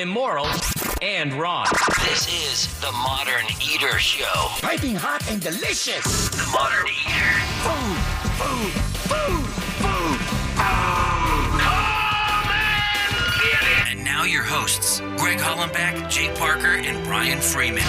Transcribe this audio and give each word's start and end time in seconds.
immoral, 0.00 0.46
and 1.00 1.32
wrong. 1.34 1.66
This 2.04 2.28
is 2.28 2.80
the 2.80 2.92
Modern 2.92 3.46
Eater 3.62 3.98
Show. 3.98 4.48
Piping 4.60 4.94
hot 4.94 5.28
and 5.30 5.40
delicious. 5.40 6.28
The 6.28 6.46
Modern 6.52 6.86
Eater. 6.86 7.32
Food, 7.64 7.96
food, 8.36 8.72
food, 9.08 9.46
food. 9.80 10.20
And 13.88 14.04
now 14.04 14.24
your 14.24 14.42
hosts, 14.42 15.00
Greg 15.16 15.38
Hollenbeck, 15.38 16.10
Jake 16.10 16.34
Parker, 16.34 16.76
and 16.76 17.02
Brian 17.04 17.40
Freeman. 17.40 17.84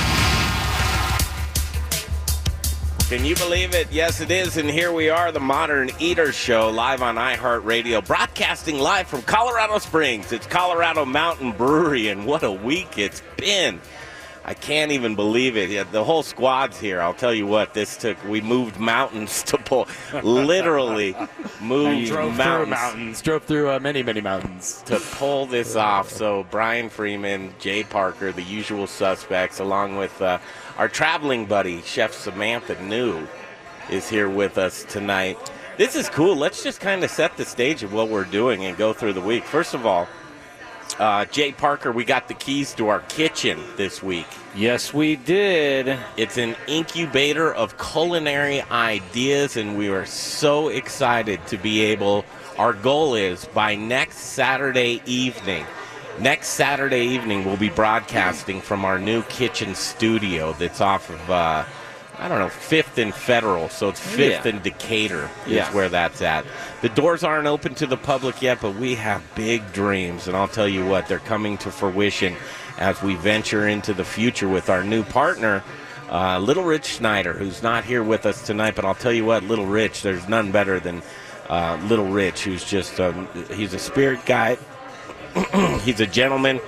Can 3.09 3.23
you 3.23 3.35
believe 3.35 3.73
it? 3.73 3.87
Yes, 3.89 4.19
it 4.19 4.31
is. 4.31 4.57
And 4.57 4.69
here 4.69 4.91
we 4.91 5.09
are, 5.09 5.31
the 5.31 5.39
Modern 5.39 5.89
Eater 5.97 6.33
Show, 6.33 6.69
live 6.69 7.01
on 7.01 7.15
iHeartRadio, 7.15 8.05
broadcasting 8.05 8.79
live 8.79 9.07
from 9.07 9.21
Colorado 9.21 9.77
Springs. 9.79 10.33
It's 10.33 10.45
Colorado 10.45 11.05
Mountain 11.05 11.53
Brewery, 11.53 12.09
and 12.09 12.25
what 12.25 12.43
a 12.43 12.51
week 12.51 12.97
it's 12.97 13.23
been. 13.37 13.79
I 14.43 14.53
can't 14.53 14.91
even 14.91 15.15
believe 15.15 15.55
it. 15.55 15.69
Yeah, 15.69 15.83
the 15.83 16.03
whole 16.03 16.21
squad's 16.21 16.81
here. 16.81 16.99
I'll 16.99 17.13
tell 17.13 17.33
you 17.33 17.47
what, 17.47 17.73
this 17.73 17.95
took, 17.95 18.21
we 18.25 18.41
moved 18.41 18.77
mountains 18.77 19.41
to 19.47 19.57
pull, 19.57 19.87
literally 20.21 21.15
moved 21.61 22.07
drove 22.07 22.35
mountains, 22.35 22.67
through 22.67 22.75
mountains, 22.75 23.21
drove 23.21 23.43
through 23.43 23.71
uh, 23.71 23.79
many, 23.79 24.03
many 24.03 24.19
mountains. 24.19 24.81
to 24.85 24.99
pull 24.99 25.45
this 25.45 25.77
off. 25.77 26.09
So 26.09 26.45
Brian 26.51 26.89
Freeman, 26.89 27.53
Jay 27.59 27.83
Parker, 27.83 28.33
the 28.33 28.43
usual 28.43 28.85
suspects, 28.85 29.59
along 29.59 29.95
with 29.95 30.21
uh, 30.21 30.39
our 30.77 30.87
traveling 30.87 31.45
buddy, 31.45 31.81
Chef 31.81 32.13
Samantha 32.13 32.81
New, 32.83 33.27
is 33.89 34.07
here 34.07 34.29
with 34.29 34.57
us 34.57 34.83
tonight. 34.83 35.37
This 35.77 35.95
is 35.95 36.07
cool. 36.09 36.35
Let's 36.35 36.63
just 36.63 36.79
kind 36.79 37.03
of 37.03 37.09
set 37.09 37.35
the 37.35 37.45
stage 37.45 37.83
of 37.83 37.93
what 37.93 38.09
we're 38.09 38.23
doing 38.23 38.65
and 38.65 38.77
go 38.77 38.93
through 38.93 39.13
the 39.13 39.21
week. 39.21 39.43
First 39.43 39.73
of 39.73 39.85
all, 39.85 40.07
uh, 40.99 41.25
Jay 41.25 41.51
Parker, 41.51 41.91
we 41.91 42.05
got 42.05 42.27
the 42.27 42.33
keys 42.33 42.73
to 42.75 42.89
our 42.89 43.01
kitchen 43.01 43.59
this 43.75 44.01
week. 44.01 44.27
Yes, 44.55 44.93
we 44.93 45.15
did. 45.15 45.97
It's 46.15 46.37
an 46.37 46.55
incubator 46.67 47.53
of 47.53 47.77
culinary 47.77 48.61
ideas, 48.63 49.57
and 49.57 49.77
we 49.77 49.89
are 49.89 50.05
so 50.05 50.69
excited 50.69 51.45
to 51.47 51.57
be 51.57 51.81
able. 51.81 52.23
Our 52.57 52.73
goal 52.73 53.15
is 53.15 53.45
by 53.45 53.75
next 53.75 54.17
Saturday 54.17 55.01
evening. 55.05 55.65
Next 56.19 56.47
Saturday 56.49 57.05
evening, 57.05 57.45
we'll 57.45 57.57
be 57.57 57.69
broadcasting 57.69 58.59
from 58.59 58.85
our 58.85 58.97
new 58.97 59.21
kitchen 59.23 59.75
studio 59.75 60.53
that's 60.53 60.81
off 60.81 61.09
of, 61.11 61.29
uh, 61.29 61.63
I 62.17 62.27
don't 62.27 62.39
know, 62.39 62.49
Fifth 62.49 62.97
and 62.97 63.13
Federal. 63.13 63.69
So 63.69 63.89
it's 63.89 63.99
Fifth 63.99 64.45
Yeah. 64.45 64.51
and 64.51 64.63
Decatur 64.63 65.29
is 65.45 65.51
Yeah. 65.53 65.71
where 65.73 65.89
that's 65.89 66.23
at. 66.23 66.43
The 66.81 66.89
doors 66.89 67.23
aren't 67.23 67.45
open 67.45 67.75
to 67.75 67.85
the 67.85 67.97
public 67.97 68.41
yet, 68.41 68.57
but 68.61 68.73
we 68.75 68.95
have 68.95 69.21
big 69.35 69.71
dreams, 69.73 70.27
and 70.27 70.35
I'll 70.35 70.47
tell 70.47 70.67
you 70.67 70.85
what, 70.87 71.07
they're 71.07 71.19
coming 71.19 71.55
to 71.59 71.69
fruition 71.69 72.35
as 72.79 73.01
we 73.03 73.13
venture 73.13 73.67
into 73.67 73.93
the 73.93 74.05
future 74.05 74.47
with 74.47 74.71
our 74.71 74.83
new 74.83 75.03
partner, 75.03 75.63
uh, 76.11 76.39
Little 76.39 76.63
Rich 76.63 76.85
Schneider, 76.97 77.33
who's 77.33 77.61
not 77.61 77.83
here 77.83 78.01
with 78.01 78.25
us 78.25 78.41
tonight. 78.41 78.73
But 78.75 78.85
I'll 78.85 78.95
tell 78.95 79.13
you 79.13 79.25
what, 79.25 79.43
Little 79.43 79.67
Rich, 79.67 80.01
there's 80.01 80.27
none 80.27 80.51
better 80.51 80.79
than 80.79 81.03
uh, 81.47 81.77
Little 81.87 82.07
Rich, 82.07 82.43
who's 82.43 82.63
just 82.63 82.99
um, 82.99 83.27
he's 83.53 83.73
a 83.75 83.79
spirit 83.79 84.25
guide, 84.25 84.57
he's 85.83 85.99
a 85.99 86.07
gentleman, 86.07 86.59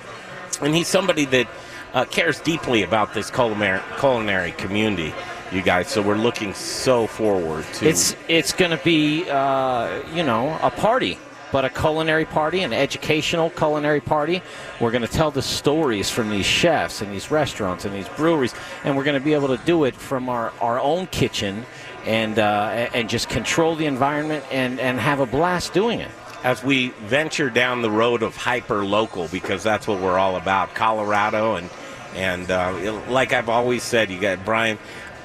and 0.60 0.74
he's 0.74 0.88
somebody 0.88 1.24
that 1.26 1.48
uh, 1.94 2.04
cares 2.04 2.40
deeply 2.40 2.82
about 2.82 3.14
this 3.14 3.30
culinary, 3.30 3.80
culinary 3.98 4.52
community. 4.52 5.14
You 5.52 5.62
guys, 5.62 5.88
so 5.88 6.00
we're 6.00 6.16
looking 6.16 6.54
so 6.54 7.08
forward 7.08 7.64
to 7.74 7.88
It's 7.88 8.14
it's 8.28 8.52
going 8.52 8.70
to 8.70 8.82
be 8.84 9.28
uh, 9.28 10.00
you 10.14 10.22
know 10.22 10.56
a 10.62 10.70
party, 10.70 11.18
but 11.50 11.64
a 11.64 11.70
culinary 11.70 12.24
party, 12.24 12.62
an 12.62 12.72
educational 12.72 13.50
culinary 13.50 14.00
party. 14.00 14.42
We're 14.80 14.92
going 14.92 15.02
to 15.02 15.08
tell 15.08 15.32
the 15.32 15.42
stories 15.42 16.08
from 16.08 16.30
these 16.30 16.46
chefs 16.46 17.02
and 17.02 17.12
these 17.12 17.32
restaurants 17.32 17.84
and 17.84 17.92
these 17.92 18.08
breweries, 18.10 18.54
and 18.84 18.96
we're 18.96 19.02
going 19.02 19.18
to 19.18 19.24
be 19.24 19.34
able 19.34 19.48
to 19.48 19.60
do 19.64 19.84
it 19.84 19.96
from 19.96 20.28
our, 20.28 20.52
our 20.60 20.78
own 20.78 21.08
kitchen 21.08 21.66
and 22.06 22.38
uh, 22.38 22.88
and 22.94 23.08
just 23.08 23.28
control 23.28 23.74
the 23.74 23.86
environment 23.86 24.44
and, 24.50 24.78
and 24.80 25.00
have 25.00 25.20
a 25.20 25.26
blast 25.26 25.72
doing 25.72 26.00
it. 26.00 26.10
As 26.42 26.62
we 26.64 26.88
venture 27.06 27.50
down 27.50 27.82
the 27.82 27.90
road 27.90 28.22
of 28.22 28.36
hyper 28.36 28.84
local 28.84 29.28
because 29.28 29.62
that's 29.62 29.86
what 29.86 30.00
we're 30.00 30.18
all 30.18 30.36
about 30.36 30.74
colorado 30.74 31.56
and 31.56 31.68
and 32.14 32.50
uh, 32.50 33.00
like 33.08 33.32
i've 33.32 33.48
always 33.48 33.82
said 33.82 34.10
you 34.10 34.20
got 34.20 34.44
brian 34.44 34.78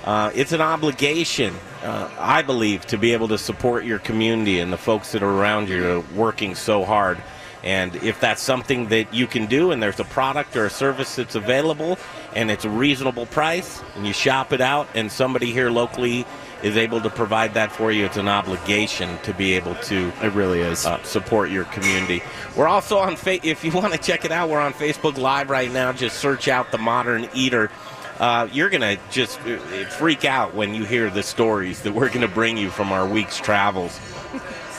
uh, 0.03 0.31
it's 0.35 0.51
an 0.51 0.61
obligation 0.61 1.53
uh, 1.83 2.09
i 2.19 2.41
believe 2.41 2.85
to 2.85 2.97
be 2.97 3.13
able 3.13 3.27
to 3.27 3.37
support 3.37 3.85
your 3.85 3.99
community 3.99 4.59
and 4.59 4.71
the 4.71 4.77
folks 4.77 5.11
that 5.11 5.23
are 5.23 5.31
around 5.31 5.69
you 5.69 5.85
are 5.85 5.99
working 6.15 6.55
so 6.55 6.83
hard. 6.83 7.17
And 7.63 7.95
if 7.97 8.19
that's 8.19 8.43
something 8.43 8.89
that 8.89 9.11
you 9.11 9.25
can 9.25 9.47
do 9.47 9.71
and 9.71 9.81
there's 9.81 9.99
a 9.99 10.03
product 10.03 10.55
or 10.55 10.65
a 10.65 10.69
service 10.69 11.15
that's 11.15 11.33
available 11.33 11.97
and 12.35 12.51
it's 12.51 12.63
a 12.63 12.69
reasonable 12.69 13.25
price 13.25 13.81
and 13.95 14.05
you 14.05 14.13
shop 14.13 14.53
it 14.53 14.61
out 14.61 14.87
and 14.93 15.11
somebody 15.11 15.51
here 15.51 15.71
locally 15.71 16.25
is 16.65 16.75
able 16.77 16.99
to 16.99 17.09
provide 17.11 17.53
that 17.53 17.71
for 17.71 17.91
you 17.91 18.05
it's 18.05 18.17
an 18.17 18.27
obligation 18.27 19.17
to 19.23 19.33
be 19.33 19.53
able 19.53 19.75
to 19.75 20.11
It 20.23 20.33
really 20.33 20.61
is. 20.61 20.85
uh, 20.85 21.01
support 21.03 21.49
your 21.51 21.65
community. 21.65 22.23
We're 22.57 22.67
also 22.67 22.97
on 22.97 23.15
fa- 23.15 23.45
if 23.47 23.63
you 23.63 23.71
want 23.79 23.93
to 23.93 23.99
check 23.99 24.25
it 24.25 24.31
out, 24.31 24.49
we're 24.49 24.59
on 24.59 24.73
Facebook 24.73 25.17
Live 25.17 25.49
right 25.49 25.71
now. 25.71 25.91
Just 25.93 26.17
search 26.17 26.47
out 26.47 26.71
the 26.71 26.77
Modern 26.79 27.29
Eater. 27.35 27.69
Uh, 28.19 28.47
you're 28.51 28.69
gonna 28.69 28.97
just 29.11 29.39
uh, 29.41 29.57
freak 29.97 30.25
out 30.25 30.55
when 30.55 30.73
you 30.73 30.85
hear 30.85 31.09
the 31.09 31.21
stories 31.21 31.81
that 31.83 31.93
we're 31.93 32.09
gonna 32.09 32.27
bring 32.27 32.57
you 32.57 32.69
from 32.69 32.91
our 32.91 33.05
week's 33.07 33.37
travels. 33.37 33.99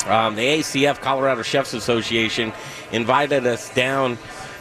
Um, 0.06 0.34
the 0.36 0.42
ACF 0.60 1.00
Colorado 1.00 1.42
Chefs 1.42 1.72
Association 1.74 2.52
invited 2.92 3.46
us 3.46 3.72
down 3.74 4.18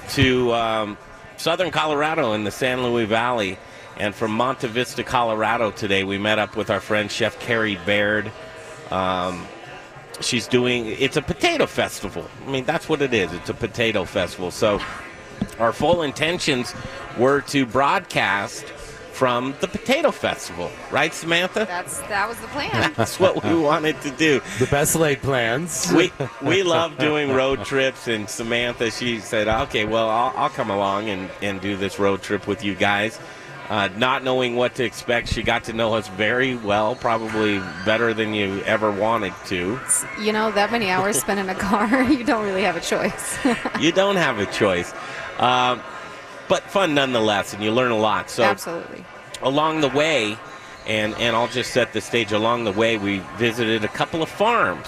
to 0.10 0.54
um, 0.54 0.98
southern 1.38 1.72
Colorado 1.72 2.34
in 2.34 2.44
the 2.44 2.52
San 2.52 2.84
Luis 2.84 3.08
Valley. 3.08 3.58
And 3.98 4.14
from 4.14 4.32
Monte 4.32 4.68
Vista, 4.68 5.04
Colorado 5.04 5.72
today, 5.72 6.04
we 6.04 6.18
met 6.18 6.38
up 6.40 6.56
with 6.56 6.70
our 6.70 6.80
friend 6.82 7.12
Chef 7.12 7.40
Carrie 7.40 7.80
Baird. 7.86 8.32
Um, 8.92 9.46
she's 10.20 10.48
doing, 10.48 10.88
it's 10.88 11.18
a 11.18 11.22
potato 11.22 11.66
festival. 11.66 12.28
I 12.46 12.52
mean, 12.52 12.66
that's 12.66 12.90
what 12.90 13.02
it 13.02 13.14
is. 13.14 13.32
It's 13.34 13.50
a 13.50 13.54
potato 13.54 14.04
festival. 14.04 14.52
So 14.52 14.82
our 15.60 15.72
full 15.72 16.02
intentions 16.02 16.74
were 17.18 17.42
to 17.42 17.66
broadcast 17.66 18.66
from 19.16 19.56
the 19.62 19.68
potato 19.70 20.12
festival, 20.12 20.70
right, 20.92 21.14
Samantha? 21.14 21.64
That's 21.66 22.02
that 22.02 22.28
was 22.28 22.38
the 22.42 22.48
plan. 22.48 22.92
That's 22.98 23.18
what 23.18 23.42
we 23.46 23.56
wanted 23.56 24.00
to 24.02 24.12
do 24.12 24.42
The 24.60 24.66
best 24.66 24.94
laid 24.94 25.22
plans. 25.22 25.90
we 25.96 26.12
we 26.42 26.64
love 26.64 26.98
doing 26.98 27.32
road 27.32 27.64
trips, 27.64 28.10
and 28.10 28.30
Samantha 28.30 28.92
she 28.92 29.22
said, 29.22 29.48
"Okay, 29.48 29.86
well, 29.86 30.10
I'll, 30.10 30.34
I'll 30.36 30.50
come 30.50 30.70
along 30.70 31.10
and 31.10 31.30
and 31.42 31.62
do 31.62 31.78
this 31.78 31.98
road 31.98 32.24
trip 32.24 32.46
with 32.46 32.62
you 32.66 32.76
guys." 32.76 33.18
Uh, 33.70 33.90
not 33.98 34.24
knowing 34.24 34.56
what 34.56 34.76
to 34.76 34.84
expect, 34.84 35.28
she 35.28 35.42
got 35.42 35.64
to 35.64 35.74
know 35.74 35.96
us 35.96 36.08
very 36.10 36.56
well, 36.56 36.96
probably 36.96 37.58
better 37.84 38.14
than 38.14 38.32
you 38.34 38.62
ever 38.64 38.92
wanted 38.92 39.34
to. 39.48 39.80
you 40.22 40.32
know, 40.32 40.52
that 40.52 40.72
many 40.72 40.92
hours 40.92 41.20
spent 41.20 41.40
in 41.40 41.50
a 41.50 41.56
car, 41.56 42.04
you 42.12 42.24
don't 42.24 42.46
really 42.46 42.62
have 42.62 42.76
a 42.76 42.82
choice. 42.82 43.38
You 43.80 43.92
don't 43.92 44.16
have 44.18 44.40
a 44.40 44.46
choice, 44.46 44.94
uh, 45.40 45.80
but 46.48 46.64
fun 46.64 46.94
nonetheless, 46.94 47.54
and 47.54 47.64
you 47.64 47.72
learn 47.72 47.92
a 47.92 47.98
lot. 47.98 48.30
So 48.30 48.44
Absolutely. 48.44 49.04
along 49.42 49.82
the 49.82 49.90
way, 49.90 50.38
and 50.88 51.14
and 51.16 51.36
I'll 51.36 51.48
just 51.48 51.72
set 51.74 51.92
the 51.94 52.02
stage. 52.02 52.32
Along 52.32 52.64
the 52.64 52.72
way, 52.72 52.98
we 52.98 53.20
visited 53.38 53.84
a 53.84 53.88
couple 53.90 54.22
of 54.24 54.30
farms, 54.30 54.88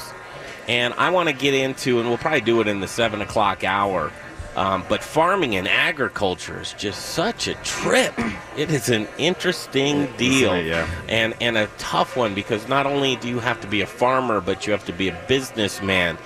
and 0.68 0.94
I 0.94 1.10
want 1.10 1.30
to 1.30 1.36
get 1.36 1.54
into, 1.54 2.00
and 2.00 2.08
we'll 2.08 2.18
probably 2.18 2.42
do 2.42 2.62
it 2.62 2.68
in 2.68 2.80
the 2.80 2.88
seven 2.88 3.22
o'clock 3.22 3.64
hour. 3.64 4.12
Um, 4.58 4.84
but 4.90 5.04
farming 5.04 5.56
and 5.56 5.68
agriculture 5.68 6.60
is 6.60 6.74
just 6.74 7.10
such 7.10 7.48
a 7.48 7.54
trip. 7.64 8.14
It 8.58 8.72
is 8.72 8.90
an 8.90 9.08
interesting 9.20 10.12
deal, 10.18 10.52
it? 10.54 10.66
Yeah. 10.66 10.88
and 11.08 11.36
and 11.40 11.56
a 11.60 11.68
tough 11.78 12.18
one 12.18 12.34
because 12.34 12.68
not 12.68 12.88
only 12.88 13.16
do 13.18 13.28
you 13.30 13.38
have 13.40 13.62
to 13.62 13.68
be 13.68 13.82
a 13.82 13.86
farmer, 13.86 14.42
but 14.42 14.66
you 14.66 14.72
have 14.74 14.84
to 14.88 14.94
be 14.94 15.10
a 15.10 15.22
businessman, 15.28 16.18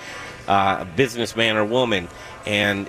uh, 0.48 0.78
a 0.80 0.84
businessman 0.96 1.58
or 1.58 1.64
woman, 1.66 2.08
and 2.46 2.88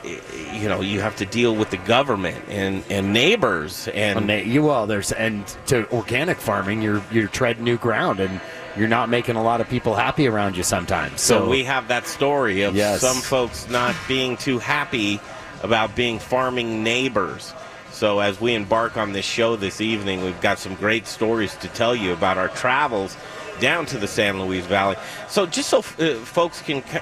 you 0.53 0.69
know 0.69 0.79
you 0.79 1.01
have 1.01 1.17
to 1.17 1.25
deal 1.25 1.53
with 1.53 1.71
the 1.71 1.77
government 1.77 2.41
and 2.47 2.85
and 2.89 3.11
neighbors 3.11 3.89
and 3.89 4.29
they- 4.29 4.45
you 4.45 4.63
well, 4.63 4.87
there's 4.87 5.11
and 5.11 5.45
to 5.67 5.91
organic 5.91 6.37
farming, 6.37 6.81
you're 6.81 7.03
you're 7.11 7.27
treading 7.27 7.65
new 7.65 7.77
ground, 7.77 8.21
and 8.21 8.39
you're 8.77 8.87
not 8.87 9.09
making 9.09 9.35
a 9.35 9.43
lot 9.43 9.59
of 9.59 9.67
people 9.67 9.93
happy 9.93 10.25
around 10.25 10.55
you 10.55 10.63
sometimes. 10.63 11.19
So, 11.21 11.39
So, 11.41 11.49
we 11.49 11.65
have 11.65 11.89
that 11.89 12.07
story 12.07 12.61
of 12.63 12.75
Yes. 12.77 13.01
some 13.01 13.17
folks 13.17 13.67
not 13.69 13.93
being 14.07 14.37
too 14.37 14.57
happy 14.57 15.19
about 15.63 15.95
being 15.95 16.19
farming 16.19 16.83
neighbors. 16.83 17.53
So 17.91 18.19
as 18.19 18.39
we 18.41 18.53
embark 18.53 18.97
on 18.97 19.13
this 19.13 19.25
show 19.25 19.55
this 19.55 19.79
evening, 19.79 20.23
we've 20.23 20.41
got 20.41 20.59
some 20.59 20.75
great 20.75 21.07
stories 21.07 21.55
to 21.57 21.67
tell 21.69 21.95
you 21.95 22.11
about 22.11 22.37
our 22.37 22.49
travels 22.49 23.15
down 23.59 23.85
to 23.87 23.97
the 23.97 24.07
San 24.07 24.41
Luis 24.41 24.65
Valley. 24.65 24.97
So 25.29 25.45
just 25.45 25.69
so 25.69 25.79
uh, 25.79 26.15
folks 26.25 26.61
can 26.61 26.81
ki- 26.81 26.99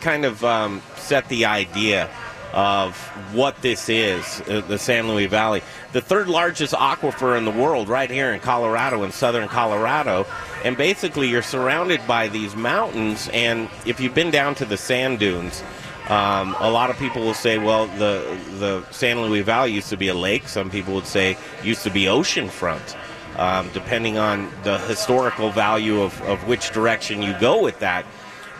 kind 0.00 0.24
of 0.24 0.44
um, 0.44 0.82
set 0.96 1.28
the 1.28 1.46
idea 1.46 2.10
of 2.52 2.96
what 3.34 3.60
this 3.60 3.88
is, 3.88 4.40
uh, 4.48 4.62
the 4.66 4.78
San 4.78 5.08
Luis 5.08 5.28
Valley, 5.28 5.62
the 5.92 6.00
third 6.00 6.28
largest 6.28 6.74
aquifer 6.74 7.36
in 7.36 7.44
the 7.44 7.50
world, 7.50 7.88
right 7.88 8.10
here 8.10 8.32
in 8.32 8.40
Colorado, 8.40 9.02
in 9.02 9.12
southern 9.12 9.48
Colorado. 9.48 10.26
And 10.64 10.76
basically, 10.76 11.28
you're 11.28 11.42
surrounded 11.42 12.06
by 12.06 12.28
these 12.28 12.56
mountains. 12.56 13.28
And 13.32 13.68
if 13.84 14.00
you've 14.00 14.14
been 14.14 14.30
down 14.30 14.54
to 14.56 14.64
the 14.64 14.76
sand 14.76 15.18
dunes, 15.18 15.62
Um, 16.08 16.54
a 16.60 16.70
lot 16.70 16.90
of 16.90 16.96
people 16.98 17.22
will 17.22 17.34
say, 17.34 17.58
well, 17.58 17.86
the 17.86 18.38
the 18.58 18.84
San 18.92 19.20
Luis 19.22 19.44
Valley 19.44 19.72
used 19.72 19.88
to 19.90 19.96
be 19.96 20.08
a 20.08 20.14
lake. 20.14 20.46
Some 20.48 20.70
people 20.70 20.94
would 20.94 21.06
say 21.06 21.36
used 21.62 21.82
to 21.82 21.90
be 21.90 22.04
oceanfront. 22.04 22.96
Um, 23.36 23.68
depending 23.74 24.16
on 24.16 24.50
the 24.62 24.78
historical 24.78 25.50
value 25.50 26.00
of, 26.00 26.22
of 26.22 26.48
which 26.48 26.70
direction 26.70 27.20
you 27.20 27.34
go 27.38 27.62
with 27.62 27.80
that. 27.80 28.06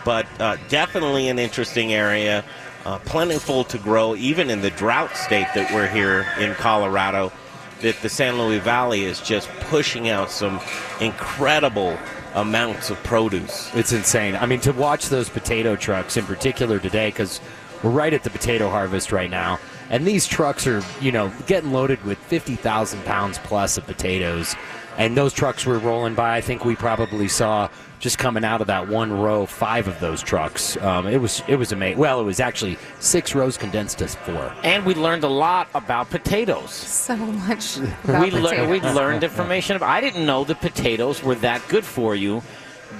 But 0.04 0.26
uh, 0.38 0.58
definitely 0.68 1.28
an 1.28 1.38
interesting 1.38 1.94
area, 1.94 2.44
uh, 2.84 2.98
plentiful 2.98 3.64
to 3.64 3.78
grow, 3.78 4.14
even 4.16 4.50
in 4.50 4.60
the 4.60 4.68
drought 4.70 5.16
state 5.16 5.46
that 5.54 5.72
we're 5.72 5.88
here 5.88 6.26
in 6.38 6.54
Colorado. 6.56 7.32
That 7.80 7.96
the 8.02 8.10
San 8.10 8.38
Luis 8.38 8.62
Valley 8.62 9.04
is 9.04 9.20
just 9.20 9.48
pushing 9.60 10.10
out 10.10 10.30
some 10.30 10.60
incredible 11.00 11.98
amounts 12.36 12.90
of 12.90 13.02
produce. 13.02 13.74
It's 13.74 13.92
insane. 13.92 14.36
I 14.36 14.46
mean, 14.46 14.60
to 14.60 14.72
watch 14.72 15.08
those 15.08 15.28
potato 15.28 15.74
trucks 15.74 16.16
in 16.16 16.24
particular 16.24 16.78
today, 16.78 17.08
because 17.08 17.40
we're 17.82 17.90
right 17.90 18.12
at 18.12 18.22
the 18.22 18.30
potato 18.30 18.68
harvest 18.68 19.10
right 19.10 19.30
now, 19.30 19.58
and 19.90 20.06
these 20.06 20.26
trucks 20.26 20.66
are, 20.66 20.82
you 21.00 21.10
know, 21.10 21.32
getting 21.46 21.72
loaded 21.72 22.02
with 22.04 22.18
50,000 22.18 23.04
pounds 23.04 23.38
plus 23.38 23.78
of 23.78 23.86
potatoes. 23.86 24.54
And 24.98 25.16
those 25.16 25.32
trucks 25.32 25.66
were 25.66 25.78
rolling 25.78 26.14
by. 26.14 26.36
I 26.36 26.40
think 26.40 26.64
we 26.64 26.74
probably 26.74 27.28
saw 27.28 27.68
just 27.98 28.18
coming 28.18 28.44
out 28.44 28.60
of 28.60 28.66
that 28.66 28.88
one 28.88 29.12
row 29.12 29.46
five 29.46 29.88
of 29.88 29.98
those 30.00 30.22
trucks. 30.22 30.76
Um, 30.78 31.06
it 31.06 31.16
was 31.20 31.42
it 31.48 31.56
was 31.56 31.72
amazing. 31.72 31.98
Well, 31.98 32.20
it 32.20 32.24
was 32.24 32.40
actually 32.40 32.76
six 33.00 33.34
rows 33.34 33.56
condensed 33.56 33.98
to 33.98 34.08
four. 34.08 34.54
And 34.62 34.84
we 34.84 34.94
learned 34.94 35.24
a 35.24 35.28
lot 35.28 35.68
about 35.74 36.10
potatoes. 36.10 36.70
So 36.70 37.16
much. 37.16 37.78
About 38.04 38.22
we, 38.22 38.30
lear- 38.30 38.42
potatoes. 38.50 38.68
we 38.70 38.80
learned 38.90 39.24
information. 39.24 39.76
About, 39.76 39.88
I 39.88 40.00
didn't 40.00 40.26
know 40.26 40.44
that 40.44 40.60
potatoes 40.60 41.22
were 41.22 41.34
that 41.36 41.66
good 41.68 41.84
for 41.84 42.14
you 42.14 42.42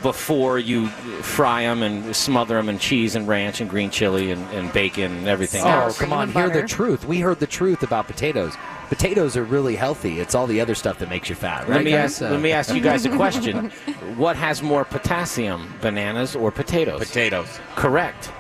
before 0.03 0.59
you 0.59 0.89
fry 0.89 1.63
them 1.63 1.83
and 1.83 2.15
smother 2.15 2.57
them 2.57 2.69
in 2.69 2.79
cheese 2.79 3.15
and 3.15 3.27
ranch 3.29 3.61
and 3.61 3.71
green 3.71 3.89
chili 3.91 4.31
and, 4.31 4.43
and 4.51 4.73
bacon 4.73 5.11
and 5.13 5.29
everything 5.29 5.63
Oh, 5.65 5.69
else. 5.69 5.99
come 5.99 6.13
on, 6.13 6.31
hear 6.33 6.51
the 6.51 6.67
truth. 6.67 7.05
We 7.07 7.21
heard 7.21 7.39
the 7.41 7.47
truth 7.47 7.83
about 7.83 8.07
potatoes. 8.07 8.55
Potatoes 8.89 9.37
are 9.37 9.43
really 9.45 9.75
healthy. 9.75 10.21
It's 10.21 10.35
all 10.35 10.47
the 10.47 10.61
other 10.61 10.75
stuff 10.75 10.99
that 11.01 11.09
makes 11.11 11.29
you 11.29 11.35
fat, 11.35 11.63
right? 11.63 11.77
Let 11.77 11.85
me 11.85 11.91
guys? 11.91 12.23
ask. 12.23 12.31
Let 12.31 12.41
me 12.41 12.53
ask 12.53 12.75
you 12.75 12.81
guys 12.81 13.05
a 13.05 13.11
question. 13.11 13.71
what 14.17 14.37
has 14.37 14.63
more 14.63 14.85
potassium, 14.85 15.73
bananas 15.81 16.37
or 16.37 16.53
potatoes? 16.53 17.01
Potatoes. 17.01 17.59
Correct. 17.75 18.31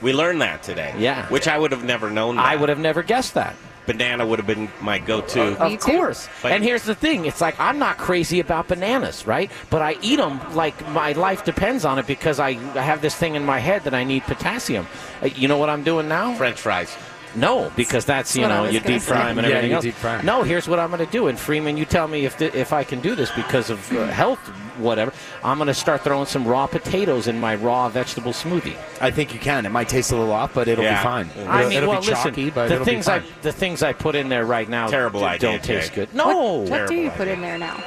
We 0.00 0.12
learned 0.12 0.40
that 0.42 0.62
today. 0.62 0.94
Yeah. 0.98 1.26
Which 1.28 1.48
I 1.48 1.58
would 1.58 1.70
have 1.72 1.84
never 1.84 2.10
known. 2.10 2.36
That. 2.36 2.44
I 2.46 2.56
would 2.56 2.68
have 2.68 2.78
never 2.78 3.02
guessed 3.02 3.34
that. 3.34 3.54
Banana 3.86 4.26
would 4.26 4.38
have 4.38 4.46
been 4.46 4.68
my 4.82 4.98
go-to. 4.98 5.52
Me 5.52 5.74
Of 5.74 5.80
course. 5.80 6.28
But- 6.42 6.52
and 6.52 6.62
here's 6.62 6.82
the 6.82 6.94
thing: 6.94 7.24
it's 7.24 7.40
like 7.40 7.58
I'm 7.58 7.78
not 7.78 7.96
crazy 7.96 8.38
about 8.38 8.68
bananas, 8.68 9.26
right? 9.26 9.50
But 9.70 9.80
I 9.80 9.96
eat 10.02 10.16
them 10.16 10.40
like 10.54 10.86
my 10.90 11.12
life 11.12 11.44
depends 11.44 11.86
on 11.86 11.98
it 11.98 12.06
because 12.06 12.38
I, 12.38 12.48
I 12.48 12.82
have 12.82 13.00
this 13.00 13.14
thing 13.14 13.34
in 13.34 13.46
my 13.46 13.58
head 13.60 13.84
that 13.84 13.94
I 13.94 14.04
need 14.04 14.24
potassium. 14.24 14.86
Uh, 15.22 15.26
You 15.26 15.48
know 15.48 15.56
what 15.56 15.70
I'm 15.70 15.84
doing 15.84 16.06
now? 16.06 16.34
French 16.34 16.60
fries. 16.60 16.94
No, 17.34 17.70
because 17.76 18.04
that's 18.04 18.34
you 18.34 18.48
know 18.48 18.62
was 18.62 18.74
you 18.74 18.80
deep 18.80 19.02
fry 19.02 19.28
them 19.28 19.38
and 19.38 19.46
everything 19.46 19.70
you 19.70 19.76
else. 19.76 19.84
deep. 19.84 20.24
No, 20.24 20.42
here's 20.42 20.66
what 20.68 20.78
I'm 20.78 20.90
going 20.90 21.04
to 21.04 21.12
do. 21.12 21.28
And 21.28 21.38
Freeman, 21.38 21.76
you 21.76 21.84
tell 21.84 22.08
me 22.08 22.24
if 22.24 22.36
th- 22.38 22.54
if 22.54 22.72
I 22.72 22.84
can 22.84 23.00
do 23.00 23.14
this 23.14 23.30
because 23.32 23.70
of 23.70 23.92
uh, 23.92 24.06
health, 24.06 24.38
whatever. 24.78 25.12
I'm 25.44 25.58
going 25.58 25.66
to 25.68 25.74
start 25.74 26.02
throwing 26.02 26.26
some 26.26 26.46
raw 26.46 26.66
potatoes 26.66 27.26
in 27.28 27.38
my 27.38 27.54
raw 27.54 27.88
vegetable 27.88 28.32
smoothie. 28.32 28.76
I 29.00 29.10
think 29.10 29.34
you 29.34 29.40
can. 29.40 29.66
It 29.66 29.70
might 29.70 29.88
taste 29.88 30.10
a 30.10 30.16
little 30.16 30.32
off, 30.32 30.54
but 30.54 30.68
it'll 30.68 30.84
Yeah. 30.84 31.00
be 31.00 31.04
fine. 31.04 31.30
I 31.46 31.58
It'll, 31.60 31.68
mean, 31.68 31.78
it'll 31.78 31.90
well, 31.90 32.00
be 32.00 32.06
listen. 32.08 32.24
chalky, 32.34 32.50
but 32.50 32.68
the 32.68 32.74
it'll 32.74 32.84
things 32.86 33.06
be 33.06 33.12
I 33.12 33.22
the 33.42 33.52
things 33.52 33.82
I 33.82 33.92
put 33.92 34.14
in 34.14 34.28
there 34.28 34.44
right 34.46 34.68
now 34.68 34.88
Terrible 34.88 35.20
d- 35.20 35.26
idea, 35.26 35.50
don't 35.52 35.62
taste 35.62 35.90
Jay. 35.90 35.94
good. 35.96 36.14
No, 36.14 36.26
What 36.60 36.64
do 36.66 36.70
Terrible 36.70 36.94
you 36.96 37.10
put 37.10 37.20
idea. 37.22 37.34
in 37.34 37.40
there 37.42 37.58
now? 37.58 37.82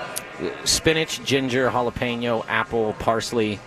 spinach, 0.64 1.24
ginger, 1.24 1.70
jalapeno, 1.70 2.44
apple, 2.48 2.94
parsley, 3.00 3.60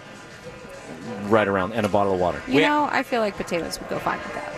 right 1.24 1.46
around, 1.48 1.72
and 1.72 1.84
a 1.86 1.88
bottle 1.88 2.14
of 2.14 2.20
water. 2.20 2.42
You 2.48 2.56
We- 2.56 2.60
know, 2.62 2.88
I 2.90 3.02
feel 3.02 3.20
like 3.20 3.36
potatoes 3.36 3.78
would 3.80 3.88
go 3.88 3.98
fine 3.98 4.18
with 4.18 4.34
that. 4.34 4.52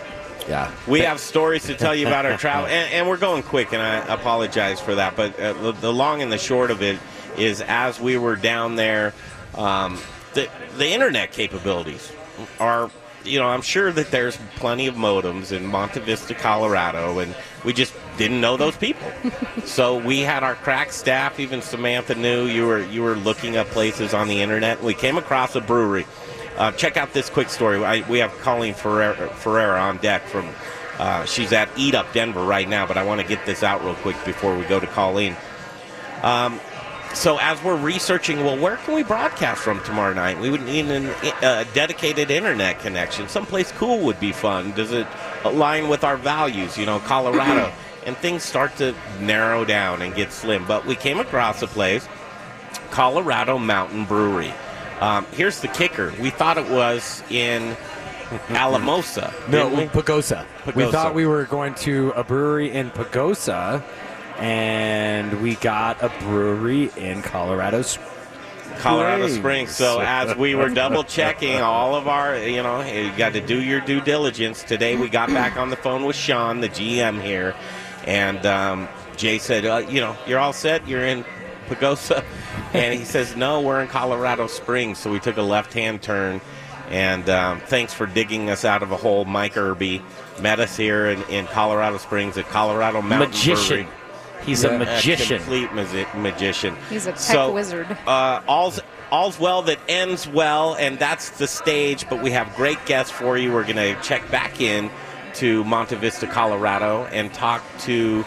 Yeah. 0.47 0.71
We 0.87 1.01
have 1.01 1.19
stories 1.19 1.65
to 1.65 1.75
tell 1.75 1.93
you 1.93 2.07
about 2.07 2.25
our 2.25 2.37
travel, 2.37 2.65
and, 2.69 2.91
and 2.93 3.07
we're 3.07 3.17
going 3.17 3.43
quick, 3.43 3.73
and 3.73 3.81
I 3.81 4.13
apologize 4.13 4.79
for 4.79 4.95
that. 4.95 5.15
But 5.15 5.39
uh, 5.39 5.53
the, 5.53 5.71
the 5.73 5.93
long 5.93 6.21
and 6.21 6.31
the 6.31 6.37
short 6.37 6.71
of 6.71 6.81
it 6.81 6.97
is, 7.37 7.61
as 7.61 7.99
we 7.99 8.17
were 8.17 8.35
down 8.35 8.75
there, 8.75 9.13
um, 9.55 9.99
the 10.33 10.49
the 10.77 10.89
internet 10.89 11.31
capabilities 11.31 12.11
are, 12.59 12.89
you 13.23 13.39
know, 13.39 13.47
I'm 13.47 13.61
sure 13.61 13.91
that 13.91 14.11
there's 14.11 14.37
plenty 14.55 14.87
of 14.87 14.95
modems 14.95 15.51
in 15.51 15.65
Monte 15.65 15.99
Vista, 16.01 16.33
Colorado, 16.33 17.19
and 17.19 17.35
we 17.65 17.73
just 17.73 17.93
didn't 18.17 18.41
know 18.41 18.57
those 18.57 18.77
people. 18.77 19.11
so 19.65 19.97
we 19.97 20.19
had 20.21 20.43
our 20.43 20.55
crack 20.55 20.91
staff. 20.91 21.39
Even 21.39 21.61
Samantha 21.61 22.15
knew 22.15 22.45
you 22.45 22.65
were 22.65 22.83
you 22.85 23.03
were 23.03 23.15
looking 23.15 23.57
up 23.57 23.67
places 23.67 24.13
on 24.13 24.27
the 24.27 24.41
internet. 24.41 24.83
We 24.83 24.93
came 24.93 25.17
across 25.17 25.55
a 25.55 25.61
brewery. 25.61 26.05
Uh, 26.57 26.71
check 26.71 26.97
out 26.97 27.13
this 27.13 27.29
quick 27.29 27.49
story. 27.49 27.83
I, 27.83 28.07
we 28.09 28.17
have 28.19 28.35
Colleen 28.39 28.73
Ferreira, 28.73 29.29
Ferreira 29.29 29.79
on 29.79 29.97
deck 29.97 30.23
from. 30.23 30.49
Uh, 30.97 31.23
she's 31.25 31.53
at 31.53 31.69
Eat 31.77 31.93
Up 31.93 32.11
Denver 32.11 32.43
right 32.43 32.67
now, 32.67 32.87
but 32.87 32.97
I 32.97 33.05
want 33.05 33.21
to 33.21 33.27
get 33.27 33.45
this 33.45 33.61
out 33.61 33.83
real 33.83 33.93
quick 33.95 34.15
before 34.25 34.57
we 34.57 34.63
go 34.63 34.79
to 34.79 34.87
Colleen. 34.87 35.35
Um, 36.23 36.59
so 37.13 37.37
as 37.37 37.63
we're 37.63 37.75
researching, 37.75 38.43
well, 38.43 38.57
where 38.57 38.77
can 38.77 38.95
we 38.95 39.03
broadcast 39.03 39.61
from 39.61 39.83
tomorrow 39.83 40.13
night? 40.13 40.39
We 40.39 40.49
would 40.49 40.63
need 40.63 40.85
a 40.89 41.45
uh, 41.45 41.65
dedicated 41.73 42.31
internet 42.31 42.79
connection. 42.79 43.27
Someplace 43.27 43.71
cool 43.73 43.99
would 43.99 44.19
be 44.19 44.31
fun. 44.31 44.71
Does 44.71 44.91
it 44.91 45.07
align 45.43 45.87
with 45.87 46.03
our 46.03 46.17
values? 46.17 46.77
You 46.77 46.87
know, 46.87 46.99
Colorado, 46.99 47.71
and 48.05 48.17
things 48.17 48.43
start 48.43 48.75
to 48.77 48.95
narrow 49.21 49.65
down 49.65 50.01
and 50.01 50.15
get 50.15 50.31
slim. 50.31 50.65
But 50.65 50.85
we 50.85 50.95
came 50.95 51.19
across 51.19 51.61
a 51.61 51.67
place, 51.67 52.07
Colorado 52.89 53.59
Mountain 53.59 54.05
Brewery. 54.05 54.53
Um, 54.99 55.25
here's 55.33 55.61
the 55.61 55.67
kicker: 55.67 56.13
we 56.19 56.29
thought 56.29 56.57
it 56.57 56.69
was 56.69 57.23
in 57.29 57.75
Alamosa. 58.49 59.33
No, 59.49 59.69
we? 59.69 59.85
Pagosa. 59.85 60.45
We 60.75 60.89
thought 60.91 61.13
we 61.13 61.25
were 61.25 61.45
going 61.45 61.75
to 61.75 62.11
a 62.15 62.23
brewery 62.23 62.71
in 62.71 62.91
Pagosa, 62.91 63.83
and 64.37 65.41
we 65.41 65.55
got 65.55 66.01
a 66.01 66.09
brewery 66.21 66.91
in 66.97 67.21
Colorado 67.21 67.81
Springs. 67.81 68.13
Colorado 68.79 69.27
Springs. 69.27 69.39
Springs. 69.39 69.75
So 69.75 69.99
as 70.01 70.35
we 70.35 70.55
were 70.55 70.69
double 70.73 71.03
checking 71.03 71.61
all 71.61 71.95
of 71.95 72.07
our, 72.07 72.37
you 72.37 72.61
know, 72.61 72.81
you 72.81 73.11
got 73.17 73.33
to 73.33 73.41
do 73.41 73.61
your 73.61 73.81
due 73.81 74.01
diligence. 74.01 74.63
Today 74.63 74.95
we 74.95 75.09
got 75.09 75.29
back 75.29 75.57
on 75.57 75.69
the 75.69 75.75
phone 75.75 76.05
with 76.05 76.15
Sean, 76.15 76.61
the 76.61 76.69
GM 76.69 77.21
here, 77.21 77.55
and 78.05 78.45
um, 78.45 78.87
Jay 79.15 79.39
said, 79.39 79.65
uh, 79.65 79.77
you 79.77 79.99
know, 79.99 80.15
you're 80.27 80.39
all 80.39 80.53
set. 80.53 80.87
You're 80.87 81.05
in 81.05 81.25
Pagosa, 81.67 82.23
and 82.73 82.97
he 82.97 83.05
says, 83.05 83.35
no, 83.35 83.61
we're 83.61 83.81
in 83.81 83.87
Colorado 83.87 84.47
Springs. 84.47 84.97
So 84.99 85.11
we 85.11 85.19
took 85.19 85.37
a 85.37 85.41
left-hand 85.41 86.01
turn, 86.01 86.41
and 86.89 87.29
um, 87.29 87.59
thanks 87.61 87.93
for 87.93 88.05
digging 88.05 88.49
us 88.49 88.65
out 88.65 88.83
of 88.83 88.91
a 88.91 88.97
hole. 88.97 89.25
Mike 89.25 89.57
Irby 89.57 90.01
met 90.41 90.59
us 90.59 90.75
here 90.77 91.07
in, 91.07 91.21
in 91.23 91.45
Colorado 91.47 91.97
Springs 91.97 92.37
at 92.37 92.45
Colorado 92.47 93.01
Mountain 93.01 93.29
magician. 93.31 93.83
Brewery. 93.85 93.93
He's 94.45 94.63
a 94.63 94.69
A 94.75 94.77
magician. 94.79 95.37
complete 95.39 95.73
magi- 95.73 96.05
magician. 96.17 96.75
He's 96.89 97.05
a 97.05 97.11
tech 97.11 97.19
So, 97.19 97.51
wizard. 97.53 97.97
Uh, 98.07 98.41
all's, 98.47 98.79
all's 99.11 99.37
well 99.39 99.61
that 99.63 99.77
ends 99.89 100.25
well, 100.27 100.75
and 100.75 100.97
that's 100.97 101.31
the 101.31 101.47
stage. 101.47 102.07
But 102.07 102.21
we 102.23 102.31
have 102.31 102.55
great 102.55 102.77
guests 102.85 103.11
for 103.11 103.37
you. 103.37 103.51
We're 103.51 103.63
going 103.63 103.75
to 103.75 103.99
check 104.01 104.29
back 104.31 104.61
in 104.61 104.89
to 105.33 105.63
Monte 105.65 105.95
Vista, 105.97 106.27
Colorado, 106.27 107.05
and 107.11 107.33
talk 107.33 107.61
to 107.79 108.23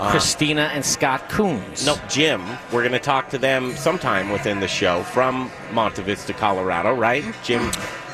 uh, 0.00 0.10
Christina 0.10 0.70
and 0.72 0.84
Scott 0.84 1.28
Koons. 1.28 1.84
no 1.86 1.96
Jim. 2.08 2.42
We're 2.72 2.82
going 2.82 2.92
to 2.92 2.98
talk 2.98 3.28
to 3.30 3.38
them 3.38 3.74
sometime 3.76 4.30
within 4.30 4.60
the 4.60 4.68
show 4.68 5.02
from 5.04 5.50
Monte 5.72 6.02
Vista, 6.02 6.32
Colorado. 6.32 6.94
Right, 6.94 7.24
Jim? 7.44 7.70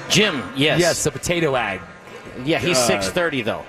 Jim. 0.09 0.43
Yes. 0.57 0.81
Yes, 0.81 1.05
the 1.05 1.11
potato 1.11 1.57
ag. 1.57 1.81
Yeah, 2.45 2.59
he's 2.59 2.76
Uh, 2.78 2.87
six 2.87 3.09
thirty 3.09 3.43
though. 3.43 3.64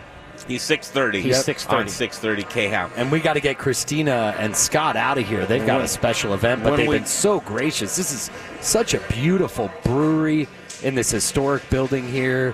He's 0.47 0.62
six 0.62 0.89
thirty. 0.89 1.21
He's 1.21 1.43
6:30. 1.43 1.74
on 1.74 1.88
six 1.89 2.19
thirty 2.19 2.43
K 2.43 2.67
House. 2.67 2.91
And 2.95 3.12
we 3.12 3.19
got 3.19 3.33
to 3.33 3.39
get 3.39 3.57
Christina 3.57 4.36
and 4.38 4.55
Scott 4.55 4.95
out 4.95 5.17
of 5.17 5.27
here. 5.27 5.45
They've 5.45 5.65
got 5.65 5.81
a 5.81 5.88
special 5.88 6.33
event, 6.33 6.63
but 6.63 6.71
when 6.71 6.79
they've 6.81 6.89
we- 6.89 6.97
been 6.97 7.05
so 7.07 7.39
gracious. 7.41 7.95
This 7.95 8.12
is 8.12 8.29
such 8.62 8.93
a 8.93 9.00
beautiful 9.12 9.71
brewery 9.83 10.47
in 10.83 10.93
this 10.95 11.09
historic 11.09 11.67
building 11.71 12.07
here. 12.07 12.53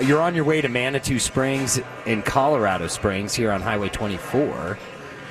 You're 0.00 0.22
on 0.22 0.36
your 0.36 0.44
way 0.44 0.60
to 0.60 0.68
Manitou 0.68 1.18
Springs 1.18 1.80
in 2.06 2.22
Colorado 2.22 2.86
Springs 2.86 3.34
here 3.34 3.50
on 3.50 3.60
Highway 3.60 3.88
24. 3.88 4.78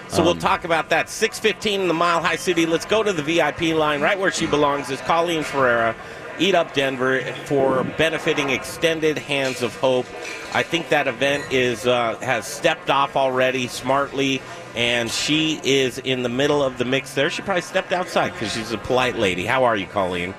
So 0.09 0.23
we'll 0.23 0.35
talk 0.35 0.65
about 0.65 0.89
that. 0.89 1.09
615 1.09 1.81
in 1.81 1.87
the 1.87 1.93
Mile 1.93 2.21
High 2.21 2.35
City. 2.35 2.65
Let's 2.65 2.85
go 2.85 3.01
to 3.01 3.13
the 3.13 3.23
VIP 3.23 3.73
line. 3.73 4.01
Right 4.01 4.19
where 4.19 4.31
she 4.31 4.45
belongs 4.45 4.89
is 4.89 4.99
Colleen 5.01 5.43
Ferreira. 5.43 5.95
Eat 6.37 6.53
Up 6.53 6.73
Denver 6.73 7.21
for 7.45 7.83
benefiting 7.97 8.49
Extended 8.49 9.17
Hands 9.17 9.61
of 9.61 9.75
Hope. 9.77 10.05
I 10.53 10.63
think 10.63 10.89
that 10.89 11.07
event 11.07 11.51
is 11.51 11.87
uh, 11.87 12.17
has 12.19 12.45
stepped 12.45 12.89
off 12.89 13.15
already 13.15 13.67
smartly, 13.67 14.41
and 14.75 15.09
she 15.09 15.59
is 15.63 15.97
in 15.97 16.23
the 16.23 16.29
middle 16.29 16.61
of 16.61 16.77
the 16.77 16.85
mix 16.85 17.13
there. 17.13 17.29
She 17.29 17.41
probably 17.41 17.61
stepped 17.61 17.91
outside 17.91 18.33
because 18.33 18.53
she's 18.53 18.71
a 18.71 18.77
polite 18.77 19.15
lady. 19.15 19.45
How 19.45 19.63
are 19.63 19.75
you, 19.75 19.87
Colleen? 19.87 20.35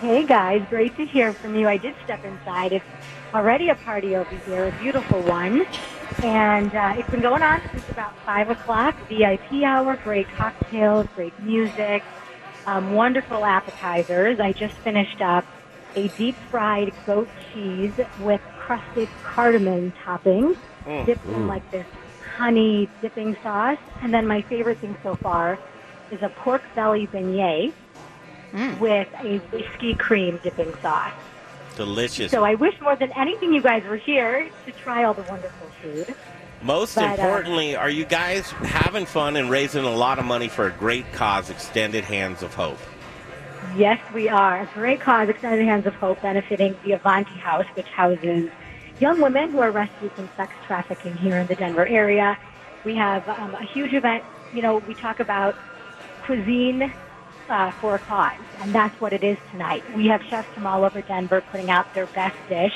Hey 0.00 0.26
guys, 0.26 0.62
great 0.68 0.94
to 0.98 1.06
hear 1.06 1.32
from 1.32 1.54
you. 1.54 1.66
I 1.66 1.78
did 1.78 1.94
step 2.04 2.22
inside. 2.24 2.72
It's 2.72 2.84
already 3.36 3.68
a 3.68 3.74
party 3.74 4.16
over 4.16 4.34
here, 4.46 4.68
a 4.68 4.72
beautiful 4.82 5.20
one. 5.22 5.66
And 6.22 6.74
uh, 6.74 6.94
it's 6.96 7.10
been 7.10 7.20
going 7.20 7.42
on 7.42 7.60
since 7.70 7.84
about 7.90 8.14
5 8.24 8.50
o'clock. 8.50 8.94
VIP 9.10 9.62
hour, 9.62 9.96
great 10.02 10.26
cocktails, 10.38 11.06
great 11.14 11.38
music, 11.40 12.02
um, 12.66 12.94
wonderful 12.94 13.44
appetizers. 13.44 14.40
I 14.40 14.52
just 14.52 14.74
finished 14.76 15.20
up 15.20 15.44
a 15.94 16.08
deep 16.16 16.34
fried 16.50 16.92
goat 17.04 17.28
cheese 17.52 17.92
with 18.20 18.40
crusted 18.58 19.08
cardamom 19.22 19.92
topping, 20.04 20.56
Mm. 20.86 21.04
dipped 21.04 21.26
in 21.26 21.46
like 21.48 21.68
this 21.72 21.86
honey 22.38 22.88
dipping 23.02 23.36
sauce. 23.42 23.78
And 24.02 24.14
then 24.14 24.26
my 24.26 24.40
favorite 24.42 24.78
thing 24.78 24.96
so 25.02 25.14
far 25.16 25.58
is 26.10 26.22
a 26.22 26.28
pork 26.30 26.62
belly 26.74 27.06
beignet 27.08 27.72
with 28.80 29.08
a 29.22 29.38
whiskey 29.52 29.94
cream 29.94 30.38
dipping 30.42 30.72
sauce. 30.80 31.12
Delicious. 31.76 32.32
So 32.32 32.44
I 32.44 32.54
wish 32.54 32.80
more 32.80 32.96
than 32.96 33.12
anything 33.12 33.52
you 33.52 33.60
guys 33.60 33.84
were 33.84 33.96
here 33.96 34.48
to 34.64 34.72
try 34.72 35.04
all 35.04 35.14
the 35.14 35.22
wonderful 35.24 35.68
food. 35.82 36.14
Most 36.62 36.94
But, 36.94 37.04
uh, 37.04 37.22
importantly, 37.22 37.76
are 37.76 37.90
you 37.90 38.06
guys 38.06 38.50
having 38.50 39.04
fun 39.04 39.36
and 39.36 39.50
raising 39.50 39.84
a 39.84 39.94
lot 39.94 40.18
of 40.18 40.24
money 40.24 40.48
for 40.48 40.66
a 40.66 40.70
great 40.70 41.12
cause, 41.12 41.50
Extended 41.50 42.04
Hands 42.04 42.42
of 42.42 42.54
Hope? 42.54 42.78
Yes, 43.76 44.00
we 44.14 44.28
are. 44.28 44.62
A 44.62 44.66
great 44.72 45.00
cause, 45.00 45.28
Extended 45.28 45.66
Hands 45.66 45.84
of 45.86 45.94
Hope, 45.94 46.22
benefiting 46.22 46.74
the 46.82 46.92
Avanti 46.92 47.38
House, 47.38 47.66
which 47.74 47.86
houses 47.86 48.50
young 48.98 49.20
women 49.20 49.50
who 49.50 49.58
are 49.58 49.70
rescued 49.70 50.12
from 50.12 50.30
sex 50.36 50.52
trafficking 50.66 51.14
here 51.16 51.36
in 51.36 51.46
the 51.46 51.54
Denver 51.54 51.86
area. 51.86 52.38
We 52.84 52.94
have 52.94 53.28
um, 53.28 53.54
a 53.54 53.62
huge 53.62 53.92
event. 53.92 54.24
You 54.54 54.62
know, 54.62 54.78
we 54.78 54.94
talk 54.94 55.20
about 55.20 55.54
cuisine 56.24 56.92
uh, 57.48 57.70
for 57.72 57.94
a 57.94 57.98
cause, 57.98 58.40
and 58.60 58.74
that's 58.74 58.98
what 59.00 59.12
it 59.12 59.22
is 59.22 59.38
tonight. 59.50 59.84
We 59.94 60.06
have 60.08 60.22
chefs 60.24 60.48
from 60.54 60.66
all 60.66 60.84
over 60.84 61.00
Denver 61.02 61.42
putting 61.50 61.70
out 61.70 61.92
their 61.94 62.06
best 62.06 62.36
dish. 62.48 62.74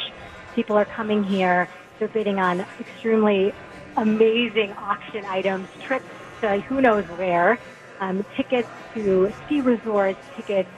People 0.54 0.76
are 0.76 0.84
coming 0.84 1.24
here. 1.24 1.68
They're 1.98 2.08
bidding 2.08 2.38
on 2.38 2.60
extremely 2.78 3.52
amazing 3.96 4.72
auction 4.72 5.24
items, 5.24 5.68
trips 5.82 6.06
to 6.40 6.60
who 6.60 6.80
knows 6.80 7.04
where, 7.18 7.58
um, 8.00 8.24
tickets 8.36 8.68
to 8.94 9.32
ski 9.44 9.60
resorts, 9.60 10.18
tickets, 10.36 10.68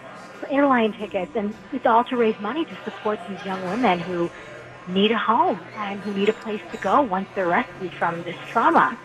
airline 0.50 0.92
tickets, 0.92 1.30
and 1.34 1.54
it's 1.72 1.86
all 1.86 2.04
to 2.04 2.16
raise 2.16 2.38
money 2.40 2.64
to 2.64 2.76
support 2.84 3.20
these 3.28 3.44
young 3.44 3.62
women 3.64 4.00
who 4.00 4.30
need 4.88 5.12
a 5.12 5.18
home 5.18 5.60
and 5.76 6.00
who 6.00 6.12
need 6.14 6.28
a 6.28 6.32
place 6.32 6.60
to 6.72 6.78
go 6.78 7.02
once 7.02 7.28
they're 7.34 7.46
rescued 7.46 7.92
from 7.94 8.22
this 8.24 8.36
trauma. 8.50 8.98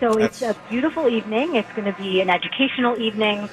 So 0.00 0.18
it's 0.18 0.42
a 0.42 0.56
beautiful 0.68 1.08
evening. 1.08 1.54
It's 1.54 1.70
going 1.72 1.90
to 1.90 1.98
be 2.00 2.20
an 2.20 2.28
educational 2.28 3.00
evening. 3.00 3.48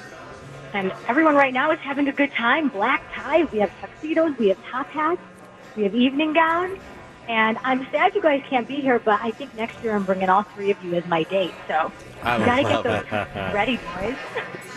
And 0.72 0.92
everyone 1.08 1.34
right 1.34 1.52
now 1.52 1.72
is 1.72 1.78
having 1.80 2.08
a 2.08 2.12
good 2.12 2.32
time. 2.32 2.68
Black 2.68 3.02
tie. 3.12 3.44
We 3.44 3.58
have 3.58 3.72
tuxedos. 3.80 4.38
We 4.38 4.48
have 4.48 4.58
top 4.70 4.86
hats. 4.88 5.20
We 5.76 5.82
have 5.84 5.94
evening 5.94 6.32
gowns. 6.32 6.78
And 7.28 7.58
I'm 7.64 7.86
sad 7.90 8.14
you 8.14 8.22
guys 8.22 8.42
can't 8.48 8.66
be 8.66 8.76
here, 8.76 8.98
but 8.98 9.20
I 9.22 9.30
think 9.32 9.54
next 9.54 9.82
year 9.82 9.94
I'm 9.94 10.04
bringing 10.04 10.28
all 10.28 10.42
three 10.42 10.70
of 10.70 10.82
you 10.82 10.94
as 10.94 11.06
my 11.06 11.22
date. 11.24 11.54
So 11.68 11.92
I 12.22 12.38
you 12.38 12.44
got 12.44 12.56
to 12.56 12.62
get 12.62 12.82
those 12.84 13.20
it. 13.22 13.34
ready, 13.54 13.76
boys. 13.96 14.16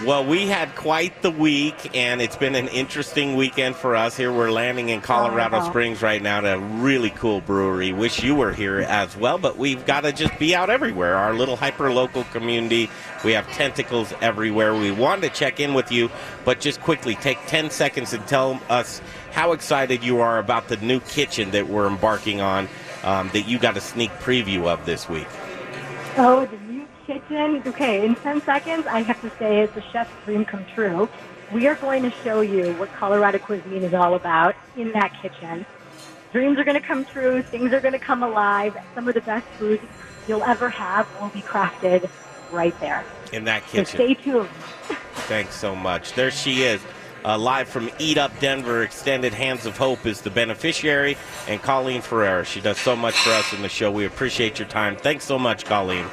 Well, 0.06 0.26
we 0.26 0.48
had 0.48 0.76
quite 0.76 1.22
the 1.22 1.32
week, 1.32 1.96
and 1.96 2.22
it's 2.22 2.36
been 2.36 2.56
an 2.56 2.68
interesting 2.68 3.36
weekend 3.36 3.78
for 3.78 3.96
us 3.96 4.18
here. 4.18 4.34
We're 4.34 4.52
landing 4.52 4.90
in 4.90 5.00
Colorado 5.00 5.60
Oh. 5.62 5.70
Springs 5.70 6.02
right 6.02 6.22
now 6.22 6.40
at 6.40 6.46
a 6.58 6.60
really 6.60 7.12
cool 7.12 7.40
brewery. 7.40 7.94
Wish 7.94 8.22
you 8.22 8.36
were 8.36 8.52
here 8.52 8.80
as 8.80 9.16
well, 9.16 9.38
but 9.38 9.56
we've 9.58 9.86
got 9.86 10.02
to 10.02 10.12
just 10.12 10.38
be 10.40 10.56
out 10.56 10.70
everywhere. 10.70 11.16
Our 11.16 11.34
little 11.34 11.56
hyper 11.56 11.90
local 11.94 12.26
community, 12.26 12.90
we 13.24 13.32
have 13.32 13.48
tentacles 13.54 14.14
everywhere. 14.20 14.74
We 14.74 14.92
wanted 14.92 15.22
to 15.22 15.30
check 15.40 15.62
in 15.62 15.74
with 15.74 15.90
you, 15.90 16.10
but 16.44 16.60
just 16.60 16.82
quickly 16.82 17.16
take 17.16 17.38
10 17.46 17.70
seconds 17.70 18.12
and 18.12 18.28
tell 18.28 18.60
us 18.70 19.00
how 19.32 19.54
excited 19.54 20.04
you 20.04 20.20
are 20.20 20.38
about 20.38 20.68
the 20.68 20.78
new 20.78 21.00
kitchen 21.02 21.52
that 21.52 21.70
we're 21.70 21.88
embarking 21.88 22.42
on 22.42 22.68
um, 23.04 23.30
that 23.32 23.48
you 23.48 23.58
got 23.58 23.78
a 23.78 23.82
sneak 23.82 24.12
preview 24.20 24.66
of 24.68 24.86
this 24.86 25.08
week. 25.08 25.28
Oh, 26.18 26.48
kitchen. 27.20 27.62
Okay, 27.66 28.06
in 28.06 28.16
10 28.16 28.42
seconds, 28.42 28.86
I 28.88 29.02
have 29.02 29.22
to 29.22 29.30
say 29.38 29.62
it's 29.62 29.76
a 29.78 29.82
chef's 29.92 30.12
dream 30.26 30.46
come 30.46 30.66
true. 30.74 31.10
We 31.52 31.68
are 31.68 31.76
going 31.76 32.04
to 32.04 32.12
show 32.24 32.42
you 32.42 32.74
what 32.74 32.92
Colorado 32.94 33.38
cuisine 33.40 33.84
is 33.84 33.94
all 33.94 34.16
about 34.16 34.56
in 34.76 34.92
that 34.94 35.14
kitchen. 35.22 35.66
Dreams 36.32 36.58
are 36.58 36.64
going 36.64 36.80
to 36.80 36.86
come 36.86 37.06
true. 37.06 37.44
Things 37.44 37.74
are 37.74 37.80
going 37.80 37.94
to 37.94 38.00
come 38.00 38.24
alive. 38.24 38.76
Some 38.96 39.08
of 39.08 39.14
the 39.14 39.22
best 39.22 39.46
food 39.60 39.80
you'll 40.28 40.44
ever 40.44 40.70
have 40.70 41.08
will 41.22 41.30
be 41.30 41.42
crafted 41.42 42.10
right 42.52 42.78
there. 42.80 43.04
In 43.32 43.44
that 43.46 43.64
So 43.68 43.84
kitchen. 43.84 43.86
stay 43.86 44.14
tuned. 44.16 44.50
Thanks 45.28 45.56
so 45.56 45.76
much. 45.76 46.14
There 46.14 46.32
she 46.32 46.64
is. 46.64 46.82
Uh, 47.26 47.38
live 47.38 47.70
from 47.70 47.90
Eat 48.00 48.18
Up 48.18 48.38
Denver, 48.40 48.84
Extended 48.84 49.34
Hands 49.34 49.66
of 49.66 49.78
Hope 49.78 50.06
is 50.06 50.22
the 50.22 50.30
beneficiary, 50.30 51.16
and 51.48 51.62
Colleen 51.62 52.02
Ferreira. 52.02 52.44
She 52.44 52.60
does 52.60 52.78
so 52.78 52.96
much 52.98 53.16
for 53.16 53.30
us 53.30 53.54
in 53.54 53.62
the 53.62 53.70
show. 53.70 53.92
We 53.92 54.06
appreciate 54.06 54.60
your 54.60 54.68
time. 54.68 54.98
Thanks 54.98 55.24
so 55.24 55.40
much, 55.40 55.64
Colleen. 55.64 56.06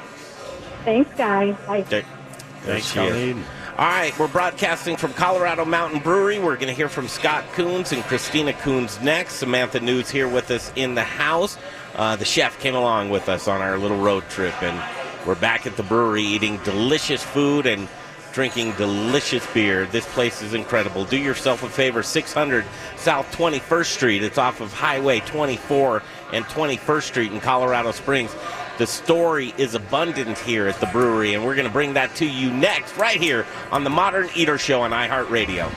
Thanks, 0.84 1.10
guys. 1.16 1.56
Bye. 1.66 1.82
There, 1.82 2.02
there 2.02 2.80
Thanks. 2.80 2.92
Colleen. 2.92 3.44
All 3.78 3.86
right, 3.86 4.18
we're 4.18 4.28
broadcasting 4.28 4.96
from 4.96 5.14
Colorado 5.14 5.64
Mountain 5.64 6.00
Brewery. 6.00 6.38
We're 6.38 6.56
going 6.56 6.68
to 6.68 6.74
hear 6.74 6.88
from 6.88 7.08
Scott 7.08 7.44
Koons 7.54 7.92
and 7.92 8.02
Christina 8.02 8.52
Koons 8.52 9.02
next. 9.02 9.36
Samantha 9.36 9.80
News 9.80 10.10
here 10.10 10.28
with 10.28 10.50
us 10.50 10.70
in 10.76 10.94
the 10.94 11.04
house. 11.04 11.56
Uh, 11.94 12.16
the 12.16 12.24
chef 12.24 12.60
came 12.60 12.74
along 12.74 13.08
with 13.08 13.28
us 13.28 13.48
on 13.48 13.62
our 13.62 13.78
little 13.78 13.96
road 13.96 14.28
trip, 14.28 14.62
and 14.62 14.78
we're 15.26 15.34
back 15.34 15.66
at 15.66 15.76
the 15.76 15.82
brewery 15.82 16.22
eating 16.22 16.58
delicious 16.58 17.22
food 17.22 17.64
and 17.64 17.88
drinking 18.32 18.72
delicious 18.72 19.46
beer. 19.52 19.86
This 19.86 20.06
place 20.12 20.42
is 20.42 20.54
incredible. 20.54 21.04
Do 21.04 21.16
yourself 21.16 21.62
a 21.62 21.68
favor 21.68 22.02
600 22.02 22.64
South 22.96 23.34
21st 23.34 23.86
Street. 23.86 24.22
It's 24.22 24.38
off 24.38 24.60
of 24.60 24.72
Highway 24.72 25.20
24 25.20 26.02
and 26.32 26.44
21st 26.46 27.02
Street 27.02 27.32
in 27.32 27.40
Colorado 27.40 27.92
Springs. 27.92 28.34
The 28.80 28.86
story 28.86 29.52
is 29.58 29.74
abundant 29.74 30.38
here 30.38 30.66
at 30.66 30.80
the 30.80 30.86
brewery, 30.86 31.34
and 31.34 31.44
we're 31.44 31.54
going 31.54 31.66
to 31.66 31.72
bring 31.72 31.92
that 31.92 32.14
to 32.14 32.24
you 32.26 32.50
next, 32.50 32.96
right 32.96 33.20
here 33.20 33.44
on 33.70 33.84
the 33.84 33.90
Modern 33.90 34.30
Eater 34.34 34.56
Show 34.56 34.80
on 34.80 34.90
iHeartRadio. 34.90 35.68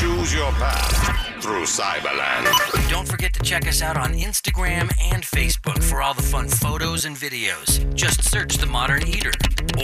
Choose 0.00 0.34
your 0.34 0.50
path 0.54 1.40
through 1.40 1.62
Cyberland. 1.62 2.90
Don't 2.90 3.06
forget 3.06 3.32
to 3.34 3.40
check 3.44 3.68
us 3.68 3.80
out 3.80 3.96
on 3.96 4.12
Instagram 4.14 4.92
and 5.12 5.22
Facebook 5.22 5.80
for 5.84 6.02
all 6.02 6.14
the 6.14 6.22
fun 6.22 6.48
photos 6.48 7.04
and 7.04 7.14
videos. 7.16 7.94
Just 7.94 8.24
search 8.24 8.56
The 8.56 8.66
Modern 8.66 9.06
Eater 9.06 9.30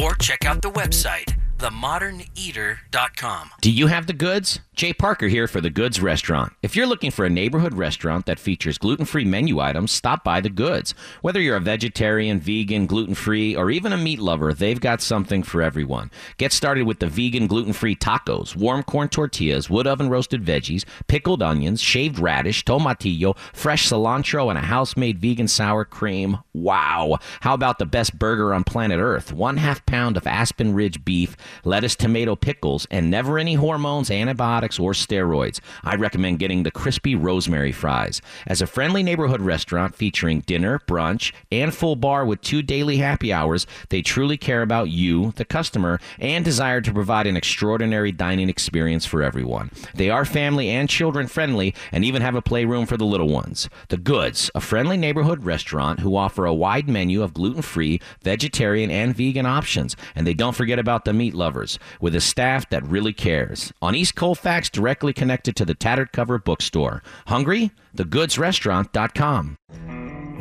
or 0.03 0.17
check 0.17 0.45
out 0.45 0.63
the 0.63 0.71
website, 0.73 1.37
themoderneater.com. 1.59 3.51
Do 3.61 3.71
you 3.71 3.87
have 3.87 4.09
the 4.09 4.15
goods? 4.15 4.59
Jay 4.75 4.95
Parker 4.95 5.29
here 5.29 5.47
for 5.47 5.61
The 5.61 5.69
Goods 5.69 6.01
Restaurant. 6.01 6.55
If 6.63 6.75
you're 6.75 6.87
looking 6.87 7.11
for 7.11 7.27
a 7.27 7.31
neighborhood 7.31 7.75
restaurant 7.75 8.25
that 8.25 8.39
features 8.39 8.79
gluten 8.79 9.05
free 9.05 9.27
menu 9.27 9.61
items, 9.61 9.93
stop 9.93 10.25
by 10.25 10.41
The 10.41 10.49
Goods. 10.49 10.95
Whether 11.21 11.43
you're 11.43 11.59
a 11.59 11.61
vegetarian, 11.61 12.41
vegan, 12.41 12.87
gluten 12.87 13.15
free, 13.15 13.55
or 13.55 13.71
even 13.71 13.93
a 13.93 13.99
meat 13.99 14.19
lover, 14.19 14.55
they've 14.55 14.81
got 14.81 15.03
something 15.03 15.43
for 15.43 15.61
everyone. 15.61 16.11
Get 16.39 16.53
started 16.53 16.85
with 16.85 17.01
the 17.01 17.07
vegan 17.07 17.49
gluten 17.49 17.75
free 17.75 17.95
tacos, 17.95 18.57
warm 18.57 18.83
corn 18.83 19.11
tortillas, 19.11 19.69
wood 19.69 19.87
oven 19.87 20.09
roasted 20.09 20.43
veggies, 20.43 20.87
pickled 21.07 21.43
onions, 21.43 21.83
shaved 21.83 22.19
radish, 22.19 22.65
tomatillo, 22.65 23.37
fresh 23.53 23.87
cilantro, 23.87 24.49
and 24.49 24.59
a 24.59 24.63
house 24.63 24.97
made 24.97 25.19
vegan 25.19 25.49
sour 25.49 25.85
cream. 25.85 26.39
Wow! 26.55 27.19
How 27.43 27.53
about 27.53 27.79
the 27.79 27.87
best 27.87 28.19
burger 28.19 28.55
on 28.55 28.65
planet 28.65 29.01
Earth? 29.01 29.35
One 29.35 29.59
half 29.59 29.85
pound 29.85 30.17
of 30.17 30.27
Aspen 30.27 30.73
Ridge 30.73 31.05
beef, 31.05 31.37
lettuce, 31.63 31.95
tomato, 31.95 32.35
pickles, 32.37 32.87
and 32.91 33.11
never 33.11 33.39
any 33.39 33.55
hormones, 33.55 34.11
antibiotics, 34.11 34.62
or 34.63 34.93
steroids. 34.93 35.61
I 35.83 35.97
recommend 35.97 36.39
getting 36.39 36.63
the 36.63 36.71
crispy 36.71 37.15
rosemary 37.15 37.73
fries. 37.73 38.23
As 38.47 38.63
a 38.63 38.67
friendly 38.67 39.03
neighborhood 39.03 39.41
restaurant 39.41 39.95
featuring 39.95 40.41
dinner, 40.41 40.79
brunch, 40.87 41.33
and 41.51 41.75
full 41.75 41.97
bar 41.97 42.25
with 42.25 42.41
two 42.43 42.63
daily 42.63 42.99
happy 42.99 43.33
hours, 43.33 43.67
they 43.89 44.03
truly 44.03 44.37
care 44.37 44.63
about 44.63 44.91
you, 44.91 45.33
the 45.37 45.45
customer, 45.45 45.99
and 46.19 46.45
desire 46.45 46.81
to 46.81 46.93
provide 46.93 47.27
an 47.27 47.37
extraordinary 47.37 48.13
dining 48.13 48.49
experience 48.49 49.05
for 49.05 49.23
everyone. 49.23 49.71
They 49.95 50.11
are 50.11 50.25
family 50.25 50.69
and 50.69 50.89
children 50.89 51.27
friendly 51.27 51.75
and 51.91 52.05
even 52.05 52.23
have 52.23 52.35
a 52.35 52.43
playroom 52.43 52.87
for 52.87 52.97
the 52.97 53.05
little 53.05 53.29
ones. 53.29 53.69
The 53.89 53.97
Goods, 53.97 54.51
a 54.55 54.61
friendly 54.61 54.97
neighborhood 54.97 55.45
restaurant 55.45 56.01
who 56.01 56.17
offer 56.17 56.45
a 56.45 56.55
wide 56.55 56.89
menu 56.89 57.23
of 57.23 57.35
gluten 57.35 57.63
free, 57.63 58.01
vegetarian, 58.23 58.91
and 58.91 59.17
vegan 59.17 59.47
options. 59.47 59.97
And 60.15 60.27
they 60.27 60.35
don't 60.35 60.55
forget 60.55 60.79
about 60.79 61.05
the 61.05 61.13
meat 61.13 61.35
lovers, 61.35 61.79
with 62.01 62.15
a 62.15 62.21
staff 62.21 62.69
that 62.71 62.87
really 62.87 63.13
cares. 63.13 63.73
On 63.81 63.95
East 63.95 64.15
Colfax, 64.15 64.52
directly 64.61 65.13
connected 65.13 65.57
to 65.57 65.65
the 65.65 65.75
Tattered 65.75 66.13
Cover 66.13 66.39
bookstore. 66.39 67.03
Hungry? 67.27 67.73
TheGoodsRestaurant.com. 67.97 69.57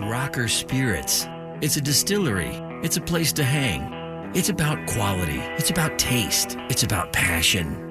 Rocker 0.10 0.48
Spirits. 0.48 1.28
It's 1.62 1.78
a 1.78 1.82
distillery. 1.82 2.52
It's 2.84 2.98
a 2.98 3.02
place 3.02 3.32
to 3.34 3.44
hang. 3.44 3.94
It's 4.36 4.50
about 4.50 4.88
quality. 4.88 5.40
It's 5.58 5.70
about 5.70 6.00
taste. 6.00 6.58
It's 6.70 6.84
about 6.84 7.14
passion. 7.14 7.91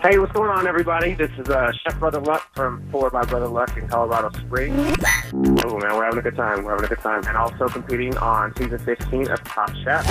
Hey, 0.00 0.18
what's 0.18 0.32
going 0.32 0.48
on, 0.48 0.66
everybody? 0.66 1.12
This 1.12 1.30
is 1.38 1.46
uh, 1.50 1.70
Chef 1.82 1.98
Brother 1.98 2.20
Luck 2.20 2.48
from 2.54 2.82
Forward 2.90 3.12
by 3.12 3.22
Brother 3.24 3.48
Luck 3.48 3.76
in 3.76 3.86
Colorado 3.86 4.30
Springs. 4.38 4.96
Oh, 5.34 5.78
man, 5.78 5.94
we're 5.94 6.04
having 6.04 6.20
a 6.20 6.22
good 6.22 6.36
time. 6.36 6.64
We're 6.64 6.70
having 6.70 6.86
a 6.86 6.88
good 6.88 7.00
time. 7.00 7.22
And 7.26 7.36
also 7.36 7.68
competing 7.68 8.16
on 8.16 8.56
season 8.56 8.78
15 8.78 9.28
of 9.30 9.44
Top 9.44 9.70
Chef. 9.84 10.06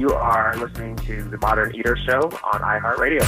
You 0.00 0.10
are 0.14 0.56
listening 0.56 0.96
to 0.96 1.22
the 1.30 1.38
Modern 1.38 1.76
Eater 1.76 1.96
Show 2.08 2.22
on 2.22 2.60
iHeartRadio. 2.60 3.22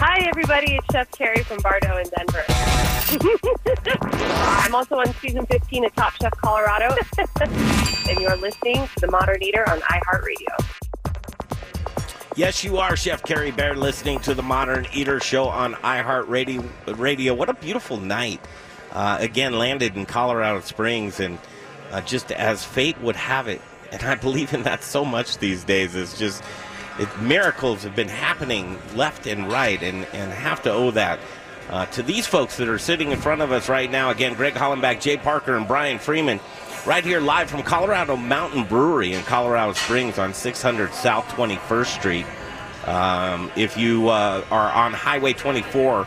Hi, 0.00 0.26
everybody. 0.28 0.74
It's 0.74 0.86
Chef 0.92 1.10
Carrie 1.12 1.42
from 1.44 1.62
Bar 1.62 1.80
Dough 1.80 1.96
in 1.96 2.10
Denver. 2.14 2.44
I'm 4.66 4.74
also 4.74 4.96
on 4.96 5.06
season 5.14 5.46
15 5.46 5.86
of 5.86 5.94
Top 5.94 6.12
Chef 6.20 6.32
Colorado, 6.32 6.94
and 7.40 8.20
you're 8.20 8.36
listening 8.36 8.86
to 8.86 9.00
The 9.00 9.10
Modern 9.10 9.42
Eater 9.42 9.66
on 9.70 9.80
iHeartRadio. 9.80 10.87
Yes, 12.38 12.62
you 12.62 12.78
are, 12.78 12.96
Chef 12.96 13.24
Carrie 13.24 13.50
Baird, 13.50 13.78
listening 13.78 14.20
to 14.20 14.32
the 14.32 14.44
Modern 14.44 14.86
Eater 14.92 15.18
Show 15.18 15.48
on 15.48 15.74
iHeartRadio. 15.74 16.64
Radio. 16.96 17.34
What 17.34 17.48
a 17.48 17.54
beautiful 17.54 17.96
night. 17.96 18.40
Uh, 18.92 19.16
again, 19.18 19.58
landed 19.58 19.96
in 19.96 20.06
Colorado 20.06 20.60
Springs, 20.60 21.18
and 21.18 21.36
uh, 21.90 22.00
just 22.02 22.30
as 22.30 22.62
fate 22.64 22.96
would 23.00 23.16
have 23.16 23.48
it, 23.48 23.60
and 23.90 24.04
I 24.04 24.14
believe 24.14 24.54
in 24.54 24.62
that 24.62 24.84
so 24.84 25.04
much 25.04 25.38
these 25.38 25.64
days, 25.64 25.96
is 25.96 26.16
just 26.16 26.44
it, 27.00 27.08
miracles 27.20 27.82
have 27.82 27.96
been 27.96 28.06
happening 28.06 28.78
left 28.94 29.26
and 29.26 29.50
right, 29.50 29.82
and, 29.82 30.06
and 30.12 30.30
have 30.30 30.62
to 30.62 30.72
owe 30.72 30.92
that 30.92 31.18
uh, 31.70 31.86
to 31.86 32.04
these 32.04 32.28
folks 32.28 32.56
that 32.58 32.68
are 32.68 32.78
sitting 32.78 33.10
in 33.10 33.18
front 33.18 33.42
of 33.42 33.50
us 33.50 33.68
right 33.68 33.90
now. 33.90 34.10
Again, 34.10 34.34
Greg 34.34 34.54
Hollenbeck, 34.54 35.00
Jay 35.00 35.16
Parker, 35.16 35.56
and 35.56 35.66
Brian 35.66 35.98
Freeman, 35.98 36.38
right 36.86 37.04
here 37.04 37.20
live 37.20 37.50
from 37.50 37.62
Colorado 37.62 38.16
Mountain 38.16 38.64
Brewery 38.64 39.12
in 39.12 39.22
Colorado 39.24 39.72
Springs 39.72 40.18
on 40.18 40.32
600 40.34 40.92
South 40.92 41.26
21st 41.28 41.86
Street. 41.86 42.26
Um, 42.86 43.50
if 43.56 43.76
you 43.76 44.08
uh, 44.08 44.44
are 44.50 44.70
on 44.72 44.92
Highway 44.92 45.32
24, 45.32 46.06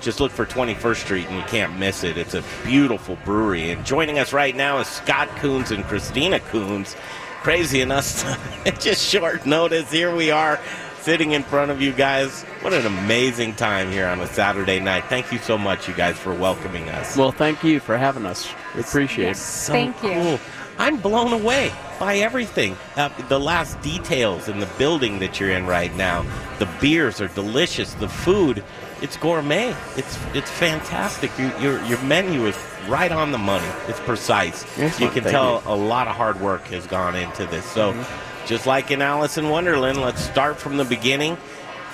just 0.00 0.20
look 0.20 0.32
for 0.32 0.46
21st 0.46 0.96
Street 0.96 1.26
and 1.28 1.36
you 1.36 1.42
can't 1.44 1.78
miss 1.78 2.04
it. 2.04 2.16
It's 2.16 2.34
a 2.34 2.44
beautiful 2.64 3.16
brewery. 3.24 3.70
And 3.70 3.84
joining 3.84 4.18
us 4.18 4.32
right 4.32 4.54
now 4.54 4.78
is 4.78 4.86
Scott 4.86 5.28
Koons 5.36 5.70
and 5.70 5.84
Christina 5.84 6.40
Koons. 6.40 6.94
Crazy 7.42 7.80
enough, 7.80 8.24
just 8.78 9.04
short 9.04 9.46
notice. 9.46 9.90
Here 9.90 10.14
we 10.14 10.30
are 10.30 10.60
sitting 11.02 11.32
in 11.32 11.42
front 11.42 11.70
of 11.70 11.82
you 11.82 11.92
guys. 11.92 12.42
What 12.62 12.72
an 12.72 12.86
amazing 12.86 13.56
time 13.56 13.90
here 13.90 14.06
on 14.06 14.20
a 14.20 14.26
Saturday 14.26 14.78
night. 14.78 15.04
Thank 15.08 15.32
you 15.32 15.38
so 15.38 15.58
much, 15.58 15.88
you 15.88 15.94
guys, 15.94 16.16
for 16.16 16.32
welcoming 16.32 16.88
us. 16.90 17.16
Well, 17.16 17.32
thank 17.32 17.64
you 17.64 17.80
for 17.80 17.96
having 17.96 18.24
us. 18.24 18.48
We 18.74 18.82
appreciate 18.82 19.30
it. 19.30 19.36
So 19.36 19.92
cool. 19.94 20.38
I'm 20.78 20.96
blown 20.98 21.32
away 21.32 21.72
by 21.98 22.16
everything. 22.16 22.76
Uh, 22.96 23.10
the 23.28 23.38
last 23.38 23.80
details 23.82 24.48
in 24.48 24.60
the 24.60 24.66
building 24.78 25.18
that 25.18 25.38
you're 25.38 25.50
in 25.50 25.66
right 25.66 25.94
now. 25.96 26.24
The 26.58 26.68
beers 26.80 27.20
are 27.20 27.28
delicious. 27.28 27.94
The 27.94 28.08
food, 28.08 28.64
it's 29.02 29.16
gourmet. 29.16 29.74
It's 29.96 30.18
it's 30.34 30.50
fantastic. 30.50 31.36
You, 31.38 31.52
your 31.58 31.82
your 31.84 32.00
menu 32.02 32.46
is 32.46 32.56
right 32.88 33.12
on 33.12 33.32
the 33.32 33.38
money. 33.38 33.68
It's 33.88 34.00
precise. 34.00 34.64
Excellent. 34.78 35.00
You 35.00 35.08
can 35.10 35.24
Thank 35.24 35.32
tell 35.32 35.62
a 35.66 35.76
lot 35.76 36.08
of 36.08 36.16
hard 36.16 36.40
work 36.40 36.64
has 36.68 36.86
gone 36.86 37.16
into 37.16 37.46
this. 37.46 37.64
So, 37.64 37.92
just 38.46 38.66
like 38.66 38.90
in 38.90 39.02
Alice 39.02 39.38
in 39.38 39.48
Wonderland, 39.48 40.00
let's 40.00 40.22
start 40.22 40.56
from 40.56 40.76
the 40.76 40.84
beginning. 40.84 41.36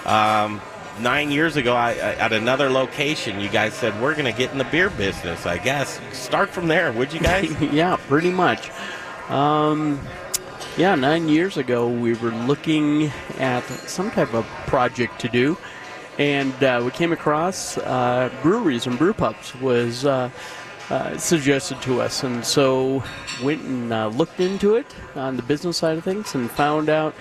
Um, 0.05 0.61
nine 1.01 1.31
years 1.31 1.57
ago, 1.57 1.75
I, 1.75 1.91
I, 1.91 2.15
at 2.15 2.33
another 2.33 2.71
location, 2.71 3.41
you 3.41 3.49
guys 3.49 3.75
said 3.75 4.01
we're 4.01 4.15
going 4.15 4.33
to 4.33 4.37
get 4.37 4.53
in 4.53 4.59
the 4.59 4.65
beer 4.65 4.91
business. 4.91 5.47
I 5.47 5.59
guess 5.59 6.01
start 6.13 6.51
from 6.51 6.69
there, 6.69 6.93
would 6.93 7.13
you 7.13 7.21
guys? 7.21 7.51
yeah, 7.73 7.97
pretty 8.09 8.31
much. 8.31 8.71
Um, 9.29 10.01
yeah, 10.77 10.95
nine 10.95 11.29
years 11.29 11.57
ago, 11.57 11.89
we 11.89 12.15
were 12.15 12.31
looking 12.31 13.11
at 13.39 13.65
some 13.65 14.11
type 14.11 14.33
of 14.33 14.47
project 14.67 15.21
to 15.21 15.29
do, 15.29 15.57
and 16.19 16.55
uh, 16.63 16.81
we 16.85 16.91
came 16.91 17.13
across 17.13 17.79
uh, 17.79 18.31
breweries 18.43 18.87
and 18.87 18.99
brew 18.99 19.13
pubs 19.13 19.55
was 19.57 20.05
uh, 20.05 20.31
uh, 20.91 21.17
suggested 21.19 21.81
to 21.83 22.01
us, 22.01 22.25
and 22.25 22.45
so 22.45 23.03
went 23.43 23.63
and 23.63 23.93
uh, 23.93 24.09
looked 24.09 24.41
into 24.41 24.77
it 24.77 24.87
on 25.15 25.37
the 25.37 25.43
business 25.43 25.77
side 25.77 25.99
of 25.99 26.05
things, 26.05 26.35
and 26.35 26.51
found 26.51 26.89
out. 26.89 27.15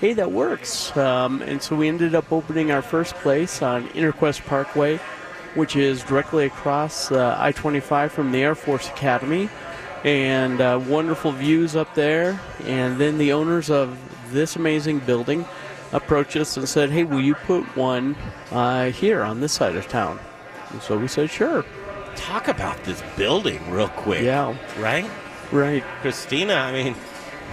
Hey, 0.00 0.14
that 0.14 0.32
works. 0.32 0.96
Um, 0.96 1.42
and 1.42 1.62
so 1.62 1.76
we 1.76 1.86
ended 1.86 2.16
up 2.16 2.32
opening 2.32 2.72
our 2.72 2.82
first 2.82 3.14
place 3.14 3.62
on 3.62 3.86
Interquest 3.90 4.44
Parkway, 4.46 4.96
which 5.54 5.76
is 5.76 6.02
directly 6.02 6.46
across 6.46 7.12
uh, 7.12 7.36
I 7.38 7.52
25 7.52 8.10
from 8.10 8.32
the 8.32 8.42
Air 8.42 8.56
Force 8.56 8.88
Academy 8.88 9.48
and 10.04 10.60
uh, 10.60 10.80
wonderful 10.88 11.32
views 11.32 11.76
up 11.76 11.94
there. 11.94 12.40
And 12.64 12.98
then 12.98 13.18
the 13.18 13.32
owners 13.32 13.70
of 13.70 13.96
this 14.32 14.56
amazing 14.56 15.00
building 15.00 15.44
approached 15.92 16.36
us 16.36 16.56
and 16.56 16.68
said, 16.68 16.90
"Hey, 16.90 17.04
will 17.04 17.20
you 17.20 17.34
put 17.34 17.64
one 17.76 18.16
uh, 18.50 18.90
here 18.90 19.22
on 19.22 19.40
this 19.40 19.52
side 19.52 19.76
of 19.76 19.88
town?" 19.88 20.18
And 20.70 20.82
so 20.82 20.98
we 20.98 21.08
said, 21.08 21.30
"Sure." 21.30 21.64
Talk 22.16 22.48
about 22.48 22.82
this 22.84 23.02
building 23.16 23.70
real 23.70 23.88
quick. 23.88 24.22
Yeah. 24.22 24.56
Right? 24.78 25.08
Right. 25.50 25.82
Christina, 26.00 26.54
I 26.54 26.72
mean, 26.72 26.94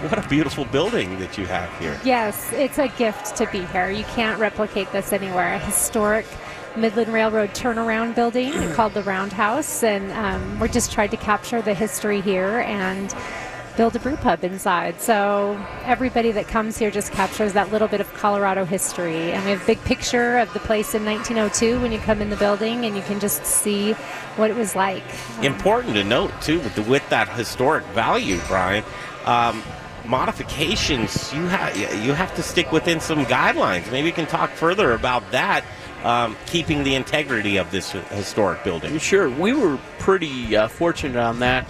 what 0.01 0.23
a 0.23 0.27
beautiful 0.29 0.65
building 0.65 1.19
that 1.19 1.37
you 1.37 1.45
have 1.45 1.69
here. 1.79 1.99
Yes, 2.05 2.51
it's 2.53 2.77
a 2.77 2.87
gift 2.87 3.35
to 3.37 3.47
be 3.51 3.65
here. 3.65 3.89
You 3.89 4.05
can't 4.05 4.39
replicate 4.39 4.91
this 4.91 5.11
anywhere. 5.11 5.55
A 5.55 5.59
historic 5.59 6.25
Midland 6.77 7.11
Railroad 7.11 7.49
turnaround 7.49 8.15
building 8.15 8.53
called 8.73 8.93
the 8.93 9.03
Roundhouse, 9.03 9.83
and 9.83 10.11
um, 10.13 10.59
we're 10.59 10.67
just 10.67 10.91
trying 10.91 11.09
to 11.09 11.17
capture 11.17 11.61
the 11.61 11.73
history 11.73 12.21
here 12.21 12.59
and 12.59 13.13
build 13.79 13.95
a 13.95 13.99
brew 13.99 14.17
pub 14.17 14.43
inside. 14.43 14.99
So 14.99 15.57
everybody 15.85 16.33
that 16.33 16.49
comes 16.49 16.77
here 16.77 16.91
just 16.91 17.13
captures 17.13 17.53
that 17.53 17.71
little 17.71 17.87
bit 17.87 18.01
of 18.01 18.13
Colorado 18.13 18.65
history. 18.65 19.31
And 19.31 19.41
we 19.45 19.51
have 19.51 19.63
a 19.63 19.65
big 19.65 19.81
picture 19.85 20.37
of 20.37 20.51
the 20.51 20.59
place 20.59 20.95
in 20.95 21.05
1902 21.05 21.79
when 21.79 21.93
you 21.93 21.99
come 21.99 22.21
in 22.21 22.29
the 22.29 22.35
building, 22.35 22.83
and 22.83 22.93
you 22.93 23.01
can 23.03 23.21
just 23.21 23.45
see 23.45 23.93
what 24.35 24.51
it 24.51 24.57
was 24.57 24.75
like. 24.75 25.01
Important 25.43 25.93
to 25.93 26.03
note, 26.03 26.33
too, 26.41 26.59
with, 26.59 26.75
the, 26.75 26.81
with 26.81 27.09
that 27.09 27.29
historic 27.29 27.85
value, 27.85 28.41
Brian. 28.49 28.83
Um, 29.23 29.63
modifications 30.05 31.31
you 31.33 31.45
have 31.45 31.77
you 32.03 32.13
have 32.13 32.33
to 32.33 32.41
stick 32.41 32.71
within 32.71 32.99
some 32.99 33.25
guidelines 33.25 33.91
maybe 33.91 34.07
you 34.07 34.13
can 34.13 34.25
talk 34.25 34.49
further 34.49 34.93
about 34.93 35.29
that 35.29 35.63
um, 36.03 36.35
keeping 36.47 36.83
the 36.83 36.95
integrity 36.95 37.57
of 37.57 37.69
this 37.69 37.91
historic 37.91 38.63
building 38.63 38.97
Sure, 38.97 39.29
we 39.29 39.53
were 39.53 39.77
pretty 39.99 40.55
uh, 40.55 40.67
fortunate 40.67 41.17
on 41.17 41.39
that. 41.39 41.67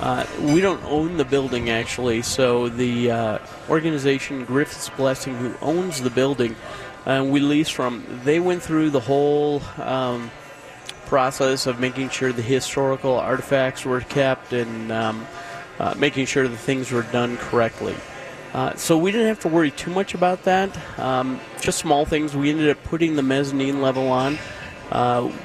Uh, 0.00 0.26
we 0.40 0.60
don't 0.60 0.82
own 0.84 1.16
the 1.16 1.24
building 1.24 1.70
actually, 1.70 2.20
so 2.20 2.68
the 2.68 3.10
uh, 3.10 3.38
organization 3.68 4.44
Griffith's 4.44 4.90
Blessing, 4.90 5.36
who 5.36 5.54
owns 5.62 6.02
the 6.02 6.10
building, 6.10 6.56
uh, 7.06 7.24
we 7.26 7.40
lease 7.40 7.68
from, 7.68 8.04
they 8.24 8.40
went 8.40 8.62
through 8.62 8.90
the 8.90 9.00
whole 9.00 9.62
um, 9.78 10.30
process 11.06 11.66
of 11.66 11.78
making 11.78 12.08
sure 12.08 12.32
the 12.32 12.42
historical 12.42 13.16
artifacts 13.18 13.84
were 13.84 14.00
kept 14.00 14.52
and 14.52 14.90
um, 14.90 15.26
uh, 15.78 15.94
making 15.96 16.26
sure 16.26 16.48
the 16.48 16.56
things 16.56 16.90
were 16.90 17.02
done 17.02 17.36
correctly. 17.36 17.94
Uh, 18.52 18.74
so 18.76 18.98
we 18.98 19.10
didn't 19.10 19.28
have 19.28 19.40
to 19.40 19.48
worry 19.48 19.70
too 19.70 19.90
much 19.90 20.14
about 20.14 20.42
that. 20.44 20.76
Um, 20.98 21.40
just 21.60 21.78
small 21.78 22.04
things. 22.04 22.36
We 22.36 22.50
ended 22.50 22.68
up 22.68 22.82
putting 22.84 23.16
the 23.16 23.22
mezzanine 23.22 23.80
level 23.80 24.08
on. 24.08 24.38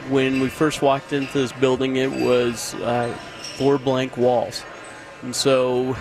When 0.09 0.39
we 0.41 0.49
first 0.49 0.81
walked 0.81 1.13
into 1.13 1.33
this 1.33 1.51
building, 1.53 1.95
it 1.95 2.12
was 2.12 2.75
four 3.59 3.77
blank 3.77 4.15
walls. 4.15 4.63
And 5.21 5.35
so 5.35 5.97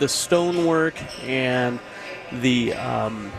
the 0.00 0.08
stonework 0.08 0.96
and 1.22 1.78
the 2.32 2.70
the 2.72 3.30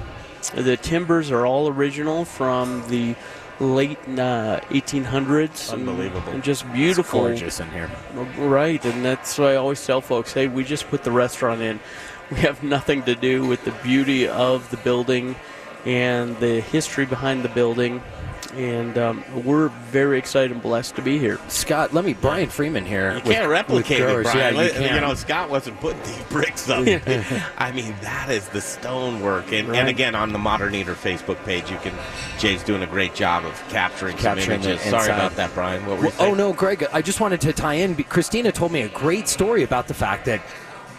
the 0.56 0.78
timbers 0.78 1.30
are 1.32 1.46
all 1.46 1.68
original 1.68 2.26
from 2.26 2.88
the 2.88 3.16
late 3.60 4.00
uh, 4.08 4.62
1800s. 4.70 5.74
Unbelievable. 5.74 6.32
And, 6.32 6.42
just 6.42 6.72
beautiful. 6.72 7.20
gorgeous 7.22 7.60
in 7.60 7.70
here. 7.72 7.92
Right, 8.38 8.84
and 8.86 9.04
that's 9.04 9.38
why 9.38 9.54
I 9.54 9.56
always 9.58 9.86
tell 9.86 10.00
folks, 10.00 10.32
hey, 10.32 10.48
we 10.48 10.64
just 10.64 10.88
put 10.88 11.04
the 11.04 11.12
restaurant 11.12 11.62
in. 11.62 11.80
We 12.32 12.38
have 12.38 12.64
nothing 12.64 13.04
to 13.04 13.16
do 13.16 13.46
with 13.46 13.66
the 13.66 13.72
beauty 13.84 14.28
of 14.28 14.70
the 14.70 14.78
building 14.78 15.36
and 15.86 16.38
the 16.38 16.62
history 16.62 17.06
behind 17.06 17.44
the 17.44 17.50
building. 17.50 18.02
And 18.54 18.98
um, 18.98 19.24
we're 19.46 19.68
very 19.92 20.18
excited 20.18 20.52
and 20.52 20.62
blessed 20.62 20.96
to 20.96 21.04
be 21.04 21.20
here. 21.20 21.40
Scott, 21.50 21.94
let 21.94 22.04
me, 22.04 22.14
Brian 22.16 22.50
Freeman 22.50 22.84
here. 22.84 23.10
you 23.10 23.16
with- 23.18 23.26
can't 23.26 23.48
replicate 23.48 24.02
with 24.02 24.10
it. 24.10 24.24
Brian. 24.24 24.56
Yeah, 24.56 24.62
you, 24.64 24.72
can. 24.72 24.96
you 24.96 25.02
know, 25.02 25.14
Scott 25.14 25.52
wasn't 25.52 25.80
putting 25.80 26.02
these 26.02 26.24
bricks 26.30 26.68
up. 26.68 26.80
I 27.60 27.72
mean, 27.72 27.94
that 28.02 28.30
is 28.32 28.48
the 28.50 28.62
stonework. 28.62 29.52
And, 29.54 29.70
Right. 29.70 29.78
and 29.78 29.88
again, 29.90 30.16
on 30.16 30.34
the 30.34 30.40
Modern 30.40 30.74
Eater 30.74 30.96
Facebook 30.96 31.44
page, 31.46 31.70
you 31.70 31.78
can. 31.78 31.94
Jay's 32.40 32.64
doing 32.64 32.82
a 32.82 32.88
great 32.88 33.14
job 33.14 33.46
of 33.46 33.54
capturing, 33.70 34.18
Capturing 34.18 34.62
some 34.64 34.72
images. 34.72 34.82
Sorry 34.90 35.10
about 35.10 35.36
that, 35.36 35.54
Brian. 35.54 35.86
What 35.86 35.98
were 35.98 36.04
Well, 36.06 36.12
saying? 36.14 36.32
oh 36.32 36.36
no, 36.36 36.54
Greg! 36.54 36.88
I 36.92 37.04
just 37.04 37.20
wanted 37.20 37.42
to 37.42 37.54
tie 37.54 37.76
in. 37.76 37.96
Christina 38.06 38.52
told 38.52 38.72
me 38.72 38.82
a 38.82 38.90
great 38.90 39.28
story 39.28 39.62
about 39.64 39.88
the 39.88 39.94
fact 39.94 40.26
that 40.26 40.42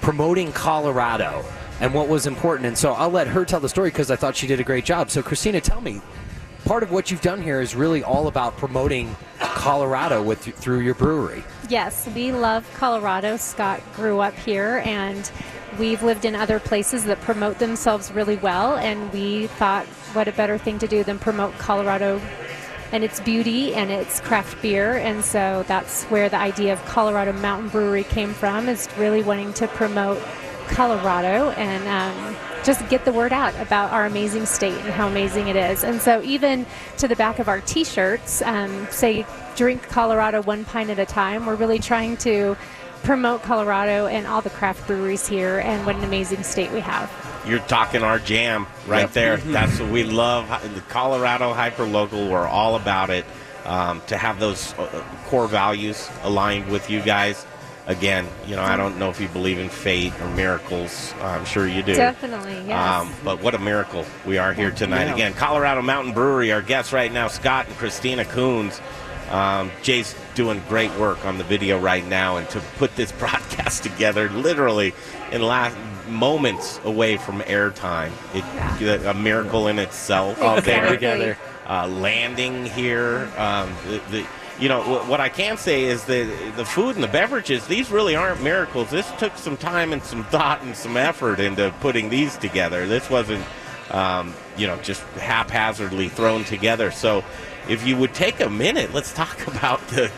promoting 0.03 0.53
Colorado 0.53 1.45
and 1.81 1.93
what 1.95 2.07
was 2.09 2.27
important, 2.27 2.67
and 2.67 2.79
so 2.79 2.93
I'll 2.93 3.11
let 3.11 3.27
her 3.27 3.45
tell 3.45 3.61
the 3.61 3.69
story 3.69 3.89
because 3.91 4.11
I 4.11 4.17
thought 4.17 4.37
she 4.37 4.47
did 4.47 4.61
a 4.61 4.65
great 4.65 4.85
job. 4.85 5.11
So, 5.11 5.23
Christina, 5.23 5.61
tell 5.61 5.81
me, 5.81 6.01
part 6.71 6.85
of 6.85 6.93
what 6.93 7.11
you've 7.11 7.21
done 7.21 7.43
here 7.43 7.61
is 7.61 7.75
really 7.75 8.05
all 8.05 8.29
about 8.29 8.57
promoting 8.57 9.17
Colorado 9.41 10.23
with 10.23 10.39
through 10.39 10.79
your 10.79 10.95
brewery. 10.95 11.43
Yes, 11.69 12.09
we 12.15 12.31
love 12.31 12.65
Colorado. 12.75 13.37
Scott 13.39 13.83
grew 13.97 14.21
up 14.21 14.35
here, 14.35 14.81
and 14.85 15.33
we've 15.81 16.01
lived 16.05 16.25
in 16.25 16.37
other 16.37 16.61
places 16.61 17.03
that 17.07 17.21
promote 17.23 17.59
themselves 17.59 18.13
really 18.13 18.37
well. 18.37 18.77
And 18.77 19.13
we 19.13 19.49
thought, 19.49 19.85
what 20.13 20.29
a 20.29 20.33
better 20.33 20.59
thing 20.59 20.79
to 20.79 20.87
do 20.87 21.03
than 21.03 21.19
promote 21.19 21.59
Colorado 21.59 22.21
and 22.93 23.03
its 23.03 23.19
beauty 23.19 23.75
and 23.75 23.91
its 23.91 24.21
craft 24.21 24.63
beer. 24.63 24.93
And 24.93 25.25
so 25.25 25.65
that's 25.67 26.05
where 26.05 26.29
the 26.29 26.39
idea 26.39 26.73
of 26.73 26.85
Colorado 26.85 27.33
Mountain 27.33 27.71
Brewery 27.71 28.05
came 28.05 28.33
from, 28.33 28.69
is 28.69 28.89
really 28.97 29.25
wanting 29.25 29.53
to 29.55 29.67
promote 29.67 30.23
Colorado 30.71 31.51
and 31.51 31.87
um, 31.89 32.37
just 32.65 32.87
get 32.89 33.05
the 33.05 33.13
word 33.13 33.33
out 33.33 33.55
about 33.61 33.93
our 33.93 34.07
amazing 34.07 34.47
state 34.47 34.75
and 34.75 34.91
how 34.93 35.09
amazing 35.09 35.49
it 35.49 35.57
is. 35.57 35.85
And 35.85 36.01
so, 36.01 36.23
even 36.23 36.67
to 36.99 37.09
the 37.09 37.17
back 37.17 37.39
of 37.39 37.49
our 37.49 37.61
t 37.61 37.85
shirts, 37.85 38.43
um, 38.43 38.87
say, 38.91 39.27
drink 39.57 39.83
Colorado 39.89 40.43
one 40.43 40.65
pint 40.65 40.91
at 40.91 40.99
a 40.99 41.07
time, 41.07 41.47
we're 41.47 41.55
really 41.57 41.79
trying 41.79 42.17
to 42.19 42.57
promote 43.03 43.43
Colorado 43.43 44.07
and 44.07 44.27
all 44.27 44.43
the 44.43 44.51
craft 44.51 44.87
breweries 44.87 45.27
here 45.27 45.59
and 45.61 45.87
what 45.87 45.97
an 45.97 46.05
amazing 46.05 46.43
state 46.43 46.71
we 46.71 46.81
have. 46.81 47.11
You're 47.47 47.59
talking 47.61 48.03
our 48.03 48.19
jam 48.19 48.67
right 48.87 49.01
Yep. 49.01 49.13
there. 49.13 49.39
Mhm. 49.39 49.53
That's 49.53 49.81
what 49.81 49.89
we 49.91 50.05
love. 50.05 50.49
The 50.75 50.83
Colorado 50.83 51.55
Hyper 51.55 51.85
Local, 51.85 52.29
we're 52.29 52.47
all 52.47 52.77
about 52.77 53.11
it. 53.11 53.25
Um, 53.67 54.01
to 54.07 54.17
have 54.17 54.41
those 54.41 54.75
uh, 54.79 54.87
core 55.29 55.47
values 55.47 56.09
aligned 56.23 56.69
with 56.69 56.89
you 56.91 57.01
guys. 57.01 57.45
Again, 57.87 58.29
you 58.47 58.55
know, 58.57 58.63
I 58.63 58.77
don't 58.77 58.99
know 58.99 59.11
if 59.11 59.21
you 59.21 59.29
believe 59.29 59.59
in 59.59 59.69
fate 59.69 60.13
or 60.21 60.29
miracles. 60.29 61.13
I'm 61.21 61.45
sure 61.45 61.67
you 61.67 61.83
do. 61.83 61.95
Definitely, 61.95 62.63
yes. 62.67 63.01
Um, 63.03 63.13
but 63.25 63.43
what 63.43 63.55
a 63.55 63.59
miracle 63.59 64.05
we 64.27 64.39
are 64.39 64.53
here 64.53 64.71
tonight. 64.71 65.07
Yeah. 65.07 65.15
Again, 65.15 65.33
Colorado 65.35 65.83
Mountain 65.83 66.13
Brewery, 66.15 66.53
our 66.53 66.63
guests 66.63 66.93
right 66.93 67.11
now, 67.13 67.27
Scott 67.29 67.67
and 67.67 67.77
Christina 67.77 68.25
Koons. 68.25 68.81
Um, 69.33 69.71
Jay's 69.83 70.15
doing 70.35 70.61
great 70.69 70.93
work 70.99 71.25
on 71.25 71.39
the 71.39 71.45
video 71.45 71.79
right 71.79 72.05
now, 72.07 72.37
and 72.37 72.49
to 72.51 72.61
put 72.77 72.95
this 72.97 73.13
broadcast 73.19 73.83
together 73.83 74.29
literally 74.29 74.93
in 75.33 75.43
last 75.43 75.77
moments 76.09 76.81
away 76.85 77.17
from 77.17 77.41
airtime, 77.43 78.11
it, 78.35 79.07
a 79.07 79.15
miracle 79.15 79.69
in 79.69 79.79
itself. 79.79 80.41
All 80.43 80.57
came 80.57 80.85
Exactly. 80.85 80.97
together. 80.97 81.39
Uh, 81.67 81.87
landing 81.87 82.67
here, 82.67 83.31
um, 83.37 83.73
the, 83.87 84.01
the 84.11 84.27
you 84.61 84.69
know 84.69 84.83
wh- 84.83 85.09
what 85.09 85.21
I 85.21 85.29
can 85.29 85.57
say 85.57 85.85
is 85.85 86.05
that 86.05 86.53
the 86.57 86.65
food 86.65 86.95
and 86.95 87.03
the 87.03 87.09
beverages 87.09 87.67
these 87.67 87.91
really 87.91 88.15
aren't 88.17 88.43
miracles. 88.43 88.91
This 88.91 89.11
took 89.19 89.37
some 89.37 89.57
time 89.57 89.93
and 89.93 90.03
some 90.03 90.25
thought 90.25 90.63
and 90.63 90.77
some 90.77 90.97
effort 90.97 91.41
into 91.41 91.73
putting 91.81 92.09
these 92.11 92.37
together. 92.37 92.87
This 92.87 93.09
wasn't 93.11 93.45
um, 93.91 94.35
you 94.57 94.67
know 94.67 94.77
just 94.83 95.03
haphazardly 95.19 96.09
thrown 96.09 96.45
together. 96.45 96.91
So 96.91 97.25
if 97.69 97.87
you 97.87 97.97
would 97.97 98.15
take 98.15 98.41
a 98.41 98.51
minute, 98.51 98.93
let's 98.95 99.13
talk 99.13 99.47
about 99.57 99.87
the. 99.89 100.11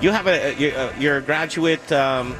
You 0.00 0.10
have 0.12 0.26
a 0.26 0.54
you're 0.54 0.74
a- 0.76 0.94
you're 0.98 1.16
a 1.16 1.22
graduate 1.22 1.90
um, 1.92 2.36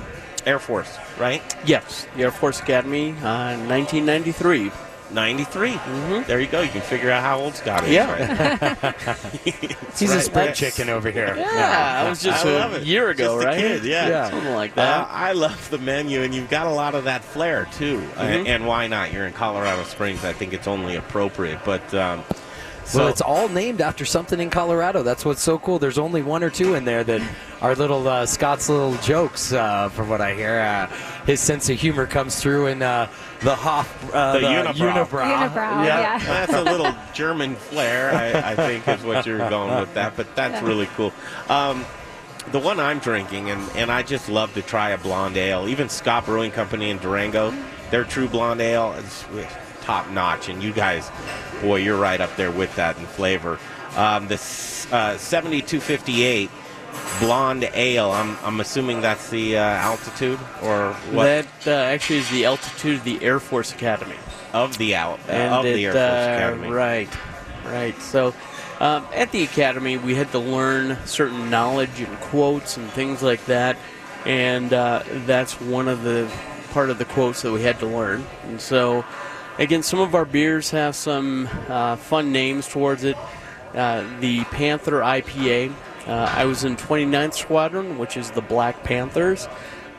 Air 0.46 0.58
Force, 0.58 0.96
right? 1.18 1.42
Yes, 1.66 2.06
the 2.16 2.22
Air 2.22 2.30
Force 2.30 2.60
Academy, 2.60 3.10
uh, 3.10 3.56
1993. 3.68 4.70
93. 5.12 5.70
Mm-hmm. 5.72 6.22
There 6.28 6.40
you 6.40 6.46
go. 6.46 6.60
You 6.60 6.68
can 6.68 6.80
figure 6.82 7.10
out 7.10 7.22
how 7.22 7.38
old 7.40 7.54
Scott 7.54 7.84
is. 7.84 7.90
Yeah. 7.90 8.10
right? 8.10 8.94
He's 9.98 10.10
a 10.10 10.16
Right. 10.16 10.24
spread 10.24 10.54
chicken 10.54 10.88
over 10.88 11.10
here. 11.10 11.34
Yeah, 11.36 12.02
I 12.04 12.08
was 12.08 12.22
just 12.22 12.44
I 12.44 12.50
a 12.76 12.80
year 12.80 13.08
ago, 13.10 13.36
Just 13.36 13.44
a 13.44 13.48
right? 13.48 13.58
kid, 13.60 13.84
yeah. 13.84 14.08
Yeah, 14.08 14.30
something 14.30 14.54
like 14.54 14.74
that. 14.76 15.02
Uh, 15.02 15.06
I 15.10 15.32
love 15.32 15.68
the 15.70 15.78
menu, 15.78 16.22
and 16.22 16.34
you've 16.34 16.50
got 16.50 16.66
a 16.66 16.70
lot 16.70 16.94
of 16.94 17.04
that 17.04 17.22
flair 17.24 17.66
too. 17.76 18.02
Uh, 18.16 18.22
Mhm. 18.22 18.48
and 18.48 18.66
why 18.66 18.86
not? 18.86 19.12
You're 19.12 19.26
in 19.26 19.32
Colorado 19.32 19.82
Springs. 19.84 20.24
I 20.24 20.32
think 20.32 20.52
it's 20.52 20.66
only 20.68 20.96
appropriate. 20.96 21.60
But 21.64 21.92
um, 21.94 22.24
so 22.84 23.00
well, 23.00 23.08
it's 23.08 23.20
all 23.20 23.48
named 23.48 23.80
after 23.80 24.04
something 24.04 24.40
in 24.40 24.50
Colorado. 24.50 25.02
That's 25.02 25.24
what's 25.24 25.42
so 25.42 25.58
cool. 25.58 25.78
There's 25.78 25.98
only 25.98 26.22
one 26.22 26.42
or 26.42 26.50
two 26.50 26.74
in 26.74 26.84
there 26.84 27.04
that 27.04 27.22
are 27.60 27.74
little 27.74 28.06
uh, 28.08 28.26
Scott's 28.26 28.68
little 28.68 28.94
jokes, 28.96 29.52
uh, 29.52 29.88
from 29.90 30.08
what 30.08 30.20
I 30.20 30.34
hear. 30.34 30.60
Uh, 30.60 30.86
his 31.26 31.40
sense 31.40 31.68
of 31.70 31.78
humor 31.78 32.06
comes 32.06 32.36
through 32.40 32.66
in 32.66 32.82
uh, 32.82 33.06
the 33.42 33.54
Hoff, 33.54 34.14
uh, 34.14 34.34
the, 34.34 34.40
unibrow. 34.40 35.06
Unibrow, 35.06 35.84
yeah. 35.86 36.18
That's 36.18 36.52
a 36.52 36.62
little 36.62 36.94
German 37.14 37.54
flair, 37.56 38.12
I, 38.12 38.52
I 38.52 38.54
think, 38.56 38.86
is 38.88 39.02
what 39.02 39.24
you're 39.26 39.38
going 39.50 39.78
with 39.80 39.94
that. 39.94 40.16
But 40.16 40.34
that's 40.36 40.60
Yeah. 40.62 40.68
really 40.68 40.86
cool. 40.96 41.12
Um, 41.48 41.84
the 42.52 42.58
one 42.58 42.80
I'm 42.80 42.98
drinking, 42.98 43.50
and, 43.50 43.62
and 43.76 43.90
I 43.92 44.02
just 44.02 44.28
love 44.28 44.52
to 44.54 44.62
try 44.62 44.90
a 44.90 44.98
blonde 44.98 45.36
ale. 45.36 45.68
Even 45.68 45.88
Ska 45.88 46.22
Brewing 46.24 46.50
Company 46.50 46.90
in 46.90 46.98
Durango, 46.98 47.52
their 47.90 48.04
true 48.04 48.28
blonde 48.28 48.60
ale 48.60 48.92
is 48.94 49.24
top 49.82 50.08
notch. 50.10 50.48
And 50.48 50.62
you 50.62 50.72
guys, 50.72 51.10
boy, 51.62 51.76
you're 51.76 51.98
right 51.98 52.20
up 52.20 52.34
there 52.36 52.50
with 52.50 52.74
that 52.76 52.98
in 52.98 53.06
flavor. 53.06 53.58
Um, 53.96 54.28
the 54.28 54.34
uh, 54.92 55.16
7258 55.18 56.50
blonde 57.20 57.70
ale, 57.74 58.10
I'm, 58.10 58.36
I'm 58.42 58.60
assuming 58.60 59.00
that's 59.00 59.30
the 59.30 59.58
uh, 59.58 59.60
altitude 59.60 60.38
or 60.62 60.92
what? 61.12 61.24
That 61.24 61.46
uh, 61.66 61.70
actually 61.70 62.18
is 62.18 62.30
the 62.30 62.46
altitude 62.46 62.96
of 62.96 63.04
the 63.04 63.22
Air 63.22 63.38
Force 63.38 63.72
Academy. 63.72 64.16
Of 64.52 64.76
the 64.78 64.96
out 64.96 65.20
and 65.28 65.54
of 65.54 65.64
it, 65.64 65.74
the 65.74 65.84
Air 65.86 65.92
Force 65.92 66.02
uh, 66.02 66.34
Academy. 66.34 66.70
Right, 66.70 67.08
right. 67.66 68.02
So 68.02 68.34
um, 68.80 69.06
at 69.12 69.30
the 69.30 69.42
academy, 69.42 69.98
we 69.98 70.14
had 70.14 70.32
to 70.32 70.38
learn 70.38 70.96
certain 71.04 71.50
knowledge 71.50 72.00
and 72.00 72.18
quotes 72.20 72.78
and 72.78 72.88
things 72.90 73.22
like 73.22 73.44
that, 73.44 73.76
and 74.24 74.72
uh, 74.72 75.02
that's 75.26 75.60
one 75.60 75.86
of 75.86 76.02
the 76.02 76.30
part 76.70 76.88
of 76.88 76.98
the 76.98 77.04
quotes 77.04 77.42
that 77.42 77.52
we 77.52 77.62
had 77.62 77.78
to 77.80 77.86
learn. 77.86 78.24
And 78.44 78.60
so, 78.60 79.04
again, 79.58 79.82
some 79.82 80.00
of 80.00 80.14
our 80.14 80.24
beers 80.24 80.70
have 80.70 80.96
some 80.96 81.48
uh, 81.68 81.96
fun 81.96 82.32
names 82.32 82.66
towards 82.68 83.04
it. 83.04 83.16
Uh, 83.74 84.04
the 84.20 84.44
Panther 84.44 85.00
IPA. 85.00 85.74
Uh, 86.06 86.32
I 86.36 86.44
was 86.46 86.64
in 86.64 86.76
29th 86.76 87.34
Squadron, 87.34 87.98
which 87.98 88.16
is 88.16 88.30
the 88.30 88.40
Black 88.40 88.82
Panthers. 88.84 89.48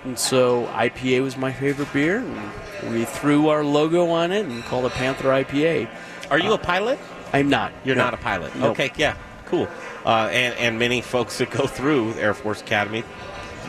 And 0.04 0.18
so 0.18 0.66
IPA 0.74 1.22
was 1.22 1.38
my 1.38 1.52
favorite 1.54 1.94
beer. 1.94 2.18
And 2.82 2.94
we 2.94 3.06
threw 3.06 3.50
our 3.50 3.64
logo 3.64 4.10
on 4.10 4.32
it 4.32 4.46
and 4.46 4.64
called 4.64 4.86
it 4.86 4.94
Panther 4.94 5.30
IPA. 5.30 5.88
Are 6.32 6.40
you 6.40 6.54
a 6.54 6.58
pilot? 6.58 6.98
I'm 7.34 7.50
not. 7.50 7.72
You're 7.84 7.96
No. 7.96 8.06
not 8.06 8.14
a 8.14 8.18
pilot. 8.18 8.56
Okay, 8.56 8.92
yeah, 8.98 9.16
cool. 9.46 9.68
Uh, 10.06 10.28
and 10.32 10.56
and 10.56 10.80
many 10.80 11.02
folks 11.02 11.38
that 11.38 11.50
go 11.52 11.68
through 11.68 12.14
Air 12.16 12.34
Force 12.34 12.62
Academy, 12.62 13.04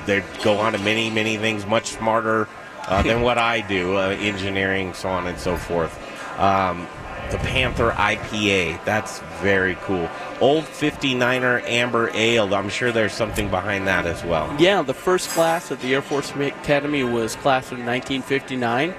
they 0.06 0.24
go 0.42 0.56
on 0.58 0.72
to 0.72 0.78
many 0.78 1.10
many 1.10 1.36
things 1.36 1.66
much 1.66 1.86
smarter 1.88 2.48
uh, 2.88 3.02
than 3.02 3.20
what 3.26 3.38
I 3.38 3.60
do, 3.60 3.96
uh, 3.98 4.16
engineering, 4.18 4.94
so 4.94 5.10
on 5.10 5.26
and 5.26 5.38
so 5.38 5.56
forth. 5.56 5.96
Um, 6.40 6.88
the 7.32 7.38
Panther 7.38 7.90
IPA, 7.92 8.84
that's 8.84 9.20
very 9.40 9.74
cool. 9.82 10.08
Old 10.40 10.64
59er 10.64 11.64
Amber 11.64 12.10
Ale, 12.14 12.54
I'm 12.54 12.68
sure 12.68 12.92
there's 12.92 13.14
something 13.14 13.48
behind 13.50 13.88
that 13.88 14.06
as 14.06 14.22
well. 14.22 14.54
Yeah, 14.60 14.82
the 14.82 14.94
first 14.94 15.30
class 15.30 15.72
at 15.72 15.80
the 15.80 15.94
Air 15.94 16.02
Force 16.02 16.30
Academy 16.30 17.02
was 17.02 17.34
class 17.36 17.72
in 17.72 17.84
1959. 17.86 18.94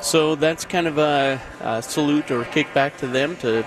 So 0.00 0.34
that's 0.34 0.64
kind 0.64 0.86
of 0.86 0.98
a, 0.98 1.40
a 1.60 1.82
salute 1.82 2.30
or 2.30 2.44
kickback 2.44 2.96
to 2.98 3.06
them 3.06 3.36
to 3.38 3.64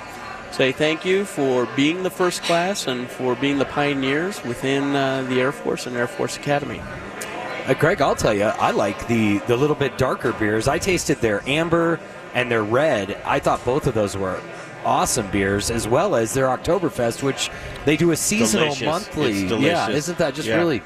say 0.51 0.71
thank 0.71 1.05
you 1.05 1.23
for 1.23 1.67
being 1.75 2.03
the 2.03 2.09
first 2.09 2.41
class 2.43 2.87
and 2.87 3.07
for 3.07 3.35
being 3.35 3.59
the 3.59 3.65
pioneers 3.65 4.43
within 4.43 4.95
uh, 4.95 5.23
the 5.29 5.39
Air 5.39 5.51
Force 5.51 5.85
and 5.85 5.95
Air 5.95 6.07
Force 6.07 6.37
Academy. 6.37 6.81
Uh, 7.67 7.73
Greg, 7.73 8.01
I'll 8.01 8.15
tell 8.15 8.33
you, 8.33 8.45
I 8.45 8.71
like 8.71 9.07
the 9.07 9.39
the 9.39 9.57
little 9.57 9.75
bit 9.75 9.97
darker 9.97 10.31
beers. 10.33 10.67
I 10.67 10.79
tasted 10.79 11.17
their 11.17 11.47
amber 11.49 11.99
and 12.33 12.51
their 12.51 12.63
red. 12.63 13.17
I 13.25 13.39
thought 13.39 13.63
both 13.65 13.87
of 13.87 13.93
those 13.93 14.15
were 14.17 14.39
awesome 14.85 15.29
beers, 15.31 15.69
as 15.71 15.87
well 15.87 16.15
as 16.15 16.33
their 16.33 16.45
Oktoberfest, 16.47 17.23
which 17.23 17.49
they 17.85 17.97
do 17.97 18.11
a 18.11 18.15
seasonal 18.15 18.65
Delicious. 18.67 18.85
monthly. 18.85 19.43
It's 19.43 19.51
Yeah, 19.61 19.89
isn't 19.89 20.17
that 20.17 20.33
just 20.33 20.47
Yeah. 20.47 20.57
really? 20.57 20.81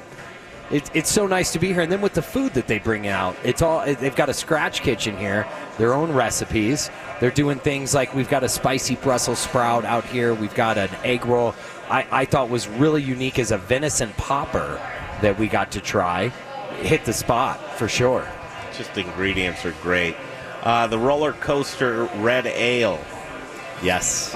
It, 0.70 0.90
it's 0.94 1.12
so 1.12 1.26
nice 1.26 1.52
to 1.52 1.58
be 1.58 1.68
here, 1.72 1.82
and 1.82 1.92
then 1.92 2.00
with 2.00 2.14
the 2.14 2.22
food 2.22 2.54
that 2.54 2.66
they 2.66 2.78
bring 2.78 3.06
out, 3.06 3.36
it's 3.44 3.60
all 3.60 3.84
they've 3.84 4.16
got 4.16 4.30
a 4.30 4.34
scratch 4.34 4.80
kitchen 4.82 5.16
here, 5.18 5.46
their 5.76 5.92
own 5.92 6.10
recipes. 6.12 6.90
They're 7.20 7.30
doing 7.30 7.58
things 7.58 7.94
like 7.94 8.14
we've 8.14 8.30
got 8.30 8.42
a 8.42 8.48
spicy 8.48 8.94
Brussels 8.96 9.38
sprout 9.38 9.84
out 9.84 10.04
here. 10.06 10.32
We've 10.32 10.54
got 10.54 10.78
an 10.78 10.88
egg 11.04 11.26
roll. 11.26 11.54
I, 11.90 12.06
I 12.10 12.24
thought 12.24 12.48
was 12.48 12.66
really 12.68 13.02
unique 13.02 13.38
as 13.38 13.50
a 13.52 13.58
venison 13.58 14.14
popper 14.16 14.80
that 15.20 15.38
we 15.38 15.46
got 15.46 15.70
to 15.72 15.80
try. 15.80 16.28
Hit 16.80 17.04
the 17.04 17.12
spot 17.12 17.60
for 17.76 17.86
sure. 17.86 18.26
Just 18.74 18.94
the 18.94 19.02
ingredients 19.02 19.66
are 19.66 19.74
great. 19.82 20.16
Uh, 20.62 20.86
the 20.86 20.98
roller 20.98 21.32
coaster 21.32 22.04
red 22.16 22.46
ale. 22.46 23.00
Yes. 23.82 24.32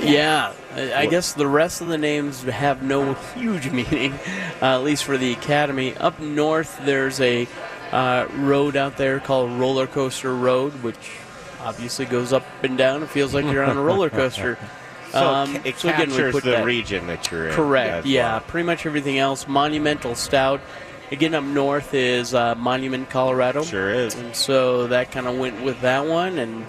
Yeah, 0.00 0.52
I 0.74 0.92
I 1.02 1.06
guess 1.06 1.32
the 1.32 1.46
rest 1.46 1.80
of 1.80 1.86
the 1.88 1.98
names 1.98 2.42
have 2.42 2.82
no 2.82 3.14
huge 3.14 3.70
meaning, 3.72 4.12
uh, 4.60 4.74
at 4.74 4.82
least 4.82 5.04
for 5.04 5.16
the 5.16 5.32
Academy. 5.32 5.96
Up 5.96 6.18
north, 6.20 6.80
there's 6.84 7.20
a 7.20 7.46
uh, 7.92 8.26
road 8.36 8.76
out 8.76 8.96
there 8.96 9.20
called 9.20 9.52
Roller 9.52 9.86
Coaster 9.86 10.34
Road, 10.34 10.72
which 10.82 11.10
obviously 11.60 12.06
goes 12.06 12.32
up 12.32 12.44
and 12.62 12.76
down. 12.76 13.02
It 13.02 13.08
feels 13.08 13.32
like 13.34 13.44
you're 13.46 13.64
on 13.64 13.76
a 13.76 13.82
roller 13.82 14.10
coaster. 14.10 14.58
So 15.10 15.42
it 15.44 15.46
ca- 15.46 15.60
it 15.64 15.78
so 15.78 15.88
again, 15.88 16.10
captures 16.10 16.42
the 16.42 16.62
region 16.64 17.06
that 17.06 17.30
you're 17.30 17.48
in 17.48 17.54
Correct. 17.54 18.04
Yeah, 18.04 18.32
well. 18.32 18.40
pretty 18.40 18.66
much 18.66 18.84
everything 18.84 19.16
else. 19.16 19.48
Monumental 19.48 20.14
Stout. 20.14 20.60
Again, 21.10 21.34
up 21.34 21.44
north 21.44 21.94
is 21.94 22.34
uh, 22.34 22.54
Monument, 22.54 23.08
Colorado. 23.08 23.62
Sure 23.62 23.90
is. 23.90 24.14
And 24.14 24.36
so 24.36 24.88
that 24.88 25.10
kind 25.10 25.26
of 25.26 25.38
went 25.38 25.62
with 25.62 25.80
that 25.80 26.06
one. 26.06 26.38
And 26.38 26.66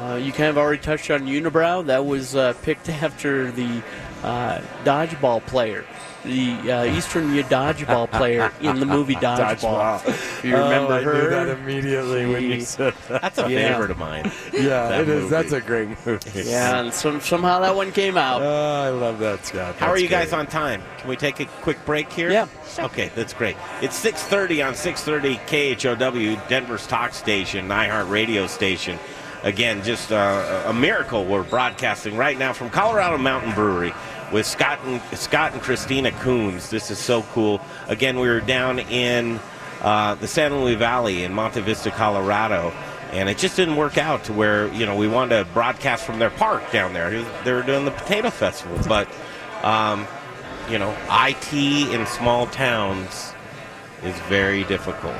uh, 0.00 0.16
you 0.16 0.32
kind 0.32 0.50
of 0.50 0.58
already 0.58 0.82
touched 0.82 1.10
on 1.10 1.22
Unibrow. 1.22 1.86
That 1.86 2.04
was 2.04 2.36
uh, 2.36 2.52
picked 2.62 2.88
after 2.90 3.50
the 3.50 3.82
uh, 4.22 4.60
dodgeball 4.84 5.46
player, 5.46 5.84
the 6.24 6.72
uh, 6.72 6.84
Eastern 6.84 7.30
dodgeball 7.44 8.10
player 8.10 8.50
in 8.60 8.80
the 8.80 8.86
movie 8.86 9.14
Dodgeball. 9.14 10.00
Dodgeball. 10.00 10.44
You 10.44 10.56
remember 10.56 10.92
Oh, 10.94 10.96
I 10.96 11.02
her? 11.02 11.12
knew 11.22 11.30
that 11.30 11.48
immediately 11.48 12.26
when 12.26 12.42
you 12.44 12.60
said 12.60 12.94
that. 13.08 13.22
That's 13.22 13.38
a 13.38 13.50
Yeah. 13.50 13.72
favorite 13.72 13.90
of 13.90 13.98
mine. 13.98 14.30
Yeah, 14.52 14.88
that 14.88 15.00
it 15.02 15.08
is. 15.08 15.22
movie. 15.22 15.28
That's 15.30 15.52
a 15.52 15.60
great 15.60 15.88
movie. 16.06 16.42
Yeah, 16.44 16.80
and 16.80 16.92
some, 16.92 17.20
somehow 17.20 17.60
that 17.60 17.74
one 17.76 17.92
came 17.92 18.16
out. 18.16 18.42
Oh, 18.42 18.82
I 18.82 18.88
love 18.90 19.18
that, 19.20 19.44
Scott. 19.46 19.76
How 19.76 19.88
are 19.88 19.98
you 19.98 20.08
guys 20.08 20.30
great. 20.30 20.38
on 20.40 20.46
time? 20.46 20.82
Can 20.98 21.08
we 21.08 21.16
take 21.16 21.40
a 21.40 21.46
quick 21.46 21.84
break 21.84 22.10
here? 22.12 22.30
Yeah. 22.30 22.46
Okay, 22.78 23.10
that's 23.14 23.32
great. 23.32 23.56
It's 23.82 23.96
6:30 24.02 24.66
on 24.66 24.74
6:30 24.74 25.38
KHOW, 25.46 26.48
Denver's 26.48 26.86
talk 26.86 27.12
station, 27.14 27.68
iHeart 27.68 28.08
radio 28.10 28.46
station. 28.46 28.98
Again, 29.42 29.82
just 29.82 30.10
uh, 30.10 30.62
a 30.66 30.72
miracle. 30.72 31.24
We're 31.26 31.42
broadcasting 31.42 32.16
right 32.16 32.38
now 32.38 32.54
from 32.54 32.70
Colorado 32.70 33.18
Mountain 33.18 33.52
Brewery 33.52 33.92
with 34.32 34.46
Scott 34.46 34.80
and 34.84 35.00
Scott 35.18 35.52
and 35.52 35.62
Christina 35.62 36.10
Koons. 36.10 36.70
This 36.70 36.90
is 36.90 36.98
so 36.98 37.22
cool. 37.32 37.60
Again, 37.88 38.18
we 38.18 38.28
were 38.28 38.40
down 38.40 38.78
in 38.78 39.40
uh, 39.82 40.14
the 40.16 40.26
San 40.26 40.54
Luis 40.54 40.76
Valley 40.76 41.24
in 41.24 41.32
Monte 41.32 41.60
Vista, 41.60 41.90
Colorado. 41.90 42.72
And 43.12 43.28
it 43.28 43.38
just 43.38 43.54
didn't 43.54 43.76
work 43.76 43.96
out 43.96 44.24
to 44.24 44.32
where 44.32 44.66
you 44.74 44.86
know 44.86 44.96
we 44.96 45.06
wanted 45.06 45.38
to 45.38 45.52
broadcast 45.52 46.04
from 46.04 46.18
their 46.18 46.30
park 46.30 46.72
down 46.72 46.92
there. 46.94 47.22
They 47.44 47.52
were 47.52 47.62
doing 47.62 47.84
the 47.84 47.92
potato 47.92 48.30
festival, 48.30 48.76
but 48.88 49.08
um, 49.62 50.06
you 50.70 50.78
know, 50.78 50.96
IT 51.10 51.52
in 51.52 52.06
small 52.06 52.46
towns 52.46 53.32
is 54.02 54.18
very 54.22 54.64
difficult. 54.64 55.14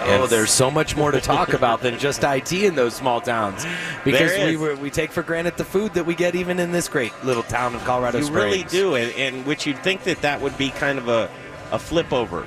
Oh, 0.00 0.26
there's 0.26 0.50
so 0.50 0.70
much 0.70 0.96
more 0.96 1.10
to 1.10 1.20
talk 1.20 1.52
about 1.52 1.82
than 1.82 1.98
just 1.98 2.22
IT 2.24 2.52
in 2.52 2.74
those 2.74 2.94
small 2.94 3.20
towns, 3.20 3.66
because 4.04 4.32
we 4.46 4.56
were- 4.56 4.76
we 4.76 4.90
take 4.90 5.10
for 5.12 5.22
granted 5.22 5.56
the 5.56 5.64
food 5.64 5.94
that 5.94 6.06
we 6.06 6.14
get 6.14 6.34
even 6.34 6.58
in 6.60 6.72
this 6.72 6.88
great 6.88 7.12
little 7.24 7.42
town 7.42 7.74
of 7.74 7.84
Colorado 7.84 8.18
you 8.18 8.24
Springs. 8.24 8.44
really 8.44 8.62
do, 8.64 8.94
and, 8.94 9.12
and 9.16 9.46
which 9.46 9.66
you'd 9.66 9.78
think 9.82 10.04
that 10.04 10.22
that 10.22 10.40
would 10.40 10.56
be 10.58 10.70
kind 10.70 10.98
of 10.98 11.08
a, 11.08 11.28
a 11.72 11.78
flip 11.78 12.12
over, 12.12 12.46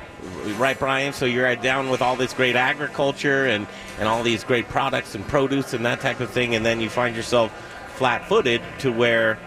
right, 0.58 0.78
Brian? 0.80 1.14
So 1.14 1.26
you're 1.26 1.56
down 1.58 1.90
with 1.90 2.02
all 2.02 2.16
this 2.16 2.34
great 2.34 2.56
agriculture 2.56 3.46
and, 3.46 3.68
and 4.00 4.08
all 4.08 4.24
these 4.24 4.44
great 4.44 4.68
products 4.70 5.16
and 5.16 5.28
produce 5.28 5.74
and 5.74 5.86
that 5.86 6.00
type 6.02 6.20
of 6.20 6.30
thing, 6.32 6.56
and 6.56 6.66
then 6.66 6.80
you 6.82 6.90
find 6.90 7.16
yourself 7.16 7.52
flat 7.96 8.28
footed 8.28 8.62
to 8.80 8.92
where 8.92 9.38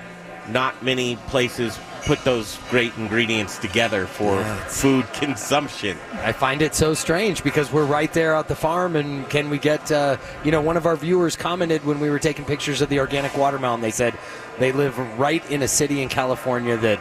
not 0.49 0.83
many 0.83 1.17
places 1.29 1.79
put 2.07 2.23
those 2.25 2.59
great 2.71 2.97
ingredients 2.97 3.59
together 3.59 4.07
for 4.07 4.43
food 4.69 5.11
consumption. 5.13 5.97
I 6.23 6.33
find 6.33 6.63
it 6.63 6.75
so 6.75 6.95
strange 6.95 7.43
because 7.43 7.73
we're 7.73 7.87
right 7.87 8.13
there 8.13 8.35
at 8.35 8.49
the 8.49 8.55
farm, 8.55 8.97
and 8.97 9.29
can 9.31 9.51
we 9.51 9.59
get, 9.59 9.91
uh, 9.91 10.17
you 10.45 10.51
know, 10.51 10.61
one 10.61 10.77
of 10.77 10.87
our 10.87 10.97
viewers 10.97 11.37
commented 11.37 11.85
when 11.85 12.01
we 12.01 12.11
were 12.11 12.19
taking 12.19 12.45
pictures 12.45 12.81
of 12.81 12.89
the 12.89 13.01
organic 13.01 13.37
watermelon. 13.37 13.81
They 13.81 13.91
said 13.91 14.15
they 14.59 14.73
live 14.73 14.99
right 15.19 15.49
in 15.51 15.63
a 15.63 15.69
city 15.69 16.03
in 16.03 16.09
California 16.09 16.77
that 16.79 17.01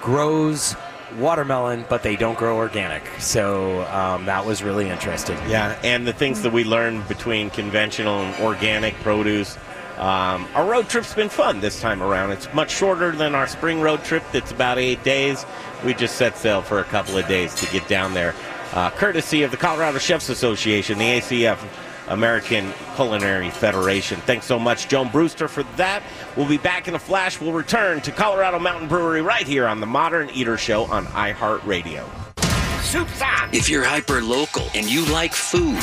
grows 0.00 0.76
watermelon, 1.18 1.84
but 1.88 2.02
they 2.02 2.16
don't 2.16 2.38
grow 2.38 2.56
organic. 2.56 3.06
So 3.18 3.82
um, 3.86 4.26
that 4.26 4.44
was 4.44 4.62
really 4.62 4.88
interesting. 4.88 5.36
Yeah, 5.48 5.78
and 5.82 6.06
the 6.06 6.12
things 6.12 6.42
that 6.42 6.52
we 6.52 6.64
learned 6.64 7.06
between 7.08 7.50
conventional 7.50 8.20
and 8.20 8.44
organic 8.44 8.94
produce. 8.96 9.56
Um, 10.04 10.46
our 10.54 10.66
road 10.66 10.90
trip's 10.90 11.14
been 11.14 11.30
fun 11.30 11.60
this 11.60 11.80
time 11.80 12.02
around. 12.02 12.30
It's 12.30 12.52
much 12.52 12.70
shorter 12.70 13.12
than 13.12 13.34
our 13.34 13.46
spring 13.46 13.80
road 13.80 14.04
trip. 14.04 14.22
That's 14.32 14.52
about 14.52 14.78
eight 14.78 15.02
days. 15.02 15.46
We 15.82 15.94
just 15.94 16.16
set 16.16 16.36
sail 16.36 16.60
for 16.60 16.78
a 16.78 16.84
couple 16.84 17.16
of 17.16 17.26
days 17.26 17.54
to 17.54 17.66
get 17.72 17.88
down 17.88 18.12
there, 18.12 18.34
uh, 18.74 18.90
courtesy 18.90 19.44
of 19.44 19.50
the 19.50 19.56
Colorado 19.56 19.96
Chefs 19.96 20.28
Association, 20.28 20.98
the 20.98 21.06
ACF, 21.06 21.58
American 22.08 22.70
Culinary 22.96 23.48
Federation. 23.48 24.20
Thanks 24.20 24.44
so 24.44 24.58
much, 24.58 24.88
Joan 24.88 25.08
Brewster, 25.08 25.48
for 25.48 25.62
that. 25.78 26.02
We'll 26.36 26.46
be 26.46 26.58
back 26.58 26.86
in 26.86 26.94
a 26.94 26.98
flash. 26.98 27.40
We'll 27.40 27.52
return 27.52 28.02
to 28.02 28.12
Colorado 28.12 28.58
Mountain 28.58 28.88
Brewery 28.88 29.22
right 29.22 29.46
here 29.46 29.66
on 29.66 29.80
the 29.80 29.86
Modern 29.86 30.28
Eater 30.28 30.58
Show 30.58 30.84
on 30.84 31.06
iHeartRadio. 31.06 32.33
Soup's 32.84 33.20
on. 33.22 33.48
If 33.52 33.68
you're 33.68 33.82
hyper 33.84 34.20
local 34.20 34.66
and 34.74 34.88
you 34.90 35.04
like 35.06 35.32
food, 35.32 35.78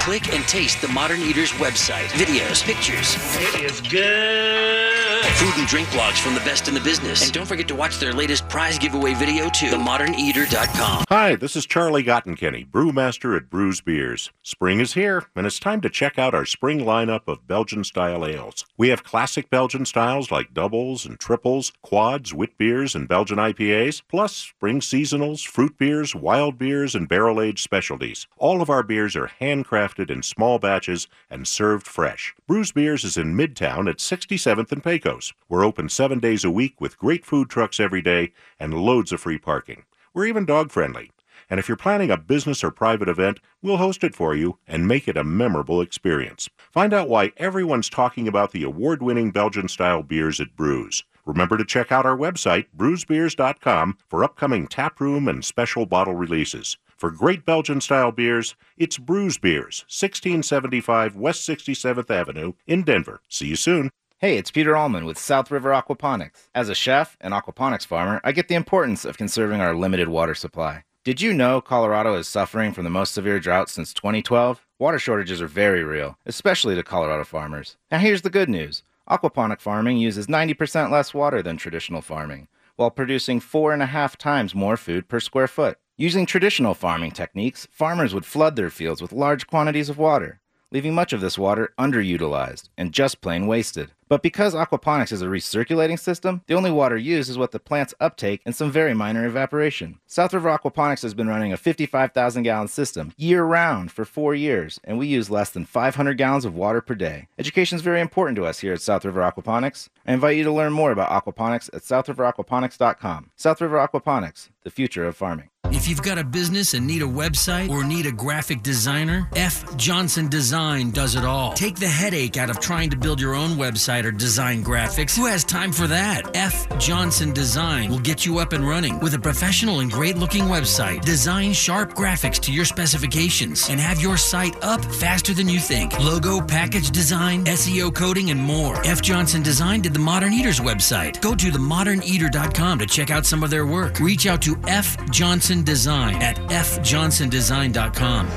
click 0.00 0.32
and 0.32 0.44
taste 0.46 0.80
the 0.80 0.88
Modern 0.88 1.20
Eaters 1.20 1.50
website. 1.52 2.06
Videos, 2.14 2.62
pictures, 2.64 3.16
It 3.42 3.60
is 3.62 3.80
good. 3.82 5.24
food 5.36 5.58
and 5.58 5.66
drink 5.66 5.88
blogs 5.88 6.18
from 6.18 6.34
the 6.34 6.40
best 6.40 6.68
in 6.68 6.72
the 6.74 6.80
business. 6.80 7.24
And 7.24 7.32
don't 7.32 7.46
forget 7.46 7.66
to 7.68 7.74
watch 7.74 7.98
their 7.98 8.12
latest 8.12 8.48
prize 8.48 8.78
giveaway 8.78 9.12
video 9.14 9.48
too. 9.50 9.66
TheModernEater.com. 9.66 11.04
Hi, 11.10 11.34
this 11.36 11.56
is 11.56 11.66
Charlie 11.66 12.04
Gottenkieny, 12.04 12.66
brewmaster 12.70 13.36
at 13.36 13.50
Bruz 13.50 13.84
Beers. 13.84 14.30
Spring 14.42 14.80
is 14.80 14.94
here, 14.94 15.24
and 15.34 15.46
it's 15.46 15.58
time 15.58 15.80
to 15.82 15.90
check 15.90 16.18
out 16.18 16.34
our 16.34 16.46
spring 16.46 16.78
lineup 16.80 17.22
of 17.26 17.46
Belgian 17.46 17.84
style 17.84 18.24
ales. 18.24 18.64
We 18.78 18.88
have 18.88 19.04
classic 19.04 19.50
Belgian 19.50 19.84
styles 19.84 20.30
like 20.30 20.54
doubles 20.54 21.04
and 21.04 21.18
triples, 21.18 21.72
quads, 21.82 22.32
wit 22.32 22.56
beers, 22.56 22.94
and 22.94 23.08
Belgian 23.08 23.38
IPAs, 23.38 24.02
plus 24.08 24.34
spring 24.34 24.80
seasonals, 24.80 25.44
fruit 25.46 25.76
beers, 25.76 26.14
wild 26.36 26.58
beers, 26.58 26.94
and 26.94 27.08
barrel 27.08 27.40
aged 27.40 27.60
specialties. 27.60 28.26
All 28.36 28.60
of 28.60 28.68
our 28.68 28.82
beers 28.82 29.16
are 29.16 29.30
handcrafted 29.40 30.10
in 30.10 30.22
small 30.22 30.58
batches 30.58 31.08
and 31.30 31.48
served 31.48 31.86
fresh. 31.86 32.34
Bruz 32.46 32.74
Beers 32.74 33.04
is 33.04 33.16
in 33.16 33.34
Midtown 33.34 33.88
at 33.88 33.96
67th 33.96 34.70
and 34.70 34.84
Pecos. 34.84 35.32
We're 35.48 35.64
open 35.64 35.88
seven 35.88 36.18
days 36.18 36.44
a 36.44 36.50
week 36.50 36.78
with 36.78 36.98
great 36.98 37.24
food 37.24 37.48
trucks 37.48 37.80
every 37.80 38.02
day 38.02 38.34
and 38.60 38.74
loads 38.74 39.12
of 39.12 39.20
free 39.20 39.38
parking. 39.38 39.84
We're 40.12 40.26
even 40.26 40.44
dog 40.44 40.70
friendly. 40.70 41.10
And 41.48 41.58
if 41.58 41.68
you're 41.68 41.76
planning 41.78 42.10
a 42.10 42.18
business 42.18 42.62
or 42.62 42.70
private 42.70 43.08
event, 43.08 43.40
we'll 43.62 43.78
host 43.78 44.04
it 44.04 44.14
for 44.14 44.34
you 44.34 44.58
and 44.68 44.86
make 44.86 45.08
it 45.08 45.16
a 45.16 45.24
memorable 45.24 45.80
experience. 45.80 46.50
Find 46.70 46.92
out 46.92 47.08
why 47.08 47.32
everyone's 47.38 47.88
talking 47.88 48.28
about 48.28 48.52
the 48.52 48.62
award 48.62 49.02
winning 49.02 49.30
Belgian 49.30 49.68
style 49.68 50.02
beers 50.02 50.38
at 50.38 50.54
Bruz. 50.54 51.02
Remember 51.26 51.58
to 51.58 51.64
check 51.64 51.90
out 51.90 52.06
our 52.06 52.16
website, 52.16 52.66
bruzbeers.com, 52.76 53.98
for 54.08 54.22
upcoming 54.22 54.68
taproom 54.68 55.28
and 55.28 55.44
special 55.44 55.84
bottle 55.84 56.14
releases. 56.14 56.78
For 56.96 57.10
great 57.10 57.44
Belgian 57.44 57.80
style 57.80 58.12
beers, 58.12 58.54
it's 58.78 58.96
Bruz 58.96 59.38
Beers, 59.38 59.84
1675 59.88 61.16
West 61.16 61.46
67th 61.46 62.10
Avenue 62.10 62.52
in 62.66 62.84
Denver. 62.84 63.20
See 63.28 63.48
you 63.48 63.56
soon. 63.56 63.90
Hey, 64.18 64.38
it's 64.38 64.50
Peter 64.50 64.74
Allman 64.74 65.04
with 65.04 65.18
South 65.18 65.50
River 65.50 65.72
Aquaponics. 65.72 66.48
As 66.54 66.70
a 66.70 66.74
chef 66.74 67.18
and 67.20 67.34
aquaponics 67.34 67.84
farmer, 67.84 68.20
I 68.24 68.32
get 68.32 68.48
the 68.48 68.54
importance 68.54 69.04
of 69.04 69.18
conserving 69.18 69.60
our 69.60 69.74
limited 69.74 70.08
water 70.08 70.34
supply. 70.34 70.84
Did 71.04 71.20
you 71.20 71.34
know 71.34 71.60
Colorado 71.60 72.14
is 72.14 72.26
suffering 72.26 72.72
from 72.72 72.84
the 72.84 72.90
most 72.90 73.12
severe 73.12 73.38
drought 73.38 73.68
since 73.68 73.92
2012? 73.92 74.66
Water 74.78 74.98
shortages 74.98 75.42
are 75.42 75.46
very 75.46 75.84
real, 75.84 76.16
especially 76.24 76.74
to 76.76 76.82
Colorado 76.82 77.24
farmers. 77.24 77.76
Now, 77.90 77.98
here's 77.98 78.22
the 78.22 78.30
good 78.30 78.48
news 78.48 78.82
aquaponic 79.08 79.60
farming 79.60 79.98
uses 79.98 80.26
90% 80.26 80.90
less 80.90 81.14
water 81.14 81.42
than 81.42 81.56
traditional 81.56 82.02
farming, 82.02 82.48
while 82.76 82.90
producing 82.90 83.40
four 83.40 83.72
and 83.72 83.82
a 83.82 83.86
half 83.86 84.18
times 84.18 84.54
more 84.54 84.76
food 84.76 85.08
per 85.08 85.20
square 85.20 85.48
foot. 85.48 85.78
Using 85.96 86.26
traditional 86.26 86.74
farming 86.74 87.12
techniques, 87.12 87.66
farmers 87.70 88.12
would 88.12 88.26
flood 88.26 88.56
their 88.56 88.70
fields 88.70 89.00
with 89.00 89.12
large 89.12 89.46
quantities 89.46 89.88
of 89.88 89.96
water, 89.96 90.40
leaving 90.70 90.94
much 90.94 91.12
of 91.12 91.20
this 91.20 91.38
water 91.38 91.72
underutilized 91.78 92.68
and 92.76 92.92
just 92.92 93.20
plain 93.20 93.46
wasted. 93.46 93.92
But 94.08 94.22
because 94.22 94.54
aquaponics 94.54 95.10
is 95.10 95.20
a 95.20 95.26
recirculating 95.26 95.98
system, 95.98 96.42
the 96.46 96.54
only 96.54 96.70
water 96.70 96.96
used 96.96 97.28
is 97.28 97.38
what 97.38 97.50
the 97.50 97.58
plants 97.58 97.92
uptake 97.98 98.40
and 98.46 98.54
some 98.54 98.70
very 98.70 98.94
minor 98.94 99.26
evaporation. 99.26 99.98
South 100.06 100.32
River 100.32 100.48
Aquaponics 100.48 101.02
has 101.02 101.12
been 101.12 101.26
running 101.26 101.52
a 101.52 101.56
55,000 101.56 102.44
gallon 102.44 102.68
system 102.68 103.12
year 103.16 103.42
round 103.42 103.90
for 103.90 104.04
four 104.04 104.34
years, 104.34 104.78
and 104.84 104.96
we 104.98 105.08
use 105.08 105.28
less 105.28 105.50
than 105.50 105.64
500 105.64 106.16
gallons 106.16 106.44
of 106.44 106.54
water 106.54 106.80
per 106.80 106.94
day. 106.94 107.26
Education 107.36 107.74
is 107.76 107.82
very 107.82 108.00
important 108.00 108.36
to 108.36 108.46
us 108.46 108.60
here 108.60 108.72
at 108.72 108.80
South 108.80 109.04
River 109.04 109.20
Aquaponics. 109.20 109.88
I 110.06 110.12
invite 110.12 110.36
you 110.36 110.44
to 110.44 110.52
learn 110.52 110.72
more 110.72 110.92
about 110.92 111.10
aquaponics 111.10 111.68
at 111.74 111.82
southriveraquaponics.com. 111.82 113.30
South 113.34 113.60
River 113.60 113.78
Aquaponics, 113.78 114.50
the 114.66 114.70
future 114.72 115.06
of 115.06 115.16
farming. 115.16 115.48
If 115.72 115.88
you've 115.88 116.02
got 116.02 116.16
a 116.16 116.24
business 116.24 116.74
and 116.74 116.86
need 116.86 117.02
a 117.02 117.06
website 117.06 117.70
or 117.70 117.84
need 117.84 118.06
a 118.06 118.12
graphic 118.12 118.62
designer, 118.62 119.28
F. 119.34 119.76
Johnson 119.76 120.28
Design 120.28 120.90
does 120.90 121.16
it 121.16 121.24
all. 121.24 121.52
Take 121.54 121.76
the 121.76 121.88
headache 121.88 122.36
out 122.36 122.50
of 122.50 122.60
trying 122.60 122.88
to 122.90 122.96
build 122.96 123.20
your 123.20 123.34
own 123.34 123.50
website 123.50 124.04
or 124.04 124.12
design 124.12 124.62
graphics. 124.62 125.16
Who 125.16 125.26
has 125.26 125.44
time 125.44 125.72
for 125.72 125.86
that? 125.88 126.36
F. 126.36 126.66
Johnson 126.78 127.32
Design 127.32 127.90
will 127.90 127.98
get 127.98 128.24
you 128.24 128.38
up 128.38 128.52
and 128.52 128.66
running 128.66 129.00
with 129.00 129.14
a 129.14 129.18
professional 129.18 129.80
and 129.80 129.90
great 129.90 130.16
looking 130.16 130.44
website. 130.44 131.04
Design 131.04 131.52
sharp 131.52 131.94
graphics 131.94 132.40
to 132.40 132.52
your 132.52 132.64
specifications 132.64 133.68
and 133.68 133.80
have 133.80 134.00
your 134.00 134.16
site 134.16 134.56
up 134.62 134.84
faster 134.84 135.34
than 135.34 135.48
you 135.48 135.58
think. 135.58 135.98
Logo, 135.98 136.40
package 136.40 136.90
design, 136.90 137.44
SEO 137.44 137.94
coding, 137.94 138.30
and 138.30 138.40
more. 138.40 138.84
F. 138.86 139.02
Johnson 139.02 139.42
Design 139.42 139.80
did 139.80 139.94
the 139.94 139.98
Modern 139.98 140.32
Eaters 140.32 140.60
website. 140.60 141.20
Go 141.20 141.34
to 141.34 141.50
themoderneater.com 141.50 142.78
to 142.78 142.86
check 142.86 143.10
out 143.10 143.26
some 143.26 143.42
of 143.42 143.50
their 143.50 143.66
work. 143.66 143.98
Reach 144.00 144.26
out 144.26 144.40
to 144.42 144.55
F. 144.66 145.10
Johnson 145.10 145.62
Design 145.62 146.16
at 146.22 146.36
fjohnsondesign.com. 146.36 148.28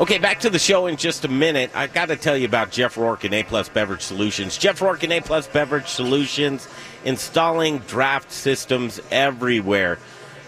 Okay, 0.00 0.18
back 0.18 0.40
to 0.40 0.50
the 0.50 0.58
show 0.58 0.86
in 0.86 0.96
just 0.96 1.24
a 1.24 1.28
minute. 1.28 1.70
I 1.72 1.86
got 1.86 2.08
to 2.08 2.16
tell 2.16 2.36
you 2.36 2.46
about 2.46 2.72
Jeff 2.72 2.96
Rourke 2.96 3.22
and 3.22 3.32
A 3.32 3.44
Plus 3.44 3.68
Beverage 3.68 4.02
Solutions. 4.02 4.58
Jeff 4.58 4.82
Rourke 4.82 5.04
and 5.04 5.12
A 5.12 5.20
Plus 5.20 5.46
Beverage 5.46 5.86
Solutions 5.86 6.66
installing 7.04 7.78
draft 7.78 8.32
systems 8.32 9.00
everywhere. 9.12 9.98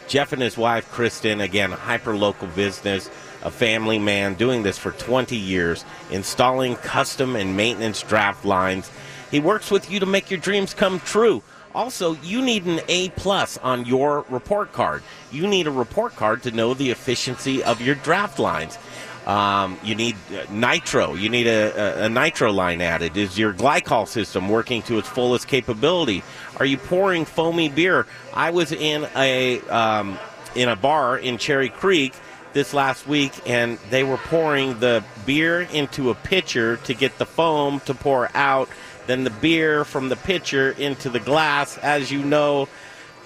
Jeff 0.09 0.33
and 0.33 0.43
his 0.43 0.57
wife 0.57 0.91
Kristen, 0.91 1.41
again, 1.41 1.71
hyper 1.71 2.17
local 2.17 2.49
business, 2.49 3.09
a 3.43 3.51
family 3.51 4.01
man, 4.01 4.35
doing 4.35 4.65
this 4.65 4.79
for 4.79 4.91
20 4.91 5.37
years, 5.37 5.85
installing 6.11 6.75
custom 6.77 7.37
and 7.37 7.57
maintenance 7.57 8.03
draft 8.03 8.45
lines. 8.45 8.91
He 9.31 9.39
works 9.39 9.71
with 9.71 9.91
you 9.91 10.01
to 10.01 10.07
make 10.07 10.31
your 10.31 10.41
dreams 10.41 10.75
come 10.75 10.99
true. 11.01 11.43
Also, 11.77 12.15
you 12.23 12.41
need 12.41 12.65
an 12.65 12.81
A 12.89 13.11
plus 13.11 13.59
on 13.59 13.85
your 13.85 14.25
report 14.31 14.73
card. 14.73 15.03
You 15.31 15.47
need 15.47 15.67
a 15.67 15.71
report 15.71 16.17
card 16.17 16.43
to 16.45 16.51
know 16.51 16.73
the 16.73 16.91
efficiency 16.91 17.63
of 17.63 17.83
your 17.83 17.95
draft 17.97 18.39
lines. 18.39 18.79
Um, 19.27 19.77
you 19.85 19.95
need 19.95 20.17
uh, 20.33 20.51
nitro. 20.51 21.15
You 21.15 21.29
need 21.29 21.47
a, 21.47 22.01
a, 22.03 22.07
a 22.07 22.09
nitro 22.09 22.51
line 22.51 22.81
added. 22.81 23.19
Is 23.19 23.39
your 23.39 23.53
glycol 23.53 24.09
system 24.09 24.49
working 24.49 24.81
to 24.83 24.97
its 24.99 25.07
fullest 25.07 25.49
capability? 25.49 26.23
Are 26.59 26.65
you 26.65 26.79
pouring 26.79 27.27
foamy 27.27 27.69
beer? 27.69 28.07
I 28.33 28.53
was 28.53 28.73
in 28.73 29.07
a 29.15 29.61
um, 29.69 30.19
in 30.55 30.71
a 30.71 30.77
bar 30.77 31.19
in 31.19 31.37
Cherry 31.37 31.69
Creek 31.69 32.15
this 32.55 32.73
last 32.73 33.07
week, 33.07 33.33
and 33.45 33.79
they 33.91 34.03
were 34.03 34.17
pouring 34.17 34.81
the 34.81 35.05
beer 35.27 35.61
into 35.61 36.09
a 36.09 36.15
pitcher 36.15 36.79
to 36.79 36.95
get 36.95 37.19
the 37.19 37.27
foam 37.27 37.81
to 37.81 37.93
pour 37.93 38.31
out, 38.35 38.71
then 39.07 39.25
the 39.25 39.31
beer 39.31 39.85
from 39.85 40.09
the 40.09 40.17
pitcher 40.17 40.71
into 40.73 41.11
the 41.11 41.21
glass. 41.21 41.79
As 41.79 42.11
you 42.11 42.23
know, 42.23 42.69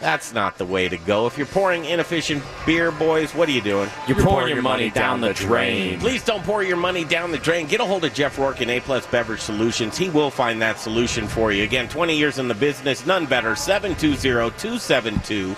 that's 0.01 0.33
not 0.33 0.57
the 0.57 0.65
way 0.65 0.89
to 0.89 0.97
go. 0.97 1.27
If 1.27 1.37
you're 1.37 1.47
pouring 1.47 1.85
inefficient 1.85 2.43
beer, 2.65 2.91
boys, 2.91 3.35
what 3.35 3.49
are 3.49 3.53
you 3.53 3.61
doing? 3.61 3.89
You're 4.09 4.23
pouring 4.23 4.55
your 4.55 4.63
money 4.63 4.91
down 4.91 5.21
the 5.21 5.35
drain. 5.35 6.01
Please 6.01 6.25
don't 6.25 6.43
pour 6.45 6.63
your 6.63 6.79
money 6.79 7.05
down 7.05 7.33
the 7.33 7.39
drain. 7.39 7.67
Get 7.67 7.81
a 7.81 7.85
hold 7.85 8.05
of 8.05 8.15
Jeff 8.15 8.39
Rourke 8.39 8.63
in 8.63 8.71
A 8.71 8.81
Plus 8.81 9.07
Beverage 9.07 9.41
Solutions. 9.41 9.99
He 9.99 10.09
will 10.09 10.31
find 10.31 10.61
that 10.63 10.79
solution 10.79 11.29
for 11.29 11.53
you. 11.53 11.65
Again, 11.65 11.89
20 11.89 12.17
years 12.17 12.39
in 12.39 12.49
the 12.49 12.55
business, 12.55 13.07
none 13.07 13.27
better. 13.27 13.55
720 13.55 14.51
272 14.59 15.55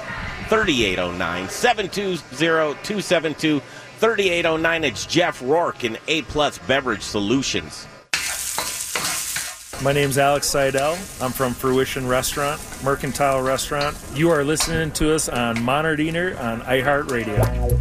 3809. 0.49 1.49
720 1.49 2.75
272 2.83 3.61
3809. 3.61 4.85
It's 4.85 5.07
Jeff 5.07 5.41
Rourke 5.41 5.85
in 5.85 5.97
A 6.09 6.23
Plus 6.23 6.59
Beverage 6.59 7.03
Solutions. 7.03 7.87
My 9.81 9.93
name's 9.93 10.17
Alex 10.19 10.47
Seidel. 10.47 10.93
I'm 11.21 11.33
from 11.33 11.55
Fruition 11.55 12.07
Restaurant, 12.07 12.61
Mercantile 12.85 13.43
Restaurant. 13.43 13.97
You 14.15 14.31
are 14.31 14.45
listening 14.45 14.93
to 14.93 15.13
us 15.13 15.29
on 15.29 15.61
Modern 15.61 16.01
Eater 16.01 16.39
on 16.39 16.61
iHeartRadio. 16.61 17.81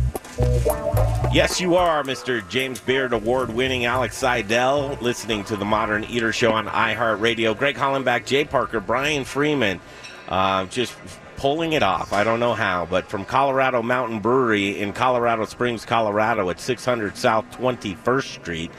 Yes, 1.32 1.62
you 1.62 1.76
are, 1.76 2.02
Mr. 2.04 2.48
James 2.50 2.80
Beard 2.80 3.14
Award 3.14 3.52
winning 3.54 3.86
Alex 3.86 4.18
Seidel, 4.18 4.98
listening 5.00 5.44
to 5.46 5.56
the 5.56 5.66
Modern 5.66 6.04
Eater 6.06 6.34
Show 6.34 6.54
on 6.54 6.66
iHeartRadio. 6.66 7.56
Greg 7.56 7.76
Hollenbeck, 7.76 8.26
Jay 8.26 8.46
Parker, 8.46 8.80
Brian 8.80 9.24
Freeman, 9.24 9.80
uh, 10.28 10.66
just 10.66 10.96
pulling 11.36 11.74
it 11.74 11.84
off. 11.84 12.14
I 12.14 12.24
don't 12.24 12.40
know 12.40 12.56
how, 12.56 12.88
but 12.88 13.10
from 13.10 13.26
Colorado 13.26 13.84
Mountain 13.84 14.22
Brewery 14.22 14.80
in 14.80 14.94
Colorado 14.94 15.46
Springs, 15.46 15.86
Colorado 15.86 16.50
at 16.50 16.60
600 16.60 17.16
South 17.16 17.46
21st 17.52 18.24
Street. 18.42 18.72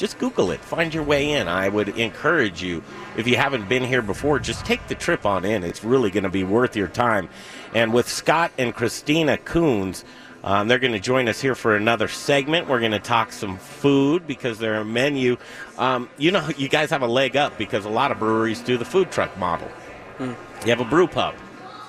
Just 0.00 0.18
Google 0.18 0.50
it. 0.50 0.60
Find 0.62 0.94
your 0.94 1.02
way 1.02 1.32
in. 1.32 1.46
I 1.46 1.68
would 1.68 1.90
encourage 1.90 2.62
you, 2.62 2.82
if 3.18 3.28
you 3.28 3.36
haven't 3.36 3.68
been 3.68 3.84
here 3.84 4.00
before, 4.00 4.38
just 4.38 4.64
take 4.64 4.88
the 4.88 4.94
trip 4.94 5.26
on 5.26 5.44
in. 5.44 5.62
It's 5.62 5.84
really 5.84 6.10
going 6.10 6.24
to 6.24 6.30
be 6.30 6.42
worth 6.42 6.74
your 6.74 6.88
time. 6.88 7.28
And 7.74 7.92
with 7.92 8.08
Scott 8.08 8.50
and 8.56 8.74
Christina 8.74 9.36
Koons, 9.36 10.04
um, 10.42 10.68
they're 10.68 10.78
going 10.78 10.94
to 10.94 11.00
join 11.00 11.28
us 11.28 11.38
here 11.38 11.54
for 11.54 11.76
another 11.76 12.08
segment. 12.08 12.66
We're 12.66 12.80
going 12.80 12.92
to 12.92 12.98
talk 12.98 13.30
some 13.30 13.58
food 13.58 14.26
because 14.26 14.58
they're 14.58 14.82
menu. 14.84 15.36
Um, 15.76 16.08
you 16.16 16.30
know, 16.30 16.48
you 16.56 16.70
guys 16.70 16.88
have 16.88 17.02
a 17.02 17.06
leg 17.06 17.36
up 17.36 17.58
because 17.58 17.84
a 17.84 17.90
lot 17.90 18.10
of 18.10 18.18
breweries 18.18 18.62
do 18.62 18.78
the 18.78 18.86
food 18.86 19.12
truck 19.12 19.36
model. 19.36 19.68
Hmm. 20.16 20.32
You 20.64 20.70
have 20.70 20.80
a 20.80 20.86
brew 20.86 21.08
pub. 21.08 21.34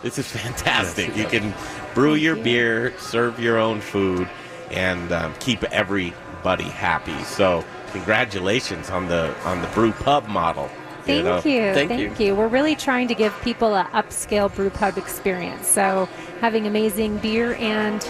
This 0.04 0.18
is 0.18 0.28
fantastic. 0.30 1.16
You 1.16 1.28
can 1.28 1.54
brew 1.94 2.16
your 2.16 2.36
beer, 2.36 2.94
serve 3.00 3.40
your 3.40 3.58
own 3.58 3.80
food, 3.80 4.28
and 4.70 5.14
um, 5.14 5.34
keep 5.40 5.64
everybody 5.64 6.66
happy. 6.66 7.18
So, 7.24 7.64
congratulations 7.92 8.90
on 8.90 9.08
the 9.08 9.36
on 9.46 9.62
the 9.62 9.68
brew 9.70 9.92
pub 9.92 10.28
model. 10.28 10.70
Thank 11.06 11.26
know? 11.26 11.38
you. 11.38 11.74
Thank, 11.74 12.20
you. 12.20 12.36
We're 12.36 12.48
really 12.48 12.76
trying 12.76 13.08
to 13.08 13.16
give 13.16 13.34
people 13.42 13.76
a 13.76 13.86
upscale 13.86 14.54
brew 14.54 14.70
pub 14.70 14.98
experience. 14.98 15.68
So 15.68 16.08
having 16.42 16.68
amazing 16.68 17.18
beer 17.18 17.56
and 17.56 18.08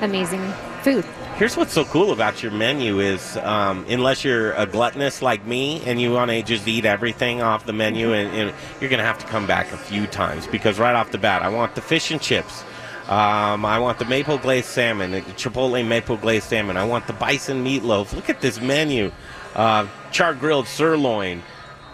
amazing 0.00 0.40
food. 0.82 1.04
Here's 1.36 1.56
what's 1.56 1.72
so 1.72 1.84
cool 1.86 2.12
about 2.12 2.42
your 2.42 2.52
menu 2.52 3.00
is, 3.00 3.38
um, 3.38 3.86
unless 3.88 4.24
you're 4.24 4.52
a 4.52 4.66
gluttonous 4.66 5.22
like 5.22 5.46
me 5.46 5.82
and 5.86 5.98
you 5.98 6.12
want 6.12 6.30
to 6.30 6.42
just 6.42 6.68
eat 6.68 6.84
everything 6.84 7.40
off 7.40 7.64
the 7.64 7.72
menu, 7.72 8.12
and, 8.12 8.28
and 8.36 8.54
you're 8.78 8.90
going 8.90 8.98
to 8.98 9.04
have 9.04 9.18
to 9.18 9.26
come 9.26 9.46
back 9.46 9.72
a 9.72 9.76
few 9.78 10.06
times 10.06 10.46
because 10.46 10.78
right 10.78 10.94
off 10.94 11.12
the 11.12 11.18
bat, 11.18 11.42
I 11.42 11.48
want 11.48 11.74
the 11.74 11.80
fish 11.80 12.10
and 12.10 12.20
chips. 12.20 12.62
Um, 13.08 13.64
I 13.64 13.78
want 13.78 13.98
the 13.98 14.04
maple 14.04 14.38
glazed 14.38 14.66
salmon, 14.66 15.10
the 15.10 15.22
chipotle 15.22 15.86
maple 15.86 16.16
glazed 16.16 16.48
salmon. 16.48 16.76
I 16.76 16.84
want 16.84 17.06
the 17.06 17.12
bison 17.12 17.64
meatloaf. 17.64 18.14
Look 18.14 18.30
at 18.30 18.40
this 18.40 18.60
menu: 18.60 19.10
uh, 19.54 19.86
char 20.12 20.34
grilled 20.34 20.66
sirloin, 20.66 21.42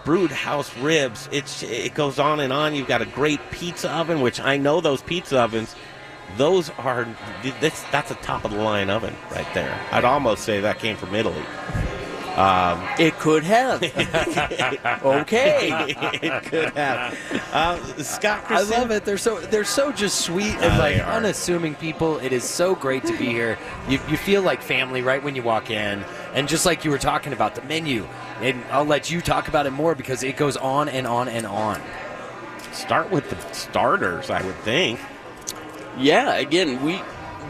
brewed 0.03 0.31
house 0.31 0.75
ribs. 0.77 1.27
It's 1.31 1.63
it 1.63 1.93
goes 1.93 2.19
on 2.19 2.39
and 2.39 2.53
on. 2.53 2.75
You've 2.75 2.87
got 2.87 3.01
a 3.01 3.05
great 3.05 3.39
pizza 3.51 3.91
oven, 3.91 4.21
which 4.21 4.39
I 4.39 4.57
know 4.57 4.79
those 4.79 5.01
pizza 5.01 5.39
ovens. 5.39 5.75
Those 6.35 6.69
are 6.71 7.07
that's 7.61 8.11
a 8.11 8.15
top 8.15 8.45
of 8.45 8.51
the 8.51 8.57
line 8.57 8.89
oven 8.89 9.15
right 9.31 9.51
there. 9.53 9.79
I'd 9.91 10.05
almost 10.05 10.43
say 10.43 10.59
that 10.61 10.79
came 10.79 10.97
from 10.97 11.15
Italy. 11.15 11.43
Um, 12.37 12.87
it 12.99 13.17
could 13.17 13.43
have. 13.43 13.81
okay, 15.03 15.69
it 16.21 16.43
could 16.43 16.69
have. 16.75 17.17
Uh, 17.51 18.03
Scott, 18.03 18.45
I 18.47 18.61
love 18.61 18.91
it. 18.91 19.05
They're 19.05 19.17
so 19.17 19.39
they're 19.39 19.63
so 19.63 19.91
just 19.91 20.21
sweet 20.21 20.53
and 20.57 20.73
Uh, 20.73 20.77
like 20.77 20.99
unassuming 20.99 21.73
people. 21.73 22.19
It 22.19 22.31
is 22.31 22.43
so 22.43 22.75
great 22.75 23.03
to 23.05 23.17
be 23.17 23.25
here. 23.25 23.57
You, 23.89 23.99
you 24.07 24.17
feel 24.17 24.43
like 24.43 24.61
family 24.61 25.01
right 25.01 25.23
when 25.23 25.35
you 25.35 25.41
walk 25.41 25.71
in, 25.71 26.05
and 26.35 26.47
just 26.47 26.63
like 26.63 26.85
you 26.85 26.91
were 26.91 26.99
talking 26.99 27.33
about 27.33 27.55
the 27.55 27.63
menu, 27.63 28.07
and 28.39 28.63
I'll 28.71 28.85
let 28.85 29.09
you 29.09 29.19
talk 29.19 29.47
about 29.47 29.65
it 29.65 29.71
more 29.71 29.95
because 29.95 30.21
it 30.21 30.37
goes 30.37 30.57
on 30.57 30.89
and 30.89 31.07
on 31.07 31.27
and 31.27 31.47
on. 31.47 31.81
Start 32.71 33.09
with 33.09 33.27
the 33.31 33.53
starters, 33.53 34.29
I 34.29 34.43
would 34.45 34.57
think. 34.57 34.99
Yeah, 35.97 36.35
again, 36.35 36.83
we 36.85 37.01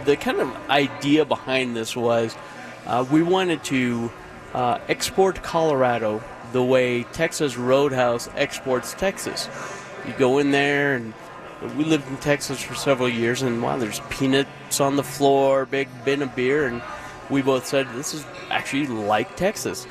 the 0.06 0.16
kind 0.16 0.40
of 0.40 0.56
idea 0.70 1.26
behind 1.26 1.76
this 1.76 1.94
was 1.94 2.38
uh, 2.86 3.06
we 3.12 3.22
wanted 3.22 3.66
to 3.66 4.10
uh, 4.58 4.80
export 4.88 5.44
Colorado 5.44 6.24
the 6.52 6.64
way 6.64 7.04
Texas 7.04 7.58
Roadhouse 7.58 8.28
exports 8.36 8.96
Texas. 8.96 9.48
You 10.08 10.14
go 10.14 10.40
in 10.40 10.50
there, 10.50 10.96
and 10.96 11.14
we 11.78 11.84
lived 11.84 12.08
in 12.10 12.18
Texas 12.18 12.60
for 12.60 12.74
several 12.74 13.08
years, 13.08 13.44
and 13.44 13.62
wow, 13.62 13.78
there's 13.78 14.00
peanuts 14.10 14.82
on 14.82 14.96
the 14.96 15.04
floor, 15.04 15.68
big 15.68 15.88
bin 16.04 16.24
of 16.24 16.36
beer, 16.36 16.66
and 16.66 16.82
we 17.30 17.44
both 17.44 17.68
said 17.68 17.88
this 17.94 18.16
is 18.16 18.26
actually 18.50 18.88
like 18.88 19.36
Texas. 19.36 19.86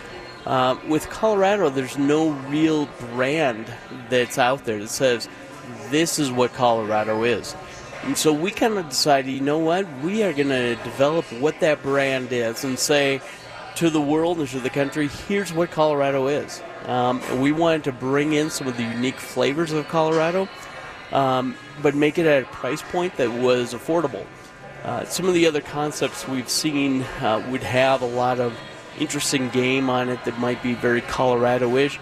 Uh, 0.46 0.76
with 0.88 1.08
Colorado, 1.10 1.70
there's 1.70 1.96
no 1.96 2.30
real 2.48 2.86
brand 3.12 3.72
that's 4.10 4.36
out 4.36 4.64
there 4.64 4.80
that 4.80 4.88
says 4.88 5.28
this 5.90 6.18
is 6.18 6.32
what 6.32 6.52
Colorado 6.54 7.22
is. 7.22 7.54
And 8.02 8.18
so 8.18 8.32
we 8.32 8.50
kind 8.50 8.78
of 8.78 8.88
decided, 8.88 9.30
you 9.30 9.40
know 9.40 9.58
what? 9.58 9.86
We 10.02 10.24
are 10.24 10.32
going 10.32 10.48
to 10.48 10.74
develop 10.82 11.24
what 11.34 11.60
that 11.60 11.84
brand 11.84 12.32
is 12.32 12.64
and 12.64 12.76
say 12.76 13.20
to 13.76 13.90
the 13.90 14.00
world 14.00 14.38
and 14.38 14.48
to 14.48 14.60
the 14.60 14.70
country, 14.70 15.08
here's 15.28 15.52
what 15.52 15.70
Colorado 15.70 16.26
is. 16.26 16.62
Um, 16.86 17.20
we 17.40 17.52
wanted 17.52 17.84
to 17.84 17.92
bring 17.92 18.32
in 18.32 18.50
some 18.50 18.66
of 18.66 18.76
the 18.76 18.82
unique 18.82 19.18
flavors 19.18 19.72
of 19.72 19.86
Colorado, 19.88 20.48
um, 21.12 21.56
but 21.82 21.94
make 21.94 22.18
it 22.18 22.26
at 22.26 22.42
a 22.42 22.46
price 22.46 22.82
point 22.82 23.16
that 23.16 23.30
was 23.30 23.74
affordable. 23.74 24.24
Uh, 24.82 25.04
some 25.04 25.26
of 25.26 25.34
the 25.34 25.46
other 25.46 25.60
concepts 25.60 26.28
we've 26.28 26.48
seen 26.48 27.02
uh, 27.20 27.46
would 27.50 27.62
have 27.62 28.02
a 28.02 28.06
lot 28.06 28.40
of 28.40 28.56
interesting 28.98 29.48
game 29.50 29.90
on 29.90 30.08
it 30.08 30.24
that 30.24 30.38
might 30.38 30.62
be 30.62 30.74
very 30.74 31.00
Colorado-ish, 31.00 31.98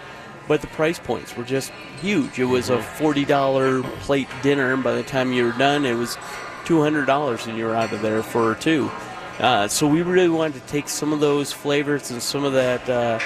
but 0.47 0.61
the 0.61 0.67
price 0.67 0.99
points 0.99 1.35
were 1.35 1.43
just 1.43 1.71
huge. 1.99 2.37
It 2.39 2.45
was 2.45 2.69
a 2.69 2.81
forty 2.81 3.25
dollar 3.25 3.81
plate 4.01 4.27
dinner, 4.43 4.73
and 4.73 4.83
by 4.83 4.93
the 4.93 5.03
time 5.03 5.33
you 5.33 5.45
were 5.45 5.57
done, 5.57 5.85
it 5.85 5.95
was 5.95 6.17
two 6.63 6.81
hundred 6.81 7.05
dollars, 7.05 7.47
and 7.47 7.57
you 7.57 7.65
were 7.65 7.75
out 7.75 7.91
of 7.91 8.01
there 8.01 8.21
for 8.21 8.53
two. 8.55 8.91
Uh, 9.39 9.67
so 9.67 9.87
we 9.87 10.01
really 10.01 10.29
wanted 10.29 10.53
to 10.61 10.67
take 10.67 10.87
some 10.87 11.11
of 11.11 11.19
those 11.19 11.51
flavors 11.51 12.11
and 12.11 12.21
some 12.21 12.43
of 12.45 12.53
that 12.53 12.87
uh, 12.89 13.19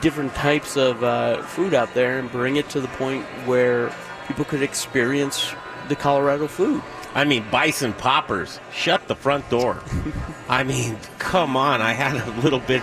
different 0.00 0.34
types 0.34 0.76
of 0.76 1.02
uh, 1.04 1.42
food 1.42 1.72
out 1.72 1.92
there 1.94 2.18
and 2.18 2.30
bring 2.32 2.56
it 2.56 2.68
to 2.68 2.80
the 2.80 2.88
point 2.88 3.24
where 3.46 3.92
people 4.26 4.44
could 4.44 4.62
experience 4.62 5.54
the 5.88 5.96
Colorado 5.96 6.48
food. 6.48 6.82
I 7.14 7.24
mean, 7.24 7.44
bison 7.50 7.92
poppers. 7.92 8.60
Shut 8.72 9.06
the 9.08 9.14
front 9.14 9.48
door. 9.48 9.80
I 10.48 10.64
mean, 10.64 10.98
come 11.18 11.56
on. 11.56 11.80
I 11.80 11.92
had 11.92 12.16
a 12.16 12.40
little 12.40 12.60
bit. 12.60 12.82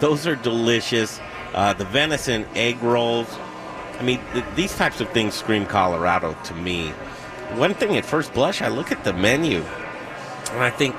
Those 0.00 0.26
are 0.26 0.36
delicious. 0.36 1.20
Uh, 1.52 1.72
the 1.74 1.84
venison 1.84 2.46
egg 2.54 2.82
rolls. 2.82 3.28
I 3.98 4.02
mean, 4.02 4.20
th- 4.32 4.44
these 4.54 4.74
types 4.76 5.00
of 5.00 5.08
things 5.10 5.34
scream 5.34 5.66
Colorado 5.66 6.36
to 6.44 6.54
me. 6.54 6.90
One 7.56 7.74
thing 7.74 7.96
at 7.96 8.04
first 8.04 8.32
blush, 8.32 8.62
I 8.62 8.68
look 8.68 8.90
at 8.90 9.04
the 9.04 9.12
menu 9.12 9.64
and 10.54 10.62
I 10.62 10.70
think, 10.70 10.94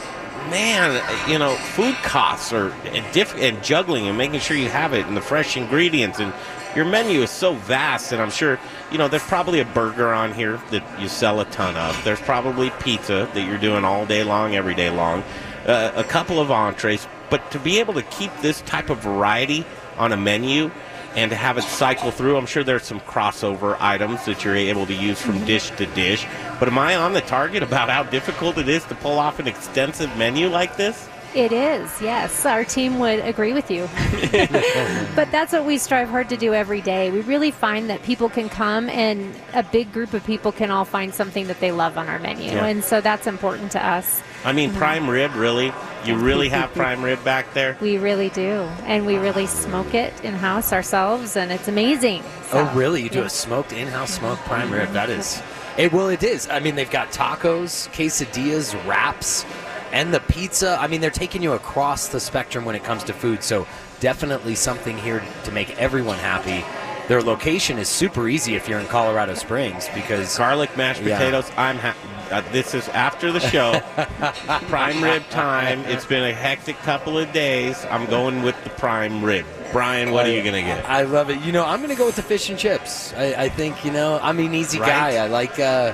man, 0.50 1.30
you 1.30 1.40
know, 1.40 1.56
food 1.56 1.96
costs 2.04 2.54
are 2.54 2.72
and, 2.86 3.14
diff- 3.14 3.36
and 3.36 3.64
juggling 3.64 4.08
and 4.08 4.18
making 4.18 4.40
sure 4.40 4.58
you 4.58 4.70
have 4.70 4.94
it 4.94 5.06
and 5.06 5.16
the 5.16 5.22
fresh 5.22 5.58
ingredients 5.58 6.20
and 6.20 6.34
your 6.76 6.86
menu 6.86 7.22
is 7.22 7.30
so 7.30 7.54
vast 7.54 8.12
and 8.12 8.22
I'm 8.22 8.32
sure, 8.32 8.60
you 8.92 8.98
know, 8.98 9.08
there's 9.08 9.24
probably 9.24 9.60
a 9.60 9.66
burger 9.66 10.14
on 10.14 10.34
here 10.34 10.60
that 10.72 10.84
you 11.00 11.08
sell 11.08 11.40
a 11.40 11.46
ton 11.46 11.76
of. 11.78 12.02
There's 12.04 12.20
probably 12.22 12.70
pizza 12.82 13.30
that 13.34 13.48
you're 13.48 13.58
doing 13.58 13.86
all 13.86 14.06
day 14.06 14.24
long, 14.24 14.56
every 14.56 14.76
day 14.76 14.90
long. 14.90 15.24
Uh, 15.66 15.92
a 15.96 16.04
couple 16.04 16.40
of 16.40 16.52
entrees, 16.52 17.08
but 17.30 17.50
to 17.52 17.60
be 17.60 17.80
able 17.80 17.94
to 17.94 18.04
keep 18.04 18.32
this 18.42 18.62
type 18.62 18.90
of 18.90 19.00
variety 19.00 19.66
on 19.98 20.12
a 20.12 20.18
menu 20.18 20.70
and 21.16 21.32
to 21.32 21.36
have 21.36 21.58
it 21.58 21.64
cycle 21.64 22.12
through. 22.12 22.38
I'm 22.38 22.46
sure 22.46 22.64
there's 22.64 22.84
some 22.84 23.00
crossover 23.02 23.78
items 23.80 24.26
that 24.26 24.44
you're 24.44 24.56
able 24.56 24.86
to 24.86 24.94
use 24.94 25.22
from 25.22 25.44
dish 25.46 25.70
to 25.72 25.86
dish. 25.88 26.26
But 26.60 26.68
am 26.68 26.78
I 26.78 26.96
on 26.96 27.14
the 27.14 27.22
target 27.22 27.64
about 27.64 27.90
how 27.90 28.04
difficult 28.04 28.58
it 28.58 28.70
is 28.70 28.84
to 28.86 28.96
pull 28.96 29.20
off 29.20 29.40
an 29.40 29.48
extensive 29.48 30.16
menu 30.18 30.50
like 30.50 30.78
this? 30.78 31.10
It 31.36 31.52
is, 31.52 32.02
yes. 32.02 32.46
Our 32.46 32.64
team 32.64 32.98
would 33.00 33.20
agree 33.20 33.52
with 33.52 33.70
you. 33.70 33.90
but 35.16 35.30
that's 35.32 35.52
what 35.52 35.66
we 35.66 35.78
strive 35.78 36.08
hard 36.08 36.30
to 36.30 36.38
do 36.38 36.54
every 36.54 36.80
day. 36.80 37.12
We 37.12 37.20
really 37.22 37.52
find 37.52 37.90
that 37.90 38.02
people 38.04 38.30
can 38.30 38.48
come 38.48 38.88
and 38.88 39.36
a 39.54 39.62
big 39.62 39.92
group 39.92 40.14
of 40.14 40.26
people 40.26 40.54
can 40.54 40.72
all 40.72 40.86
find 40.86 41.14
something 41.14 41.48
that 41.48 41.60
they 41.60 41.74
love 41.74 41.98
on 41.98 42.08
our 42.08 42.20
menu. 42.20 42.52
Yeah. 42.52 42.66
And 42.66 42.86
so 42.86 43.02
that's 43.02 43.28
important 43.28 43.74
to 43.74 43.86
us. 43.86 44.22
I 44.46 44.54
mean, 44.54 44.72
prime 44.74 45.10
rib, 45.10 45.34
really? 45.36 45.74
You 46.06 46.16
really 46.18 46.50
have 46.50 46.72
prime 46.76 47.04
rib 47.04 47.24
back 47.24 47.54
there? 47.54 47.76
We 47.82 47.98
really 47.98 48.30
do. 48.30 48.62
And 48.86 49.06
we 49.06 49.18
really 49.18 49.48
smoke 49.48 49.94
it 49.96 50.14
in 50.24 50.36
house 50.36 50.72
ourselves, 50.72 51.36
and 51.36 51.52
it's 51.52 51.68
amazing. 51.68 52.24
Oh, 52.54 52.72
really? 52.76 53.02
You 53.02 53.10
do 53.10 53.24
a 53.24 53.30
smoked 53.30 53.74
in-house 53.74 54.12
smoked 54.12 54.44
prime 54.44 54.72
rib? 54.72 54.92
That 54.92 55.10
is, 55.10 55.42
it. 55.78 55.92
Well, 55.92 56.10
it 56.10 56.22
is. 56.24 56.48
I 56.48 56.60
mean, 56.60 56.76
they've 56.76 56.90
got 56.92 57.12
tacos, 57.12 57.90
quesadillas, 57.90 58.76
wraps, 58.88 59.46
and 59.92 60.14
the 60.14 60.20
pizza. 60.20 60.78
I 60.80 60.88
mean, 60.88 61.02
they're 61.02 61.10
taking 61.10 61.42
you 61.42 61.54
across 61.54 62.10
the 62.10 62.20
spectrum 62.20 62.66
when 62.66 62.76
it 62.76 62.84
comes 62.84 63.04
to 63.06 63.14
food. 63.14 63.42
So 63.44 63.66
definitely 64.00 64.54
something 64.56 64.98
here 64.98 65.24
to 65.46 65.52
make 65.52 65.76
everyone 65.80 66.18
happy. 66.20 66.64
Their 67.08 67.22
location 67.22 67.78
is 67.78 67.88
super 67.88 68.28
easy 68.28 68.56
if 68.56 68.68
you're 68.68 68.80
in 68.80 68.88
Colorado 68.88 69.34
Springs 69.36 69.88
because 69.94 70.38
garlic 70.38 70.76
mashed 70.76 71.02
Yeah. 71.02 71.18
potatoes. 71.18 71.52
I'm 71.58 71.78
ha- 71.78 71.96
uh, 72.32 72.42
this 72.52 72.74
is 72.74 72.88
after 72.90 73.32
the 73.32 73.40
show. 73.40 73.80
prime 74.68 75.04
rib 75.04 75.24
time. 75.30 75.80
It's 75.86 76.06
been 76.06 76.24
a 76.24 76.34
hectic 76.34 76.78
couple 76.80 77.18
of 77.18 77.32
days. 77.32 77.86
I'm 77.90 78.06
going 78.08 78.42
with 78.44 78.62
the 78.64 78.70
prime 78.72 79.24
rib. 79.24 79.46
Brian, 79.72 80.12
what 80.12 80.26
are 80.26 80.32
you 80.32 80.44
gonna 80.44 80.62
get? 80.62 80.86
I 80.90 81.04
love 81.04 81.30
it. 81.30 81.42
You 81.42 81.52
know, 81.52 81.66
I'm 81.66 81.80
going 81.80 81.90
to 81.90 81.96
go 81.98 82.06
with 82.06 82.16
the 82.16 82.22
fish 82.22 82.50
and 82.50 82.58
chips. 82.58 83.14
I, 83.14 83.34
I 83.46 83.50
think 83.50 83.84
you 83.84 83.92
know 83.92 84.20
I'm 84.22 84.40
an 84.40 84.54
easy 84.54 84.80
Right. 84.80 84.88
guy. 84.88 85.24
I 85.24 85.28
like, 85.28 85.60
uh, 85.60 85.94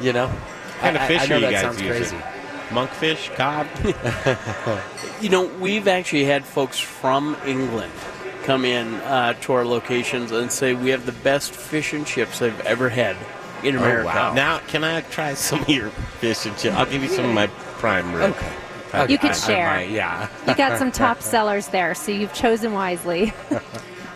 you 0.00 0.12
know, 0.12 0.28
What 0.28 0.80
kind 0.80 0.98
I, 0.98 1.02
of 1.02 1.08
fish 1.08 1.20
I, 1.22 1.24
I 1.24 1.28
know 1.28 1.40
that 1.40 1.60
sounds 1.60 1.80
using? 1.80 2.18
crazy. 2.18 2.24
Monkfish, 2.70 3.34
cod. 3.36 3.68
You 5.20 5.30
know, 5.30 5.46
we've 5.46 5.88
actually 5.88 6.24
had 6.24 6.44
folks 6.44 6.78
from 6.78 7.36
England 7.46 7.92
come 8.42 8.64
in 8.66 8.94
uh, 8.96 9.32
to 9.42 9.52
our 9.54 9.64
locations 9.64 10.32
and 10.32 10.50
say 10.52 10.74
we 10.74 10.90
have 10.90 11.06
the 11.06 11.12
best 11.12 11.54
fish 11.54 11.94
and 11.94 12.04
chips 12.06 12.40
they've 12.40 12.60
ever 12.62 12.90
had 12.90 13.16
in 13.64 13.76
America. 13.76 14.32
Now, 14.34 14.58
can 14.68 14.84
I 14.84 15.00
try 15.02 15.34
some 15.34 15.60
of 15.62 15.68
your 15.68 15.88
fish 16.20 16.46
and 16.46 16.56
chips? 16.56 16.76
I'll 16.76 16.86
give 16.86 17.02
you 17.02 17.08
some 17.08 17.24
of 17.24 17.32
my 17.34 17.46
prime 17.78 18.12
rib. 18.12 18.30
Okay. 18.30 18.52
I- 18.92 19.06
You 19.06 19.18
could 19.18 19.30
I- 19.30 19.34
I 19.34 19.36
share. 19.36 19.70
might, 19.70 19.90
yeah. 19.90 20.28
You 20.46 20.54
got 20.54 20.78
some 20.78 20.92
top 20.92 21.20
sellers 21.22 21.68
there, 21.68 21.94
so 21.94 22.12
you've 22.12 22.32
chosen 22.34 22.72
wisely. 22.72 23.32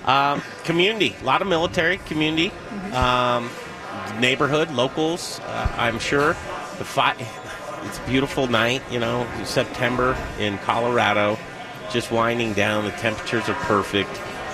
Um, 0.07 0.40
community, 0.64 1.14
a 1.20 1.24
lot 1.24 1.42
of 1.42 1.49
military 1.49 1.99
community, 1.99 2.51
um, 2.94 3.51
neighborhood, 4.18 4.70
locals. 4.70 5.38
Uh, 5.40 5.68
I'm 5.76 5.99
sure 5.99 6.28
the 6.78 6.84
fi- 6.84 7.14
It's 7.84 7.99
a 7.99 8.03
beautiful 8.09 8.46
night, 8.46 8.80
you 8.90 9.01
know, 9.01 9.26
September 9.44 10.16
in 10.38 10.57
Colorado, 10.59 11.36
just 11.92 12.11
winding 12.11 12.55
down. 12.55 12.86
The 12.86 12.90
temperatures 12.92 13.51
are 13.51 13.55
perfect. 13.66 14.09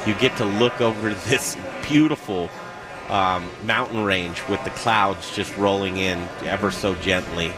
You 0.08 0.14
get 0.14 0.36
to 0.38 0.44
look 0.44 0.80
over 0.80 1.14
this 1.14 1.56
beautiful 1.88 2.50
um, 3.08 3.48
mountain 3.64 4.04
range 4.04 4.42
with 4.48 4.62
the 4.64 4.70
clouds 4.70 5.34
just 5.34 5.56
rolling 5.56 5.96
in 5.96 6.18
ever 6.42 6.70
so 6.70 6.94
gently 6.96 7.52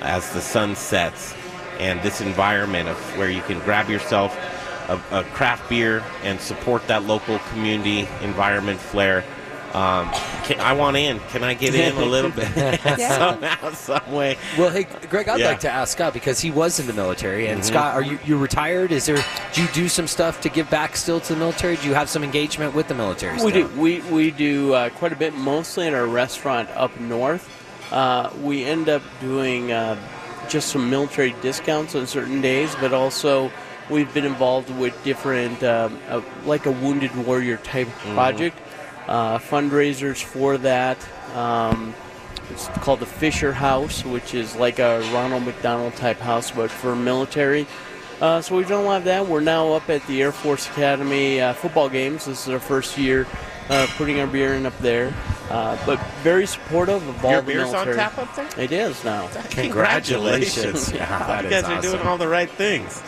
as 0.00 0.32
the 0.32 0.40
sun 0.40 0.76
sets, 0.76 1.34
and 1.78 2.00
this 2.02 2.20
environment 2.20 2.88
of 2.88 2.96
where 3.16 3.30
you 3.30 3.42
can 3.42 3.58
grab 3.60 3.88
yourself 3.88 4.36
a, 4.88 5.00
a 5.12 5.24
craft 5.24 5.68
beer 5.68 6.02
and 6.22 6.40
support 6.40 6.86
that 6.88 7.04
local 7.04 7.38
community 7.50 8.08
environment 8.22 8.80
flair. 8.80 9.24
Um, 9.72 10.10
can, 10.44 10.58
I 10.60 10.72
want 10.72 10.96
in. 10.96 11.20
Can 11.30 11.44
I 11.44 11.54
get 11.54 11.74
in 11.76 11.96
a 11.96 12.04
little 12.04 12.30
bit 12.30 12.48
somehow, 12.98 13.70
some 13.72 14.12
way? 14.12 14.36
Well, 14.58 14.70
hey, 14.70 14.84
Greg, 15.08 15.28
I'd 15.28 15.38
Yeah. 15.40 15.46
like 15.48 15.60
to 15.60 15.70
ask 15.70 15.92
Scott 15.96 16.12
because 16.12 16.40
he 16.40 16.50
was 16.50 16.80
in 16.80 16.86
the 16.88 16.92
military. 16.92 17.46
And 17.46 17.60
Mhm. 17.60 17.64
Scott, 17.64 17.94
are 17.94 18.02
you 18.02 18.18
you 18.24 18.36
retired? 18.36 18.90
Is 18.90 19.06
there? 19.06 19.22
Do 19.52 19.62
you 19.62 19.68
do 19.68 19.88
some 19.88 20.08
stuff 20.08 20.40
to 20.40 20.48
give 20.48 20.68
back 20.70 20.96
still 20.96 21.20
to 21.20 21.34
the 21.34 21.38
military? 21.38 21.76
Do 21.76 21.86
you 21.86 21.94
have 21.94 22.08
some 22.08 22.24
engagement 22.24 22.74
with 22.74 22.88
the 22.88 22.94
military? 22.94 23.34
We 23.34 23.38
still? 23.50 23.68
do. 23.68 23.80
We, 23.80 24.00
we 24.10 24.30
do 24.32 24.74
uh, 24.74 24.88
quite 24.90 25.12
a 25.12 25.16
bit, 25.16 25.34
mostly 25.36 25.86
in 25.86 25.94
our 25.94 26.06
restaurant 26.06 26.68
up 26.74 26.98
north. 26.98 27.48
Uh, 27.92 28.30
we 28.42 28.64
end 28.64 28.88
up 28.88 29.02
doing 29.20 29.70
uh, 29.72 29.96
just 30.48 30.68
some 30.68 30.90
military 30.90 31.34
discounts 31.42 31.94
on 31.94 32.06
certain 32.08 32.40
days, 32.40 32.74
but 32.80 32.92
also 32.92 33.52
we've 33.88 34.12
been 34.14 34.24
involved 34.24 34.70
with 34.78 34.94
different, 35.04 35.62
um, 35.64 35.98
uh, 36.08 36.20
like 36.44 36.66
a 36.66 36.70
Wounded 36.70 37.14
Warrior 37.26 37.56
type 37.58 37.88
Mhm. 37.88 38.14
project, 38.14 38.56
uh, 39.08 39.38
fundraisers 39.38 40.22
for 40.22 40.58
that. 40.58 40.98
Um, 41.34 41.94
it's 42.50 42.66
called 42.68 43.00
the 43.00 43.06
Fisher 43.06 43.52
House, 43.52 44.04
which 44.04 44.34
is 44.34 44.56
like 44.56 44.78
a 44.78 45.00
Ronald 45.12 45.44
McDonald 45.44 45.94
type 45.94 46.18
house, 46.18 46.50
but 46.50 46.70
for 46.70 46.96
military. 46.96 47.66
Uh, 48.20 48.40
so 48.40 48.56
we've 48.56 48.68
done 48.68 48.82
a 48.82 48.86
lot 48.86 48.98
of 48.98 49.04
that. 49.04 49.26
We're 49.26 49.40
now 49.40 49.72
up 49.72 49.88
at 49.88 50.06
the 50.06 50.20
Air 50.20 50.32
Force 50.32 50.68
Academy 50.68 51.40
uh, 51.40 51.52
football 51.54 51.88
games. 51.88 52.26
This 52.26 52.46
is 52.46 52.52
our 52.52 52.60
first 52.60 52.98
year 52.98 53.26
uh, 53.70 53.86
putting 53.96 54.20
our 54.20 54.26
beer 54.26 54.54
in 54.54 54.66
up 54.66 54.76
there. 54.78 55.14
Uh, 55.48 55.76
but 55.86 55.98
very 56.22 56.46
supportive 56.46 57.06
of 57.08 57.24
all 57.24 57.30
Your 57.32 57.40
the 57.40 57.46
beer's 57.46 57.64
on 57.68 57.72
military. 57.72 57.96
tap 57.96 58.18
up 58.18 58.34
there? 58.36 58.48
It 58.58 58.72
is 58.72 59.02
now. 59.04 59.28
Congratulations. 59.50 60.92
Yeah, 60.94 61.42
you 61.42 61.50
guys 61.50 61.64
are 61.64 61.80
doing 61.80 62.00
all 62.06 62.18
the 62.18 62.28
right 62.28 62.50
things. 62.50 63.00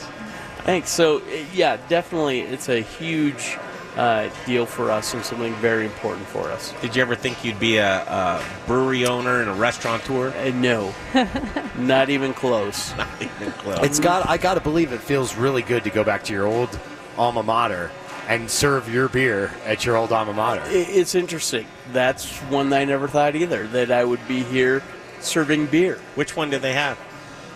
Thanks. 0.65 0.91
So, 0.91 1.21
yeah, 1.53 1.77
definitely, 1.89 2.41
it's 2.41 2.69
a 2.69 2.81
huge 2.81 3.59
uh, 3.97 4.31
deal 4.47 4.67
for 4.67 4.91
us 4.91 5.15
and 5.15 5.25
something 5.25 5.55
very 5.57 5.85
important 5.85 6.27
for 6.27 6.51
us. 6.51 6.73
Did 6.81 6.97
you 6.97 7.03
ever 7.03 7.15
think 7.15 7.45
you'd 7.45 7.61
be 7.61 7.77
a, 7.77 8.03
a 8.03 8.45
brewery 8.67 9.07
owner 9.07 9.41
and 9.41 9.51
a 9.51 9.55
restaurateur? 9.55 10.31
Uh, 10.31 10.51
no, 10.55 10.95
not 11.79 12.11
even 12.11 12.33
close. 12.35 12.97
Not 12.97 13.09
even 13.21 13.53
close. 13.53 13.81
It's 13.83 14.01
got. 14.01 14.29
I 14.29 14.37
got 14.39 14.55
to 14.55 14.61
believe 14.61 14.93
it 14.93 15.01
feels 15.01 15.37
really 15.37 15.63
good 15.63 15.85
to 15.85 15.91
go 15.91 16.05
back 16.05 16.25
to 16.25 16.33
your 16.33 16.47
old 16.47 16.79
alma 17.17 17.43
mater 17.43 17.91
and 18.29 18.51
serve 18.51 18.93
your 18.93 19.09
beer 19.09 19.53
at 19.65 19.85
your 19.85 19.97
old 19.97 20.13
alma 20.13 20.33
mater. 20.33 20.63
It's 20.67 21.15
interesting. 21.15 21.67
That's 21.93 22.39
one 22.43 22.73
I 22.73 22.85
never 22.85 23.09
thought 23.09 23.37
either 23.37 23.67
that 23.69 23.91
I 23.91 24.05
would 24.05 24.27
be 24.29 24.43
here 24.43 24.83
serving 25.21 25.67
beer. 25.67 25.99
Which 26.15 26.37
one 26.37 26.51
do 26.51 26.59
they 26.59 26.73
have? 26.73 26.99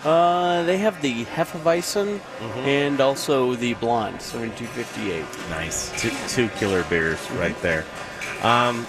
Uh, 0.03 0.63
they 0.63 0.77
have 0.77 1.01
the 1.01 1.25
Hefeweizen 1.25 2.19
Mhm. 2.39 2.65
and 2.65 3.01
also 3.01 3.55
the 3.55 3.73
Blonde, 3.75 4.21
7258. 4.21 5.25
Nice. 5.49 5.91
Two, 5.97 6.11
two 6.27 6.49
killer 6.59 6.83
beers 6.83 7.19
right 7.31 7.59
there. 7.61 7.83
Um, 8.43 8.85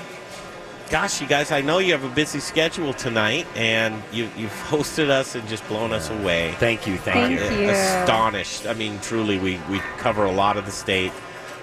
gosh, 0.91 1.21
you 1.21 1.27
guys, 1.27 1.51
I 1.51 1.61
know 1.61 1.79
you 1.79 1.93
have 1.93 2.05
a 2.05 2.09
busy 2.15 2.41
schedule 2.41 2.93
tonight, 2.93 3.47
and 3.57 4.03
you, 4.13 4.29
you've 4.37 4.53
hosted 4.71 5.09
us 5.11 5.35
and 5.35 5.47
just 5.49 5.67
blown 5.69 5.93
us 5.93 6.11
away. 6.11 6.55
Thank 6.59 6.87
you, 6.87 6.97
thank, 6.99 7.39
Thank 7.39 7.53
you. 7.53 7.63
you. 7.65 7.71
Astonished. 7.71 8.67
I 8.67 8.75
mean, 8.75 8.99
truly, 9.01 9.39
we, 9.39 9.59
we 9.71 9.81
cover 9.99 10.25
a 10.25 10.33
lot 10.33 10.57
of 10.57 10.67
the 10.67 10.73
state. 10.73 11.13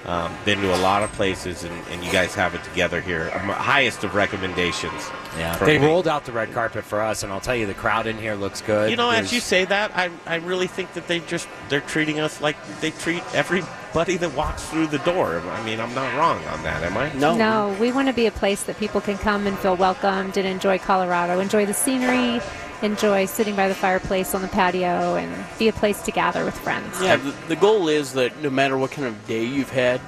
Um, 0.06 0.32
been 0.46 0.62
to 0.62 0.76
a 0.76 0.78
lot 0.78 1.02
of 1.02 1.12
places, 1.14 1.64
and, 1.64 1.74
and 1.90 2.04
you 2.04 2.12
guys 2.12 2.36
have 2.36 2.54
it 2.54 2.64
together 2.64 3.02
here. 3.02 3.32
Um, 3.34 3.50
highest 3.50 4.04
of 4.04 4.14
recommendations. 4.14 5.10
Yeah, 5.36 5.58
they 5.58 5.80
me. 5.80 5.86
rolled 5.86 6.08
out 6.08 6.26
the 6.26 6.32
red 6.32 6.54
carpet 6.54 6.84
for 6.84 7.02
us, 7.02 7.24
and 7.24 7.34
I'll 7.34 7.40
tell 7.40 7.56
you, 7.56 7.66
the 7.66 7.74
crowd 7.74 8.06
in 8.06 8.20
here 8.20 8.36
looks 8.36 8.62
good. 8.62 8.92
You 8.92 8.98
know, 8.98 9.10
as 9.10 9.34
you 9.34 9.40
say 9.40 9.66
that, 9.66 9.98
I, 9.98 10.12
I 10.28 10.36
really 10.36 10.68
think 10.68 10.94
that 10.94 11.08
they 11.08 11.22
just 11.22 11.48
they're 11.70 11.82
treating 11.82 12.20
us 12.20 12.40
like 12.40 12.56
they 12.82 12.92
treat 12.92 13.24
everybody 13.34 14.18
that 14.18 14.36
walks 14.36 14.64
through 14.70 14.88
the 14.88 15.00
door. 15.00 15.40
I 15.40 15.66
mean, 15.66 15.80
I'm 15.80 15.96
not 15.96 16.16
wrong 16.16 16.38
on 16.46 16.62
that, 16.62 16.84
am 16.84 16.98
I? 16.98 17.12
No, 17.14 17.76
we 17.82 17.92
want 17.92 18.08
to 18.08 18.14
be 18.14 18.28
a 18.28 18.32
place 18.32 18.62
that 18.64 18.78
people 18.78 19.02
can 19.02 19.18
come 19.18 19.48
and 19.48 19.58
feel 19.58 19.76
welcomed 19.76 20.38
and 20.38 20.46
enjoy 20.48 20.78
Colorado, 20.78 21.40
enjoy 21.40 21.66
the 21.66 21.74
scenery, 21.74 22.42
enjoy 22.86 23.26
sitting 23.26 23.56
by 23.56 23.68
the 23.68 23.76
fireplace 23.76 24.34
on 24.34 24.42
the 24.42 24.48
patio, 24.48 25.16
and 25.16 25.46
be 25.60 25.68
a 25.68 25.74
place 25.74 26.02
to 26.04 26.12
gather 26.12 26.46
with 26.46 26.58
friends. 26.58 27.02
Yeah, 27.02 27.18
the, 27.18 27.34
the 27.48 27.56
goal 27.56 27.88
is 27.90 28.14
that 28.14 28.42
no 28.42 28.50
matter 28.50 28.78
what 28.78 28.92
kind 28.92 29.08
of 29.08 29.28
day 29.28 29.44
you've 29.44 29.72
had, 29.72 30.00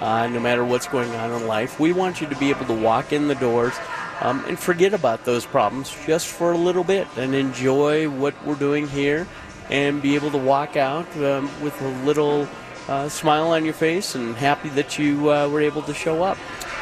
uh, 0.00 0.26
no 0.26 0.40
matter 0.40 0.64
what's 0.64 0.86
going 0.86 1.10
on 1.14 1.32
in 1.32 1.46
life, 1.46 1.80
we 1.80 1.92
want 1.92 2.20
you 2.20 2.26
to 2.26 2.36
be 2.36 2.50
able 2.50 2.66
to 2.66 2.74
walk 2.74 3.12
in 3.12 3.28
the 3.28 3.34
doors 3.36 3.74
um, 4.20 4.44
and 4.46 4.58
forget 4.58 4.92
about 4.92 5.24
those 5.24 5.46
problems 5.46 5.94
just 6.06 6.26
for 6.26 6.52
a 6.52 6.58
little 6.58 6.84
bit 6.84 7.06
and 7.16 7.34
enjoy 7.34 8.08
what 8.08 8.34
we're 8.44 8.54
doing 8.54 8.88
here 8.88 9.26
and 9.70 10.02
be 10.02 10.14
able 10.14 10.30
to 10.30 10.38
walk 10.38 10.76
out 10.76 11.06
um, 11.18 11.48
with 11.62 11.80
a 11.80 11.88
little 12.04 12.46
uh, 12.88 13.08
smile 13.08 13.48
on 13.48 13.64
your 13.64 13.74
face 13.74 14.14
and 14.14 14.36
happy 14.36 14.68
that 14.70 14.98
you 14.98 15.30
uh, 15.30 15.48
were 15.48 15.60
able 15.60 15.82
to 15.82 15.94
show 15.94 16.22
up. 16.22 16.36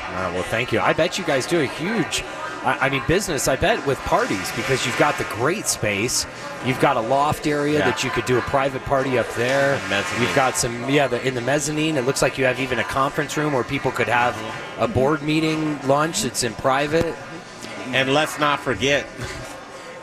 Uh, 0.08 0.30
well, 0.34 0.42
thank 0.44 0.72
you. 0.72 0.80
I 0.80 0.92
bet 0.92 1.16
you 1.18 1.24
guys 1.24 1.46
do 1.46 1.60
a 1.60 1.66
huge, 1.66 2.24
I, 2.64 2.86
I 2.86 2.90
mean, 2.90 3.02
business. 3.08 3.48
I 3.48 3.56
bet 3.56 3.84
with 3.86 3.98
parties 4.00 4.50
because 4.56 4.86
you've 4.86 4.98
got 4.98 5.18
the 5.18 5.24
great 5.24 5.66
space. 5.66 6.26
You've 6.64 6.80
got 6.80 6.96
a 6.96 7.00
loft 7.00 7.46
area 7.46 7.78
Yeah. 7.80 7.90
that 7.90 8.04
you 8.04 8.10
could 8.10 8.24
do 8.24 8.38
a 8.38 8.42
private 8.42 8.84
party 8.84 9.18
up 9.18 9.28
there. 9.34 9.80
You've 10.20 10.34
got 10.34 10.56
some, 10.56 10.88
yeah, 10.88 11.08
the, 11.08 11.26
in 11.26 11.34
the 11.34 11.40
mezzanine. 11.40 11.96
It 11.96 12.02
looks 12.06 12.22
like 12.22 12.38
you 12.38 12.44
have 12.44 12.60
even 12.60 12.78
a 12.78 12.84
conference 12.84 13.36
room 13.36 13.52
where 13.52 13.64
people 13.64 13.90
could 13.90 14.08
have 14.08 14.36
a 14.78 14.86
board 14.86 15.22
meeting 15.22 15.80
lunch. 15.86 16.24
It's 16.24 16.44
in 16.44 16.54
private. 16.54 17.14
And 17.88 18.14
let's 18.14 18.38
not 18.38 18.60
forget, 18.60 19.06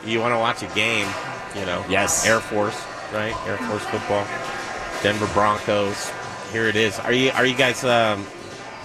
you 0.04 0.20
want 0.20 0.32
to 0.34 0.38
watch 0.38 0.62
a 0.62 0.74
game, 0.74 1.08
you 1.54 1.64
know. 1.66 1.84
Yes. 1.88 2.26
Air 2.26 2.40
Force, 2.40 2.78
right? 3.12 3.34
Air 3.46 3.56
Force 3.56 3.84
football. 3.86 4.26
Denver 5.02 5.28
Broncos. 5.32 6.12
Here 6.52 6.66
it 6.66 6.76
is. 6.76 6.98
Are 6.98 7.12
you 7.12 7.30
are 7.30 7.46
you 7.46 7.54
guys 7.54 7.82
um, 7.84 8.26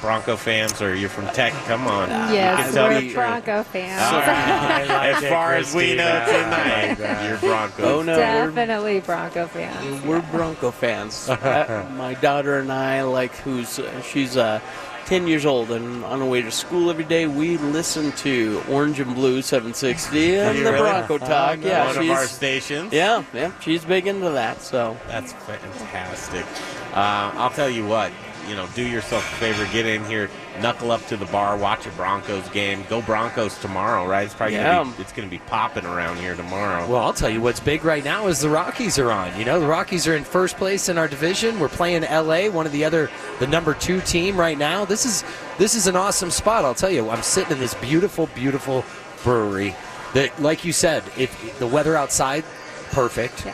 Bronco 0.05 0.35
fans 0.35 0.81
or 0.83 0.93
you're 0.95 1.09
from 1.09 1.25
Tech. 1.29 1.51
Come 1.65 1.87
on. 1.87 2.09
You 2.09 2.15
can 2.15 2.33
Yes, 2.35 2.73
tell 2.75 2.89
we're 2.89 3.01
the. 3.01 3.13
Bronco 3.15 3.63
fans. 3.63 4.01
All 4.13 4.19
right. 4.19 4.29
I 4.29 4.85
like 5.13 5.23
as 5.23 5.29
far 5.29 5.53
as 5.55 5.73
we 5.73 5.95
know 5.95 6.21
Christina. 6.23 6.55
I 6.55 6.93
tonight, 6.95 6.99
like 7.19 7.27
you're 7.29 7.37
Broncos. 7.39 7.85
Oh, 7.85 8.01
no. 8.03 8.13
we're- 8.15 8.45
Definitely 8.45 8.99
Bronco 8.99 9.47
fans. 9.47 10.03
We're 10.05 10.21
Bronco 10.31 10.69
fans. 10.71 11.29
Uh, 11.45 11.87
my 11.95 12.13
daughter 12.15 12.59
and 12.59 12.71
I, 12.71 13.01
like, 13.03 13.33
who's 13.37 13.79
uh, 13.79 14.01
she's 14.01 14.35
uh, 14.37 14.59
10 15.05 15.27
years 15.27 15.45
old 15.45 15.71
and 15.71 16.03
on 16.05 16.19
the 16.19 16.25
way 16.25 16.41
to 16.41 16.51
school 16.51 16.89
every 16.89 17.03
day, 17.03 17.27
we 17.27 17.57
listen 17.57 18.11
to 18.13 18.61
Orange 18.69 18.99
and 18.99 19.13
Blue 19.15 19.41
760 19.41 20.35
and 20.37 20.57
the 20.59 20.71
really? 20.71 20.77
Bronco 20.79 21.17
Talk. 21.19 21.59
Oh, 21.63 21.67
yeah, 21.67 21.85
one 21.87 21.97
of 21.97 22.09
our 22.11 22.25
stations. 22.25 22.91
Yeah, 22.93 23.23
yeah, 23.33 23.51
she's 23.59 23.85
big 23.85 24.05
into 24.07 24.29
that. 24.31 24.61
So 24.61 24.97
That's 25.07 25.33
fantastic. 25.33 26.45
Uh, 26.93 27.31
I'll 27.35 27.49
tell 27.51 27.69
you 27.69 27.85
what, 27.85 28.11
you 28.47 28.55
know, 28.55 28.67
do 28.75 28.85
yourself 28.87 29.23
a 29.33 29.35
favor, 29.37 29.65
get 29.73 29.85
in 29.85 30.03
here, 30.05 30.29
knuckle 30.61 30.91
up 30.91 31.05
to 31.07 31.17
the 31.17 31.25
bar, 31.27 31.57
watch 31.57 31.85
a 31.85 31.89
Broncos 31.91 32.47
game. 32.49 32.83
Go 32.89 33.01
Broncos 33.01 33.57
tomorrow, 33.59 34.05
right? 34.05 34.23
It's 34.25 34.33
probably 34.33 34.55
Yeah. 34.55 34.75
gonna 34.83 34.91
be, 34.95 35.01
it's 35.01 35.11
going 35.11 35.27
to 35.27 35.31
be 35.31 35.39
popping 35.47 35.85
around 35.85 36.17
here 36.17 36.35
tomorrow. 36.35 36.85
Well, 36.87 37.01
I'll 37.01 37.13
tell 37.13 37.29
you 37.29 37.41
what's 37.41 37.59
big 37.59 37.83
right 37.83 38.03
now 38.03 38.27
is 38.27 38.39
the 38.39 38.49
Rockies 38.49 38.97
are 38.99 39.11
on. 39.11 39.37
You 39.37 39.45
know, 39.45 39.59
the 39.59 39.67
Rockies 39.67 40.07
are 40.07 40.15
in 40.15 40.23
first 40.23 40.57
place 40.57 40.89
in 40.89 40.97
our 40.97 41.07
division. 41.07 41.59
We're 41.59 41.69
playing 41.69 42.03
LA, 42.03 42.49
one 42.49 42.65
of 42.65 42.71
the 42.71 42.85
other, 42.85 43.09
the 43.39 43.47
number 43.47 43.73
two 43.73 44.01
team 44.01 44.37
right 44.37 44.57
now. 44.57 44.85
This 44.85 45.05
is 45.05 45.23
this 45.57 45.75
is 45.75 45.87
an 45.87 45.95
awesome 45.95 46.31
spot. 46.31 46.65
I'll 46.65 46.75
tell 46.75 46.89
you. 46.89 47.09
I'm 47.09 47.21
sitting 47.23 47.53
in 47.53 47.59
this 47.59 47.73
beautiful, 47.75 48.27
beautiful 48.35 48.83
brewery. 49.23 49.75
That, 50.13 50.41
like 50.41 50.63
you 50.63 50.71
said, 50.71 51.03
if 51.17 51.59
the 51.59 51.67
weather 51.67 51.95
outside, 51.97 52.43
perfect. 52.91 53.45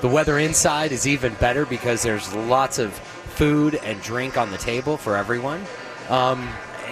The 0.00 0.08
weather 0.08 0.38
inside 0.38 0.92
is 0.92 1.06
even 1.06 1.34
better 1.34 1.64
because 1.66 2.02
there's 2.02 2.32
lots 2.34 2.78
of 2.78 2.98
food 3.38 3.76
and 3.76 4.02
drink 4.02 4.36
on 4.36 4.50
the 4.50 4.58
table 4.58 4.96
for 4.96 5.16
everyone. 5.16 5.64
Um, 6.08 6.48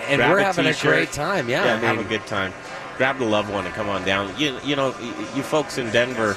and 0.07 0.19
Grab 0.19 0.31
we're 0.31 0.39
a 0.39 0.45
having 0.45 0.67
a 0.67 0.73
t-shirt. 0.73 0.93
great 0.95 1.13
time. 1.13 1.49
Yeah, 1.49 1.65
I 1.65 1.77
have 1.79 1.99
a 1.99 2.05
good 2.05 2.25
time. 2.27 2.53
Grab 2.97 3.19
the 3.19 3.25
loved 3.25 3.51
one 3.53 3.67
and 3.67 3.75
come 3.75 3.89
on 3.89 4.05
down. 4.05 4.33
You, 4.39 4.57
you 4.65 4.77
know, 4.77 4.95
you 5.35 5.43
folks 5.43 5.77
in 5.77 5.91
Denver, 5.91 6.37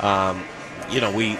um, 0.00 0.42
you 0.90 1.00
know, 1.00 1.12
we 1.12 1.38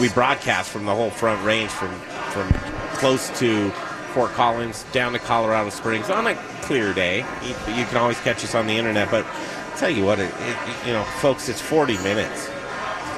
we 0.00 0.08
broadcast 0.08 0.70
from 0.70 0.86
the 0.86 0.94
whole 0.94 1.10
Front 1.10 1.44
Range, 1.44 1.70
from 1.70 1.92
from 2.32 2.48
close 2.94 3.28
to 3.38 3.70
Fort 4.14 4.30
Collins 4.32 4.84
down 4.92 5.12
to 5.12 5.18
Colorado 5.18 5.68
Springs 5.68 6.08
on 6.08 6.26
a 6.26 6.34
clear 6.62 6.94
day. 6.94 7.18
You, 7.42 7.54
you 7.74 7.84
can 7.84 7.98
always 7.98 8.18
catch 8.20 8.42
us 8.42 8.54
on 8.54 8.66
the 8.66 8.76
internet, 8.76 9.10
but 9.10 9.26
I'll 9.26 9.76
tell 9.76 9.90
you 9.90 10.04
what, 10.04 10.18
it, 10.18 10.32
it, 10.38 10.86
you 10.86 10.92
know, 10.94 11.04
folks, 11.20 11.48
it's 11.50 11.60
40 11.60 11.98
minutes. 11.98 12.48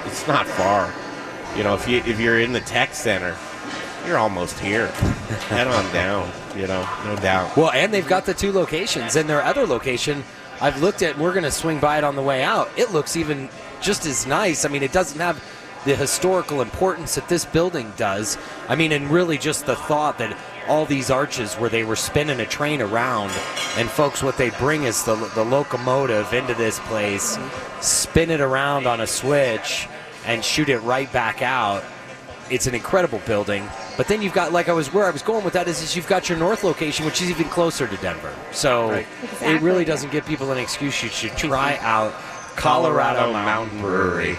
It's 0.06 0.26
not 0.26 0.46
far. 0.48 0.92
You 1.56 1.62
know, 1.62 1.74
if 1.74 1.88
you 1.88 1.98
if 1.98 2.18
you're 2.18 2.40
in 2.40 2.52
the 2.52 2.60
tech 2.60 2.92
center, 2.94 3.36
you're 4.06 4.18
almost 4.18 4.58
here. 4.58 4.88
Head 5.48 5.66
on 5.66 5.92
down. 5.92 6.30
You 6.56 6.66
know, 6.66 6.88
no 7.04 7.16
doubt. 7.16 7.56
Well, 7.56 7.70
and 7.70 7.92
they've 7.92 8.06
got 8.06 8.26
the 8.26 8.34
two 8.34 8.52
locations. 8.52 9.16
And 9.16 9.28
their 9.28 9.42
other 9.42 9.66
location, 9.66 10.24
I've 10.60 10.80
looked 10.80 11.02
at, 11.02 11.18
we're 11.18 11.32
going 11.32 11.44
to 11.44 11.50
swing 11.50 11.80
by 11.80 11.98
it 11.98 12.04
on 12.04 12.16
the 12.16 12.22
way 12.22 12.42
out. 12.42 12.70
It 12.76 12.92
looks 12.92 13.16
even 13.16 13.48
just 13.80 14.06
as 14.06 14.26
nice. 14.26 14.64
I 14.64 14.68
mean, 14.68 14.82
it 14.82 14.92
doesn't 14.92 15.20
have 15.20 15.42
the 15.84 15.96
historical 15.96 16.60
importance 16.60 17.16
that 17.16 17.28
this 17.28 17.44
building 17.44 17.92
does. 17.96 18.38
I 18.68 18.76
mean, 18.76 18.92
and 18.92 19.08
really 19.08 19.38
just 19.38 19.66
the 19.66 19.76
thought 19.76 20.18
that 20.18 20.36
all 20.68 20.86
these 20.86 21.10
arches 21.10 21.54
where 21.54 21.70
they 21.70 21.82
were 21.82 21.96
spinning 21.96 22.38
a 22.38 22.46
train 22.46 22.80
around, 22.80 23.32
and 23.76 23.88
folks, 23.88 24.22
what 24.22 24.36
they 24.36 24.50
bring 24.50 24.84
is 24.84 25.02
the, 25.04 25.16
the 25.34 25.44
locomotive 25.44 26.32
into 26.32 26.54
this 26.54 26.78
place, 26.80 27.36
spin 27.80 28.30
it 28.30 28.40
around 28.40 28.86
on 28.86 29.00
a 29.00 29.06
switch, 29.06 29.88
and 30.24 30.44
shoot 30.44 30.68
it 30.68 30.78
right 30.78 31.12
back 31.12 31.42
out 31.42 31.82
it's 32.52 32.66
an 32.66 32.74
incredible 32.74 33.20
building. 33.20 33.66
But 33.96 34.08
then 34.08 34.22
you've 34.22 34.32
got, 34.32 34.52
like 34.52 34.68
I 34.68 34.72
was 34.72 34.92
where 34.92 35.04
I 35.06 35.10
was 35.10 35.22
going 35.22 35.44
with 35.44 35.52
that 35.54 35.68
is, 35.68 35.82
is 35.82 35.94
you've 35.94 36.06
got 36.08 36.28
your 36.28 36.38
north 36.38 36.64
location, 36.64 37.04
which 37.04 37.20
is 37.20 37.28
even 37.30 37.48
closer 37.48 37.86
to 37.86 37.96
Denver. 37.98 38.34
So 38.50 38.90
Right. 38.90 39.06
it 39.42 39.60
really 39.60 39.84
doesn't 39.84 40.10
give 40.12 40.24
people 40.26 40.50
an 40.50 40.58
excuse. 40.58 41.02
You 41.02 41.08
should 41.10 41.36
try 41.36 41.76
out 41.82 42.14
Colorado, 42.56 43.32
Mountain 43.32 43.80
Brewery. 43.80 44.36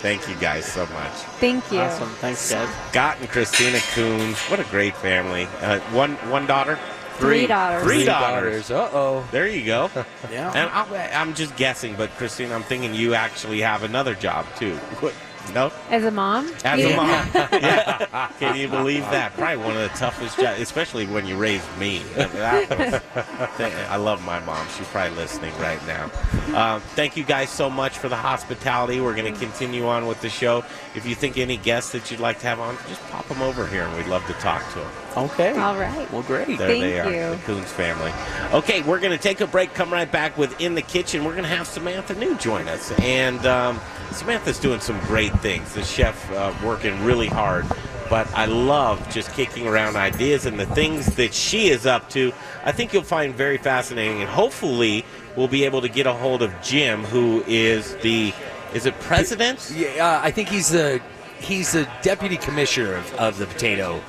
Thank 0.00 0.28
you 0.28 0.34
guys 0.36 0.64
so 0.66 0.82
much. 0.86 1.12
Thank 1.40 1.72
you. 1.72 1.80
Awesome. 1.80 2.08
Thanks, 2.20 2.50
guys. 2.52 2.68
Scott 2.90 3.16
and 3.20 3.28
Christina 3.28 3.78
Koons. 3.78 4.50
What 4.50 4.60
a 4.60 4.64
great 4.64 4.94
family. 4.96 5.48
Uh, 5.60 5.80
one 5.92 6.12
one 6.30 6.46
daughter? 6.46 6.78
Three 7.14 7.46
daughters. 7.46 7.82
Three, 7.82 7.96
Three 7.96 8.04
daughters. 8.04 8.70
Uh 8.70 8.90
oh. 8.92 9.26
There 9.32 9.48
you 9.48 9.64
go. 9.64 9.90
Yeah. 10.30 10.52
And 10.54 10.70
I'll, 10.70 11.20
I'm 11.20 11.34
just 11.34 11.56
guessing, 11.56 11.94
but 11.96 12.10
Christina, 12.18 12.54
I'm 12.54 12.62
thinking 12.62 12.94
you 12.94 13.14
actually 13.14 13.62
have 13.62 13.82
another 13.84 14.14
job 14.14 14.44
too. 14.58 14.78
What? 15.46 15.54
No? 15.54 15.72
As 15.90 16.04
a 16.04 16.10
mom? 16.10 16.52
As 16.64 16.80
You- 16.80 16.90
a 16.90 16.96
mom. 16.96 17.08
yeah. 17.34 18.30
Can 18.40 18.56
you 18.56 18.68
believe 18.68 19.02
that? 19.10 19.32
Probably 19.34 19.56
one 19.56 19.76
of 19.76 19.82
the 19.90 19.96
toughest 19.98 20.38
jobs, 20.38 20.60
especially 20.60 21.06
when 21.06 21.26
you 21.26 21.36
raised 21.36 21.66
me. 21.78 22.02
I 22.16 23.96
love 23.96 24.24
my 24.24 24.40
mom. 24.40 24.66
She's 24.76 24.86
probably 24.88 25.16
listening 25.16 25.52
right 25.58 25.80
now. 25.86 26.10
Um, 26.54 26.80
thank 26.80 27.16
you 27.16 27.24
guys 27.24 27.50
so 27.50 27.68
much 27.70 27.98
for 27.98 28.08
the 28.08 28.16
hospitality. 28.16 29.00
We're 29.00 29.14
going 29.16 29.32
to 29.32 29.38
continue 29.40 29.86
on 29.86 30.06
with 30.06 30.20
the 30.20 30.28
show. 30.30 30.64
If 30.94 31.06
you 31.06 31.14
think 31.14 31.38
any 31.38 31.56
guests 31.56 31.92
that 31.92 32.10
you'd 32.10 32.20
like 32.20 32.40
to 32.40 32.46
have 32.46 32.60
on, 32.60 32.76
just 32.88 33.02
pop 33.08 33.26
them 33.28 33.42
over 33.42 33.66
here 33.66 33.82
and 33.82 33.96
we'd 33.96 34.06
love 34.06 34.26
to 34.26 34.32
talk 34.34 34.66
to 34.72 34.78
them. 34.80 34.90
Okay. 35.16 35.56
All 35.56 35.76
right. 35.78 36.10
Well, 36.12 36.22
great. 36.22 36.58
There 36.58 36.68
Thank 36.68 36.80
they 36.80 37.00
are, 37.00 37.10
you. 37.10 37.36
the 37.36 37.42
Koons 37.42 37.64
family. 37.64 38.12
Okay, 38.52 38.82
we're 38.82 39.00
going 39.00 39.16
to 39.16 39.22
take 39.22 39.40
a 39.40 39.46
break. 39.46 39.72
Come 39.72 39.90
right 39.90 40.10
back 40.10 40.36
with 40.36 40.60
In 40.60 40.74
the 40.74 40.82
Kitchen. 40.82 41.24
We're 41.24 41.32
going 41.32 41.44
to 41.44 41.48
have 41.48 41.66
Samantha 41.66 42.14
New 42.14 42.36
join 42.36 42.68
us. 42.68 42.92
And 43.00 43.44
um, 43.46 43.80
Samantha's 44.12 44.58
doing 44.58 44.80
some 44.80 45.00
great 45.00 45.32
things. 45.40 45.72
The 45.72 45.82
chef 45.84 46.30
uh, 46.32 46.52
working 46.62 47.02
really 47.02 47.28
hard. 47.28 47.64
But 48.10 48.32
I 48.34 48.44
love 48.44 49.08
just 49.10 49.32
kicking 49.32 49.66
around 49.66 49.96
ideas 49.96 50.44
and 50.44 50.60
the 50.60 50.66
things 50.66 51.16
that 51.16 51.32
she 51.32 51.68
is 51.68 51.86
up 51.86 52.10
to. 52.10 52.32
I 52.64 52.70
think 52.72 52.92
you'll 52.92 53.02
find 53.02 53.34
very 53.34 53.56
fascinating. 53.56 54.20
And 54.20 54.28
hopefully, 54.28 55.04
we'll 55.34 55.48
be 55.48 55.64
able 55.64 55.80
to 55.80 55.88
get 55.88 56.06
a 56.06 56.12
hold 56.12 56.42
of 56.42 56.52
Jim, 56.62 57.04
who 57.04 57.42
is 57.46 57.96
the, 57.96 58.34
is 58.74 58.84
it 58.84 58.94
president? 59.00 59.72
Yeah, 59.74 59.88
uh, 60.06 60.20
I 60.22 60.30
think 60.30 60.48
he's 60.50 60.68
the 60.68 61.00
he's 61.38 61.72
the 61.72 61.88
deputy 62.02 62.36
commissioner 62.36 62.94
of, 62.94 63.14
of 63.14 63.38
the 63.38 63.46
potato 63.46 64.00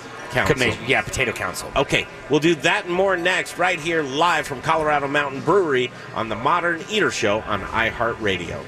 Council. 0.46 0.68
commi- 0.68 0.88
yeah, 0.88 1.02
potato 1.02 1.32
council. 1.32 1.72
Okay, 1.76 2.08
we'll 2.30 2.40
do 2.40 2.56
that 2.56 2.86
and 2.86 2.94
more 2.94 3.18
next, 3.18 3.58
right 3.58 3.80
here 3.80 4.04
live 4.04 4.48
from 4.48 4.62
Colorado 4.62 5.08
Mountain 5.08 5.42
Brewery 5.42 5.92
on 6.16 6.30
the 6.30 6.36
Modern 6.36 6.84
Eater 6.90 7.12
Show 7.12 7.40
on 7.42 7.62
iHeartRadio. 7.62 8.64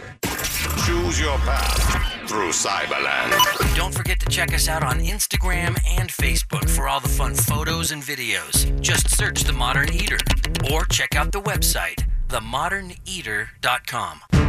Choose 0.86 1.20
your 1.20 1.38
path 1.40 2.28
through 2.28 2.50
Cyberland. 2.50 3.76
Don't 3.76 3.94
forget 3.94 4.20
to 4.20 4.26
check 4.28 4.54
us 4.54 4.68
out 4.68 4.84
on 4.84 5.00
Instagram 5.00 5.78
and 5.98 6.10
Facebook 6.10 6.70
for 6.70 6.88
all 6.88 7.00
the 7.00 7.10
fun 7.10 7.34
photos 7.36 7.92
and 7.92 8.02
videos. 8.04 8.80
Just 8.82 9.10
search 9.16 9.44
The 9.44 9.54
Modern 9.54 9.92
Eater 9.94 10.18
or 10.72 10.86
check 10.86 11.16
out 11.16 11.32
the 11.32 11.42
website, 11.42 12.06
themoderneater.com. 12.28 14.49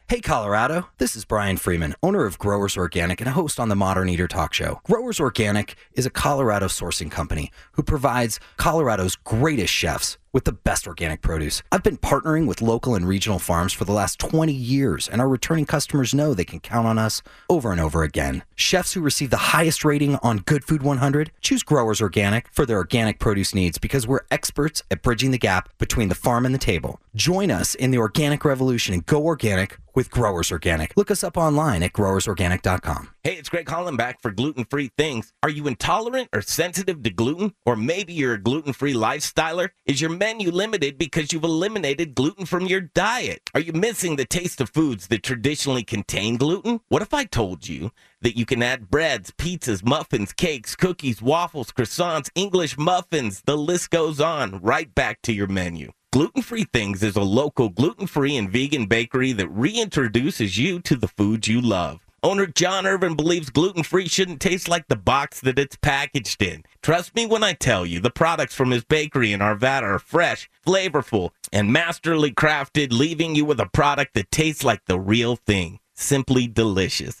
Hey 0.11 0.19
Colorado, 0.19 0.89
this 0.97 1.15
is 1.15 1.23
Brian 1.23 1.55
Freeman, 1.55 1.95
owner 2.03 2.25
of 2.25 2.37
Growers 2.37 2.75
Organic 2.75 3.21
and 3.21 3.29
a 3.29 3.31
host 3.31 3.61
on 3.61 3.69
the 3.69 3.77
Modern 3.77 4.09
Eater 4.09 4.27
Talk 4.27 4.53
Show. 4.53 4.81
Growers 4.83 5.21
Organic 5.21 5.75
is 5.93 6.05
a 6.05 6.09
Colorado 6.09 6.67
sourcing 6.67 7.09
company 7.09 7.49
who 7.71 7.81
provides 7.81 8.37
Colorado's 8.57 9.15
greatest 9.15 9.71
chefs 9.71 10.17
with 10.33 10.45
the 10.45 10.51
best 10.51 10.87
organic 10.87 11.21
produce. 11.21 11.61
I've 11.71 11.83
been 11.83 11.97
partnering 11.97 12.47
with 12.47 12.61
local 12.61 12.95
and 12.95 13.07
regional 13.07 13.39
farms 13.39 13.73
for 13.73 13.85
the 13.85 13.91
last 13.91 14.19
20 14.19 14.51
years, 14.51 15.07
and 15.07 15.21
our 15.21 15.27
returning 15.27 15.65
customers 15.65 16.13
know 16.13 16.33
they 16.33 16.45
can 16.45 16.59
count 16.59 16.87
on 16.87 16.97
us 16.97 17.21
over 17.49 17.71
and 17.71 17.81
over 17.81 18.03
again. 18.03 18.43
Chefs 18.55 18.93
who 18.93 19.01
receive 19.01 19.29
the 19.29 19.37
highest 19.37 19.83
rating 19.83 20.15
on 20.17 20.39
Good 20.39 20.63
Food 20.63 20.83
100 20.83 21.31
choose 21.41 21.63
Growers 21.63 22.01
Organic 22.01 22.47
for 22.51 22.65
their 22.65 22.77
organic 22.77 23.19
produce 23.19 23.53
needs 23.55 23.77
because 23.77 24.07
we're 24.07 24.25
experts 24.29 24.83
at 24.91 25.01
bridging 25.01 25.31
the 25.31 25.37
gap 25.37 25.69
between 25.77 26.09
the 26.09 26.15
farm 26.15 26.45
and 26.45 26.53
the 26.53 26.59
table. 26.59 26.99
Join 27.15 27.51
us 27.51 27.75
in 27.75 27.91
the 27.91 27.97
organic 27.97 28.45
revolution 28.45 28.93
and 28.93 29.05
go 29.05 29.25
organic 29.25 29.77
with 29.93 30.09
Growers 30.09 30.51
Organic. 30.51 30.95
Look 30.95 31.11
us 31.11 31.23
up 31.23 31.37
online 31.37 31.83
at 31.83 31.93
growersorganic.com. 31.93 33.09
Hey, 33.23 33.35
it's 33.35 33.49
Greg 33.49 33.69
Holland 33.69 33.97
back 33.97 34.21
for 34.21 34.31
Gluten 34.31 34.65
Free 34.65 34.91
Things. 34.97 35.33
Are 35.43 35.49
you 35.49 35.67
intolerant 35.67 36.29
or 36.33 36.41
sensitive 36.41 37.03
to 37.03 37.09
gluten? 37.09 37.53
Or 37.65 37.75
maybe 37.75 38.13
you're 38.13 38.33
a 38.33 38.41
gluten 38.41 38.73
free 38.73 38.93
lifestyler? 38.93 39.69
Is 39.85 40.01
your 40.01 40.09
menu 40.21 40.51
limited 40.51 40.99
because 40.99 41.33
you've 41.33 41.43
eliminated 41.43 42.13
gluten 42.13 42.45
from 42.45 42.67
your 42.67 42.79
diet? 42.79 43.49
Are 43.55 43.59
you 43.59 43.73
missing 43.73 44.17
the 44.17 44.25
taste 44.25 44.61
of 44.61 44.69
foods 44.69 45.07
that 45.07 45.23
traditionally 45.23 45.83
contain 45.83 46.37
gluten? 46.37 46.79
What 46.89 47.01
if 47.01 47.11
I 47.11 47.23
told 47.23 47.67
you 47.67 47.89
that 48.21 48.37
you 48.37 48.45
can 48.45 48.61
add 48.61 48.91
breads, 48.91 49.31
pizzas, 49.31 49.83
muffins, 49.83 50.31
cakes, 50.31 50.75
cookies, 50.75 51.23
waffles, 51.23 51.71
croissants, 51.71 52.29
English 52.35 52.77
muffins, 52.77 53.41
the 53.47 53.57
list 53.57 53.89
goes 53.89 54.21
on, 54.21 54.59
right 54.61 54.93
back 54.93 55.23
to 55.23 55.33
your 55.33 55.47
menu? 55.47 55.91
Gluten 56.13 56.43
Free 56.43 56.67
Things 56.71 57.01
is 57.01 57.15
a 57.15 57.23
local 57.23 57.69
gluten 57.69 58.05
free 58.05 58.37
and 58.37 58.47
vegan 58.47 58.85
bakery 58.85 59.31
that 59.31 59.51
reintroduces 59.51 60.55
you 60.55 60.79
to 60.81 60.95
the 60.95 61.07
foods 61.07 61.47
you 61.47 61.59
love. 61.59 61.99
Owner 62.23 62.45
John 62.45 62.85
Irvin 62.85 63.15
believes 63.15 63.49
gluten 63.49 63.81
free 63.81 64.07
shouldn't 64.07 64.41
taste 64.41 64.69
like 64.69 64.87
the 64.87 64.95
box 64.95 65.39
that 65.41 65.57
it's 65.57 65.75
packaged 65.75 66.43
in. 66.43 66.63
Trust 66.83 67.15
me 67.15 67.25
when 67.25 67.43
I 67.43 67.53
tell 67.53 67.83
you, 67.83 67.99
the 67.99 68.11
products 68.11 68.53
from 68.53 68.69
his 68.69 68.83
bakery 68.83 69.33
in 69.33 69.39
Arvada 69.39 69.81
are 69.81 69.97
fresh, 69.97 70.47
flavorful, 70.63 71.31
and 71.51 71.73
masterly 71.73 72.31
crafted, 72.31 72.91
leaving 72.91 73.33
you 73.33 73.43
with 73.43 73.59
a 73.59 73.65
product 73.65 74.13
that 74.13 74.29
tastes 74.29 74.63
like 74.63 74.85
the 74.85 74.99
real 74.99 75.35
thing. 75.35 75.79
Simply 75.95 76.45
delicious. 76.45 77.20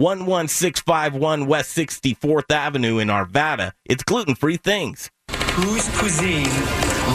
11651 0.00 1.46
West 1.46 1.76
64th 1.76 2.50
Avenue 2.50 2.98
in 2.98 3.08
Arvada. 3.08 3.72
It's 3.84 4.02
gluten 4.02 4.34
free 4.34 4.56
things. 4.56 5.10
Whose 5.52 5.90
cuisine 5.98 6.48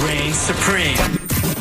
reigns 0.05 0.38
supreme? 0.38 0.95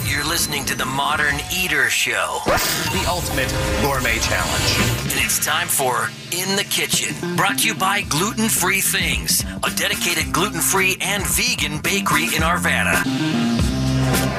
You're 0.06 0.26
listening 0.26 0.66
to 0.66 0.76
the 0.76 0.84
Modern 0.84 1.36
Eater 1.50 1.88
Show, 1.88 2.40
the 2.44 3.06
ultimate 3.08 3.48
gourmet 3.80 4.18
challenge. 4.18 5.12
and 5.12 5.24
it's 5.24 5.42
time 5.42 5.66
for 5.66 6.10
In 6.30 6.56
the 6.56 6.66
Kitchen, 6.68 7.14
brought 7.36 7.60
to 7.60 7.68
you 7.68 7.74
by 7.74 8.02
Gluten 8.02 8.50
Free 8.50 8.82
Things, 8.82 9.42
a 9.64 9.70
dedicated 9.76 10.30
gluten 10.30 10.60
free 10.60 10.98
and 11.00 11.26
vegan 11.26 11.80
bakery 11.80 12.24
in 12.24 12.42
Arvada. 12.42 13.63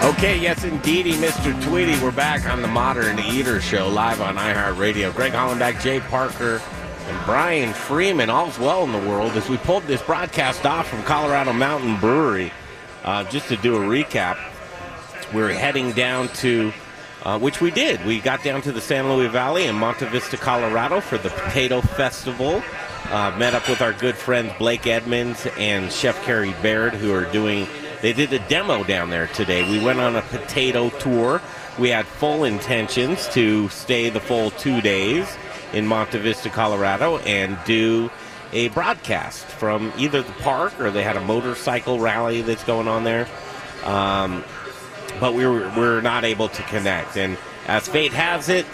Okay, 0.04 0.38
yes, 0.38 0.64
indeedy, 0.64 1.14
Mr. 1.14 1.60
Tweety. 1.64 2.02
We're 2.04 2.12
back 2.12 2.46
on 2.48 2.62
the 2.62 2.68
Modern 2.68 3.20
Eater 3.20 3.60
Show 3.60 3.90
live 3.90 4.22
on 4.22 4.36
iHeartRadio. 4.36 5.14
Greg 5.16 5.32
Hollenbeck, 5.34 5.82
Jay 5.82 6.00
Parker, 6.00 6.62
and 7.08 7.26
Brian 7.26 7.74
Freeman. 7.74 8.30
All's 8.30 8.58
well 8.60 8.84
in 8.84 8.92
the 8.92 9.10
world 9.10 9.32
as 9.34 9.50
we 9.50 9.58
pulled 9.58 9.84
this 9.84 10.02
broadcast 10.02 10.66
off 10.66 10.88
from 10.88 11.02
Colorado 11.04 11.54
Mountain 11.54 12.00
Brewery. 12.00 12.52
Uh, 13.04 13.24
just 13.26 13.48
to 13.50 13.58
do 13.58 13.76
a 13.76 13.80
recap, 13.80 14.38
we 15.34 15.42
are 15.42 15.50
heading 15.50 15.92
down 15.92 16.28
to, 16.30 16.72
uh, 17.24 17.38
which 17.40 17.60
we 17.60 17.72
did. 17.72 18.04
We 18.06 18.20
got 18.20 18.44
down 18.44 18.62
to 18.64 18.72
the 18.72 18.82
San 18.82 19.10
Luis 19.10 19.32
Valley 19.32 19.66
in 19.66 19.76
Monte 19.76 20.06
Vista, 20.06 20.38
Colorado 20.38 21.02
for 21.02 21.18
the 21.18 21.30
Potato 21.30 21.82
Festival. 21.82 22.64
Uh, 23.10 23.36
met 23.38 23.54
up 23.54 23.68
with 23.70 23.82
our 23.82 23.94
good 23.94 24.16
friends 24.16 24.52
Blake 24.58 24.88
Edmonds 24.88 25.48
and 25.58 25.92
Chef 25.92 26.24
Carrie 26.24 26.56
Baird, 26.62 26.94
who 26.94 27.14
are 27.14 27.26
doing. 27.32 27.68
They 28.06 28.14
did 28.14 28.32
a 28.34 28.40
demo 28.48 28.84
down 28.84 29.10
there 29.10 29.26
today. 29.26 29.68
We 29.68 29.84
went 29.84 30.00
on 30.00 30.16
a 30.16 30.22
potato 30.22 30.92
tour. 30.92 31.42
We 31.80 31.90
had 31.90 32.06
full 32.06 32.44
intentions 32.44 33.28
to 33.30 33.68
stay 33.70 34.12
the 34.12 34.20
full 34.20 34.52
two 34.52 34.80
days 34.80 35.28
in 35.74 35.88
Monte 35.88 36.20
Vista, 36.20 36.52
Colorado, 36.52 37.18
and 37.18 37.58
do 37.66 38.12
a 38.54 38.68
broadcast 38.68 39.48
from 39.48 39.92
either 39.98 40.22
the 40.22 40.32
park 40.34 40.80
or 40.80 40.92
they 40.92 41.02
had 41.02 41.18
a 41.18 41.22
motorcycle 41.22 42.00
rally 42.00 42.44
that's 42.44 42.64
going 42.64 42.88
on 42.88 43.06
there. 43.06 43.28
Um, 43.84 44.44
but 45.20 45.34
we 45.34 45.48
were, 45.48 45.68
we 45.70 45.82
were 45.82 46.02
not 46.04 46.26
able 46.26 46.50
to 46.50 46.62
connect. 46.62 47.18
And 47.18 47.40
as 47.66 47.88
fate 47.88 48.14
has 48.14 48.50
it, 48.50 48.68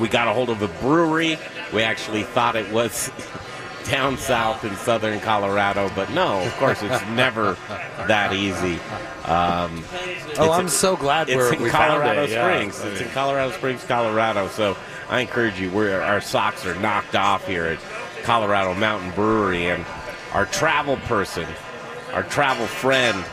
we 0.00 0.08
got 0.08 0.28
a 0.28 0.32
hold 0.32 0.48
of 0.48 0.62
a 0.62 0.68
brewery. 0.80 1.38
We 1.74 1.82
actually 1.82 2.22
thought 2.22 2.56
it 2.56 2.72
was 2.72 3.10
down 3.90 4.16
south 4.18 4.64
in 4.64 4.74
southern 4.76 5.20
Colorado, 5.20 5.90
but 5.94 6.10
no, 6.10 6.40
of 6.40 6.52
course, 6.56 6.82
it's 6.82 7.04
never 7.10 7.56
that 8.06 8.32
easy. 8.32 8.78
Um, 9.24 9.82
Oh, 10.38 10.52
I'm 10.52 10.68
so 10.68 10.96
glad 10.96 11.28
it's 11.30 11.36
we're- 11.36 11.56
in 11.56 11.62
we 11.62 11.70
Colorado 11.70 12.22
it, 12.24 12.30
yeah. 12.30 12.44
Springs. 12.44 12.84
It's 12.84 13.00
in 13.00 13.08
Colorado 13.10 13.52
Springs, 13.52 13.82
Colorado. 13.84 14.48
So 14.48 14.76
I 15.08 15.20
encourage 15.20 15.58
you. 15.58 15.70
We're, 15.70 16.00
our 16.00 16.20
socks 16.20 16.66
are 16.66 16.74
knocked 16.76 17.14
off 17.16 17.46
here 17.46 17.64
at 17.64 17.78
Colorado 18.24 18.74
Mountain 18.74 19.12
Brewery, 19.12 19.66
and 19.68 19.84
our 20.34 20.44
travel 20.46 20.96
person, 20.98 21.46
our 22.12 22.22
travel 22.24 22.66
friend, 22.66 23.24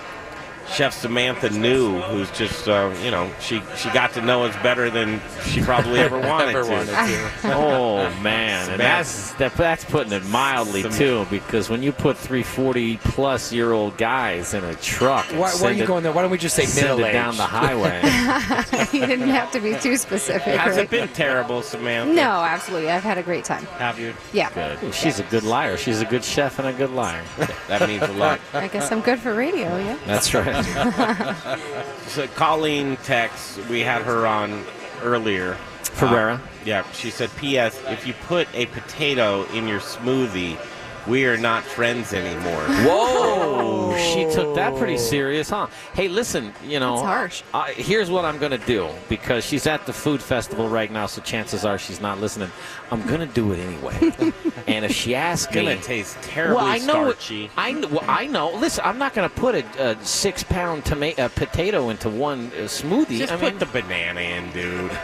Chef 0.68 0.94
Samantha 0.94 1.50
New, 1.50 2.00
who's 2.02 2.32
just 2.32 2.68
uh, 2.68 2.94
you 3.04 3.12
know 3.12 3.30
she 3.40 3.62
she 3.76 3.90
got 3.92 4.14
to 4.14 4.22
know 4.22 4.44
us 4.46 4.56
better 4.64 4.90
than 4.90 5.22
she 5.46 5.62
probably 5.62 6.00
ever 6.00 6.18
wanted 6.20 6.56
Ever 6.56 6.64
to. 6.64 6.70
wanted 6.72 6.88
to. 6.88 7.32
oh 7.56 8.10
man, 8.22 8.70
and 8.72 8.80
that's 8.80 9.34
that, 9.34 9.54
that's 9.56 9.86
putting 9.86 10.14
it 10.14 10.26
mildly 10.26 10.84
too. 10.84 11.26
Because 11.30 11.70
when 11.70 11.84
you 11.84 11.92
put 11.92 12.18
three 12.18 12.44
forty 12.44 12.98
plus 12.98 13.52
year 13.54 13.72
old 13.72 13.98
guys 13.98 14.54
in 14.54 14.64
a 14.64 14.74
truck, 14.76 15.30
and 15.30 15.40
Why, 15.40 15.52
why 15.52 15.70
are 15.70 15.74
you 15.74 15.84
it- 15.84 15.88
going 15.88 16.04
there? 16.04 16.12
Why 16.12 16.22
don't 16.22 16.32
we 16.32 16.38
just 16.38 16.56
say 16.56 16.66
middle 16.82 17.00
it 17.04 17.08
age? 17.10 17.14
down 17.14 17.38
the 17.38 17.44
highway? 17.44 18.02
you 18.98 19.06
didn't 19.06 19.30
have 19.30 19.52
to 19.52 19.60
be 19.60 19.76
too 19.80 19.98
specific. 19.98 20.56
Has 20.56 20.76
right? 20.78 20.86
it 20.86 20.90
been 20.90 21.08
terrible, 21.10 21.62
Samantha? 21.62 22.14
No, 22.14 22.22
absolutely. 22.42 22.90
I've 22.90 23.04
had 23.04 23.18
a 23.18 23.24
great 23.24 23.44
time. 23.46 23.66
Have 23.78 24.00
you? 24.00 24.14
Yeah. 24.32 24.52
Good. 24.80 24.94
She's 24.94 25.20
a 25.20 25.24
good 25.24 25.44
liar. 25.44 25.78
She's 25.78 26.02
a 26.02 26.06
good 26.06 26.24
chef 26.24 26.58
and 26.60 26.68
a 26.68 26.74
good 26.74 26.92
liar. 26.92 27.22
that 27.68 27.88
means 27.88 28.04
a 28.04 28.14
lot. 28.14 28.40
I 28.54 28.68
guess 28.70 28.92
I'm 28.92 29.02
good 29.02 29.20
for 29.20 29.34
radio, 29.34 29.78
yeah. 29.78 29.98
That's 30.06 30.34
right. 30.34 30.53
So 32.14 32.28
Colleen 32.28 32.98
texts, 32.98 33.58
we 33.70 33.80
had 33.80 34.04
her 34.04 34.28
on 34.28 34.64
earlier. 35.02 35.58
Ferrera. 35.82 36.38
Uh, 36.38 36.42
yeah, 36.64 36.90
she 36.92 37.10
said, 37.10 37.32
P.S. 37.38 37.82
If 37.88 38.06
you 38.06 38.14
put 38.28 38.48
a 38.54 38.68
potato 38.68 39.46
in 39.46 39.68
your 39.68 39.80
smoothie, 39.80 40.60
we 41.08 41.26
are 41.26 41.38
not 41.38 41.64
friends 41.64 42.14
anymore. 42.14 42.62
Whoa! 42.86 43.98
She 43.98 44.26
took 44.32 44.56
that 44.56 44.76
pretty 44.76 44.98
serious, 44.98 45.50
huh? 45.50 45.68
Hey, 45.94 46.08
listen, 46.08 46.54
you 46.66 46.80
know, 46.80 46.96
That's 46.96 47.06
harsh. 47.06 47.44
Uh, 47.54 47.66
here's 47.66 48.10
what 48.10 48.26
I'm 48.26 48.38
going 48.38 48.52
to 48.52 48.66
do 48.66 48.90
because 49.10 49.44
she's 49.44 49.68
at 49.68 49.86
the 49.86 49.94
food 49.94 50.22
festival 50.22 50.70
right 50.70 50.92
now, 50.92 51.06
so 51.06 51.22
chances 51.22 51.66
are 51.66 51.78
she's 51.78 52.02
not 52.02 52.20
listening. 52.20 52.52
I'm 52.92 53.06
going 53.08 53.20
to 53.20 53.34
do 53.34 53.52
it 53.52 53.60
anyway. 53.60 54.34
and 54.68 54.86
if 54.86 54.92
she 54.92 55.16
asks 55.16 55.48
It's 55.48 55.56
me, 55.56 55.64
gonna 55.64 55.82
taste 55.82 56.18
terribly 56.22 56.56
well, 56.56 56.66
I 56.66 56.78
know, 56.80 57.12
starchy. 57.12 57.50
I 57.58 57.72
know. 57.74 57.88
Well, 57.88 58.06
I 58.08 58.28
know. 58.28 58.52
Listen, 58.52 58.84
I'm 58.86 58.98
not 58.98 59.14
going 59.14 59.30
to 59.30 59.36
put 59.36 59.56
a, 59.56 59.92
a 59.92 60.06
six 60.06 60.44
pound 60.44 60.86
tomato 60.86 61.26
uh, 61.26 61.28
potato 61.30 61.90
into 61.90 62.10
one 62.10 62.48
uh, 62.48 62.62
smoothie. 62.64 63.20
Just 63.20 63.34
I 63.34 63.38
put 63.38 63.54
mean, 63.54 63.60
the 63.60 63.66
banana 63.68 64.22
in, 64.22 64.52
dude. 64.52 64.92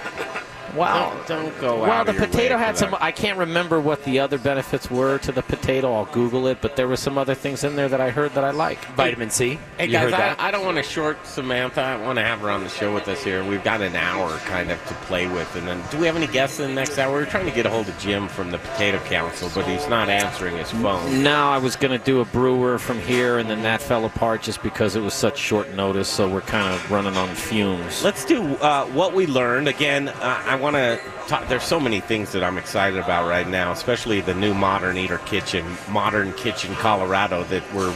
Wow. 0.75 1.13
Don't, 1.27 1.27
don't 1.27 1.61
go 1.61 1.81
well, 1.81 2.05
the 2.05 2.13
potato 2.13 2.57
had 2.57 2.77
some. 2.77 2.95
I 2.99 3.11
can't 3.11 3.37
remember 3.37 3.79
what 3.79 4.03
the 4.03 4.19
other 4.19 4.37
benefits 4.37 4.89
were 4.89 5.17
to 5.19 5.31
the 5.31 5.41
potato. 5.41 5.93
I'll 5.93 6.05
Google 6.05 6.47
it, 6.47 6.59
but 6.61 6.75
there 6.75 6.87
were 6.87 6.97
some 6.97 7.17
other 7.17 7.35
things 7.35 7.63
in 7.63 7.75
there 7.75 7.89
that 7.89 8.01
I 8.01 8.09
heard 8.09 8.33
that 8.33 8.43
I 8.43 8.51
like. 8.51 8.83
Vitamin 8.95 9.29
C. 9.29 9.59
Hey 9.77 9.85
You 9.85 9.91
guys? 9.91 10.13
I, 10.13 10.35
I 10.47 10.51
don't 10.51 10.65
want 10.65 10.77
to 10.77 10.83
short 10.83 11.25
Samantha. 11.25 11.81
I 11.81 11.97
want 11.97 12.17
to 12.17 12.23
have 12.23 12.39
her 12.39 12.49
on 12.49 12.63
the 12.63 12.69
show 12.69 12.93
with 12.93 13.07
us 13.07 13.23
here. 13.23 13.43
We've 13.43 13.63
got 13.63 13.81
an 13.81 13.95
hour 13.95 14.37
kind 14.39 14.71
of 14.71 14.83
to 14.87 14.93
play 15.05 15.27
with, 15.27 15.55
and 15.55 15.67
then 15.67 15.81
do 15.91 15.97
we 15.97 16.05
have 16.05 16.15
any 16.15 16.27
guests 16.27 16.59
in 16.59 16.69
the 16.69 16.75
next 16.75 16.97
hour? 16.97 17.11
We're 17.11 17.25
trying 17.25 17.45
to 17.45 17.51
get 17.51 17.65
a 17.65 17.69
hold 17.69 17.87
of 17.87 17.97
Jim 17.99 18.27
from 18.27 18.51
the 18.51 18.57
Potato 18.59 18.99
Council, 18.99 19.49
but 19.53 19.65
he's 19.65 19.87
not 19.87 20.09
answering 20.09 20.57
his 20.57 20.71
phone. 20.71 21.23
No, 21.23 21.49
I 21.49 21.57
was 21.57 21.75
going 21.75 21.97
to 21.97 22.03
do 22.03 22.21
a 22.21 22.25
brewer 22.25 22.77
from 22.77 22.99
here, 23.01 23.37
and 23.39 23.49
then 23.49 23.61
that 23.63 23.81
fell 23.81 24.05
apart 24.05 24.41
just 24.41 24.61
because 24.63 24.95
it 24.95 25.01
was 25.01 25.13
such 25.13 25.37
short 25.37 25.73
notice. 25.73 26.07
So 26.07 26.27
we're 26.29 26.41
kind 26.41 26.73
of 26.73 26.91
running 26.91 27.15
on 27.17 27.29
fumes. 27.35 28.03
Let's 28.03 28.25
do 28.25 28.55
uh, 28.57 28.85
what 28.87 29.13
we 29.13 29.25
learned 29.27 29.67
again. 29.67 30.09
Uh, 30.09 30.41
I 30.45 30.55
want 30.59 30.75
to 30.75 30.99
talk. 31.27 31.47
There's 31.47 31.63
so 31.63 31.79
many 31.79 31.99
things 32.01 32.31
that 32.33 32.43
I'm 32.43 32.57
excited 32.57 32.99
about 32.99 33.27
right 33.27 33.47
now, 33.47 33.71
especially 33.71 34.21
the 34.21 34.33
new 34.33 34.53
Modern 34.53 34.97
Eater 34.97 35.19
Kitchen, 35.19 35.65
Modern 35.89 36.33
Kitchen 36.33 36.75
Colorado 36.75 37.43
that 37.45 37.63
we're 37.73 37.95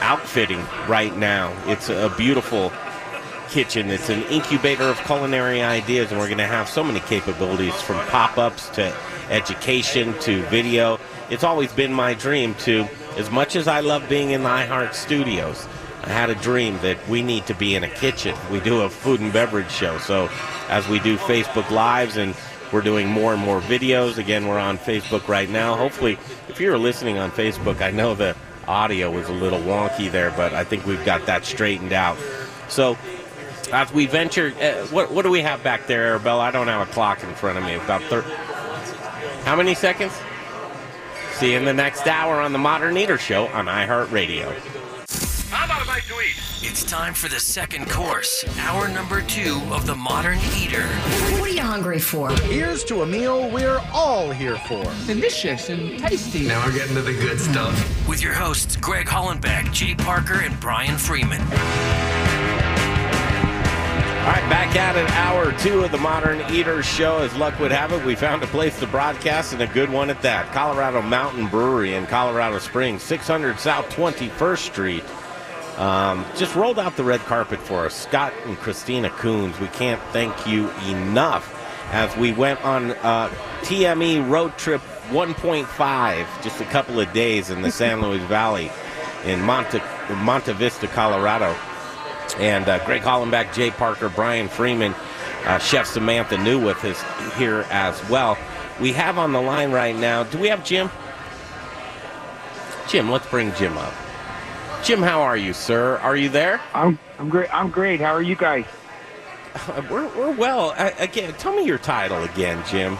outfitting 0.00 0.64
right 0.88 1.16
now. 1.16 1.52
It's 1.66 1.88
a 1.88 2.12
beautiful 2.16 2.72
kitchen. 3.48 3.90
It's 3.90 4.08
an 4.08 4.22
incubator 4.24 4.84
of 4.84 4.98
culinary 5.04 5.62
ideas, 5.62 6.10
and 6.10 6.18
we're 6.18 6.28
going 6.28 6.38
to 6.38 6.46
have 6.46 6.68
so 6.68 6.82
many 6.82 7.00
capabilities 7.00 7.80
from 7.82 8.04
pop 8.06 8.38
ups 8.38 8.68
to 8.70 8.94
education 9.30 10.18
to 10.20 10.42
video. 10.44 10.98
It's 11.30 11.44
always 11.44 11.72
been 11.72 11.92
my 11.92 12.14
dream 12.14 12.54
to, 12.60 12.88
as 13.16 13.30
much 13.30 13.56
as 13.56 13.68
I 13.68 13.80
love 13.80 14.08
being 14.08 14.30
in 14.30 14.42
the 14.42 14.48
iHeart 14.48 14.94
studios, 14.94 15.66
I 16.06 16.10
had 16.10 16.28
a 16.28 16.34
dream 16.34 16.78
that 16.82 17.08
we 17.08 17.22
need 17.22 17.46
to 17.46 17.54
be 17.54 17.74
in 17.74 17.82
a 17.82 17.88
kitchen. 17.88 18.36
We 18.50 18.60
do 18.60 18.82
a 18.82 18.90
food 18.90 19.20
and 19.20 19.32
beverage 19.32 19.70
show. 19.70 19.96
So 19.98 20.28
as 20.68 20.86
we 20.86 20.98
do 20.98 21.16
Facebook 21.16 21.70
Lives 21.70 22.18
and 22.18 22.34
we're 22.72 22.82
doing 22.82 23.08
more 23.08 23.32
and 23.32 23.40
more 23.40 23.60
videos, 23.62 24.18
again, 24.18 24.46
we're 24.46 24.58
on 24.58 24.76
Facebook 24.76 25.28
right 25.28 25.48
now. 25.48 25.76
Hopefully, 25.76 26.18
if 26.48 26.60
you're 26.60 26.76
listening 26.76 27.16
on 27.16 27.30
Facebook, 27.30 27.80
I 27.80 27.90
know 27.90 28.14
the 28.14 28.36
audio 28.68 29.10
was 29.10 29.28
a 29.30 29.32
little 29.32 29.60
wonky 29.60 30.10
there, 30.10 30.30
but 30.32 30.52
I 30.52 30.62
think 30.62 30.84
we've 30.84 31.04
got 31.06 31.24
that 31.24 31.46
straightened 31.46 31.94
out. 31.94 32.18
So 32.68 32.98
as 33.72 33.90
we 33.92 34.04
venture, 34.04 34.52
uh, 34.60 34.86
what, 34.88 35.10
what 35.10 35.22
do 35.22 35.30
we 35.30 35.40
have 35.40 35.62
back 35.62 35.86
there, 35.86 36.04
Arabella? 36.08 36.42
I 36.42 36.50
don't 36.50 36.68
have 36.68 36.86
a 36.86 36.92
clock 36.92 37.22
in 37.24 37.34
front 37.34 37.56
of 37.56 37.64
me. 37.64 37.76
About 37.76 38.02
30. 38.02 38.28
How 39.44 39.56
many 39.56 39.74
seconds? 39.74 40.12
See 41.32 41.52
you 41.52 41.56
in 41.58 41.64
the 41.64 41.72
next 41.72 42.06
hour 42.06 42.40
on 42.40 42.52
the 42.52 42.58
Modern 42.58 42.96
Eater 42.96 43.18
Show 43.18 43.46
on 43.48 43.66
iHeartRadio. 43.66 44.73
How 45.94 46.00
about 46.00 46.10
a 46.10 46.14
bite 46.14 46.16
to 46.16 46.28
eat? 46.28 46.68
It's 46.68 46.82
time 46.82 47.14
for 47.14 47.28
the 47.28 47.38
second 47.38 47.88
course, 47.88 48.44
hour 48.58 48.88
number 48.88 49.22
two 49.22 49.62
of 49.70 49.86
the 49.86 49.94
Modern 49.94 50.38
Eater. 50.56 50.86
What 51.38 51.50
are 51.50 51.54
you 51.54 51.62
hungry 51.62 52.00
for? 52.00 52.30
Here's 52.30 52.82
to 52.84 53.02
a 53.02 53.06
meal 53.06 53.48
we're 53.48 53.80
all 53.92 54.32
here 54.32 54.56
for. 54.56 54.82
Delicious 55.06 55.68
and 55.68 55.96
tasty. 56.00 56.48
Now 56.48 56.66
we're 56.66 56.72
getting 56.72 56.96
to 56.96 57.02
the 57.02 57.12
good 57.12 57.38
stuff. 57.38 58.08
With 58.08 58.20
your 58.22 58.32
hosts, 58.32 58.74
Greg 58.76 59.06
Hollenbeck, 59.06 59.72
Jay 59.72 59.94
Parker, 59.94 60.40
and 60.40 60.58
Brian 60.58 60.96
Freeman. 60.96 61.40
All 64.20 64.30
right, 64.30 64.48
back 64.50 64.74
at 64.74 64.96
it, 64.96 65.08
hour 65.10 65.52
two 65.58 65.84
of 65.84 65.92
the 65.92 65.98
Modern 65.98 66.40
Eater 66.50 66.82
Show. 66.82 67.18
As 67.18 67.34
luck 67.36 67.60
would 67.60 67.70
have 67.70 67.92
it, 67.92 68.04
we 68.04 68.16
found 68.16 68.42
a 68.42 68.46
place 68.48 68.80
to 68.80 68.86
broadcast 68.88 69.52
and 69.52 69.62
a 69.62 69.66
good 69.68 69.90
one 69.90 70.10
at 70.10 70.22
that. 70.22 70.50
Colorado 70.52 71.02
Mountain 71.02 71.46
Brewery 71.48 71.94
in 71.94 72.06
Colorado 72.06 72.58
Springs, 72.58 73.02
600 73.02 73.60
South 73.60 73.88
21st 73.90 74.58
Street. 74.58 75.04
Um, 75.76 76.24
just 76.36 76.54
rolled 76.54 76.78
out 76.78 76.96
the 76.96 77.04
red 77.04 77.20
carpet 77.20 77.58
for 77.58 77.86
us. 77.86 77.94
Scott 77.94 78.32
and 78.44 78.56
Christina 78.58 79.10
Koons, 79.10 79.58
we 79.58 79.66
can't 79.68 80.00
thank 80.12 80.46
you 80.46 80.70
enough 80.86 81.50
as 81.92 82.16
we 82.16 82.32
went 82.32 82.64
on 82.64 82.92
uh, 82.92 83.28
TME 83.62 84.28
Road 84.28 84.56
Trip 84.56 84.80
1.5, 85.08 86.42
just 86.42 86.60
a 86.60 86.64
couple 86.66 87.00
of 87.00 87.12
days 87.12 87.50
in 87.50 87.62
the 87.62 87.70
San 87.72 88.00
Luis 88.00 88.22
Valley 88.22 88.70
in 89.24 89.40
Monte, 89.40 89.80
Monte 90.22 90.52
Vista, 90.52 90.86
Colorado. 90.86 91.54
And 92.38 92.68
uh, 92.68 92.84
Greg 92.86 93.02
Hollenbeck, 93.02 93.52
Jay 93.52 93.70
Parker, 93.70 94.08
Brian 94.08 94.48
Freeman, 94.48 94.94
uh, 95.44 95.58
Chef 95.58 95.86
Samantha 95.86 96.36
Newwith 96.36 96.84
is 96.84 97.00
here 97.36 97.66
as 97.70 98.08
well. 98.08 98.38
We 98.80 98.92
have 98.92 99.18
on 99.18 99.32
the 99.32 99.40
line 99.40 99.72
right 99.72 99.94
now, 99.94 100.22
do 100.24 100.38
we 100.38 100.48
have 100.48 100.64
Jim? 100.64 100.90
Jim, 102.88 103.10
let's 103.10 103.26
bring 103.26 103.52
Jim 103.54 103.76
up. 103.76 103.92
Jim, 104.84 105.00
how 105.00 105.22
are 105.22 105.36
you, 105.36 105.54
sir? 105.54 105.96
Are 106.02 106.14
you 106.14 106.28
there? 106.28 106.60
I'm 106.74 106.98
I'm 107.18 107.30
great. 107.30 107.48
I'm 107.54 107.70
great. 107.70 108.00
How 108.00 108.12
are 108.12 108.20
you 108.20 108.36
guys? 108.36 108.66
We're, 109.90 110.08
we're 110.14 110.32
well. 110.32 110.74
Uh, 110.76 110.90
again, 110.98 111.32
tell 111.34 111.56
me 111.56 111.64
your 111.64 111.78
title 111.78 112.22
again, 112.24 112.62
Jim. 112.68 112.98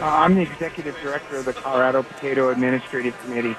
Uh, 0.00 0.06
I'm 0.06 0.34
the 0.34 0.40
executive 0.40 0.96
director 1.02 1.36
of 1.36 1.44
the 1.44 1.52
Colorado 1.52 2.02
Potato 2.02 2.48
Administrative 2.48 3.18
Committee. 3.20 3.54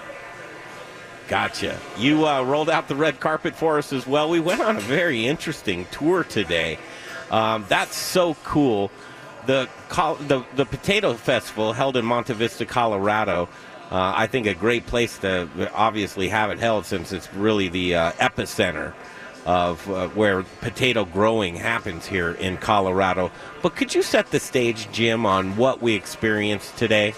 Gotcha. 1.28 1.78
You 2.00 2.26
uh, 2.26 2.42
rolled 2.42 2.70
out 2.70 2.88
the 2.88 2.96
red 2.96 3.20
carpet 3.20 3.54
for 3.54 3.78
us 3.78 3.94
as 3.94 4.08
well. 4.08 4.28
We 4.28 4.40
went 4.40 4.62
on 4.62 4.78
a 4.78 4.82
very 4.82 5.28
interesting 5.28 5.86
tour 5.92 6.24
today. 6.24 6.80
Um, 7.30 7.64
that's 7.70 7.96
so 7.96 8.34
cool. 8.44 8.90
The, 9.46 9.70
the 9.90 10.46
the 10.56 10.66
potato 10.66 11.14
festival 11.14 11.74
held 11.74 11.96
in 11.96 12.06
Monte 12.06 12.34
Vista, 12.34 12.66
Colorado. 12.66 13.50
Uh, 13.92 14.14
I 14.16 14.28
think 14.28 14.46
a 14.46 14.54
great 14.54 14.86
place 14.86 15.18
to 15.20 15.50
obviously 15.74 16.30
have 16.30 16.52
it 16.52 16.60
held 16.60 16.86
since 16.86 17.12
it's 17.12 17.34
really 17.34 17.70
the 17.70 17.96
uh, 17.96 18.12
epicenter 18.14 18.94
of 19.46 19.90
uh, 19.90 20.10
where 20.10 20.44
potato 20.62 21.06
growing 21.06 21.56
happens 21.56 22.06
here 22.06 22.32
in 22.34 22.58
Colorado. 22.58 23.32
But 23.64 23.76
could 23.76 23.96
you 23.96 24.04
set 24.04 24.30
the 24.30 24.40
stage, 24.40 24.92
Jim, 24.92 25.26
on 25.26 25.58
what 25.58 25.82
we 25.82 25.96
experienced 25.96 26.78
today? 26.78 27.16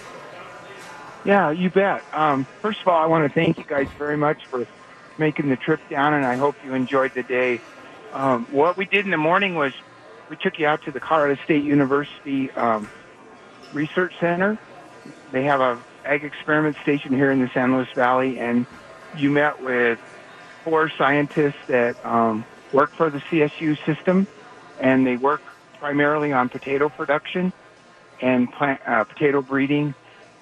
Yeah, 1.25 1.51
you 1.51 1.69
bet. 1.69 2.03
Um, 2.13 2.47
first 2.61 2.81
of 2.81 2.87
all, 2.87 3.01
I 3.01 3.05
want 3.05 3.27
to 3.27 3.33
thank 3.33 3.57
you 3.57 3.65
guys 3.65 3.87
very 3.97 4.17
much 4.17 4.45
for 4.45 4.65
making 5.17 5.49
the 5.49 5.57
trip 5.57 5.81
down, 5.89 6.13
and 6.13 6.25
I 6.25 6.35
hope 6.35 6.55
you 6.63 6.73
enjoyed 6.73 7.13
the 7.13 7.23
day. 7.23 7.59
Um, 8.13 8.45
what 8.45 8.77
we 8.77 8.85
did 8.85 9.05
in 9.05 9.11
the 9.11 9.17
morning 9.17 9.55
was 9.55 9.73
we 10.29 10.37
took 10.37 10.57
you 10.57 10.67
out 10.67 10.83
to 10.83 10.91
the 10.91 10.99
Colorado 10.99 11.39
State 11.43 11.63
University 11.63 12.49
um, 12.51 12.89
Research 13.73 14.13
Center. 14.19 14.57
They 15.31 15.43
have 15.43 15.61
a 15.61 15.79
ag 16.05 16.23
experiment 16.23 16.75
station 16.81 17.13
here 17.13 17.31
in 17.31 17.39
the 17.39 17.49
San 17.53 17.75
Luis 17.75 17.89
Valley, 17.95 18.39
and 18.39 18.65
you 19.15 19.31
met 19.31 19.61
with 19.61 19.99
four 20.63 20.89
scientists 20.97 21.59
that 21.67 22.03
um, 22.05 22.45
work 22.71 22.91
for 22.91 23.09
the 23.09 23.19
CSU 23.19 23.77
system, 23.85 24.27
and 24.79 25.05
they 25.05 25.17
work 25.17 25.41
primarily 25.79 26.31
on 26.31 26.49
potato 26.49 26.89
production 26.89 27.51
and 28.21 28.51
plant 28.51 28.79
uh, 28.85 29.03
potato 29.03 29.41
breeding. 29.41 29.93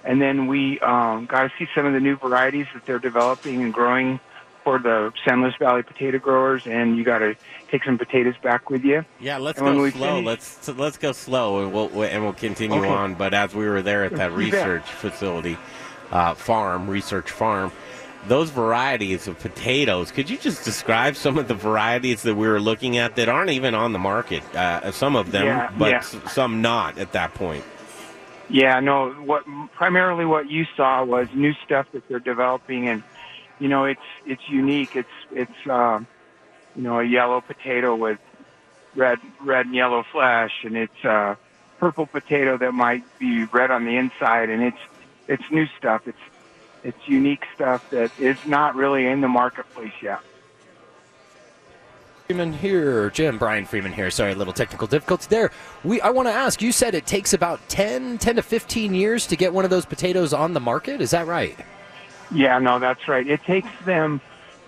And 0.04 0.22
then 0.22 0.48
we 0.48 0.80
um, 0.80 1.26
got 1.26 1.44
to 1.44 1.52
see 1.58 1.68
some 1.76 1.86
of 1.86 1.94
the 1.94 2.00
new 2.00 2.18
varieties 2.18 2.68
that 2.74 2.86
they're 2.86 3.00
developing 3.00 3.62
and 3.62 3.74
growing 3.74 4.20
for 4.70 4.78
the 4.78 5.12
San 5.28 5.42
Luis 5.42 5.56
Valley 5.58 5.82
potato 5.82 6.20
growers. 6.20 6.68
And 6.68 6.96
you 6.96 7.04
got 7.04 7.20
to 7.20 7.36
take 7.72 7.84
some 7.84 7.98
potatoes 7.98 8.36
back 8.44 8.70
with 8.70 8.84
you. 8.84 9.04
Yeah, 9.20 9.38
let's 9.38 9.58
And 9.60 9.68
go 9.78 9.90
slow. 9.90 10.08
finish- 10.18 10.26
Let's 10.28 10.68
let's 10.68 10.98
go 11.00 11.12
slow, 11.12 11.64
and 11.64 11.74
we'll 11.74 12.04
and 12.04 12.24
we'll 12.24 12.34
continue 12.34 12.80
Okay. 12.80 12.88
on. 12.90 13.16
But 13.16 13.34
as 13.34 13.56
we 13.56 13.68
were 13.68 13.82
there 13.82 14.04
at 14.04 14.16
that 14.18 14.32
research 14.32 14.84
facility, 14.84 15.58
uh, 16.12 16.36
farm 16.36 16.88
research 16.88 17.32
farm, 17.32 17.72
those 18.28 18.50
varieties 18.52 19.28
of 19.28 19.40
potatoes. 19.40 20.12
Could 20.12 20.30
you 20.30 20.38
just 20.38 20.64
describe 20.66 21.16
some 21.16 21.38
of 21.40 21.48
the 21.48 21.54
varieties 21.56 22.22
that 22.24 22.36
we 22.36 22.48
were 22.48 22.60
looking 22.60 22.98
at 22.98 23.16
that 23.16 23.28
aren't 23.30 23.50
even 23.52 23.74
on 23.74 23.92
the 23.94 24.00
market? 24.00 24.44
Uh, 24.56 24.92
some 24.92 25.16
of 25.16 25.32
them, 25.32 25.46
Yeah, 25.48 25.72
but 25.78 25.90
yeah. 25.90 25.98
s- 25.98 26.16
some 26.28 26.62
not 26.62 26.98
at 27.00 27.14
that 27.14 27.34
point. 27.34 27.64
Yeah, 28.50 28.80
no. 28.82 29.10
What 29.26 29.44
primarily 29.74 30.26
what 30.26 30.48
you 30.50 30.66
saw 30.78 31.04
was 31.04 31.28
new 31.34 31.54
stuff 31.66 31.88
that 31.94 32.08
they're 32.10 32.20
developing, 32.20 32.88
and 32.88 33.04
you 33.60 33.68
know, 33.68 33.86
it's 33.86 34.02
it's 34.26 34.48
unique. 34.50 34.96
It's 34.96 35.10
it's 35.32 35.68
um, 35.70 36.08
you 36.76 36.84
know 36.84 37.00
a 37.00 37.04
yellow 37.04 37.42
potato 37.42 37.96
with 37.96 38.20
red 38.96 39.20
red 39.42 39.68
and 39.68 39.76
yellow 39.76 40.04
flesh, 40.12 40.64
and 40.64 40.78
it's 40.78 41.04
a 41.04 41.38
purple 41.80 42.06
potato 42.06 42.58
that 42.58 42.74
might 42.74 43.04
be 43.20 43.46
red 43.46 43.72
on 43.72 43.86
the 43.86 43.98
inside, 43.98 44.50
and 44.50 44.64
it's 44.64 44.78
it's 45.28 45.44
new 45.52 45.68
stuff. 45.78 46.08
It's 46.08 46.18
it's 46.84 47.08
unique 47.08 47.46
stuff 47.54 47.90
that 47.90 48.12
is 48.20 48.38
not 48.46 48.76
really 48.76 49.06
in 49.06 49.22
the 49.22 49.28
marketplace 49.28 49.94
yet. 50.02 50.20
Freeman 52.28 52.54
here, 52.54 53.10
Jim, 53.10 53.40
Brian 53.40 53.66
Freeman 53.66 53.92
here. 53.92 54.12
Sorry, 54.12 54.34
a 54.34 54.36
little 54.36 54.54
technical 54.54 54.88
difficulty 54.88 55.26
there. 55.30 55.52
We, 55.84 56.00
I 56.00 56.12
want 56.12 56.28
to 56.28 56.32
ask. 56.32 56.62
You 56.62 56.72
said 56.72 56.94
it 56.94 57.08
takes 57.08 57.34
about 57.34 57.60
10, 57.70 58.20
10 58.20 58.36
to 58.36 58.44
fifteen 58.44 58.94
years 58.94 59.26
to 59.28 59.36
get 59.36 59.52
one 59.52 59.66
of 59.66 59.72
those 59.72 59.86
potatoes 59.86 60.32
on 60.32 60.54
the 60.54 60.60
market. 60.60 61.02
Is 61.02 61.10
that 61.10 61.26
right? 61.26 61.58
Yeah, 62.32 62.60
no, 62.60 62.80
that's 62.80 63.08
right. 63.08 63.28
It 63.28 63.42
takes 63.46 63.70
them 63.86 64.22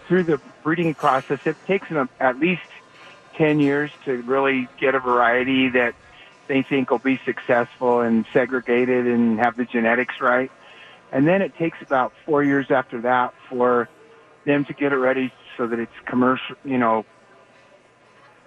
through 0.07 0.25
the 0.25 0.39
breeding 0.63 0.93
process. 0.93 1.39
It 1.45 1.55
takes 1.67 1.89
them 1.89 2.09
at 2.19 2.39
least 2.39 2.61
10 3.37 3.59
years 3.59 3.91
to 4.05 4.21
really 4.23 4.67
get 4.79 4.95
a 4.95 4.99
variety 4.99 5.69
that 5.69 5.93
they 6.47 6.63
think 6.63 6.91
will 6.91 6.99
be 6.99 7.19
successful 7.25 8.01
and 8.01 8.25
segregated 8.33 9.07
and 9.07 9.39
have 9.39 9.57
the 9.57 9.65
genetics 9.65 10.15
right. 10.19 10.51
And 11.11 11.27
then 11.27 11.41
it 11.41 11.55
takes 11.57 11.77
about 11.81 12.13
four 12.25 12.43
years 12.43 12.67
after 12.69 13.01
that 13.01 13.33
for 13.49 13.89
them 14.45 14.65
to 14.65 14.73
get 14.73 14.91
it 14.91 14.97
ready 14.97 15.31
so 15.57 15.67
that 15.67 15.79
it's 15.79 15.91
commercial, 16.05 16.55
you 16.63 16.77
know, 16.77 17.05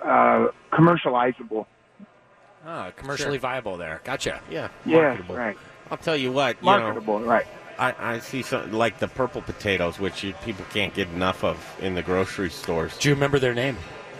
uh, 0.02 0.48
commercializable. 0.72 1.66
Ah, 2.66 2.90
commercially 2.96 3.38
viable 3.38 3.76
there. 3.76 4.00
Gotcha. 4.04 4.40
Yeah. 4.50 4.68
Yeah, 4.84 5.18
right. 5.30 5.56
I'll 5.90 5.98
tell 5.98 6.16
you 6.16 6.32
what. 6.32 6.56
You 6.60 6.66
Marketable, 6.66 7.20
know, 7.20 7.26
right. 7.26 7.46
I, 7.78 7.94
I 7.98 8.18
see 8.20 8.42
some 8.42 8.72
like 8.72 8.98
the 8.98 9.08
purple 9.08 9.42
potatoes, 9.42 9.98
which 9.98 10.22
you, 10.22 10.32
people 10.44 10.64
can't 10.72 10.94
get 10.94 11.08
enough 11.08 11.42
of 11.44 11.58
in 11.80 11.94
the 11.94 12.02
grocery 12.02 12.50
stores. 12.50 12.96
Do 12.98 13.08
you 13.08 13.14
remember 13.14 13.38
their 13.38 13.54
name? 13.54 13.76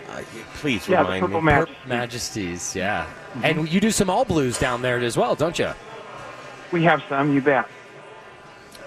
Uh, 0.09 0.21
please 0.55 0.87
Yeah, 0.87 1.03
the 1.03 1.09
remind 1.09 1.21
Purple 1.25 1.41
me. 1.41 1.45
Majesties. 1.45 1.87
Majesties, 1.87 2.75
yeah. 2.75 3.05
Mm-hmm. 3.05 3.45
And 3.45 3.69
you 3.71 3.79
do 3.81 3.91
some 3.91 4.09
all 4.09 4.23
blues 4.25 4.57
down 4.59 4.81
there 4.81 4.97
as 4.99 5.17
well, 5.17 5.35
don't 5.35 5.57
you? 5.59 5.71
We 6.71 6.83
have 6.83 7.03
some, 7.09 7.33
you 7.33 7.41
bet. 7.41 7.67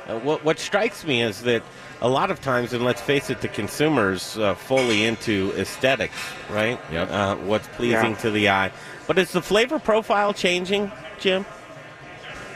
Uh, 0.07 0.19
what, 0.21 0.45
what 0.45 0.59
strikes 0.59 1.05
me 1.05 1.23
is 1.23 1.43
that 1.43 1.63
a 2.01 2.09
lot 2.09 2.31
of 2.31 2.41
times, 2.41 2.73
and 2.73 2.85
let's 2.85 3.01
face 3.01 3.29
it, 3.31 3.41
the 3.41 3.49
consumers 3.49 4.39
uh, 4.39 4.55
fully 4.55 5.05
into 5.05 5.53
aesthetics, 5.57 6.15
right? 6.51 6.81
Yep. 6.93 7.11
Uh, 7.11 7.37
what's 7.37 7.67
pleasing 7.69 8.13
Yeah. 8.13 8.19
to 8.19 8.31
the 8.31 8.49
eye. 8.49 8.71
But 9.07 9.19
is 9.19 9.33
the 9.33 9.43
flavor 9.43 9.79
profile 9.79 10.33
changing, 10.33 10.91
Jim? 11.19 11.45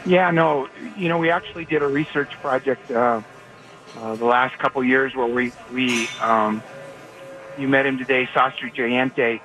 Yeah, 0.05 0.30
no, 0.30 0.68
you 0.96 1.09
know, 1.09 1.18
we 1.18 1.30
actually 1.30 1.64
did 1.64 1.82
a 1.82 1.86
research 1.86 2.30
project 2.40 2.90
uh, 2.90 3.22
uh, 3.96 4.16
the 4.16 4.24
last 4.24 4.59
couple 4.59 4.82
years 4.82 5.14
where 5.14 5.26
we 5.26 5.53
we 5.72 6.09
um, 6.20 6.62
you 7.59 7.68
met 7.68 7.86
him 7.86 7.98
today, 7.98 8.28
Sastry 8.34 8.74
Jayanty, 8.74 9.40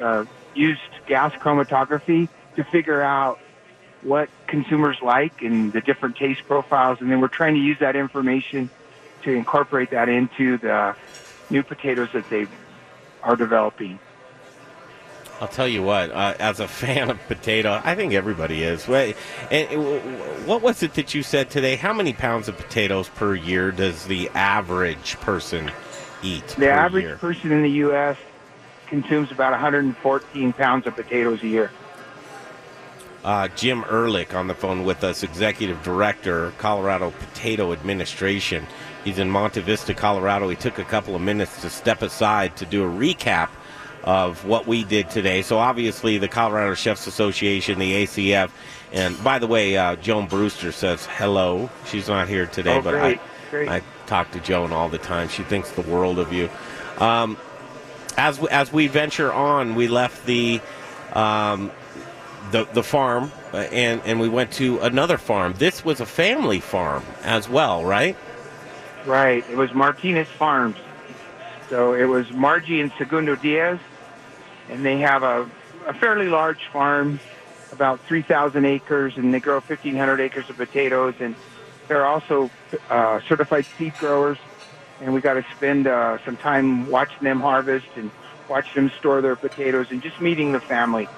uh, 0.00 0.24
used 0.54 0.80
gas 1.06 1.32
chromatography 1.34 2.28
to 2.54 2.64
figure 2.64 3.02
out 3.02 3.38
what 4.02 4.28
consumers 4.46 4.98
like 5.02 5.42
and 5.42 5.72
the 5.72 5.80
different 5.80 6.16
taste 6.16 6.42
profiles, 6.46 6.98
and 7.00 7.10
then 7.10 7.20
we're 7.20 7.28
trying 7.28 7.54
to 7.54 7.60
use 7.60 7.78
that 7.80 7.96
information 7.96 8.70
to 9.24 9.32
incorporate 9.32 9.90
that 9.90 10.08
into 10.08 10.58
the 10.58 10.94
new 11.50 11.62
potatoes 11.64 12.08
that 12.14 12.28
they 12.30 12.46
are 13.22 13.34
developing. 13.34 13.98
I'll 15.40 15.48
tell 15.48 15.68
you 15.68 15.82
what, 15.82 16.10
uh, 16.10 16.34
as 16.38 16.60
a 16.60 16.68
fan 16.68 17.10
of 17.10 17.18
potato, 17.26 17.80
I 17.84 17.94
think 17.94 18.14
everybody 18.14 18.62
is. 18.62 18.88
Wait, 18.88 19.16
and, 19.50 20.46
what 20.46 20.62
was 20.62 20.82
it 20.82 20.94
that 20.94 21.14
you 21.14 21.22
said 21.22 21.50
today? 21.50 21.76
How 21.76 21.92
many 21.92 22.12
pounds 22.12 22.48
of 22.48 22.56
potatoes 22.56 23.08
per 23.08 23.34
year 23.34 23.70
does 23.70 24.06
the 24.06 24.28
average 24.30 25.18
person 25.20 25.70
eat? 26.22 26.46
The 26.58 26.70
average 26.70 27.04
year? 27.04 27.16
person 27.16 27.52
in 27.52 27.62
the 27.62 27.70
U.S. 27.70 28.16
consumes 28.86 29.30
about 29.30 29.52
114 29.52 30.52
pounds 30.54 30.86
of 30.86 30.94
potatoes 30.94 31.42
a 31.42 31.48
year. 31.48 31.70
Uh, 33.24 33.48
Jim 33.56 33.84
Ehrlich 33.90 34.34
on 34.34 34.46
the 34.46 34.54
phone 34.54 34.84
with 34.84 35.02
us, 35.02 35.24
Executive 35.24 35.82
Director, 35.82 36.52
Colorado 36.58 37.10
Potato 37.10 37.72
Administration. 37.72 38.64
He's 39.02 39.18
in 39.18 39.28
Monte 39.28 39.60
Vista, 39.62 39.94
Colorado. 39.94 40.48
He 40.48 40.54
took 40.54 40.78
a 40.78 40.84
couple 40.84 41.16
of 41.16 41.20
minutes 41.20 41.60
to 41.62 41.68
step 41.68 42.02
aside 42.02 42.56
to 42.56 42.64
do 42.64 42.84
a 42.84 42.88
recap 42.88 43.48
of 44.06 44.44
what 44.44 44.66
we 44.66 44.84
did 44.84 45.10
today. 45.10 45.42
So, 45.42 45.58
obviously, 45.58 46.16
the 46.18 46.28
Colorado 46.28 46.74
Chefs 46.74 47.06
Association, 47.06 47.78
the 47.78 48.04
ACF, 48.04 48.50
and 48.92 49.22
by 49.22 49.38
the 49.38 49.46
way, 49.46 49.76
uh, 49.76 49.96
Joan 49.96 50.26
Brewster 50.26 50.72
says 50.72 51.06
hello. 51.06 51.68
She's 51.86 52.08
not 52.08 52.28
here 52.28 52.46
today, 52.46 52.76
Oh, 52.78 52.82
but 52.82 52.92
great, 52.92 53.18
I, 53.18 53.50
great. 53.50 53.68
I 53.68 53.82
talk 54.06 54.30
to 54.30 54.40
Joan 54.40 54.72
all 54.72 54.88
the 54.88 54.98
time. 54.98 55.28
She 55.28 55.42
thinks 55.42 55.70
the 55.72 55.82
world 55.82 56.18
of 56.18 56.32
you. 56.32 56.48
Um, 56.98 57.36
as 58.16 58.40
we, 58.40 58.48
as 58.48 58.72
we 58.72 58.86
venture 58.86 59.32
on, 59.32 59.74
we 59.74 59.88
left 59.88 60.24
the 60.24 60.60
um, 61.12 61.70
the 62.52 62.64
the 62.72 62.82
farm 62.82 63.32
uh, 63.52 63.56
and 63.58 64.00
and 64.04 64.20
we 64.20 64.28
went 64.28 64.52
to 64.52 64.78
another 64.80 65.18
farm. 65.18 65.54
This 65.58 65.84
was 65.84 66.00
a 66.00 66.06
family 66.06 66.60
farm 66.60 67.02
as 67.24 67.48
well, 67.48 67.84
right? 67.84 68.16
Right. 69.04 69.44
It 69.50 69.56
was 69.56 69.74
Martinez 69.74 70.28
Farms. 70.28 70.76
So 71.68 71.94
it 71.94 72.04
was 72.04 72.30
Margie 72.32 72.80
and 72.80 72.92
Segundo 72.96 73.34
Diaz, 73.36 73.78
and 74.68 74.84
they 74.84 74.98
have 74.98 75.22
a, 75.22 75.48
a 75.86 75.94
fairly 75.94 76.28
large 76.28 76.66
farm, 76.72 77.20
about 77.72 78.00
3,000 78.06 78.64
acres, 78.64 79.16
and 79.16 79.32
they 79.32 79.40
grow 79.40 79.56
1,500 79.56 80.20
acres 80.20 80.48
of 80.48 80.56
potatoes. 80.56 81.14
And 81.20 81.34
they're 81.88 82.06
also 82.06 82.50
uh, 82.90 83.20
certified 83.28 83.66
seed 83.78 83.94
growers, 83.98 84.38
and 85.00 85.12
we 85.12 85.20
got 85.20 85.34
to 85.34 85.44
spend 85.56 85.86
uh, 85.86 86.18
some 86.24 86.36
time 86.36 86.88
watching 86.88 87.22
them 87.22 87.40
harvest 87.40 87.86
and 87.96 88.10
watching 88.48 88.84
them 88.84 88.92
store 88.98 89.20
their 89.20 89.36
potatoes 89.36 89.88
and 89.90 90.02
just 90.02 90.20
meeting 90.20 90.52
the 90.52 90.60
family. 90.60 91.08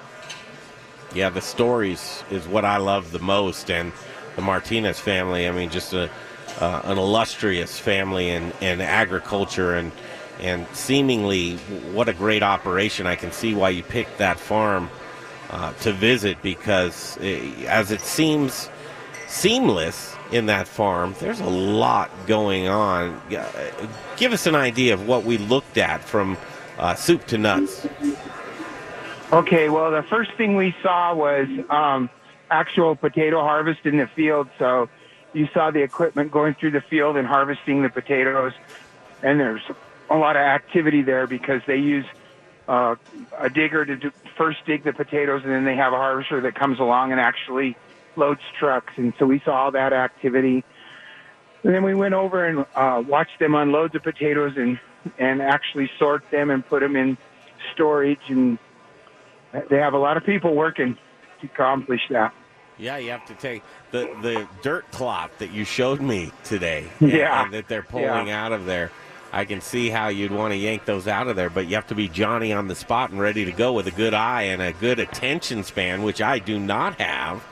Yeah, 1.13 1.29
the 1.29 1.41
stories 1.41 2.23
is 2.29 2.47
what 2.47 2.65
I 2.65 2.77
love 2.77 3.11
the 3.11 3.19
most, 3.19 3.71
and 3.71 3.91
the 4.35 4.41
Martinez 4.43 4.99
family. 4.99 5.47
I 5.47 5.51
mean, 5.51 5.69
just 5.71 5.93
a 5.93 6.09
uh, 6.59 6.81
an 6.83 6.97
illustrious 6.97 7.79
family 7.79 8.29
in, 8.29 8.51
in 8.61 8.81
agriculture, 8.81 9.75
and 9.75 9.91
and 10.39 10.67
seemingly 10.73 11.57
what 11.93 12.09
a 12.09 12.13
great 12.13 12.43
operation. 12.43 13.07
I 13.07 13.15
can 13.15 13.31
see 13.31 13.53
why 13.53 13.69
you 13.69 13.83
picked 13.83 14.17
that 14.19 14.39
farm 14.39 14.89
uh, 15.49 15.73
to 15.73 15.91
visit 15.91 16.41
because, 16.41 17.17
eh, 17.21 17.65
as 17.67 17.91
it 17.91 18.01
seems 18.01 18.69
seamless 19.27 20.15
in 20.31 20.45
that 20.47 20.67
farm, 20.67 21.15
there's 21.19 21.39
a 21.39 21.49
lot 21.49 22.09
going 22.27 22.67
on. 22.67 23.21
Give 24.17 24.33
us 24.33 24.45
an 24.45 24.55
idea 24.55 24.93
of 24.93 25.07
what 25.07 25.23
we 25.23 25.37
looked 25.37 25.77
at 25.77 26.03
from 26.03 26.37
uh, 26.77 26.95
soup 26.95 27.25
to 27.27 27.37
nuts. 27.37 27.87
Okay, 29.31 29.69
well, 29.69 29.91
the 29.91 30.03
first 30.03 30.31
thing 30.33 30.55
we 30.55 30.75
saw 30.81 31.13
was 31.13 31.47
um, 31.69 32.09
actual 32.49 32.95
potato 32.95 33.41
harvest 33.41 33.85
in 33.85 33.97
the 33.97 34.07
field. 34.07 34.47
So 34.57 34.89
you 35.33 35.47
saw 35.53 35.71
the 35.71 35.81
equipment 35.81 36.31
going 36.31 36.55
through 36.55 36.71
the 36.71 36.81
field 36.81 37.15
and 37.17 37.27
harvesting 37.27 37.83
the 37.83 37.89
potatoes. 37.89 38.53
And 39.21 39.39
there's 39.39 39.61
a 40.09 40.15
lot 40.17 40.35
of 40.35 40.41
activity 40.41 41.01
there 41.01 41.27
because 41.27 41.61
they 41.67 41.77
use 41.77 42.05
uh, 42.67 42.95
a 43.37 43.49
digger 43.49 43.85
to 43.85 43.95
do, 43.95 44.11
first 44.37 44.59
dig 44.65 44.83
the 44.83 44.93
potatoes, 44.93 45.41
and 45.43 45.51
then 45.51 45.65
they 45.65 45.75
have 45.75 45.93
a 45.93 45.97
harvester 45.97 46.41
that 46.41 46.55
comes 46.55 46.79
along 46.79 47.11
and 47.11 47.19
actually 47.19 47.75
loads 48.15 48.41
trucks. 48.59 48.93
And 48.97 49.13
so 49.19 49.25
we 49.25 49.39
saw 49.45 49.65
all 49.65 49.71
that 49.71 49.93
activity. 49.93 50.63
And 51.63 51.73
then 51.73 51.83
we 51.83 51.93
went 51.95 52.13
over 52.13 52.45
and 52.45 52.65
uh, 52.75 53.03
watched 53.05 53.39
them 53.39 53.53
unload 53.55 53.91
the 53.93 53.99
potatoes 53.99 54.53
and, 54.55 54.79
and 55.17 55.41
actually 55.41 55.89
sort 55.99 56.23
them 56.31 56.49
and 56.49 56.65
put 56.65 56.81
them 56.81 56.95
in 56.95 57.17
storage. 57.73 58.19
And 58.29 58.57
they 59.69 59.77
have 59.77 59.93
a 59.93 59.97
lot 59.97 60.15
of 60.17 60.23
people 60.23 60.55
working 60.55 60.97
to 61.41 61.47
accomplish 61.47 62.01
that. 62.09 62.33
Yeah, 62.77 62.95
you 62.97 63.11
have 63.11 63.25
to 63.25 63.33
take 63.33 63.61
the 63.91 64.09
the 64.21 64.47
dirt 64.61 64.89
clot 64.91 65.37
that 65.39 65.51
you 65.51 65.65
showed 65.65 65.99
me 65.99 66.31
today. 66.45 66.87
Yeah. 67.01 67.43
and 67.43 67.53
that 67.53 67.67
they're 67.67 67.83
pulling 67.83 68.27
Yeah. 68.27 68.45
out 68.45 68.53
of 68.53 68.65
there. 68.65 68.89
I 69.31 69.45
can 69.45 69.61
see 69.61 69.89
how 69.89 70.07
you'd 70.07 70.31
want 70.31 70.53
to 70.53 70.57
yank 70.57 70.85
those 70.85 71.07
out 71.07 71.27
of 71.27 71.35
there, 71.35 71.49
but 71.49 71.67
you 71.67 71.75
have 71.75 71.87
to 71.87 71.95
be 71.95 72.07
Johnny 72.07 72.51
on 72.51 72.67
the 72.67 72.75
spot 72.75 73.11
and 73.11 73.19
ready 73.19 73.45
to 73.45 73.51
go 73.51 73.73
with 73.73 73.87
a 73.87 73.91
good 73.91 74.13
eye 74.13 74.43
and 74.43 74.61
a 74.61 74.73
good 74.73 74.99
attention 74.99 75.63
span, 75.63 76.03
which 76.03 76.21
I 76.21 76.39
do 76.39 76.59
not 76.59 76.99
have 76.99 77.43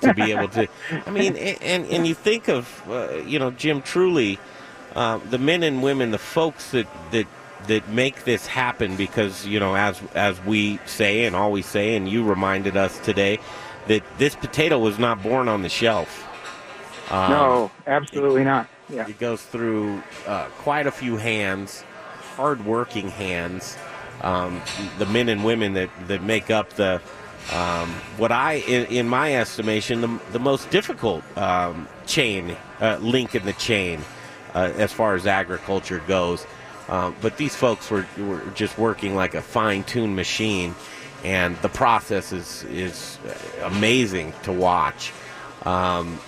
to 0.00 0.12
be 0.14 0.32
able 0.32 0.48
to. 0.48 0.66
I 1.06 1.10
mean, 1.10 1.36
and 1.36 1.86
and 1.86 2.06
you 2.06 2.14
think 2.14 2.48
of 2.48 2.82
uh, 2.88 3.14
you 3.26 3.38
know 3.38 3.52
Jim 3.52 3.82
Truly, 3.82 4.38
uh, 4.94 5.18
the 5.30 5.38
men 5.38 5.62
and 5.62 5.82
women, 5.82 6.10
the 6.10 6.18
folks 6.18 6.72
that 6.72 6.88
that 7.12 7.26
that 7.68 7.88
make 7.90 8.24
this 8.24 8.46
happen 8.46 8.96
because 8.96 9.46
you 9.46 9.60
know 9.60 9.76
as 9.76 10.00
as 10.14 10.42
we 10.44 10.78
say 10.86 11.26
and 11.26 11.36
always 11.36 11.66
say, 11.66 11.94
and 11.94 12.08
you 12.08 12.24
reminded 12.24 12.76
us 12.76 12.98
today 13.00 13.38
that 13.86 14.02
this 14.18 14.34
potato 14.34 14.78
was 14.78 14.98
not 14.98 15.22
born 15.22 15.48
on 15.48 15.62
the 15.62 15.68
shelf. 15.68 16.26
Um, 17.10 17.30
no, 17.30 17.70
absolutely 17.86 18.44
not. 18.44 18.68
Yeah. 18.90 19.08
it 19.08 19.18
goes 19.18 19.42
through 19.42 20.02
uh, 20.26 20.46
quite 20.58 20.86
a 20.86 20.90
few 20.90 21.16
hands, 21.16 21.82
hard-working 22.36 23.08
hands. 23.08 23.76
Um, 24.22 24.60
the 24.98 25.06
men 25.06 25.28
and 25.28 25.44
women 25.44 25.74
that, 25.74 25.90
that 26.08 26.22
make 26.22 26.50
up 26.50 26.70
the 26.70 27.00
um, 27.52 27.88
what 28.16 28.30
I, 28.30 28.54
in, 28.54 28.86
in 28.86 29.08
my 29.08 29.34
estimation, 29.34 30.02
the, 30.02 30.20
the 30.32 30.38
most 30.38 30.70
difficult 30.70 31.24
um, 31.36 31.88
chain 32.06 32.56
uh, 32.80 32.98
link 33.00 33.34
in 33.34 33.44
the 33.44 33.54
chain 33.54 34.00
uh, 34.54 34.72
as 34.76 34.92
far 34.92 35.14
as 35.14 35.26
agriculture 35.26 36.02
goes. 36.06 36.46
Uh, 36.88 37.12
but 37.20 37.36
these 37.38 37.56
folks 37.56 37.90
were, 37.90 38.06
were 38.18 38.42
just 38.54 38.76
working 38.78 39.14
like 39.14 39.34
a 39.34 39.42
fine-tuned 39.42 40.14
machine, 40.14 40.74
and 41.24 41.56
the 41.58 41.68
process 41.68 42.32
is 42.32 42.64
is 42.64 43.18
amazing 43.62 44.32
to 44.42 44.52
watch. 44.52 45.12
Um, 45.64 46.18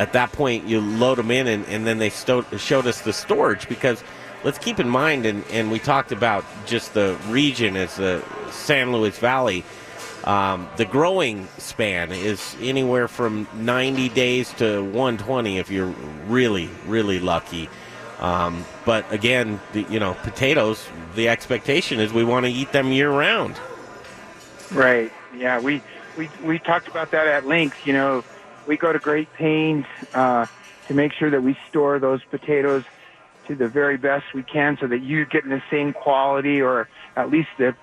at 0.00 0.12
that 0.14 0.32
point 0.32 0.66
you 0.66 0.80
load 0.80 1.18
them 1.18 1.30
in 1.30 1.46
and, 1.46 1.64
and 1.66 1.86
then 1.86 1.98
they 1.98 2.10
sto- 2.10 2.42
showed 2.56 2.86
us 2.86 3.02
the 3.02 3.12
storage 3.12 3.68
because 3.68 4.02
let's 4.44 4.58
keep 4.58 4.80
in 4.80 4.88
mind 4.88 5.26
and, 5.26 5.44
and 5.50 5.70
we 5.70 5.78
talked 5.78 6.12
about 6.12 6.44
just 6.66 6.94
the 6.94 7.16
region 7.28 7.76
as 7.76 7.96
the 7.96 8.24
san 8.50 8.92
luis 8.92 9.18
valley 9.18 9.64
um, 10.24 10.68
the 10.76 10.84
growing 10.84 11.48
span 11.58 12.12
is 12.12 12.56
anywhere 12.60 13.08
from 13.08 13.46
90 13.54 14.08
days 14.10 14.52
to 14.54 14.82
120 14.82 15.58
if 15.58 15.70
you're 15.70 15.94
really 16.26 16.68
really 16.86 17.20
lucky 17.20 17.68
um, 18.20 18.64
but 18.84 19.10
again 19.12 19.60
the, 19.72 19.82
you 19.84 20.00
know 20.00 20.14
potatoes 20.22 20.88
the 21.14 21.28
expectation 21.28 22.00
is 22.00 22.12
we 22.12 22.24
want 22.24 22.46
to 22.46 22.52
eat 22.52 22.72
them 22.72 22.90
year 22.92 23.10
round 23.10 23.56
Right. 24.72 25.12
Yeah. 25.36 25.60
We 25.60 25.82
we 26.16 26.30
we 26.44 26.58
talked 26.58 26.88
about 26.88 27.10
that 27.12 27.26
at 27.26 27.46
length. 27.46 27.86
You 27.86 27.92
know, 27.92 28.24
we 28.70 28.76
go 28.76 28.92
to 28.92 29.00
great 29.00 29.30
pains 29.34 29.84
uh, 30.14 30.46
to 30.86 30.94
make 30.94 31.12
sure 31.12 31.28
that 31.28 31.42
we 31.42 31.58
store 31.68 31.98
those 31.98 32.22
potatoes 32.30 32.84
to 33.48 33.56
the 33.56 33.66
very 33.66 33.96
best 33.96 34.32
we 34.32 34.44
can, 34.44 34.78
so 34.80 34.86
that 34.86 35.00
you're 35.00 35.24
getting 35.24 35.50
the 35.50 35.62
same 35.72 35.92
quality, 35.92 36.62
or 36.62 36.88
at 37.16 37.30
least 37.32 37.48
the 37.58 37.74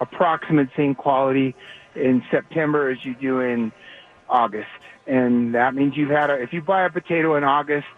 approximate 0.00 0.68
same 0.76 0.94
quality 0.94 1.56
in 1.96 2.22
September 2.30 2.88
as 2.88 3.04
you 3.04 3.16
do 3.16 3.40
in 3.40 3.72
August. 4.28 4.68
And 5.08 5.56
that 5.56 5.74
means 5.74 5.96
you've 5.96 6.10
had 6.10 6.30
a. 6.30 6.34
If 6.34 6.52
you 6.52 6.62
buy 6.62 6.84
a 6.84 6.90
potato 6.90 7.34
in 7.34 7.42
August 7.42 7.88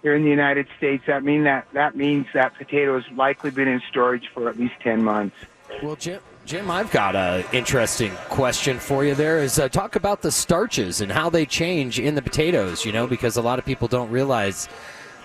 here 0.00 0.14
in 0.16 0.22
the 0.24 0.30
United 0.30 0.66
States, 0.78 1.04
that 1.06 1.22
mean 1.22 1.44
that 1.44 1.68
that 1.74 1.96
means 1.96 2.26
that 2.32 2.54
potato 2.54 2.98
has 2.98 3.04
likely 3.14 3.50
been 3.50 3.68
in 3.68 3.82
storage 3.90 4.30
for 4.32 4.48
at 4.48 4.58
least 4.58 4.74
ten 4.82 5.04
months. 5.04 5.36
Well, 5.82 5.96
Jim, 5.96 6.22
Jim, 6.46 6.70
I've 6.70 6.90
got 6.90 7.16
an 7.16 7.42
interesting 7.54 8.12
question 8.28 8.78
for 8.78 9.02
you. 9.02 9.14
There 9.14 9.38
is 9.38 9.58
uh, 9.58 9.70
talk 9.70 9.96
about 9.96 10.20
the 10.20 10.30
starches 10.30 11.00
and 11.00 11.10
how 11.10 11.30
they 11.30 11.46
change 11.46 11.98
in 11.98 12.16
the 12.16 12.20
potatoes. 12.20 12.84
You 12.84 12.92
know, 12.92 13.06
because 13.06 13.38
a 13.38 13.42
lot 13.42 13.58
of 13.58 13.64
people 13.64 13.88
don't 13.88 14.10
realize 14.10 14.68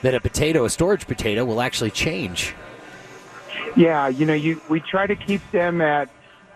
that 0.01 0.15
a 0.15 0.21
potato, 0.21 0.63
a 0.63 0.69
storage 0.69 1.07
potato, 1.07 1.43
will 1.43 1.59
actually 1.59 1.91
change. 1.91 2.55
Yeah, 3.75 4.07
you 4.07 4.25
know, 4.25 4.33
you 4.33 4.61
we 4.69 4.79
try 4.79 5.07
to 5.07 5.15
keep 5.15 5.41
them 5.51 5.81
at 5.81 6.07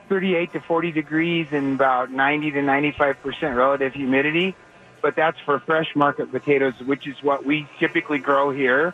38 0.08 0.54
to 0.54 0.62
40 0.62 0.92
degrees 0.94 1.48
and 1.52 1.76
about 1.76 2.12
90 2.12 2.52
to 2.52 2.62
95 2.62 3.22
percent 3.22 3.58
relative 3.58 3.94
humidity, 3.94 4.56
but 5.02 5.18
that's 5.18 5.40
for 5.42 5.60
fresh 5.60 5.94
market 5.94 6.32
potatoes, 6.32 6.76
which 6.86 7.06
is 7.06 7.22
what 7.22 7.46
we 7.46 7.68
typically 7.80 8.18
grow 8.18 8.50
here. 8.52 8.94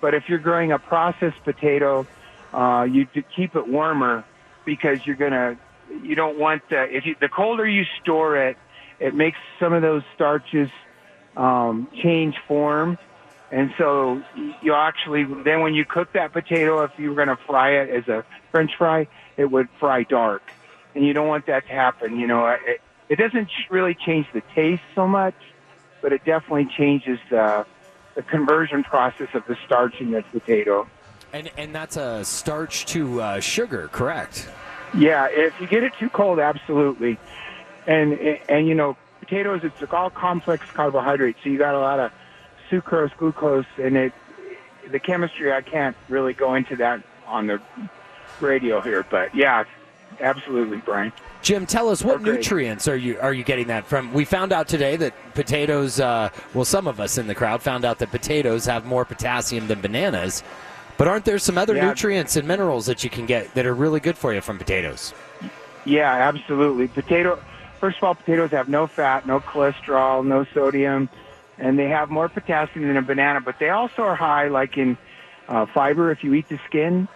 But 0.00 0.14
if 0.14 0.28
you're 0.28 0.40
growing 0.40 0.72
a 0.72 0.80
processed 0.80 1.44
potato, 1.44 2.08
uh, 2.52 2.88
you 2.90 3.06
keep 3.06 3.54
it 3.54 3.68
warmer 3.68 4.24
because 4.66 4.98
you're 5.06 5.16
gonna 5.16 5.56
you 6.02 6.14
don't 6.14 6.38
want 6.38 6.62
the 6.68 6.84
if 6.94 7.06
you 7.06 7.14
the 7.20 7.28
colder 7.28 7.66
you 7.66 7.84
store 8.02 8.36
it, 8.48 8.56
it 9.00 9.14
makes 9.14 9.38
some 9.58 9.72
of 9.72 9.80
those 9.80 10.02
starches 10.14 10.68
um, 11.36 11.88
change 12.02 12.34
form, 12.46 12.98
and 13.50 13.70
so 13.78 14.20
you 14.62 14.74
actually 14.74 15.24
then 15.44 15.60
when 15.60 15.74
you 15.74 15.84
cook 15.88 16.12
that 16.12 16.32
potato, 16.32 16.82
if 16.84 16.90
you 16.98 17.10
were 17.10 17.16
going 17.16 17.28
to 17.28 17.38
fry 17.46 17.70
it 17.70 17.90
as 17.90 18.08
a 18.08 18.24
French 18.50 18.72
fry, 18.76 19.06
it 19.38 19.50
would 19.50 19.68
fry 19.80 20.02
dark, 20.02 20.42
and 20.94 21.06
you 21.06 21.12
don't 21.12 21.28
want 21.28 21.46
that 21.46 21.66
to 21.66 21.72
happen. 21.72 22.18
You 22.18 22.26
know, 22.26 22.46
it, 22.46 22.80
it 23.08 23.16
doesn't 23.16 23.48
really 23.70 23.96
change 24.04 24.26
the 24.34 24.42
taste 24.54 24.82
so 24.94 25.06
much, 25.06 25.34
but 26.02 26.12
it 26.12 26.24
definitely 26.24 26.68
changes 26.76 27.18
the 27.30 27.64
the 28.16 28.22
conversion 28.22 28.82
process 28.82 29.28
of 29.34 29.44
the 29.46 29.56
starch 29.66 29.94
in 30.00 30.10
the 30.10 30.22
potato. 30.32 30.88
And 31.36 31.50
and 31.58 31.74
that's 31.74 31.98
a 31.98 32.24
starch 32.24 32.86
to 32.86 33.20
uh, 33.20 33.40
sugar, 33.40 33.90
correct? 33.92 34.48
Yeah, 34.96 35.28
if 35.30 35.60
you 35.60 35.66
get 35.66 35.82
it 35.82 35.92
too 35.98 36.08
cold, 36.08 36.38
absolutely. 36.38 37.18
And 37.86 38.14
and 38.48 38.66
you 38.66 38.74
know, 38.74 38.96
potatoes 39.20 39.60
it's 39.62 39.92
all 39.92 40.08
complex 40.08 40.64
carbohydrates, 40.70 41.38
so 41.42 41.50
you 41.50 41.58
got 41.58 41.74
a 41.74 41.78
lot 41.78 42.00
of 42.00 42.10
sucrose, 42.70 43.14
glucose, 43.18 43.66
and 43.76 43.98
it 43.98 44.12
the 44.90 44.98
chemistry 44.98 45.52
I 45.52 45.60
can't 45.60 45.94
really 46.08 46.32
go 46.32 46.54
into 46.54 46.74
that 46.76 47.02
on 47.26 47.48
the 47.48 47.60
radio 48.40 48.80
here, 48.80 49.04
but 49.10 49.34
yeah, 49.34 49.64
absolutely, 50.20 50.78
Brian. 50.78 51.12
Jim, 51.42 51.66
tell 51.66 51.90
us 51.90 52.02
what 52.02 52.16
Okay. 52.16 52.30
nutrients 52.32 52.88
are 52.88 52.96
you 52.96 53.18
are 53.20 53.34
you 53.34 53.44
getting 53.44 53.66
that 53.66 53.84
from? 53.84 54.14
We 54.14 54.24
found 54.24 54.54
out 54.54 54.68
today 54.68 54.96
that 54.96 55.12
potatoes. 55.34 56.00
Uh, 56.00 56.30
well, 56.54 56.64
some 56.64 56.88
of 56.88 56.98
us 56.98 57.18
in 57.18 57.26
the 57.26 57.34
crowd 57.34 57.62
found 57.62 57.84
out 57.84 57.98
that 57.98 58.10
potatoes 58.10 58.64
have 58.64 58.86
more 58.86 59.04
potassium 59.04 59.68
than 59.68 59.82
bananas. 59.82 60.42
But 60.98 61.08
aren't 61.08 61.24
there 61.24 61.38
some 61.38 61.58
other 61.58 61.74
Yeah. 61.74 61.88
nutrients 61.88 62.36
and 62.36 62.48
minerals 62.48 62.86
that 62.86 63.04
you 63.04 63.10
can 63.10 63.26
get 63.26 63.54
that 63.54 63.66
are 63.66 63.74
really 63.74 64.00
good 64.00 64.16
for 64.16 64.32
you 64.32 64.40
from 64.40 64.58
potatoes? 64.58 65.14
Yeah, 65.84 66.10
absolutely. 66.10 66.88
Potato. 66.88 67.38
First 67.80 67.98
of 67.98 68.04
all, 68.04 68.14
potatoes 68.14 68.50
have 68.52 68.68
no 68.68 68.86
fat, 68.86 69.26
no 69.26 69.40
cholesterol, 69.40 70.24
no 70.24 70.44
sodium, 70.54 71.08
and 71.58 71.78
they 71.78 71.88
have 71.88 72.10
more 72.10 72.28
potassium 72.28 72.86
than 72.88 72.96
a 72.96 73.02
banana. 73.02 73.40
But 73.40 73.58
they 73.58 73.68
also 73.70 74.02
are 74.02 74.14
high, 74.14 74.48
like 74.48 74.78
in 74.78 74.96
uh, 75.48 75.66
fiber, 75.66 76.10
if 76.10 76.24
you 76.24 76.32
eat 76.34 76.48
the 76.48 76.58
skin, 76.66 77.06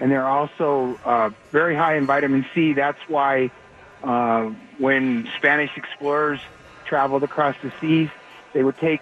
and 0.00 0.10
they're 0.10 0.26
also 0.26 0.98
uh, 1.04 1.30
very 1.50 1.74
high 1.74 1.96
in 1.96 2.06
vitamin 2.06 2.46
C. 2.54 2.72
That's 2.72 3.00
why 3.08 3.50
uh, 4.04 4.44
when 4.78 5.28
Spanish 5.36 5.76
explorers 5.76 6.40
traveled 6.86 7.24
across 7.24 7.56
the 7.62 7.72
seas, 7.80 8.10
they 8.52 8.62
would 8.62 8.78
take 8.78 9.00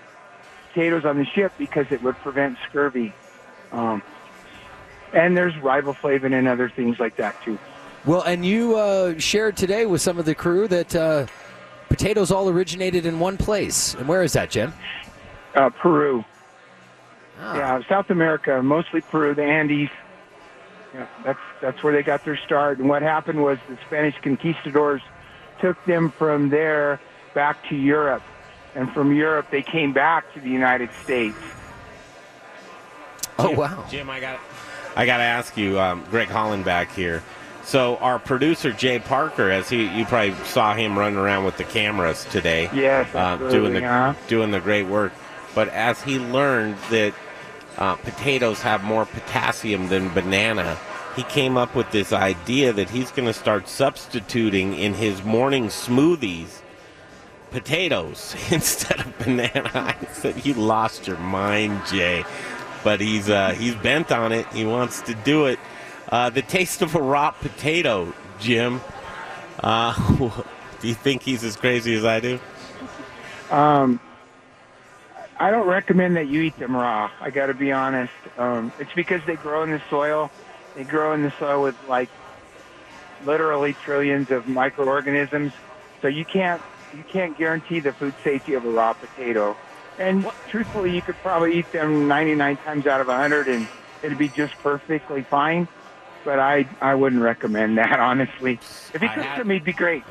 potatoes 0.69 1.05
on 1.05 1.19
the 1.19 1.27
ship 1.27 1.53
because 1.59 1.87
it 1.91 2.03
would 2.03 2.17
prevent 2.17 2.57
scurvy. 2.69 3.13
Um, 3.71 4.03
and 5.13 5.37
there's 5.37 5.55
riboflavin 5.55 6.37
and 6.37 6.49
other 6.49 6.69
things 6.69 6.99
like 6.99 7.17
that 7.17 7.41
too. 7.45 7.59
Well, 8.05 8.23
and 8.23 8.45
you 8.45 8.77
uh, 8.77 9.19
shared 9.19 9.57
today 9.57 9.87
with 9.87 10.01
some 10.01 10.19
of 10.19 10.25
the 10.25 10.35
crew 10.35 10.67
that 10.69 10.95
uh, 10.97 11.27
potatoes 11.89 12.31
all 12.33 12.49
originated 12.49 13.07
in 13.07 13.21
one 13.21 13.37
place. 13.37 13.95
And 13.95 14.09
where 14.09 14.23
is 14.23 14.33
that, 14.33 14.51
Jim? 14.51 14.73
Uh, 15.55 15.71
Peru. 15.71 16.25
Yeah, 17.39 17.81
South 17.89 18.11
America, 18.11 18.63
mostly 18.63 19.01
Peru, 19.01 19.35
the 19.35 19.43
Andes. 19.43 19.91
Yeah, 20.95 21.07
that's 21.25 21.41
that's 21.61 21.83
where 21.83 21.93
they 21.93 22.03
got 22.03 22.25
their 22.25 22.37
start. 22.37 22.79
And 22.79 22.89
what 22.89 23.03
happened 23.03 23.43
was 23.43 23.59
the 23.69 23.79
Spanish 23.87 24.15
conquistadors 24.23 25.01
took 25.61 25.83
them 25.85 26.11
from 26.11 26.51
there 26.51 27.01
back 27.35 27.67
to 27.69 27.75
Europe, 27.75 28.23
and 28.75 28.93
from 28.93 29.15
Europe 29.15 29.47
they 29.51 29.63
came 29.63 29.93
back 29.93 30.33
to 30.35 30.41
the 30.41 30.51
United 30.51 30.91
States. 31.03 31.37
Oh 33.39 33.51
wow, 33.51 33.85
Jim, 33.91 34.11
I 34.11 34.21
got 34.21 34.39
I 34.97 35.07
got 35.07 35.19
to 35.19 35.23
ask 35.25 35.57
you, 35.57 35.81
um, 35.81 36.05
Greg 36.11 36.29
Hollenbeck 36.29 36.91
here. 36.93 37.23
So 37.65 37.97
our 37.99 38.19
producer 38.19 38.73
Jay 38.73 38.99
Parker, 38.99 39.51
as 39.51 39.69
he 39.69 39.87
you 39.97 40.05
probably 40.05 40.35
saw 40.45 40.75
him 40.75 40.99
running 40.99 41.19
around 41.19 41.45
with 41.45 41.57
the 41.57 41.65
cameras 41.65 42.25
today, 42.25 42.69
Yes, 42.75 43.15
uh, 43.15 43.37
doing 43.51 43.75
the 43.75 44.17
doing 44.27 44.51
the 44.51 44.61
great 44.61 44.87
work. 44.87 45.13
But 45.55 45.69
as 45.69 46.03
he 46.03 46.19
learned 46.19 46.77
that 46.91 47.15
uh, 47.79 47.95
potatoes 47.97 48.63
have 48.63 48.83
more 48.83 49.07
potassium 49.07 49.89
than 49.89 50.09
banana, 50.09 50.77
he 51.15 51.23
came 51.25 51.57
up 51.57 51.75
with 51.75 51.91
this 51.93 52.13
idea 52.13 52.73
that 52.73 52.91
he's 52.91 53.11
going 53.11 53.27
to 53.27 53.35
start 53.35 53.69
substituting 53.69 54.75
in 54.75 54.95
his 54.95 55.23
morning 55.23 55.67
smoothies 55.67 56.63
potatoes 57.51 58.35
instead 58.51 59.01
of 59.01 59.19
banana. 59.19 59.71
I 59.75 59.97
said, 60.13 60.45
"You 60.45 60.55
lost 60.55 61.07
your 61.07 61.19
mind, 61.19 61.81
Jay." 61.87 62.25
But 62.85 63.01
he's 63.01 63.31
uh, 63.31 63.51
he's 63.51 63.75
bent 63.77 64.11
on 64.11 64.33
it. 64.33 64.47
He 64.53 64.65
wants 64.65 65.03
to 65.03 65.15
do 65.15 65.47
it. 65.47 65.59
Uh, 66.09 66.31
the 66.31 66.43
taste 66.43 66.83
of 66.83 66.95
a 66.95 67.01
raw 67.01 67.31
potato, 67.31 68.13
Jim. 68.41 68.81
Uh, 69.61 69.95
do 70.81 70.89
you 70.89 70.95
think 70.95 71.23
he's 71.23 71.45
as 71.45 71.57
crazy 71.57 71.95
as 71.95 72.05
I 72.05 72.21
do? 72.21 72.41
Um, 73.51 74.01
I 75.39 75.51
don't 75.51 75.67
recommend 75.67 76.17
that 76.17 76.29
you 76.29 76.43
eat 76.43 76.59
them 76.59 76.77
raw. 76.77 77.11
I 77.21 77.31
got 77.31 77.47
to 77.47 77.55
be 77.55 77.73
honest. 77.73 78.13
Um, 78.39 78.73
it's 78.79 78.93
because 78.95 79.21
they 79.27 79.37
grow 79.37 79.63
in 79.63 79.71
the 79.71 79.83
soil. 79.91 80.31
They 80.77 80.85
grow 80.85 81.13
in 81.15 81.23
the 81.23 81.33
soil 81.33 81.63
with 81.63 81.77
like 81.89 82.09
literally 83.25 83.75
trillions 83.75 84.31
of 84.31 84.49
microorganisms. 84.49 85.53
So 86.01 86.09
you 86.09 86.25
can't 86.25 86.63
you 86.95 87.05
can't 87.05 87.37
guarantee 87.39 87.81
the 87.81 87.93
food 87.93 88.15
safety 88.23 88.55
of 88.55 88.65
a 88.65 88.71
raw 88.71 88.93
potato. 88.93 89.57
And 89.99 90.27
truthfully, 90.49 90.95
you 90.95 91.03
could 91.03 91.17
probably 91.17 91.59
eat 91.59 91.71
them 91.73 92.09
99 92.09 92.57
times 92.59 92.87
out 92.87 93.01
of 93.01 93.09
100, 93.09 93.49
and 93.49 93.69
it'd 94.03 94.19
be 94.19 94.29
just 94.29 94.55
perfectly 94.63 95.23
fine. 95.23 95.69
But 96.25 96.39
I 96.39 96.67
I 96.81 96.95
wouldn't 96.95 97.21
recommend 97.23 97.79
that 97.79 97.99
honestly. 98.01 98.59
If 98.95 99.03
you 99.03 99.09
I 99.09 99.15
cooked 99.15 99.27
had- 99.27 99.41
them, 99.41 99.51
he'd 99.51 99.65
be 99.65 99.73
great. 99.73 100.05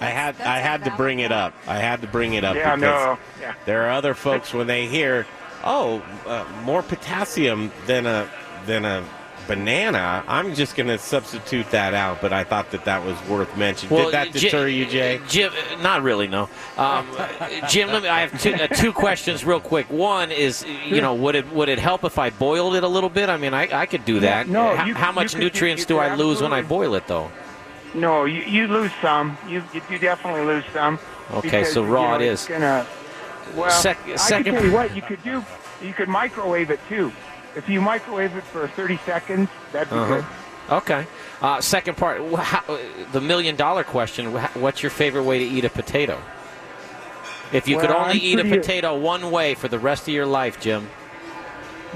I 0.00 0.06
had 0.06 0.40
I 0.40 0.58
had 0.60 0.84
to 0.84 0.92
bring 0.92 1.18
it 1.18 1.32
up. 1.32 1.52
I 1.66 1.78
had 1.78 2.02
to 2.02 2.06
bring 2.06 2.34
it 2.34 2.44
up 2.44 2.54
Yeah, 2.54 2.76
because 2.76 2.80
no, 2.80 3.18
yeah. 3.40 3.54
there 3.66 3.86
are 3.86 3.90
other 3.90 4.14
folks 4.14 4.54
when 4.54 4.68
they 4.68 4.86
hear, 4.86 5.26
"Oh, 5.64 6.00
uh, 6.24 6.44
more 6.62 6.82
potassium 6.84 7.72
than 7.86 8.06
a 8.06 8.28
than 8.66 8.84
a 8.84 9.02
banana." 9.48 10.22
I'm 10.28 10.54
just 10.54 10.76
going 10.76 10.86
to 10.86 10.98
substitute 10.98 11.70
that 11.70 11.94
out. 11.94 12.20
But 12.20 12.32
I 12.32 12.44
thought 12.44 12.70
that 12.70 12.84
that 12.84 13.04
was 13.04 13.16
worth 13.28 13.56
mentioning. 13.56 13.96
Did 13.96 14.12
that 14.12 14.32
Ji- 14.32 14.40
deter 14.40 14.68
you, 14.68 14.86
Jay? 14.86 15.20
Jim, 15.28 15.52
uh, 15.52 15.82
not 15.82 16.02
really, 16.02 16.28
no. 16.28 16.48
Um, 16.76 17.06
Jim, 17.68 17.88
let 17.88 18.02
me, 18.04 18.08
I 18.08 18.20
have 18.20 18.40
two, 18.40 18.54
uh, 18.54 18.66
two 18.68 18.92
questions 18.92 19.44
real 19.44 19.60
quick. 19.60 19.90
One 19.90 20.30
is, 20.30 20.64
you 20.86 21.00
know, 21.00 21.14
would 21.14 21.34
it 21.34 21.50
would 21.52 21.68
it 21.68 21.78
help 21.78 22.04
if 22.04 22.18
I 22.18 22.30
boiled 22.30 22.76
it 22.76 22.84
a 22.84 22.88
little 22.88 23.10
bit? 23.10 23.28
I 23.28 23.36
mean, 23.36 23.54
I, 23.54 23.68
I 23.82 23.86
could 23.86 24.04
do 24.04 24.20
that. 24.20 24.46
No, 24.48 24.76
how, 24.76 24.84
you 24.84 24.94
how 24.94 25.10
much 25.10 25.32
you 25.32 25.38
could- 25.38 25.44
nutrients 25.44 25.82
you 25.82 25.86
do 25.86 25.98
I 25.98 26.14
lose 26.14 26.40
when 26.40 26.52
I 26.52 26.62
boil 26.62 26.94
it, 26.94 27.06
though? 27.08 27.30
No, 27.94 28.26
you, 28.26 28.42
you 28.42 28.68
lose 28.68 28.92
some. 29.00 29.36
You, 29.48 29.62
you 29.72 29.80
you 29.90 29.98
definitely 29.98 30.42
lose 30.42 30.64
some. 30.74 30.98
Okay, 31.32 31.40
because, 31.48 31.72
so 31.72 31.82
raw 31.84 32.18
you 32.18 32.26
know, 32.26 32.32
it's. 32.32 32.46
Gonna, 32.46 32.86
well, 33.56 33.70
Sec- 33.70 33.98
I 34.06 34.16
second- 34.16 34.44
can 34.44 34.54
tell 34.54 34.64
you 34.64 34.72
what 34.72 34.94
you 34.94 35.00
could 35.02 35.22
do. 35.24 35.42
You 35.82 35.92
could 35.94 36.08
microwave 36.08 36.70
it 36.70 36.80
too. 36.88 37.10
If 37.58 37.68
you 37.68 37.80
microwave 37.80 38.34
it 38.36 38.44
for 38.44 38.68
30 38.68 38.98
seconds, 39.04 39.48
that'd 39.72 39.90
be 39.90 39.96
Uh-huh. 39.96 40.14
good. 40.14 40.24
Okay. 40.70 41.06
Uh, 41.42 41.60
second 41.60 41.96
part, 41.96 42.20
how, 42.36 42.62
the 43.12 43.20
million 43.20 43.56
dollar 43.56 43.82
question: 43.84 44.32
What's 44.54 44.82
your 44.82 44.90
favorite 44.90 45.24
way 45.24 45.38
to 45.40 45.44
eat 45.44 45.64
a 45.64 45.70
potato? 45.70 46.18
If 47.52 47.66
you 47.66 47.78
could 47.78 47.90
only 47.90 48.10
I'm 48.12 48.16
eat 48.20 48.38
a 48.38 48.42
pretty- 48.42 48.58
potato 48.58 48.96
one 48.98 49.30
way 49.30 49.54
for 49.54 49.68
the 49.68 49.78
rest 49.78 50.02
of 50.08 50.14
your 50.14 50.26
life, 50.26 50.60
Jim. 50.60 50.88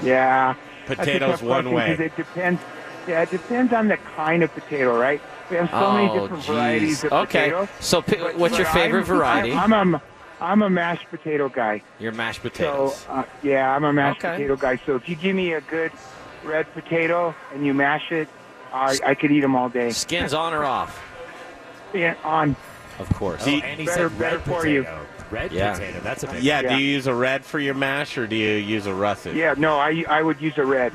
Yeah. 0.03 0.55
Potatoes 0.87 1.43
one 1.43 1.65
question 1.65 1.73
way. 1.75 1.87
'cause 1.97 2.01
It 2.01 2.17
depends. 2.17 2.61
Yeah, 3.07 3.23
it 3.23 3.31
depends 3.31 3.73
on 3.73 3.89
the 3.89 3.99
kind 4.17 4.43
of 4.43 4.53
potato, 4.55 4.99
right? 4.99 5.21
We 5.51 5.57
have 5.59 5.71
so 5.71 5.93
many 5.93 6.09
Oh, 6.09 6.15
different 6.21 6.43
geez. 6.45 6.47
varieties 6.55 7.05
of 7.05 7.13
Okay, 7.13 7.51
potato. 7.51 7.69
so 7.81 8.01
pi- 8.03 8.17
But- 8.21 8.37
what's 8.37 8.57
your 8.57 8.67
favorite 8.69 9.01
I'm, 9.01 9.05
variety? 9.07 9.53
I'm, 9.53 9.73
I'm 9.73 9.95
a 9.97 10.03
I'm 10.43 10.62
a 10.62 10.68
mashed 10.70 11.09
potato 11.09 11.49
guy. 11.49 11.82
Your 12.01 12.12
mashed 12.12 12.43
potatoes. 12.43 12.97
So 12.97 13.12
uh, 13.12 13.24
yeah, 13.43 13.74
I'm 13.74 13.84
a 13.84 13.93
mashed 13.93 14.18
Okay. 14.24 14.32
potato 14.36 14.57
guy. 14.57 14.76
So 14.84 14.97
if 14.97 15.09
you 15.09 15.14
give 15.14 15.36
me 15.36 15.53
a 15.53 15.61
good 15.61 15.93
red 16.45 16.72
potato 16.74 17.34
and 17.55 17.64
you 17.64 17.72
mash 17.72 18.11
it, 18.11 18.28
I, 18.72 18.99
I 19.07 19.14
could 19.14 19.30
eat 19.30 19.40
them 19.40 19.55
all 19.55 19.68
day. 19.68 19.90
Skins 19.90 20.34
on 20.34 20.53
or 20.53 20.64
off? 20.64 21.01
Yeah, 21.95 22.16
on. 22.24 22.57
Of 22.99 23.09
course. 23.14 23.43
Oh, 23.47 23.51
and 23.51 23.78
he 23.80 23.86
better, 23.86 24.09
said 24.09 24.18
better 24.18 24.36
red 24.38 24.45
for 24.45 24.66
you. 24.66 24.86
Red 25.30 25.53
Yeah. 25.53 25.74
potato. 25.74 26.01
That's 26.01 26.24
a 26.24 26.26
big. 26.26 26.43
Yeah, 26.43 26.61
Yeah. 26.61 26.76
Do 26.76 26.82
you 26.82 26.90
use 26.90 27.07
a 27.07 27.14
red 27.14 27.45
for 27.45 27.59
your 27.61 27.74
mash 27.74 28.18
or 28.18 28.26
do 28.26 28.34
you 28.36 28.55
use 28.55 28.86
a 28.86 28.95
russet? 28.95 29.34
Yeah, 29.34 29.55
no, 29.57 29.78
I 29.78 30.05
I 30.09 30.22
would 30.22 30.40
use 30.40 30.59
a 30.59 30.64
red. 30.64 30.93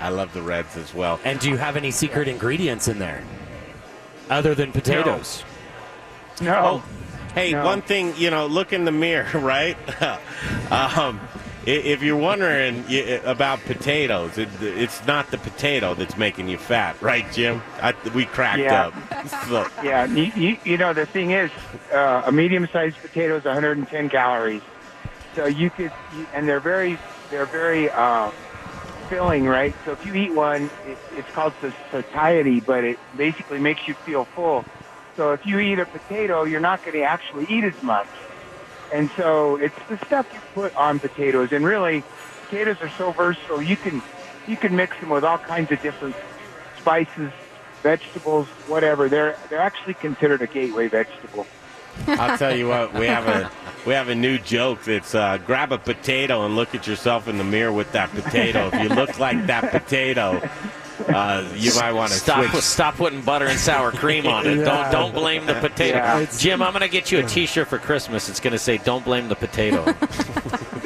I 0.00 0.10
love 0.10 0.32
the 0.32 0.42
reds 0.42 0.76
as 0.76 0.94
well. 0.94 1.18
And 1.24 1.40
do 1.40 1.48
you 1.48 1.56
have 1.56 1.76
any 1.76 1.90
secret 1.90 2.28
ingredients 2.28 2.86
in 2.88 2.98
there, 2.98 3.22
other 4.30 4.54
than 4.54 4.70
potatoes? 4.72 5.42
No. 6.40 6.82
Hey, 7.36 7.52
No. 7.52 7.66
one 7.66 7.82
thing, 7.82 8.14
you 8.16 8.30
know, 8.30 8.46
look 8.46 8.72
in 8.72 8.86
the 8.86 8.92
mirror, 8.92 9.28
right? 9.38 9.76
um, 10.72 11.20
if 11.66 12.02
you're 12.02 12.16
wondering 12.16 12.82
about 13.26 13.60
potatoes, 13.60 14.38
it, 14.38 14.48
it's 14.62 15.04
not 15.06 15.30
the 15.30 15.36
potato 15.36 15.94
that's 15.94 16.16
making 16.16 16.48
you 16.48 16.56
fat, 16.56 16.96
right, 17.02 17.30
Jim? 17.32 17.62
I, 17.82 17.92
we 18.14 18.24
cracked 18.24 18.62
Yeah. 18.62 18.86
up. 18.86 18.94
So, 19.48 19.66
Yeah, 19.84 20.06
you, 20.06 20.22
you, 20.34 20.56
you 20.64 20.78
know 20.78 20.94
the 20.94 21.06
thing 21.06 21.32
is, 21.32 21.50
uh, 21.92 22.22
a 22.26 22.32
medium-sized 22.32 22.96
potato 23.02 23.36
is 23.36 23.44
110 23.44 24.08
calories. 24.08 24.62
So 25.34 25.44
you 25.46 25.70
could, 25.70 25.92
and 26.32 26.48
they're 26.48 26.60
very, 26.60 26.98
they're 27.28 27.46
very 27.46 27.90
uh, 27.90 28.30
filling, 29.10 29.44
right? 29.44 29.74
So 29.84 29.92
if 29.92 30.04
you 30.04 30.14
eat 30.14 30.32
one, 30.32 30.70
it, 30.84 30.98
it's 31.10 31.28
called 31.34 31.54
satiety, 31.92 32.60
but 32.60 32.84
it 32.84 32.98
basically 33.14 33.58
makes 33.58 33.82
you 33.86 33.94
feel 34.06 34.26
full. 34.34 34.64
So 35.16 35.32
if 35.32 35.46
you 35.46 35.58
eat 35.58 35.78
a 35.78 35.86
potato, 35.86 36.44
you're 36.44 36.60
not 36.60 36.84
going 36.84 36.96
to 36.96 37.02
actually 37.02 37.46
eat 37.48 37.64
as 37.64 37.82
much. 37.82 38.08
And 38.92 39.10
so 39.16 39.56
it's 39.56 39.78
the 39.88 39.98
stuff 40.04 40.26
you 40.32 40.40
put 40.54 40.74
on 40.76 41.00
potatoes. 41.00 41.52
And 41.52 41.64
really, 41.64 42.04
potatoes 42.44 42.76
are 42.80 42.90
so 42.90 43.12
versatile. 43.12 43.62
You 43.62 43.76
can 43.76 44.02
you 44.46 44.56
can 44.56 44.76
mix 44.76 44.98
them 45.00 45.10
with 45.10 45.24
all 45.24 45.38
kinds 45.38 45.72
of 45.72 45.82
different 45.82 46.14
spices, 46.78 47.32
vegetables, 47.82 48.46
whatever. 48.68 49.08
They're 49.08 49.36
they're 49.48 49.60
actually 49.60 49.94
considered 49.94 50.42
a 50.42 50.46
gateway 50.46 50.88
vegetable. 50.88 51.46
I'll 52.06 52.38
tell 52.38 52.54
you 52.54 52.68
what, 52.68 52.94
we 52.94 53.06
have 53.06 53.26
a 53.26 53.50
we 53.86 53.94
have 53.94 54.08
a 54.08 54.14
new 54.14 54.38
joke 54.38 54.84
that's 54.84 55.14
uh, 55.14 55.38
grab 55.38 55.72
a 55.72 55.78
potato 55.78 56.44
and 56.44 56.54
look 56.54 56.74
at 56.74 56.86
yourself 56.86 57.26
in 57.26 57.38
the 57.38 57.44
mirror 57.44 57.72
with 57.72 57.90
that 57.92 58.10
potato. 58.10 58.70
if 58.72 58.82
you 58.82 58.88
look 58.88 59.18
like 59.18 59.46
that 59.46 59.70
potato, 59.70 60.40
uh, 61.08 61.48
you 61.54 61.74
might 61.74 61.92
want 61.92 62.12
to 62.12 62.18
Stop, 62.18 62.50
switch. 62.50 62.62
stop 62.62 62.94
putting 62.96 63.22
butter 63.22 63.46
and 63.46 63.58
sour 63.58 63.92
cream 63.92 64.26
on 64.26 64.46
it. 64.46 64.58
Yeah. 64.58 64.64
Don't 64.64 64.92
don't 64.92 65.14
blame 65.14 65.46
the 65.46 65.54
potato. 65.54 65.98
Yeah. 65.98 66.26
Jim, 66.38 66.62
I'm 66.62 66.72
going 66.72 66.82
to 66.82 66.88
get 66.88 67.12
you 67.12 67.18
a 67.18 67.22
T-shirt 67.22 67.68
for 67.68 67.78
Christmas. 67.78 68.28
It's 68.28 68.40
going 68.40 68.52
to 68.52 68.58
say 68.58 68.78
"Don't 68.78 69.04
blame 69.04 69.28
the 69.28 69.36
potato." 69.36 69.94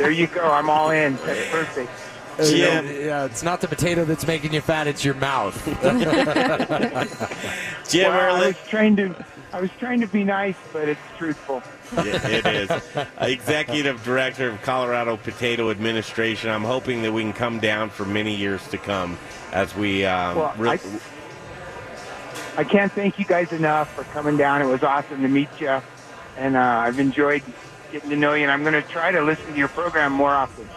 There 0.01 0.11
you 0.11 0.29
go. 0.29 0.51
I'm 0.51 0.71
all 0.71 0.89
in. 0.91 1.17
That's 1.27 1.51
perfect. 1.51 1.91
Yeah, 2.39 2.81
yeah, 2.81 3.25
it's 3.27 3.43
not 3.43 3.61
the 3.61 3.69
potato 3.69 4.07
that's 4.07 4.27
making 4.27 4.55
you 4.55 4.63
fat; 4.63 4.87
it's 4.87 5.05
your 5.05 5.13
mouth. 5.13 5.55
Jim 7.91 8.11
Well, 8.11 8.37
I 8.37 8.47
was 8.47 8.57
trying 8.67 8.97
to 8.97 9.15
I 9.53 9.61
was 9.61 9.71
trying 9.79 10.01
to 10.01 10.07
be 10.07 10.25
nice, 10.25 10.57
but 10.73 10.89
it's 10.89 11.01
truthful. 11.19 11.63
Yeah, 11.97 12.27
it 12.29 12.47
is. 12.47 12.71
Executive 13.21 14.03
Director 14.05 14.49
of 14.49 14.63
Colorado 14.63 15.17
Potato 15.17 15.71
Administration. 15.71 16.51
I'm 16.51 16.65
hoping 16.65 17.03
that 17.03 17.13
we 17.13 17.23
can 17.23 17.33
come 17.33 17.59
down 17.59 17.91
for 17.91 18.05
many 18.07 18.35
years 18.35 18.67
to 18.69 18.79
come 18.79 19.19
as 19.53 19.75
we. 19.75 20.05
Um, 20.05 20.37
Well, 20.37 20.55
I- 20.61 20.79
I 22.57 22.65
can't 22.65 22.93
thank 22.93 23.19
you 23.19 23.25
guys 23.25 23.53
enough 23.53 23.93
for 23.95 24.05
coming 24.05 24.37
down. 24.37 24.61
It 24.61 24.67
was 24.67 24.83
awesome 24.83 25.23
to 25.23 25.29
meet 25.29 25.49
you, 25.61 25.81
and 26.37 26.57
uh, 26.57 26.61
I've 26.61 26.99
enjoyed 26.99 27.43
getting 27.93 28.11
to 28.11 28.17
know 28.17 28.35
you. 28.35 28.43
And 28.43 28.51
I'm 28.51 28.63
going 28.63 28.75
to 28.75 28.83
try 28.83 29.13
to 29.13 29.23
listen 29.23 29.47
to 29.53 29.57
your 29.59 29.69
program 29.69 30.13
more 30.13 30.31
often. 30.31 30.69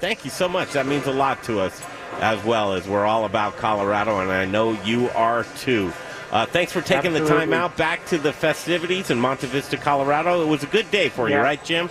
Thank 0.00 0.24
you 0.24 0.30
so 0.30 0.48
much. 0.48 0.72
That 0.72 0.86
means 0.86 1.06
a 1.06 1.12
lot 1.12 1.42
to 1.44 1.60
us 1.60 1.80
as 2.20 2.42
well 2.44 2.72
as 2.74 2.86
we're 2.88 3.04
all 3.06 3.24
about 3.24 3.56
Colorado, 3.56 4.18
and 4.20 4.30
I 4.30 4.44
know 4.44 4.72
you 4.84 5.08
are 5.10 5.44
too. 5.58 5.92
Uh, 6.32 6.46
thanks 6.46 6.72
for 6.72 6.80
taking 6.80 7.12
the 7.12 7.26
time 7.26 7.52
out 7.52 7.76
back 7.76 8.04
to 8.06 8.18
the 8.18 8.32
festivities 8.32 9.10
in 9.10 9.18
Monte 9.18 9.46
Vista, 9.46 9.76
Colorado. 9.76 10.42
It 10.42 10.46
was 10.48 10.62
a 10.62 10.66
good 10.66 10.90
day 10.90 11.08
for 11.08 11.28
you, 11.28 11.36
right, 11.38 11.62
Jim? 11.64 11.88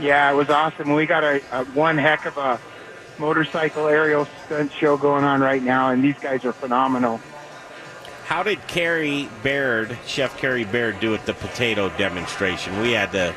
Yeah, 0.00 0.30
it 0.30 0.34
was 0.34 0.50
awesome. 0.50 0.92
We 0.94 1.06
got 1.06 1.24
a, 1.24 1.40
a 1.52 1.64
one 1.66 1.96
heck 1.98 2.24
of 2.26 2.36
a 2.38 2.58
motorcycle 3.22 3.86
aerial 3.86 4.26
stunt 4.44 4.72
show 4.72 4.96
going 4.96 5.22
on 5.22 5.40
right 5.40 5.62
now, 5.62 5.90
and 5.90 6.02
these 6.02 6.18
guys 6.18 6.44
are 6.44 6.52
phenomenal. 6.52 7.20
How 8.26 8.42
did 8.42 8.66
Carrie 8.66 9.28
Baird, 9.44 9.96
Chef 10.06 10.36
Carrie 10.38 10.64
Baird, 10.64 10.98
do 10.98 11.14
at 11.14 11.24
the 11.24 11.34
potato 11.34 11.88
demonstration? 11.90 12.80
We 12.80 12.90
had 12.92 13.12
to 13.12 13.32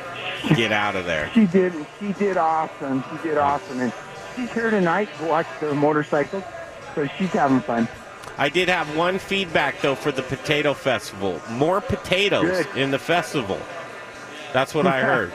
get 0.56 0.72
out 0.72 0.96
of 0.96 1.06
there. 1.06 1.30
She 1.34 1.46
did. 1.46 1.72
She 2.00 2.12
did 2.14 2.36
awesome. 2.36 3.04
She 3.10 3.28
did 3.28 3.38
awesome, 3.38 3.78
and 3.80 3.92
she's 4.34 4.50
here 4.52 4.70
tonight 4.70 5.08
to 5.18 5.24
watch 5.26 5.46
the 5.60 5.72
motorcycles, 5.72 6.42
so 6.96 7.06
she's 7.16 7.30
having 7.30 7.60
fun. 7.60 7.88
I 8.38 8.48
did 8.48 8.68
have 8.68 8.96
one 8.96 9.18
feedback 9.20 9.80
though 9.82 9.94
for 9.94 10.10
the 10.10 10.22
potato 10.22 10.74
festival. 10.74 11.40
More 11.48 11.80
potatoes 11.80 12.66
Good. 12.66 12.76
in 12.76 12.90
the 12.90 12.98
festival. 12.98 13.58
That's 14.52 14.74
what 14.74 14.86
I 14.86 15.00
heard. 15.02 15.32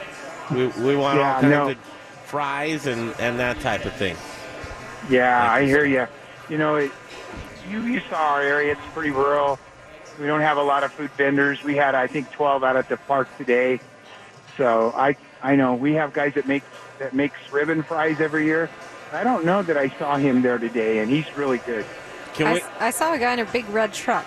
We, 0.50 0.66
we 0.84 0.94
want 0.94 1.18
Yeah, 1.18 1.34
all 1.36 1.40
kinds 1.40 1.50
no. 1.52 1.68
of 1.70 1.78
fries 2.26 2.86
and, 2.86 3.14
and 3.18 3.38
that 3.40 3.60
type 3.60 3.84
of 3.86 3.92
thing. 3.94 4.16
Yeah, 5.08 5.50
I 5.50 5.64
hear 5.64 5.84
you. 5.84 6.06
You 6.48 6.58
know, 6.58 6.76
it, 6.76 6.90
you 7.68 7.82
you 7.82 8.00
saw 8.10 8.34
our 8.34 8.42
area; 8.42 8.72
it's 8.72 8.80
pretty 8.92 9.10
rural. 9.10 9.58
We 10.20 10.26
don't 10.26 10.40
have 10.40 10.56
a 10.56 10.62
lot 10.62 10.84
of 10.84 10.92
food 10.92 11.10
vendors. 11.12 11.62
We 11.64 11.74
had, 11.76 11.94
I 11.94 12.06
think, 12.06 12.30
12 12.32 12.62
out 12.62 12.76
at 12.76 12.88
the 12.88 12.96
park 12.96 13.28
today. 13.38 13.80
So 14.56 14.92
I 14.96 15.16
I 15.42 15.56
know 15.56 15.74
we 15.74 15.94
have 15.94 16.12
guys 16.12 16.34
that 16.34 16.46
make 16.46 16.62
that 16.98 17.14
makes 17.14 17.36
ribbon 17.50 17.82
fries 17.82 18.20
every 18.20 18.44
year. 18.44 18.68
I 19.12 19.24
don't 19.24 19.44
know 19.44 19.62
that 19.62 19.76
I 19.76 19.88
saw 19.98 20.16
him 20.16 20.42
there 20.42 20.58
today, 20.58 20.98
and 20.98 21.10
he's 21.10 21.36
really 21.36 21.58
good. 21.58 21.84
Can 22.34 22.46
I, 22.46 22.86
I 22.86 22.90
saw 22.90 23.12
a 23.12 23.18
guy 23.18 23.34
in 23.34 23.40
a 23.40 23.44
big 23.44 23.68
red 23.68 23.92
truck 23.92 24.26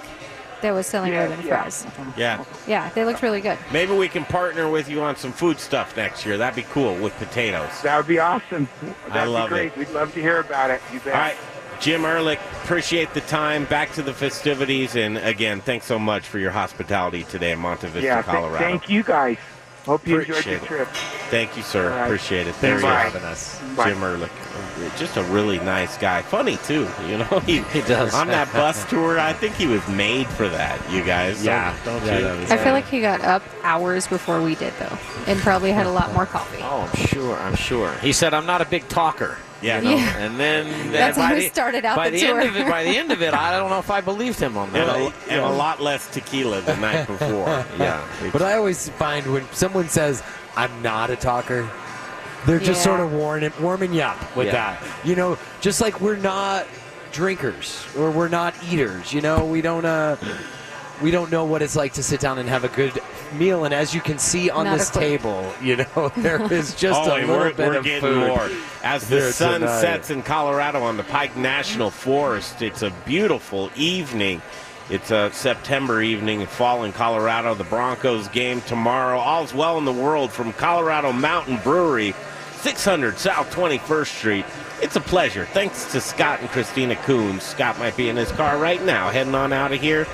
that 0.61 0.73
was 0.73 0.87
selling 0.87 1.13
Yeah, 1.13 1.23
ribbon 1.23 1.45
yeah. 1.45 1.61
fries. 1.61 1.85
Yeah. 2.17 2.43
Yeah, 2.67 2.89
they 2.95 3.05
looked 3.05 3.21
really 3.21 3.41
good. 3.41 3.57
Maybe 3.71 3.93
we 3.93 4.07
can 4.07 4.25
partner 4.25 4.69
with 4.69 4.89
you 4.89 5.01
on 5.01 5.15
some 5.15 5.31
food 5.31 5.59
stuff 5.59 5.95
next 5.97 6.25
year. 6.25 6.37
That'd 6.37 6.55
be 6.55 6.69
cool 6.71 6.95
with 6.95 7.13
potatoes. 7.17 7.69
That 7.83 7.97
would 7.97 8.07
be 8.07 8.19
awesome. 8.19 8.67
That'd 9.07 9.15
I 9.17 9.25
love 9.25 9.49
be 9.49 9.55
great. 9.55 9.67
it. 9.73 9.77
We'd 9.77 9.89
love 9.89 10.13
to 10.13 10.21
hear 10.21 10.39
about 10.39 10.69
it. 10.71 10.81
You 10.93 10.99
bet. 11.01 11.13
All 11.15 11.19
right, 11.21 11.35
Jim 11.79 12.05
Ehrlich, 12.05 12.39
appreciate 12.63 13.13
the 13.13 13.21
time. 13.21 13.65
Back 13.65 13.91
to 13.93 14.01
the 14.01 14.13
festivities, 14.13 14.95
and 14.95 15.17
again, 15.17 15.61
thanks 15.61 15.85
so 15.85 15.99
much 15.99 16.25
for 16.27 16.39
your 16.39 16.51
hospitality 16.51 17.23
today 17.23 17.51
in 17.51 17.59
Monte 17.59 17.87
Vista, 17.87 18.01
yeah, 18.01 18.15
th- 18.21 18.25
Colorado. 18.25 18.57
thank 18.63 18.89
you 18.89 19.03
guys. 19.03 19.37
Hope 19.85 20.07
you 20.07 20.19
enjoyed 20.19 20.31
Appreciate 20.39 20.57
the 20.59 20.65
it. 20.65 20.67
trip. 20.67 20.87
Thank 21.29 21.55
you, 21.57 21.63
sir. 21.63 21.91
All 21.91 21.97
right. 21.97 22.05
Appreciate 22.05 22.47
it. 22.47 22.55
Thanks 22.55 22.61
There 22.61 22.79
for 22.79 22.87
he 23.01 23.07
is. 23.07 23.13
having 23.13 23.23
us. 23.23 23.61
Bye. 23.75 23.89
Jim 23.89 24.03
Ehrlich. 24.03 24.31
Just 24.97 25.17
a 25.17 25.23
really 25.25 25.59
nice 25.59 25.97
guy. 25.97 26.21
Funny, 26.23 26.57
too. 26.57 26.87
You 27.07 27.19
know, 27.19 27.39
he, 27.45 27.59
He 27.73 27.81
does. 27.81 28.13
On 28.13 28.27
that 28.27 28.51
bus 28.51 28.83
tour, 28.89 29.19
I 29.19 29.33
think 29.33 29.55
he 29.55 29.67
was 29.67 29.87
made 29.87 30.27
for 30.27 30.49
that, 30.49 30.79
you 30.91 31.03
guys. 31.03 31.43
Yeah. 31.45 31.75
Don't, 31.85 31.99
don't 31.99 32.07
Yeah, 32.07 32.33
you? 32.33 32.47
I 32.49 32.57
feel 32.57 32.73
like 32.73 32.87
he 32.87 32.99
got 33.01 33.21
up 33.21 33.43
hours 33.63 34.07
before 34.07 34.41
we 34.41 34.55
did, 34.55 34.73
though, 34.79 34.97
and 35.27 35.39
probably 35.39 35.71
had 35.71 35.85
a 35.85 35.91
lot 35.91 36.11
more 36.13 36.25
coffee. 36.25 36.59
Oh, 36.61 36.89
I'm 36.91 37.07
sure. 37.07 37.35
I'm 37.37 37.55
sure. 37.55 37.91
He 38.01 38.11
said, 38.11 38.33
"I'm 38.33 38.45
not 38.45 38.61
a 38.61 38.65
big 38.65 38.87
talker." 38.89 39.37
Yeah. 39.65 39.77
You 39.79 39.83
know? 39.83 39.95
Yeah. 39.97 40.17
And 40.17 40.39
then 40.39 40.65
then 40.69 40.91
That's 40.91 41.17
by 41.17 41.23
how 41.25 41.33
we 41.35 41.47
started 41.49 41.85
out 41.85 41.95
by 41.97 42.09
the 42.09 42.19
the 42.19 42.27
end 42.27 42.41
of 42.49 42.55
it, 42.55 42.67
by 42.69 42.83
the 42.83 42.97
end 42.97 43.11
of 43.11 43.21
it, 43.21 43.33
I 43.33 43.57
don't 43.57 43.69
know 43.69 43.79
if 43.79 43.89
I 43.91 44.01
believed 44.01 44.39
him 44.39 44.57
on 44.57 44.67
And 44.67 44.75
that. 44.75 44.95
a, 45.29 45.31
and 45.31 45.41
a 45.41 45.49
lot 45.49 45.81
less 45.81 46.07
tequila 46.11 46.61
the 46.61 46.75
night 46.77 47.05
before. 47.07 47.65
Yeah. 47.79 48.07
But 48.31 48.41
I 48.41 48.53
always 48.55 48.89
find 48.89 49.25
when 49.33 49.45
someone 49.51 49.89
says, 49.89 50.23
I'm 50.55 50.81
not 50.81 51.09
a 51.09 51.15
talker, 51.15 51.69
they're 52.45 52.59
just 52.59 52.79
Yeah. 52.85 52.95
sort 52.95 52.99
of 52.99 53.11
warming, 53.11 53.51
warming 53.59 53.93
you 53.93 54.01
up 54.01 54.35
with 54.35 54.47
Yeah. 54.47 54.53
that. 54.77 54.83
You 55.03 55.15
know, 55.15 55.37
just 55.61 55.81
like 55.81 55.99
we're 55.99 56.15
not 56.15 56.67
drinkers 57.11 57.85
or 57.97 58.11
we're 58.11 58.27
not 58.27 58.53
eaters. 58.69 59.11
You 59.13 59.21
know, 59.21 59.45
we 59.45 59.61
don't 59.61 59.85
uh, 59.85 60.17
we 61.01 61.11
don't 61.11 61.31
know 61.31 61.45
what 61.45 61.61
it's 61.61 61.75
like 61.75 61.93
to 61.93 62.03
sit 62.03 62.19
down 62.19 62.37
and 62.37 62.47
have 62.47 62.63
a 62.63 62.69
good 62.69 62.99
meal. 63.33 63.65
And 63.65 63.73
as 63.73 63.93
you 63.93 64.01
can 64.01 64.17
see 64.17 64.49
on 64.49 64.65
Not 64.65 64.77
this 64.77 64.89
table, 64.89 65.51
you 65.61 65.77
know, 65.77 66.11
there 66.17 66.41
is 66.53 66.73
just 66.75 66.99
oh, 67.01 67.11
a 67.11 67.15
and 67.15 67.27
little 67.27 67.43
we're, 67.43 67.53
bit 67.53 67.67
we're 67.67 67.77
of 67.77 67.83
getting 67.83 68.01
food 68.01 68.27
more. 68.27 68.49
As 68.83 69.07
the 69.09 69.31
sun 69.31 69.61
tonight. 69.61 69.81
sets 69.81 70.09
in 70.09 70.23
Colorado 70.23 70.81
on 70.83 70.97
the 70.97 71.03
Pike 71.03 71.35
National 71.35 71.89
Forest, 71.89 72.61
it's 72.61 72.81
a 72.81 72.91
beautiful 73.05 73.71
evening. 73.75 74.41
It's 74.87 75.09
a 75.09 75.31
September 75.33 76.01
evening, 76.01 76.45
fall 76.45 76.83
in 76.83 76.93
Colorado. 76.93 77.55
The 77.55 77.63
Broncos 77.63 78.27
game 78.27 78.61
tomorrow. 78.61 79.17
All's 79.17 79.51
well 79.51 79.79
in 79.79 79.85
the 79.85 79.91
world 79.91 80.31
from 80.31 80.53
Colorado 80.53 81.11
Mountain 81.11 81.57
Brewery, 81.63 82.13
600 82.57 83.17
South 83.17 83.51
21st 83.51 84.07
Street. 84.07 84.45
It's 84.83 84.95
a 84.95 85.01
pleasure. 85.01 85.45
Thanks 85.45 85.91
to 85.93 86.01
Scott 86.01 86.41
and 86.41 86.49
Christina 86.49 86.93
Koons. 86.95 87.41
Scott 87.41 87.79
might 87.79 87.97
be 87.97 88.09
in 88.09 88.15
his 88.15 88.31
car 88.33 88.59
right 88.59 88.83
now, 88.83 89.09
heading 89.09 89.33
on 89.33 89.53
out 89.53 89.71
of 89.71 89.81
here, 89.81 90.05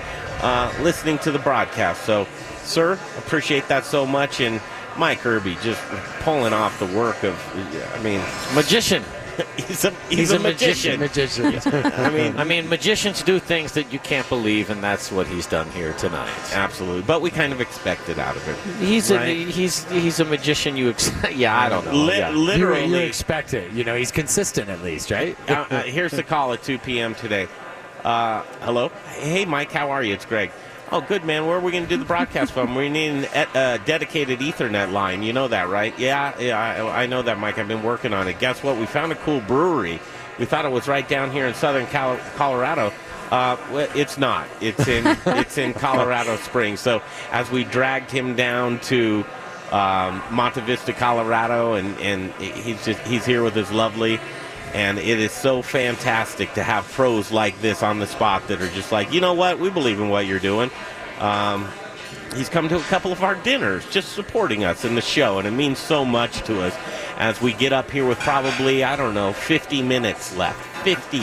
uh, 0.42 0.74
listening 0.82 1.18
to 1.20 1.32
the 1.32 1.39
broadcast. 1.39 2.04
So, 2.06 2.28
sir, 2.64 2.94
appreciate 3.18 3.68
that 3.68 3.86
so 3.86 4.06
much. 4.06 4.42
And 4.42 4.62
Mike 4.98 5.26
Irby 5.26 5.58
just 5.62 5.82
pulling 6.20 6.54
off 6.54 6.78
the 6.80 6.88
work 6.88 7.24
of, 7.24 7.36
I 7.96 8.04
mean, 8.04 8.22
magician. 8.54 9.04
he's 9.56 9.86
a 9.86 9.92
he's, 10.10 10.32
a, 10.32 10.39
magician. 10.39 11.00
magician. 11.00 11.46
I 11.66 12.10
mean, 12.10 12.38
I 12.38 12.44
mean, 12.44 12.68
magicians 12.68 13.24
do 13.24 13.39
things 13.39 13.72
that 13.74 13.92
you 13.92 14.00
can't 14.00 14.28
believe, 14.28 14.70
and 14.70 14.84
that's 14.84 15.12
what 15.12 15.26
he's 15.26 15.48
done 15.48 15.70
here 15.72 15.94
tonight. 15.94 16.30
absolutely. 16.54 17.04
But 17.04 17.22
we 17.22 17.30
kind 17.30 17.54
of 17.54 17.62
expect 17.62 18.10
it 18.10 18.20
out 18.20 18.36
of 18.36 18.44
him. 18.46 18.56
He's 18.86 19.12
right? 19.12 19.30
a 19.30 19.34
he's 19.52 19.86
he's 19.86 20.20
a 20.20 20.26
magician. 20.26 20.76
You 20.76 20.89
ex- 20.89 21.12
yeah, 21.34 21.58
I 21.58 21.70
don't 21.70 21.86
know. 21.86 21.94
Li- 21.94 22.18
yeah. 22.18 22.30
You, 22.32 22.38
literally. 22.38 22.88
you 22.89 22.98
expect 22.98 23.54
it. 23.54 23.72
You 23.72 23.84
know, 23.84 23.96
he's 23.96 24.12
consistent 24.12 24.70
at 24.70 24.82
least, 24.82 25.12
right? 25.12 25.38
uh, 25.50 25.66
uh, 25.70 25.84
here's 25.84 26.12
the 26.12 26.24
call 26.24 26.54
at 26.54 26.62
2 26.64 26.78
p.m. 26.80 27.16
today. 27.16 27.48
Uh, 28.04 28.41
hello. 28.62 28.89
Hey, 29.20 29.45
Mike. 29.45 29.72
How 29.72 29.91
are 29.91 30.03
you? 30.03 30.14
It's 30.14 30.26
Greg. 30.26 30.52
Oh, 30.91 31.02
good, 31.02 31.23
man. 31.23 31.45
Where 31.45 31.57
are 31.57 31.61
we 31.61 31.72
going 31.72 31.84
to 31.84 31.90
do 31.90 31.98
the 31.98 32.06
broadcast 32.06 32.52
from? 32.52 32.76
We 32.76 32.90
need 32.90 33.23
a 33.26 33.57
uh, 33.57 33.78
dedicated 33.86 34.40
Ethernet 34.40 34.91
line. 34.91 35.23
You 35.23 35.34
know 35.34 35.48
that, 35.48 35.69
right? 35.69 35.98
Yeah, 35.98 36.38
yeah. 36.40 36.60
I, 36.60 37.03
I 37.03 37.06
know 37.06 37.22
that, 37.22 37.40
Mike. 37.40 37.60
I've 37.60 37.68
been 37.68 37.84
working 37.84 38.14
on 38.14 38.28
it. 38.28 38.40
Guess 38.40 38.64
what? 38.64 38.78
We 38.78 38.86
found 38.86 39.11
a 39.11 39.15
cool 39.15 39.40
brewery. 39.41 39.99
We 40.40 40.45
thought 40.45 40.65
it 40.65 40.72
was 40.72 40.88
right 40.88 41.07
down 41.07 41.32
here 41.32 41.45
in 41.48 41.53
southern 41.53 41.86
Cal- 41.88 42.19
Colorado. 42.36 42.91
Uh, 43.30 43.56
well, 43.72 43.88
it's 43.95 44.18
not. 44.18 44.48
It's 44.60 44.88
in 44.88 45.06
it's 45.26 45.57
in 45.57 45.73
Colorado 45.73 46.36
Springs. 46.38 46.80
So 46.82 47.02
as 47.32 47.49
we 47.52 47.64
dragged 47.64 48.11
him 48.11 48.36
down 48.36 48.80
to 48.82 49.23
um, 49.72 50.22
Monte 50.32 50.60
Vista, 50.61 50.91
Colorado, 50.91 51.76
and 51.76 51.98
and 51.99 52.34
he's 52.34 52.84
just 52.84 52.99
he's 53.02 53.26
here 53.26 53.44
with 53.44 53.53
his 53.53 53.72
lovely 53.72 54.19
and 54.73 54.98
it 54.99 55.19
is 55.19 55.31
so 55.31 55.61
fantastic 55.61 56.53
to 56.53 56.64
have 56.64 56.89
pros 56.91 57.31
like 57.31 57.60
this 57.61 57.84
on 57.84 57.99
the 57.99 58.07
spot 58.07 58.48
that 58.48 58.61
are 58.61 58.69
just 58.69 58.91
like, 58.91 59.11
you 59.14 59.22
know 59.22 59.34
what, 59.34 59.60
we 59.60 59.69
believe 59.69 59.99
in 59.99 60.10
what 60.10 60.26
you're 60.26 60.39
doing. 60.39 60.72
Um, 61.19 61.68
he's 62.35 62.49
come 62.49 62.69
to 62.69 62.77
a 62.77 62.81
couple 62.84 63.11
of 63.11 63.23
our 63.23 63.35
dinners, 63.35 63.88
just 63.89 64.14
supporting 64.14 64.64
us 64.64 64.85
in 64.85 64.95
the 64.95 65.02
show, 65.02 65.38
and 65.39 65.48
it 65.48 65.52
means 65.52 65.80
so 65.80 66.06
much 66.06 66.41
to 66.43 66.61
us. 66.61 66.76
as 67.18 67.39
we 67.41 67.53
get 67.53 67.72
up 67.73 67.91
here 67.91 68.06
with 68.06 68.19
probably, 68.19 68.84
I 68.84 68.95
don't 68.95 69.14
know, 69.14 69.34
50 69.34 69.81
minutes 69.84 70.35
left. 70.35 70.60
50 70.84 71.22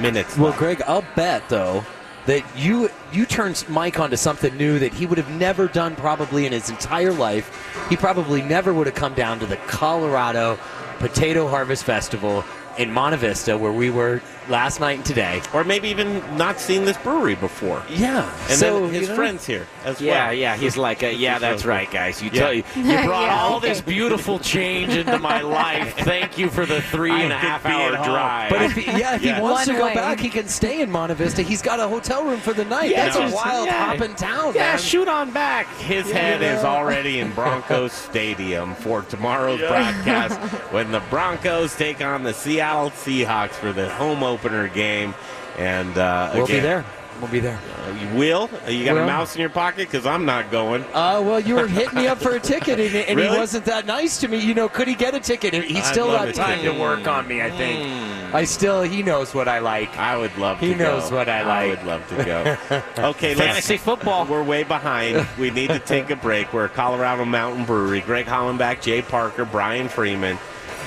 minutes 0.00 0.36
Well, 0.36 0.48
left. 0.48 0.58
Greg, 0.58 0.82
I'll 0.86 1.04
bet 1.14 1.48
though 1.48 1.84
that 2.26 2.42
you 2.56 2.90
you 3.12 3.24
turned 3.24 3.64
Mike 3.68 3.98
onto 3.98 4.16
something 4.16 4.54
new 4.56 4.78
that 4.80 4.92
he 4.92 5.06
would 5.06 5.16
have 5.16 5.30
never 5.30 5.66
done 5.68 5.96
probably 5.96 6.44
in 6.44 6.52
his 6.52 6.68
entire 6.68 7.12
life. 7.12 7.86
He 7.88 7.96
probably 7.96 8.42
never 8.42 8.74
would 8.74 8.86
have 8.86 8.96
come 8.96 9.14
down 9.14 9.38
to 9.38 9.46
the 9.46 9.56
Colorado 9.68 10.58
Potato 10.98 11.48
Harvest 11.48 11.84
Festival 11.84 12.44
in 12.78 12.92
Monte 12.92 13.16
Vista 13.18 13.58
where 13.58 13.72
we 13.72 13.90
were 13.90 14.20
last 14.48 14.80
night 14.80 14.96
and 14.96 15.04
today. 15.04 15.42
Or 15.52 15.62
maybe 15.62 15.88
even 15.88 16.22
not 16.38 16.58
seen 16.58 16.86
this 16.86 16.96
brewery 16.96 17.34
before. 17.34 17.82
Yeah. 17.90 18.30
And 18.48 18.58
so, 18.58 18.80
then 18.80 18.90
his 18.94 19.02
you 19.02 19.08
know, 19.08 19.14
friends 19.16 19.44
here 19.44 19.66
as 19.84 20.00
Yeah, 20.00 20.26
well. 20.28 20.32
yeah. 20.32 20.54
Yeah. 20.54 20.56
He's 20.56 20.76
like, 20.78 21.02
uh, 21.02 21.08
yeah, 21.08 21.38
that's 21.38 21.64
right, 21.76 21.90
guys. 21.90 22.22
You 22.22 22.30
Yeah. 22.32 22.40
tell 22.40 22.52
you, 22.54 22.62
you 22.76 22.82
brought 23.04 23.26
Yeah, 23.28 23.42
all 23.42 23.60
this 23.60 23.82
beautiful 23.82 24.38
change 24.38 24.94
into 24.94 25.18
my 25.18 25.40
life. 25.60 25.94
Thank 25.98 26.38
you 26.38 26.48
for 26.48 26.64
the 26.64 26.80
three 26.80 27.10
and 27.12 27.30
a 27.32 27.36
I 27.36 27.40
could 27.40 27.48
half 27.48 27.66
hour 27.66 27.90
drive. 28.04 28.50
But 28.50 28.62
if 28.62 28.72
he, 28.72 28.86
yeah, 28.98 29.16
if 29.16 29.22
he 29.22 29.32
wants 29.32 29.66
to 29.66 29.74
go 29.74 29.84
way. 29.84 29.94
back, 29.94 30.18
he 30.18 30.30
can 30.30 30.48
stay 30.48 30.80
in 30.80 30.90
Monte 30.90 31.14
Vista. 31.14 31.42
He's 31.42 31.60
got 31.60 31.80
a 31.80 31.86
hotel 31.88 32.24
room 32.24 32.40
for 32.40 32.54
the 32.54 32.64
night. 32.64 32.90
Yeah, 32.90 33.04
That's 33.06 33.18
just- 33.18 33.32
a 33.34 33.36
wild 33.36 33.66
yeah. 33.66 33.84
hopping 33.86 34.14
town, 34.14 34.54
Yeah, 34.54 34.70
man. 34.70 34.78
shoot 34.78 35.08
on 35.08 35.30
back. 35.30 35.66
His 35.76 36.08
Yeah. 36.08 36.14
head 36.14 36.42
is 36.42 36.64
already 36.64 37.20
in 37.20 37.32
Broncos 37.32 37.92
Stadium 37.92 38.74
for 38.76 39.02
tomorrow's 39.02 39.60
Yeah. 39.60 39.68
broadcast 39.68 40.38
when 40.72 40.90
the 40.90 41.00
Broncos 41.10 41.74
take 41.76 42.02
on 42.02 42.22
the 42.22 42.32
Seattle 42.68 42.90
Seahawks 42.90 43.50
for 43.52 43.72
the 43.72 43.88
home 43.88 44.22
opener 44.22 44.68
game. 44.68 45.14
And 45.56 45.96
uh, 45.96 46.32
We'll 46.34 46.46
be 46.46 46.60
there. 46.60 46.84
We'll 47.18 47.30
be 47.30 47.40
there. 47.40 47.58
Uh, 47.84 47.90
you 47.94 48.16
will? 48.18 48.48
You 48.68 48.84
got 48.84 48.92
a 48.92 48.94
Well- 49.00 49.06
mouse 49.06 49.34
in 49.34 49.40
your 49.40 49.50
pocket? 49.50 49.88
Because 49.90 50.06
I'm 50.06 50.24
not 50.24 50.52
going. 50.52 50.84
Uh, 50.92 51.20
well, 51.24 51.40
you 51.40 51.56
were 51.56 51.66
hitting 51.66 51.94
me 51.94 52.06
up 52.06 52.18
for 52.18 52.36
a 52.36 52.40
ticket, 52.40 52.78
and, 52.78 52.94
and 52.94 53.16
Really? 53.16 53.32
he 53.34 53.36
wasn't 53.38 53.64
that 53.64 53.86
nice 53.86 54.18
to 54.20 54.28
me. 54.28 54.38
You 54.38 54.54
know, 54.54 54.68
could 54.68 54.86
he 54.86 54.94
get 54.94 55.14
a 55.14 55.20
ticket? 55.20 55.52
He's 55.54 55.78
I'd 55.78 55.82
still 55.86 56.06
got 56.08 56.28
a 56.28 56.32
time 56.32 56.60
to 56.62 56.70
work 56.78 57.08
on 57.08 57.26
me, 57.26 57.42
I 57.42 57.50
think. 57.50 58.34
I 58.34 58.44
still, 58.44 58.82
he 58.82 59.02
knows 59.02 59.34
what 59.34 59.48
I 59.48 59.58
like. 59.58 59.96
I 59.98 60.16
would 60.16 60.36
love 60.36 60.60
He 60.60 60.68
to 60.68 60.74
go. 60.74 60.84
knows 60.84 61.10
what 61.10 61.28
I 61.28 61.42
like. 61.42 61.48
I 61.48 61.68
would 61.70 61.84
love 61.84 62.08
to 62.10 62.24
go. 62.24 62.82
Okay, 63.08 63.34
let's 63.34 63.40
Fantasy 63.40 63.78
football. 63.78 64.26
We're 64.26 64.44
way 64.44 64.62
behind. 64.62 65.26
We 65.40 65.50
need 65.50 65.70
to 65.70 65.78
take 65.80 66.10
a 66.10 66.16
break. 66.16 66.52
We're 66.52 66.66
at 66.66 66.74
Colorado 66.74 67.24
Mountain 67.24 67.64
Brewery. 67.64 68.02
Greg 68.02 68.26
Hollenbeck, 68.26 68.80
Jay 68.82 69.00
Parker, 69.02 69.44
Brian 69.46 69.88
Freeman, 69.88 70.38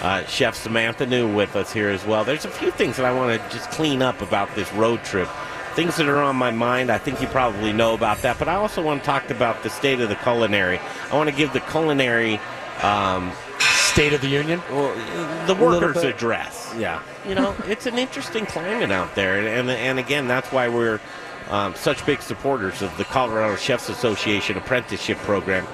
uh, 0.01 0.25
Chef 0.25 0.55
Samantha 0.55 1.05
New 1.05 1.33
with 1.33 1.55
us 1.55 1.71
here 1.71 1.89
as 1.89 2.05
well. 2.05 2.23
There's 2.23 2.45
a 2.45 2.49
few 2.49 2.71
things 2.71 2.97
that 2.97 3.05
I 3.05 3.13
want 3.13 3.41
to 3.41 3.49
just 3.49 3.69
clean 3.71 4.01
up 4.01 4.21
about 4.21 4.53
this 4.55 4.71
road 4.73 5.03
trip. 5.03 5.29
Things 5.75 5.95
that 5.97 6.07
are 6.09 6.21
on 6.21 6.35
my 6.35 6.51
mind. 6.51 6.91
I 6.91 6.97
think 6.97 7.21
you 7.21 7.27
probably 7.27 7.71
know 7.71 7.93
about 7.93 8.17
that, 8.23 8.37
but 8.37 8.47
I 8.49 8.55
also 8.55 8.81
want 8.81 9.01
to 9.01 9.05
talk 9.05 9.29
about 9.29 9.63
the 9.63 9.69
state 9.69 10.01
of 10.01 10.09
the 10.09 10.15
culinary. 10.17 10.79
I 11.11 11.15
want 11.15 11.29
to 11.29 11.35
give 11.35 11.53
the 11.53 11.61
culinary 11.61 12.39
um, 12.81 13.31
State 13.59 14.13
of 14.13 14.21
the 14.21 14.27
Union? 14.27 14.61
well, 14.71 14.93
the 15.47 15.55
workers' 15.55 16.03
address 16.03 16.73
Yeah. 16.77 17.01
you 17.27 17.35
know, 17.35 17.53
it's 17.67 17.85
an 17.85 17.97
interesting 17.97 18.45
climate 18.45 18.89
out 18.91 19.15
there, 19.15 19.37
and 19.39 19.47
and, 19.47 19.69
and 19.69 19.99
again, 19.99 20.27
that's 20.27 20.49
why 20.51 20.69
we're 20.69 20.99
um, 21.49 21.75
such 21.75 22.05
big 22.05 22.21
supporters 22.21 22.81
of 22.81 22.95
the 22.97 23.03
Colorado 23.03 23.55
Chefs 23.57 23.89
Association 23.89 24.57
apprenticeship 24.57 25.17
program. 25.19 25.67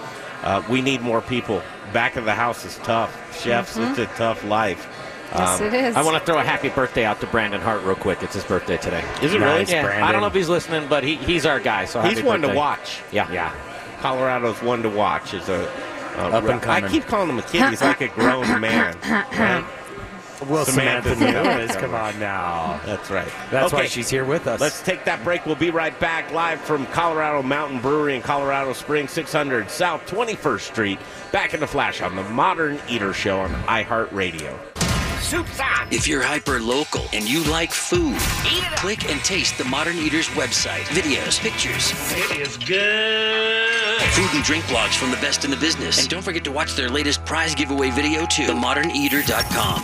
Uh, 0.43 0.61
we 0.69 0.81
need 0.81 1.01
more 1.01 1.21
people. 1.21 1.61
Back 1.93 2.15
of 2.15 2.25
the 2.25 2.33
house 2.33 2.63
is 2.65 2.77
tough. 2.83 3.11
Chefs, 3.41 3.77
Mhm. 3.77 3.89
it's 3.91 3.99
a 3.99 4.05
tough 4.17 4.43
life. 4.43 4.87
Yes, 5.35 5.59
it 5.59 5.73
is. 5.73 5.95
I 5.95 6.01
want 6.03 6.17
to 6.17 6.23
throw 6.25 6.37
a 6.39 6.43
happy 6.43 6.69
birthday 6.69 7.03
out 7.03 7.19
to 7.19 7.27
Brandon 7.27 7.59
Hart 7.59 7.83
real 7.83 7.95
quick. 7.95 8.23
It's 8.23 8.33
his 8.33 8.43
birthday 8.45 8.77
today. 8.77 9.03
Is 9.21 9.33
it 9.33 9.41
really? 9.41 9.63
Yeah. 9.65 10.05
I 10.07 10.11
don't 10.13 10.21
know 10.21 10.27
if 10.27 10.33
he's 10.33 10.47
listening, 10.49 10.87
but 10.87 11.03
he, 11.03 11.15
he's 11.15 11.45
our 11.45 11.59
guy. 11.59 11.83
So 11.85 12.01
He's 12.01 12.17
happy 12.19 12.27
one 12.27 12.41
to 12.43 12.53
watch. 12.53 12.99
Yeah. 13.11 13.29
Yeah. 13.31 13.51
Colorado's 14.01 14.61
one 14.61 14.83
to 14.83 14.89
watch. 14.89 15.33
Is 15.33 15.49
a, 15.49 15.69
a 16.17 16.21
Up 16.29 16.43
and 16.45 16.61
coming. 16.61 16.85
I 16.85 16.87
keep 16.87 17.05
calling 17.07 17.29
him 17.29 17.39
a 17.39 17.41
kid. 17.41 17.69
He's 17.69 17.81
like 17.81 17.99
a 18.01 18.07
grown 18.07 18.61
man. 18.61 18.95
Right? 19.03 19.65
Well, 20.45 20.65
Samantha 20.65 21.15
Samantha 21.15 21.41
New. 21.43 21.57
Nunes, 21.57 21.75
come 21.77 21.95
on 21.95 22.19
now. 22.19 22.79
That's 22.85 23.09
right. 23.09 23.27
That's 23.49 23.73
why 23.73 23.85
she's 23.87 24.09
here 24.09 24.23
with 24.25 24.45
us. 24.47 24.59
Let's 24.61 24.81
take 24.83 25.03
that 25.05 25.23
break. 25.23 25.45
We'll 25.45 25.55
be 25.55 25.71
right 25.71 25.97
back 25.99 26.31
live 26.31 26.61
from 26.61 26.85
Colorado 26.87 27.41
Mountain 27.41 27.81
Brewery 27.81 28.15
in 28.15 28.21
Colorado 28.21 28.73
Springs, 28.73 29.11
600 29.11 29.69
South 29.71 30.05
21st 30.05 30.59
Street. 30.61 30.99
Back 31.31 31.53
in 31.53 31.59
the 31.59 31.67
flash 31.67 32.01
on 32.01 32.15
the 32.15 32.23
Modern 32.23 32.79
Eater 32.87 33.13
Show 33.13 33.39
on 33.39 33.49
iHeartRadio. 33.63 34.55
Soup's 35.19 35.59
on. 35.59 35.87
If 35.91 36.07
you're 36.07 36.21
hyper 36.21 36.59
local 36.59 37.03
and 37.11 37.27
you 37.27 37.43
like 37.45 37.71
food, 37.71 38.15
click 38.77 39.09
and 39.09 39.19
taste 39.23 39.57
the 39.57 39.65
Modern 39.65 39.97
Eaters 39.97 40.27
website. 40.29 40.83
Videos, 40.93 41.39
pictures, 41.39 41.91
It 42.15 42.39
is 42.39 42.55
good. 42.57 43.99
food 44.11 44.29
and 44.35 44.43
drink 44.43 44.63
blogs 44.65 44.95
from 44.95 45.09
the 45.09 45.17
best 45.17 45.43
in 45.43 45.49
the 45.51 45.57
business. 45.57 45.99
And 45.99 46.07
don't 46.09 46.21
forget 46.21 46.43
to 46.43 46.51
watch 46.51 46.75
their 46.75 46.89
latest 46.89 47.25
prize 47.25 47.55
giveaway 47.55 47.89
video 47.89 48.25
too. 48.27 48.43
TheModernEater.com. 48.43 49.83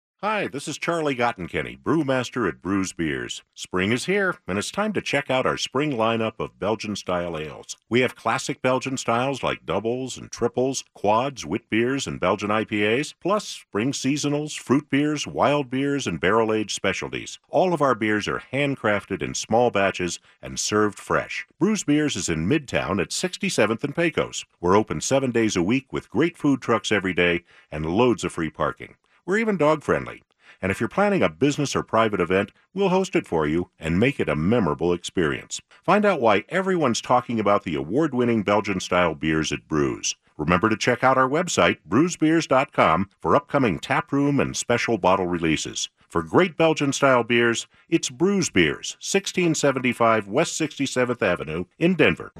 Hi, 0.23 0.45
this 0.45 0.67
is 0.67 0.77
Charlie 0.77 1.15
Gottenkieny, 1.15 1.79
brewmaster 1.81 2.47
at 2.47 2.61
Bruz 2.61 2.95
Beers. 2.95 3.41
Spring 3.55 3.91
is 3.91 4.05
here, 4.05 4.35
and 4.47 4.59
it's 4.59 4.69
time 4.69 4.93
to 4.93 5.01
check 5.01 5.31
out 5.31 5.47
our 5.47 5.57
spring 5.57 5.93
lineup 5.93 6.33
of 6.39 6.59
Belgian 6.59 6.95
style 6.95 7.39
ales. 7.39 7.75
We 7.89 8.01
have 8.01 8.15
classic 8.15 8.61
Belgian 8.61 8.97
styles 8.97 9.41
like 9.41 9.65
doubles 9.65 10.19
and 10.19 10.29
triples, 10.29 10.83
quads, 10.93 11.43
wit 11.43 11.67
beers, 11.71 12.05
and 12.05 12.19
Belgian 12.19 12.51
IPAs, 12.51 13.15
plus 13.19 13.47
spring 13.47 13.93
seasonals, 13.93 14.55
fruit 14.55 14.91
beers, 14.91 15.25
wild 15.25 15.71
beers, 15.71 16.05
and 16.05 16.19
barrel 16.19 16.53
aged 16.53 16.75
specialties. 16.75 17.39
All 17.49 17.73
of 17.73 17.81
our 17.81 17.95
beers 17.95 18.27
are 18.27 18.43
handcrafted 18.53 19.23
in 19.23 19.33
small 19.33 19.71
batches 19.71 20.19
and 20.39 20.59
served 20.59 20.99
fresh. 20.99 21.47
Bruz 21.59 21.83
Beers 21.83 22.15
is 22.15 22.29
in 22.29 22.47
Midtown 22.47 23.01
at 23.01 23.09
67th 23.09 23.83
and 23.83 23.95
Pecos. 23.95 24.45
We're 24.59 24.77
open 24.77 25.01
seven 25.01 25.31
days 25.31 25.55
a 25.55 25.63
week 25.63 25.91
with 25.91 26.11
great 26.11 26.37
food 26.37 26.61
trucks 26.61 26.91
every 26.91 27.15
day 27.15 27.43
and 27.71 27.87
loads 27.87 28.23
of 28.23 28.33
free 28.33 28.51
parking. 28.51 28.93
We're 29.31 29.37
even 29.37 29.55
dog 29.55 29.81
friendly. 29.81 30.23
And 30.61 30.73
if 30.73 30.81
you're 30.81 30.89
planning 30.89 31.23
a 31.23 31.29
business 31.29 31.73
or 31.73 31.83
private 31.83 32.19
event, 32.19 32.51
we'll 32.73 32.89
host 32.89 33.15
it 33.15 33.25
for 33.25 33.47
you 33.47 33.69
and 33.79 33.97
make 33.97 34.19
it 34.19 34.27
a 34.27 34.35
memorable 34.35 34.91
experience. 34.91 35.61
Find 35.85 36.03
out 36.03 36.19
why 36.19 36.43
everyone's 36.49 36.99
talking 36.99 37.39
about 37.39 37.63
the 37.63 37.75
award 37.75 38.13
winning 38.13 38.43
Belgian 38.43 38.81
style 38.81 39.15
beers 39.15 39.53
at 39.53 39.69
Bruz. 39.69 40.15
Remember 40.37 40.67
to 40.67 40.75
check 40.75 41.01
out 41.01 41.17
our 41.17 41.29
website, 41.29 41.77
bruzbeers.com, 41.87 43.09
for 43.21 43.33
upcoming 43.33 43.79
taproom 43.79 44.41
and 44.41 44.57
special 44.57 44.97
bottle 44.97 45.27
releases. 45.27 45.87
For 46.09 46.23
great 46.23 46.57
Belgian 46.57 46.91
style 46.91 47.23
beers, 47.23 47.67
it's 47.87 48.09
Bruz 48.09 48.51
Beers, 48.51 48.97
1675 48.99 50.27
West 50.27 50.59
67th 50.59 51.21
Avenue 51.21 51.63
in 51.79 51.95
Denver. 51.95 52.33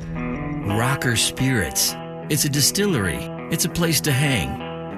Rocker 0.78 1.16
Spirits. 1.16 1.96
It's 2.28 2.44
a 2.44 2.50
distillery. 2.50 3.20
It's 3.50 3.64
a 3.64 3.70
place 3.70 4.02
to 4.02 4.12
hang. 4.12 4.71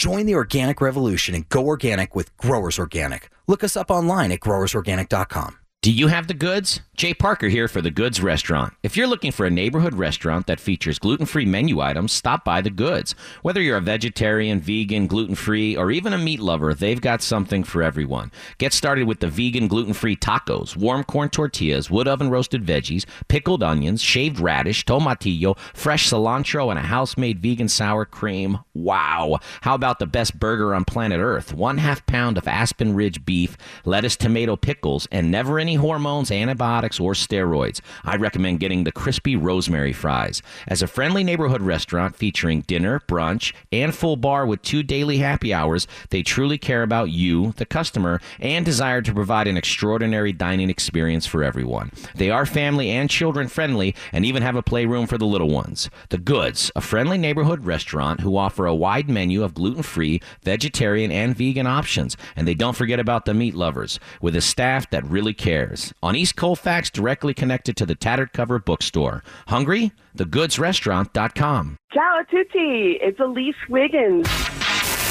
Join 0.00 0.24
the 0.24 0.34
organic 0.36 0.80
revolution 0.80 1.34
and 1.34 1.46
go 1.50 1.66
organic 1.66 2.16
with 2.16 2.34
Growers 2.38 2.78
Organic. 2.78 3.28
Look 3.46 3.62
us 3.62 3.76
up 3.76 3.90
online 3.90 4.32
at 4.32 4.40
growersorganic.com. 4.40 5.59
Do 5.82 5.90
you 5.90 6.08
have 6.08 6.26
the 6.26 6.34
goods? 6.34 6.80
Jay 6.94 7.14
Parker 7.14 7.48
here 7.48 7.66
for 7.66 7.80
The 7.80 7.90
Goods 7.90 8.20
Restaurant. 8.20 8.74
If 8.82 8.94
you're 8.94 9.06
looking 9.06 9.32
for 9.32 9.46
a 9.46 9.50
neighborhood 9.50 9.94
restaurant 9.94 10.46
that 10.46 10.60
features 10.60 10.98
gluten 10.98 11.24
free 11.24 11.46
menu 11.46 11.80
items, 11.80 12.12
stop 12.12 12.44
by 12.44 12.60
The 12.60 12.68
Goods. 12.68 13.14
Whether 13.40 13.62
you're 13.62 13.78
a 13.78 13.80
vegetarian, 13.80 14.60
vegan, 14.60 15.06
gluten 15.06 15.34
free, 15.34 15.74
or 15.74 15.90
even 15.90 16.12
a 16.12 16.18
meat 16.18 16.40
lover, 16.40 16.74
they've 16.74 17.00
got 17.00 17.22
something 17.22 17.64
for 17.64 17.82
everyone. 17.82 18.30
Get 18.58 18.74
started 18.74 19.06
with 19.06 19.20
the 19.20 19.28
vegan 19.28 19.66
gluten 19.68 19.94
free 19.94 20.14
tacos, 20.14 20.76
warm 20.76 21.02
corn 21.02 21.30
tortillas, 21.30 21.90
wood 21.90 22.06
oven 22.06 22.28
roasted 22.28 22.66
veggies, 22.66 23.06
pickled 23.28 23.62
onions, 23.62 24.02
shaved 24.02 24.38
radish, 24.38 24.84
tomatillo, 24.84 25.56
fresh 25.72 26.10
cilantro, 26.10 26.68
and 26.68 26.78
a 26.78 26.82
house 26.82 27.16
made 27.16 27.40
vegan 27.40 27.68
sour 27.68 28.04
cream. 28.04 28.58
Wow! 28.74 29.38
How 29.62 29.74
about 29.74 29.98
the 29.98 30.06
best 30.06 30.38
burger 30.38 30.74
on 30.74 30.84
planet 30.84 31.20
Earth? 31.20 31.54
One 31.54 31.78
half 31.78 32.04
pound 32.04 32.36
of 32.36 32.46
Aspen 32.46 32.94
Ridge 32.94 33.24
beef, 33.24 33.56
lettuce, 33.86 34.16
tomato, 34.16 34.56
pickles, 34.56 35.08
and 35.10 35.30
never 35.30 35.58
any 35.70 35.76
hormones, 35.76 36.32
antibiotics, 36.32 36.98
or 36.98 37.12
steroids. 37.12 37.80
I 38.02 38.16
recommend 38.16 38.58
getting 38.58 38.82
the 38.82 38.90
crispy 38.90 39.36
rosemary 39.36 39.92
fries. 39.92 40.42
As 40.66 40.82
a 40.82 40.88
friendly 40.88 41.22
neighborhood 41.22 41.62
restaurant 41.62 42.16
featuring 42.16 42.62
dinner, 42.62 42.98
brunch, 43.06 43.52
and 43.70 43.94
full 43.94 44.16
bar 44.16 44.46
with 44.46 44.62
two 44.62 44.82
daily 44.82 45.18
happy 45.18 45.54
hours, 45.54 45.86
they 46.08 46.24
truly 46.24 46.58
care 46.58 46.82
about 46.82 47.10
you, 47.10 47.52
the 47.52 47.64
customer, 47.64 48.20
and 48.40 48.64
desire 48.64 49.00
to 49.00 49.14
provide 49.14 49.46
an 49.46 49.56
extraordinary 49.56 50.32
dining 50.32 50.70
experience 50.70 51.24
for 51.24 51.44
everyone. 51.44 51.92
They 52.16 52.30
are 52.30 52.46
family 52.46 52.90
and 52.90 53.08
children 53.08 53.46
friendly 53.46 53.94
and 54.10 54.24
even 54.24 54.42
have 54.42 54.56
a 54.56 54.64
playroom 54.64 55.06
for 55.06 55.18
the 55.18 55.24
little 55.24 55.50
ones. 55.50 55.88
The 56.08 56.18
Goods, 56.18 56.72
a 56.74 56.80
friendly 56.80 57.16
neighborhood 57.16 57.64
restaurant 57.64 58.22
who 58.22 58.36
offer 58.36 58.66
a 58.66 58.74
wide 58.74 59.08
menu 59.08 59.44
of 59.44 59.54
gluten 59.54 59.84
free, 59.84 60.20
vegetarian, 60.42 61.12
and 61.12 61.36
vegan 61.36 61.68
options. 61.68 62.16
And 62.34 62.48
they 62.48 62.54
don't 62.54 62.76
forget 62.76 62.98
about 62.98 63.24
the 63.24 63.34
meat 63.34 63.54
lovers, 63.54 64.00
with 64.20 64.34
a 64.34 64.40
staff 64.40 64.90
that 64.90 65.04
really 65.04 65.32
cares. 65.32 65.59
On 66.02 66.16
East 66.16 66.36
Colfax, 66.36 66.90
directly 66.90 67.34
connected 67.34 67.76
to 67.76 67.86
the 67.86 67.94
Tattered 67.94 68.32
Cover 68.32 68.58
Bookstore. 68.58 69.22
Hungry? 69.48 69.92
TheGoodsRestaurant.com. 70.16 71.76
Ciao 71.92 72.22
tutti, 72.30 72.98
it's 73.00 73.20
Elise 73.20 73.54
Wiggins. 73.68 74.28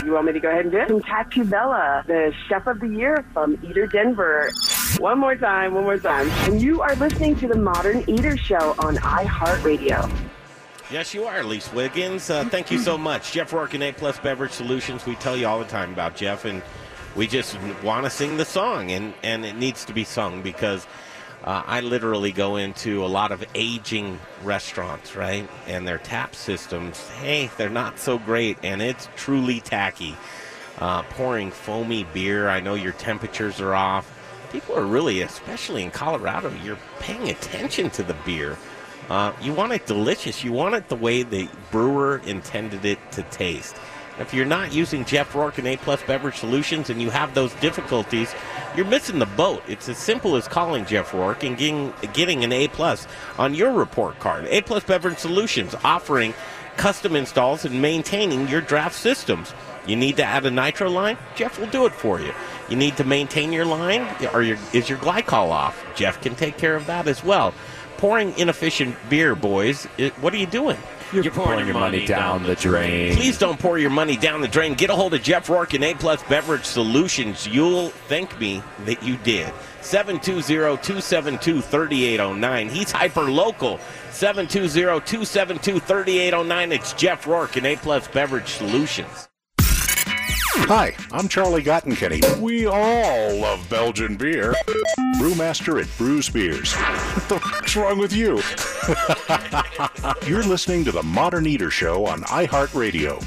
You 0.06 0.14
want 0.14 0.28
me 0.28 0.34
to 0.34 0.40
go 0.40 0.50
ahead 0.50 0.66
and 0.66 0.72
do 0.72 0.78
it? 0.80 0.88
From 0.88 1.02
Cattivella, 1.02 2.06
the 2.08 2.34
chef 2.48 2.66
of 2.68 2.80
the 2.80 2.88
year 2.88 3.26
from 3.34 3.60
Eater 3.70 3.86
Denver. 3.88 4.50
One 4.98 5.20
more 5.20 5.36
time, 5.36 5.74
one 5.74 5.84
more 5.84 5.98
time. 5.98 6.30
And 6.50 6.62
you 6.62 6.82
are 6.82 6.96
listening 6.96 7.36
to 7.38 7.48
the 7.48 7.58
Modern 7.58 8.10
Eater 8.10 8.38
Show 8.38 8.76
on 8.80 8.96
iHeartRadio. 8.98 10.10
Yes, 10.90 11.14
you 11.14 11.26
are, 11.26 11.42
Elise 11.42 11.72
Wiggins. 11.74 12.30
Uh, 12.30 12.46
thank 12.46 12.72
you 12.72 12.80
so 12.80 12.98
much. 12.98 13.32
Jeff 13.34 13.54
Rourke 13.54 13.76
and 13.76 13.84
A 13.84 13.92
Plus 13.92 14.18
Beverage 14.20 14.52
Solutions. 14.52 15.06
We 15.06 15.16
tell 15.16 15.38
you 15.38 15.48
all 15.48 15.60
the 15.60 15.66
time 15.66 15.94
about 15.94 16.16
Jeff, 16.16 16.46
and 16.46 16.64
we 17.20 17.28
just 17.28 17.58
want 17.84 18.06
to 18.06 18.10
sing 18.10 18.38
the 18.38 18.46
song, 18.46 18.91
and, 18.91 19.14
and 19.24 19.46
it 19.46 19.58
needs 19.58 19.84
to 19.84 19.91
be 19.91 20.06
sung 20.06 20.41
because 20.41 20.88
uh, 21.44 21.62
I 21.68 21.82
literally 21.82 22.32
go 22.32 22.56
into 22.56 23.04
a 23.04 23.08
lot 23.08 23.34
of 23.34 23.44
aging 23.54 24.18
restaurants, 24.41 25.18
right? 25.18 25.46
And 25.68 25.86
their 25.86 25.98
tap 25.98 26.34
systems, 26.34 27.10
hey, 27.10 27.52
they're 27.58 27.70
not 27.70 28.00
so 28.00 28.18
great, 28.18 28.58
and 28.64 28.82
it's 28.82 29.10
truly 29.18 29.60
tacky. 29.60 30.16
Uh, 30.78 31.04
pouring 31.04 31.52
foamy 31.52 32.06
beer, 32.14 32.48
I 32.48 32.62
know 32.62 32.76
your 32.76 32.94
temperatures 32.94 33.60
are 33.60 33.76
off. 33.76 34.10
People 34.54 34.78
are 34.78 34.86
really, 34.86 35.22
especially 35.22 35.84
in 35.84 35.91
Colorado, 35.91 36.54
you're 36.64 36.80
paying 37.00 37.30
attention 37.30 37.90
to 37.90 38.04
the 38.04 38.16
beer. 38.26 38.58
Uh, 39.10 39.34
you 39.41 39.52
want 39.52 39.74
it 39.74 39.86
delicious. 39.86 40.41
You 40.41 40.54
want 40.54 40.74
it 40.74 40.88
the 40.88 40.96
way 40.96 41.24
the 41.24 41.50
brewer 41.70 42.22
intended 42.26 42.86
it 42.86 43.00
to 43.12 43.24
taste. 43.24 43.76
If 44.20 44.34
you're 44.34 44.46
not 44.46 44.74
using 44.74 45.06
Jeff 45.06 45.34
Rourke 45.34 45.58
and 45.60 45.68
A 45.68 45.78
Plus 45.78 46.04
Beverage 46.04 46.38
Solutions 46.38 46.90
and 46.90 47.02
you 47.02 47.10
have 47.10 47.34
those 47.34 47.54
difficulties, 47.56 48.34
you're 48.76 48.86
missing 48.86 49.20
the 49.20 49.26
boat. 49.26 49.64
It's 49.68 49.88
as 49.88 49.98
simple 49.98 50.36
as 50.36 50.48
calling 50.48 50.86
Jeff 50.86 51.14
Rourke 51.14 51.44
and 51.44 51.58
getting, 51.58 51.94
getting 52.14 52.44
an 52.44 52.52
A 52.52 52.68
Plus 52.68 53.08
on 53.38 53.56
your 53.56 53.72
report 53.72 54.20
card. 54.20 54.46
A 54.48 54.62
Plus 54.62 54.84
Beverage 54.84 55.18
Solutions 55.18 55.74
offering 55.84 56.34
custom 56.76 57.16
installs 57.16 57.66
and 57.66 57.82
maintaining 57.82 58.48
your 58.48 58.62
draft 58.62 58.96
systems. 58.96 59.54
You 59.88 59.96
need 59.96 60.18
to 60.18 60.24
add 60.24 60.46
a 60.46 60.52
nitro 60.52 60.90
line? 60.90 61.18
Jeff 61.36 61.58
will 61.58 61.68
do 61.68 61.86
it 61.86 61.94
for 61.94 62.20
you. 62.20 62.34
You 62.70 62.76
need 62.76 62.98
to 62.98 63.04
maintain 63.04 63.52
your 63.52 63.66
line? 63.66 64.08
Or 64.34 64.44
your, 64.44 64.58
is 64.74 64.90
your 64.90 64.98
glycol 65.00 65.50
off? 65.50 65.84
Jeff 65.96 66.22
can 66.22 66.36
take 66.36 66.58
care 66.58 66.76
of 66.76 66.86
that 66.88 67.08
as 67.08 67.24
well. 67.24 67.54
Pouring 67.98 68.38
inefficient 68.38 68.96
beer, 69.10 69.36
boys, 69.36 69.88
it, 69.98 70.14
what 70.20 70.34
are 70.34 70.38
you 70.38 70.46
doing? 70.46 70.78
You're, 71.11 71.23
pouring, 71.31 71.65
your 71.65 71.73
money, 71.73 72.06
down, 72.06 72.44
the 72.44 72.53
drain. 72.56 73.15
Please 73.15 73.40
don't 73.40 73.60
pour 73.60 73.80
your 73.80 73.90
money 73.90 74.15
down 74.15 74.41
the 74.41 74.48
drain. 74.48 74.76
Get 74.76 74.91
a 74.91 74.95
hold 74.95 75.15
of 75.15 75.23
Jeff 75.23 75.49
Rourke 75.49 75.73
and 75.73 75.84
A 75.84 75.95
Plus 75.95 76.22
Beverage 76.23 76.65
Solutions. 76.65 77.48
You'll 77.48 77.90
thank 78.07 78.40
me 78.40 78.61
that 78.86 79.02
you 79.02 79.18
did. 79.18 79.52
720-272-3809. 79.81 82.69
He's 82.69 82.91
hyper 82.91 83.31
local. 83.31 83.80
720-272-3809. 84.11 86.73
It's 86.73 86.94
Jeff 86.94 87.26
Rourke 87.26 87.57
and 87.57 87.65
A 87.65 87.76
Plus 87.77 88.07
Beverage 88.07 88.49
Solutions. 88.49 89.29
Hi, 90.68 90.95
I'm 91.11 91.27
Charlie 91.27 91.64
Gottenkieny. 91.64 92.40
We 92.40 92.68
all 92.68 93.36
love 93.36 93.68
Belgian 93.69 94.18
beer. 94.18 94.53
Brewmaster 95.18 95.81
at 95.81 95.88
Bruz 95.98 96.31
Beers. 96.31 96.73
What 96.73 97.30
the 97.30 97.40
fuck's 97.40 97.76
wrong 97.76 97.98
with 97.98 98.14
you? 98.14 98.41
You're 100.30 100.44
listening 100.44 100.86
to 100.86 100.91
the 100.91 101.02
Modern 101.02 101.48
Eater 101.48 101.72
Show 101.72 102.06
on 102.06 102.22
iHeartRadio. 102.23 103.26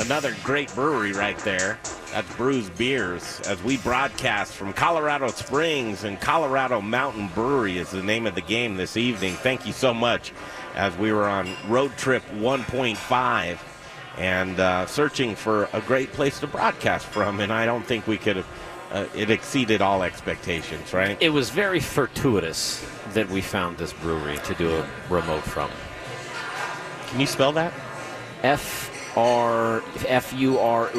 Another 0.00 0.34
great 0.42 0.74
brewery 0.74 1.12
right 1.12 1.38
there. 1.40 1.78
That's 2.12 2.28
Bruz 2.34 2.74
Beers. 2.78 3.40
As 3.46 3.62
we 3.62 3.76
broadcast 3.76 4.54
from 4.54 4.72
Colorado 4.72 5.28
Springs 5.28 6.04
and 6.04 6.18
Colorado 6.20 6.80
Mountain 6.80 7.28
Brewery 7.34 7.76
is 7.76 7.90
the 7.90 8.02
name 8.02 8.26
of 8.26 8.34
the 8.34 8.42
game 8.42 8.76
this 8.76 8.96
evening. 8.96 9.34
Thank 9.34 9.66
you 9.66 9.72
so 9.72 9.92
much. 9.92 10.32
As 10.74 10.96
we 10.96 11.12
were 11.12 11.28
on 11.28 11.54
road 11.68 11.94
trip 11.98 12.22
1.5 12.36 13.58
and 14.18 14.58
uh, 14.60 14.86
searching 14.86 15.34
for 15.34 15.68
a 15.72 15.80
great 15.80 16.12
place 16.12 16.40
to 16.40 16.46
broadcast 16.46 17.06
from, 17.06 17.40
and 17.40 17.52
I 17.52 17.66
don't 17.66 17.84
think 17.84 18.06
we 18.06 18.18
could 18.18 18.36
have. 18.36 18.46
Uh, 18.90 19.06
it 19.16 19.30
exceeded 19.30 19.80
all 19.80 20.02
expectations, 20.02 20.92
right? 20.92 21.16
It 21.18 21.30
was 21.30 21.48
very 21.48 21.80
fortuitous 21.80 22.84
that 23.14 23.26
we 23.30 23.40
found 23.40 23.78
this 23.78 23.94
brewery 23.94 24.36
to 24.44 24.54
do 24.54 24.70
a 24.70 24.86
remote 25.08 25.44
from. 25.44 25.70
Can 27.06 27.20
you 27.20 27.26
spell 27.26 27.52
that? 27.52 27.72
F 28.42 28.90
R 29.16 29.82
F 30.06 30.32
U 30.34 30.58
R 30.58 30.86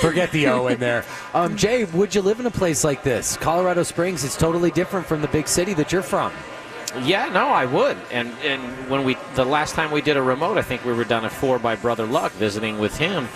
Forget 0.00 0.32
the 0.32 0.48
O 0.48 0.66
in 0.66 0.80
there. 0.80 1.04
Um, 1.34 1.56
Jay, 1.56 1.84
would 1.84 2.14
you 2.14 2.22
live 2.22 2.40
in 2.40 2.46
a 2.46 2.50
place 2.50 2.82
like 2.82 3.02
this? 3.02 3.36
Colorado 3.36 3.82
Springs 3.82 4.24
is 4.24 4.36
totally 4.36 4.70
different 4.70 5.06
from 5.06 5.20
the 5.22 5.28
big 5.28 5.46
city 5.46 5.74
that 5.74 5.92
you're 5.92 6.02
from. 6.02 6.32
Yeah, 7.00 7.28
no, 7.30 7.48
I 7.48 7.64
would. 7.64 7.96
And 8.10 8.32
and 8.44 8.62
when 8.90 9.04
we 9.04 9.16
the 9.34 9.44
last 9.44 9.74
time 9.74 9.90
we 9.90 10.02
did 10.02 10.16
a 10.16 10.22
remote, 10.22 10.58
I 10.58 10.62
think 10.62 10.84
we 10.84 10.92
were 10.92 11.04
done 11.04 11.24
at 11.24 11.32
four 11.32 11.58
by 11.58 11.74
Brother 11.76 12.04
Luck, 12.06 12.32
visiting 12.32 12.78
with 12.78 12.98
him, 12.98 13.28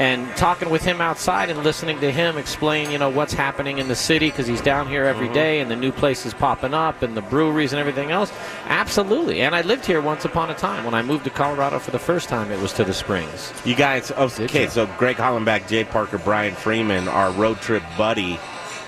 and 0.00 0.28
talking 0.36 0.68
with 0.70 0.82
him 0.82 1.00
outside 1.00 1.48
and 1.50 1.62
listening 1.62 2.00
to 2.00 2.10
him 2.10 2.36
explain, 2.36 2.90
you 2.90 2.98
know, 2.98 3.08
what's 3.10 3.32
happening 3.32 3.78
in 3.78 3.86
the 3.86 3.94
city 3.94 4.30
because 4.30 4.46
he's 4.48 4.60
down 4.60 4.88
here 4.88 5.04
every 5.04 5.28
Mhm. 5.28 5.34
day 5.34 5.60
and 5.60 5.70
the 5.70 5.76
new 5.76 5.92
places 5.92 6.34
popping 6.34 6.74
up 6.74 7.02
and 7.02 7.16
the 7.16 7.22
breweries 7.22 7.72
and 7.72 7.78
everything 7.78 8.10
else. 8.10 8.32
Absolutely. 8.68 9.42
And 9.42 9.54
I 9.54 9.60
lived 9.60 9.86
here 9.86 10.00
once 10.00 10.24
upon 10.24 10.50
a 10.50 10.54
time. 10.54 10.84
When 10.84 10.94
I 10.94 11.02
moved 11.02 11.24
to 11.24 11.30
Colorado 11.30 11.78
for 11.78 11.92
the 11.92 11.98
first 12.00 12.28
time, 12.28 12.50
it 12.50 12.60
was 12.60 12.72
to 12.72 12.84
the 12.84 12.94
Springs. 12.94 13.52
You 13.64 13.76
guys, 13.76 14.10
oh, 14.16 14.30
okay, 14.40 14.66
so 14.66 14.86
Greg 14.98 15.16
Hollenbeck, 15.16 15.68
Jay 15.68 15.84
Parker, 15.84 16.18
Brian 16.18 16.54
Freeman, 16.54 17.06
our 17.08 17.30
road 17.30 17.60
trip 17.60 17.82
buddy, 17.96 18.40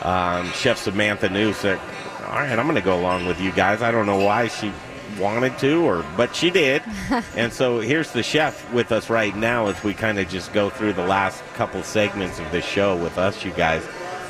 um, 0.03 0.51
Chef 0.53 0.78
Samantha 0.78 1.28
New 1.28 1.53
said, 1.53 1.78
all 2.27 2.40
right, 2.40 2.59
I'm 2.59 2.66
going 2.66 2.74
to 2.77 2.81
go 2.81 2.98
along 2.98 3.27
with 3.27 3.40
you 3.40 3.53
guys. 3.53 3.82
I 3.82 3.90
don't 3.90 4.07
know 4.07 4.19
why 4.24 4.48
she 4.48 4.73
wanted 5.19 5.59
to, 5.59 5.85
or 5.85 6.05
but 6.16 6.35
she 6.35 6.51
did. 6.51 6.82
and 7.36 7.53
so 7.53 7.81
here's 7.81 8.12
the 8.12 8.23
chef 8.23 8.73
with 8.73 8.93
us 8.93 9.09
right 9.09 9.35
now 9.36 9.66
as 9.66 9.82
we 9.85 9.94
kind 9.94 10.19
of 10.19 10.28
just 10.28 10.53
go 10.53 10.69
through 10.70 10.93
the 10.94 11.07
last 11.07 11.43
couple 11.55 11.82
segments 11.82 12.39
of 12.39 12.51
the 12.53 12.61
show 12.61 12.97
with 12.97 13.16
us, 13.19 13.44
you 13.44 13.53
guys. 13.53 13.85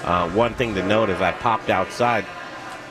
Uh, 0.05 0.31
one 0.31 0.55
thing 0.55 0.75
to 0.75 0.87
note 0.87 1.09
as 1.11 1.21
I 1.21 1.33
popped 1.33 1.71
outside, 1.71 2.25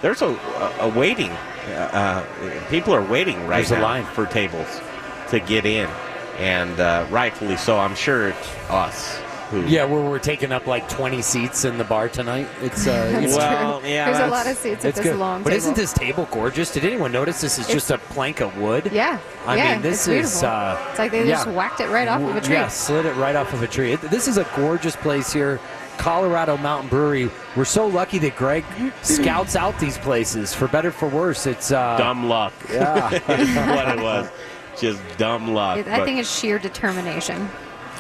there's 0.02 0.22
a, 0.22 0.27
a, 0.27 0.76
a 0.82 0.90
waiting. 0.90 1.32
Uh, 1.32 2.26
uh, 2.34 2.69
people 2.69 2.94
are 2.94 3.02
waiting 3.03 3.38
right 3.48 3.65
There's 3.65 3.72
a 3.72 3.80
line. 3.82 4.03
for 4.06 4.26
tables 4.26 4.82
to 5.30 5.40
get 5.40 5.65
in. 5.65 5.90
and 6.38 6.80
uh, 6.80 7.07
rightfully 7.10 7.56
so. 7.57 7.80
I'm 7.80 7.95
sure 7.95 8.27
it's 8.30 8.56
us 8.69 9.19
who. 9.49 9.65
Yeah, 9.65 9.85
where 9.85 10.01
we're 10.01 10.19
taking 10.19 10.51
up 10.51 10.67
like 10.67 10.88
20 10.89 11.22
seats 11.22 11.65
in 11.65 11.77
the 11.77 11.84
bar 11.84 12.09
tonight. 12.09 12.47
It's 12.61 12.88
uh, 12.88 13.19
you 13.22 13.27
know- 13.27 13.38
Well, 13.38 13.81
yeah, 13.85 14.05
There's 14.11 14.19
a 14.19 14.27
lot 14.27 14.47
of 14.47 14.57
seats 14.57 14.84
at 14.85 14.89
it's 14.89 14.97
this 14.97 15.07
good. 15.07 15.17
long 15.19 15.43
But 15.43 15.49
table. 15.51 15.57
isn't 15.57 15.76
this 15.76 15.93
table 15.93 16.27
gorgeous? 16.31 16.72
Did 16.73 16.85
anyone 16.85 17.11
notice 17.11 17.41
this 17.41 17.53
is 17.59 17.65
It's- 17.69 17.73
just 17.73 17.91
a 17.91 17.97
plank 18.13 18.41
of 18.41 18.57
wood? 18.57 18.89
Yeah. 18.93 19.19
I 19.45 19.57
yeah, 19.57 19.73
mean, 19.73 19.81
this 19.81 20.07
it's 20.07 20.38
is. 20.38 20.43
Uh, 20.43 20.84
it's 20.89 20.99
like 20.99 21.11
they 21.11 21.26
just 21.27 21.47
whacked 21.47 21.80
it 21.80 21.89
right 21.89 22.07
off 22.07 22.22
of 22.22 22.35
a 22.35 22.41
tree. 22.41 22.55
Yeah, 22.55 22.67
slid 22.67 23.05
it 23.05 23.13
right 23.15 23.35
off 23.35 23.53
of 23.53 23.61
a 23.61 23.67
tree. 23.67 23.93
It- 23.93 24.01
this 24.01 24.27
is 24.27 24.38
a 24.38 24.47
gorgeous 24.55 24.95
place 24.95 25.31
here. 25.31 25.59
Colorado 25.97 26.57
Mountain 26.57 26.89
Brewery. 26.89 27.30
We're 27.55 27.63
so 27.63 27.88
lucky 27.88 28.17
that 28.19 28.35
Greg 28.35 28.65
scouts 29.01 29.55
out 29.55 29.80
these 29.80 29.97
places 29.97 30.53
for 30.53 30.67
better 30.67 30.91
for 30.91 31.07
worse. 31.07 31.47
It's 31.47 31.72
uh, 31.72 31.97
dumb 31.97 32.27
luck. 32.27 32.51
Yeah. 32.69 33.09
what 33.76 33.97
it 33.97 34.01
was. 34.03 34.30
Just 34.77 35.01
dumb 35.17 35.53
luck. 35.53 35.77
I 35.77 35.84
But- 35.84 36.05
think 36.05 36.19
it's 36.19 36.30
sheer 36.38 36.59
determination. 36.59 37.47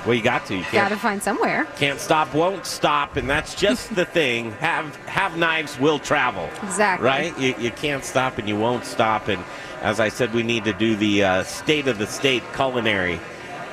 Well, 0.05 0.13
you 0.13 0.21
got 0.21 0.45
to. 0.47 0.55
You 0.55 0.65
Got 0.71 0.89
to 0.89 0.97
find 0.97 1.21
somewhere. 1.21 1.65
can't 1.77 1.99
stop, 1.99 2.33
won't 2.33 2.65
stop, 2.65 3.15
and 3.17 3.29
that's 3.29 3.55
just 3.55 3.93
the 3.95 4.05
thing. 4.05 4.51
Have 4.53 4.95
have 5.07 5.37
knives, 5.37 5.79
will 5.79 5.99
travel. 5.99 6.49
Exactly. 6.63 7.05
Right? 7.05 7.37
You, 7.39 7.55
you 7.57 7.71
can't 7.71 8.03
stop, 8.03 8.37
and 8.37 8.47
you 8.47 8.57
won't 8.57 8.85
stop. 8.85 9.27
And 9.27 9.43
as 9.81 9.99
I 9.99 10.09
said, 10.09 10.33
we 10.33 10.43
need 10.43 10.63
to 10.65 10.73
do 10.73 10.95
the 10.95 11.23
uh, 11.23 11.43
state 11.43 11.87
of 11.87 11.97
the 11.97 12.07
state 12.07 12.43
culinary 12.53 13.19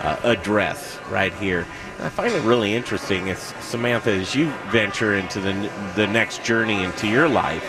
uh, 0.00 0.16
address 0.24 0.98
right 1.10 1.32
here. 1.34 1.66
And 1.98 2.06
I 2.06 2.08
find 2.08 2.34
it 2.34 2.42
really 2.42 2.74
interesting, 2.74 3.28
as 3.30 3.38
Samantha, 3.60 4.10
as 4.12 4.34
you 4.34 4.50
venture 4.70 5.14
into 5.14 5.40
the 5.40 5.70
the 5.96 6.06
next 6.06 6.42
journey 6.44 6.82
into 6.82 7.06
your 7.08 7.28
life. 7.28 7.64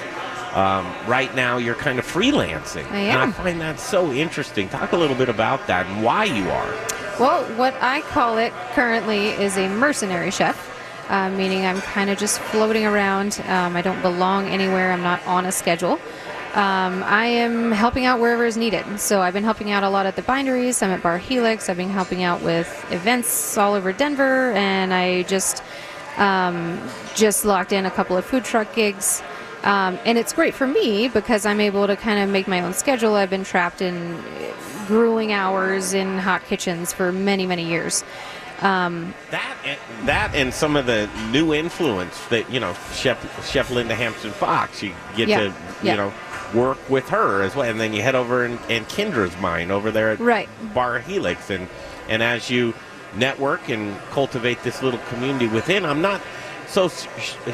Um, 0.53 0.85
right 1.07 1.33
now, 1.35 1.57
you're 1.57 1.75
kind 1.75 1.97
of 1.97 2.05
freelancing, 2.05 2.89
I 2.91 2.99
and 2.99 3.19
I 3.19 3.31
find 3.31 3.59
that 3.61 3.79
so 3.79 4.11
interesting. 4.11 4.69
Talk 4.69 4.91
a 4.91 4.97
little 4.97 5.15
bit 5.15 5.27
about 5.29 5.65
that 5.67 5.87
and 5.87 6.03
why 6.03 6.25
you 6.25 6.47
are. 6.49 6.73
Well, 7.19 7.43
what 7.55 7.75
I 7.81 8.01
call 8.01 8.37
it 8.37 8.53
currently 8.73 9.29
is 9.29 9.57
a 9.57 9.67
mercenary 9.67 10.29
chef, 10.29 10.69
uh, 11.09 11.29
meaning 11.31 11.65
I'm 11.65 11.81
kind 11.81 12.09
of 12.09 12.19
just 12.19 12.39
floating 12.39 12.85
around. 12.85 13.41
Um, 13.47 13.75
I 13.75 13.81
don't 13.81 14.01
belong 14.01 14.47
anywhere. 14.47 14.91
I'm 14.91 15.01
not 15.01 15.25
on 15.25 15.45
a 15.47 15.51
schedule. 15.51 15.99
Um, 16.53 17.01
I 17.03 17.25
am 17.25 17.71
helping 17.71 18.05
out 18.05 18.19
wherever 18.19 18.45
is 18.45 18.57
needed. 18.57 18.99
So 18.99 19.21
I've 19.21 19.33
been 19.33 19.43
helping 19.43 19.71
out 19.71 19.83
a 19.83 19.89
lot 19.89 20.05
at 20.05 20.15
the 20.15 20.21
binderies. 20.21 20.83
I'm 20.83 20.91
at 20.91 21.01
Bar 21.01 21.17
Helix. 21.17 21.67
I've 21.67 21.77
been 21.77 21.89
helping 21.89 22.21
out 22.21 22.43
with 22.43 22.67
events 22.91 23.57
all 23.57 23.73
over 23.73 23.91
Denver, 23.91 24.51
and 24.51 24.93
I 24.93 25.23
just 25.23 25.63
um, 26.17 26.79
just 27.15 27.43
locked 27.43 27.73
in 27.73 27.87
a 27.87 27.91
couple 27.91 28.17
of 28.17 28.25
food 28.25 28.45
truck 28.45 28.73
gigs. 28.75 29.23
Um, 29.63 29.97
and 30.05 30.17
it's 30.17 30.33
great 30.33 30.53
for 30.53 30.67
me 30.67 31.07
because 31.07 31.45
I'm 31.45 31.61
able 31.61 31.87
to 31.87 31.95
kind 31.95 32.19
of 32.19 32.29
make 32.29 32.47
my 32.47 32.61
own 32.61 32.73
schedule. 32.73 33.15
I've 33.15 33.29
been 33.29 33.43
trapped 33.45 33.81
in 33.81 34.21
grueling 34.87 35.31
hours 35.31 35.93
in 35.93 36.17
hot 36.17 36.43
kitchens 36.45 36.91
for 36.91 37.11
many, 37.11 37.45
many 37.45 37.65
years. 37.65 38.03
Um, 38.61 39.13
That 39.31 39.57
and, 39.65 40.07
that 40.07 40.35
and 40.35 40.53
some 40.53 40.75
of 40.75 40.85
the 40.85 41.09
new 41.31 41.53
influence 41.53 42.23
that 42.27 42.49
you 42.51 42.59
know, 42.59 42.73
Chef 42.93 43.49
Chef 43.49 43.71
Linda 43.71 43.95
Hampton 43.95 44.31
Fox. 44.31 44.83
You 44.83 44.93
get 45.15 45.27
Yeah, 45.27 45.39
to 45.39 45.45
you 45.45 45.53
yeah. 45.83 45.95
know 45.95 46.13
work 46.53 46.77
with 46.89 47.09
her 47.09 47.41
as 47.41 47.55
well, 47.55 47.69
and 47.69 47.79
then 47.79 47.93
you 47.93 48.01
head 48.01 48.15
over 48.15 48.45
and, 48.45 48.59
and 48.69 48.87
Kendra's 48.87 49.35
mine 49.41 49.71
over 49.71 49.89
there 49.91 50.11
at 50.11 50.19
Right. 50.19 50.47
Bar 50.73 50.99
Helix, 50.99 51.49
and 51.49 51.67
and 52.07 52.21
as 52.21 52.49
you 52.49 52.73
network 53.15 53.69
and 53.69 53.97
cultivate 54.11 54.61
this 54.63 54.81
little 54.83 54.99
community 55.09 55.47
within, 55.47 55.85
I'm 55.85 56.01
not 56.01 56.21
so 56.73 56.87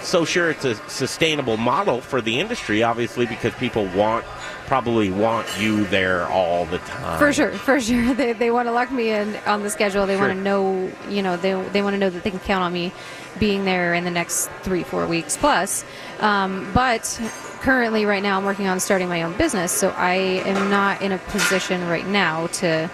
so 0.01 0.23
sure 0.25 0.49
it's 0.49 0.63
a 0.65 0.75
sustainable 0.89 1.57
model 1.57 1.99
for 2.01 2.21
the 2.21 2.39
industry, 2.39 2.83
obviously, 2.83 3.25
because 3.25 3.53
people 3.55 3.85
want 3.87 4.23
probably 4.65 5.09
want 5.11 5.47
you 5.59 5.85
there 5.87 6.27
all 6.27 6.65
the 6.65 6.77
time. 6.79 7.17
For 7.19 7.33
sure, 7.33 7.51
for 7.51 7.79
sure. 7.81 8.13
They, 8.19 8.33
they 8.33 8.51
want 8.51 8.67
to 8.67 8.71
lock 8.71 8.91
me 8.91 9.09
in 9.09 9.35
on 9.47 9.63
the 9.63 9.69
schedule. 9.69 10.05
They 10.05 10.15
Sure. 10.15 10.27
want 10.27 10.37
to 10.37 10.43
know, 10.43 10.91
you 11.09 11.21
know, 11.23 11.37
they, 11.37 11.53
they 11.69 11.81
want 11.81 11.95
to 11.95 11.97
know 11.97 12.09
that 12.09 12.23
they 12.23 12.29
can 12.29 12.39
count 12.39 12.63
on 12.63 12.71
me 12.71 12.91
being 13.39 13.65
there 13.65 13.93
in 13.95 14.03
the 14.03 14.11
next 14.11 14.47
three, 14.61 14.83
four 14.83 15.07
weeks 15.07 15.35
plus. 15.37 15.83
Um, 16.19 16.69
but 16.73 17.19
currently, 17.61 18.05
right 18.05 18.21
now, 18.21 18.37
I'm 18.37 18.45
working 18.45 18.67
on 18.67 18.79
starting 18.79 19.09
my 19.09 19.23
own 19.23 19.35
business, 19.37 19.71
so 19.71 19.89
I 19.89 20.13
am 20.45 20.69
not 20.69 21.01
in 21.01 21.11
a 21.11 21.17
position 21.17 21.87
right 21.87 22.05
now 22.07 22.47
to 22.47 22.89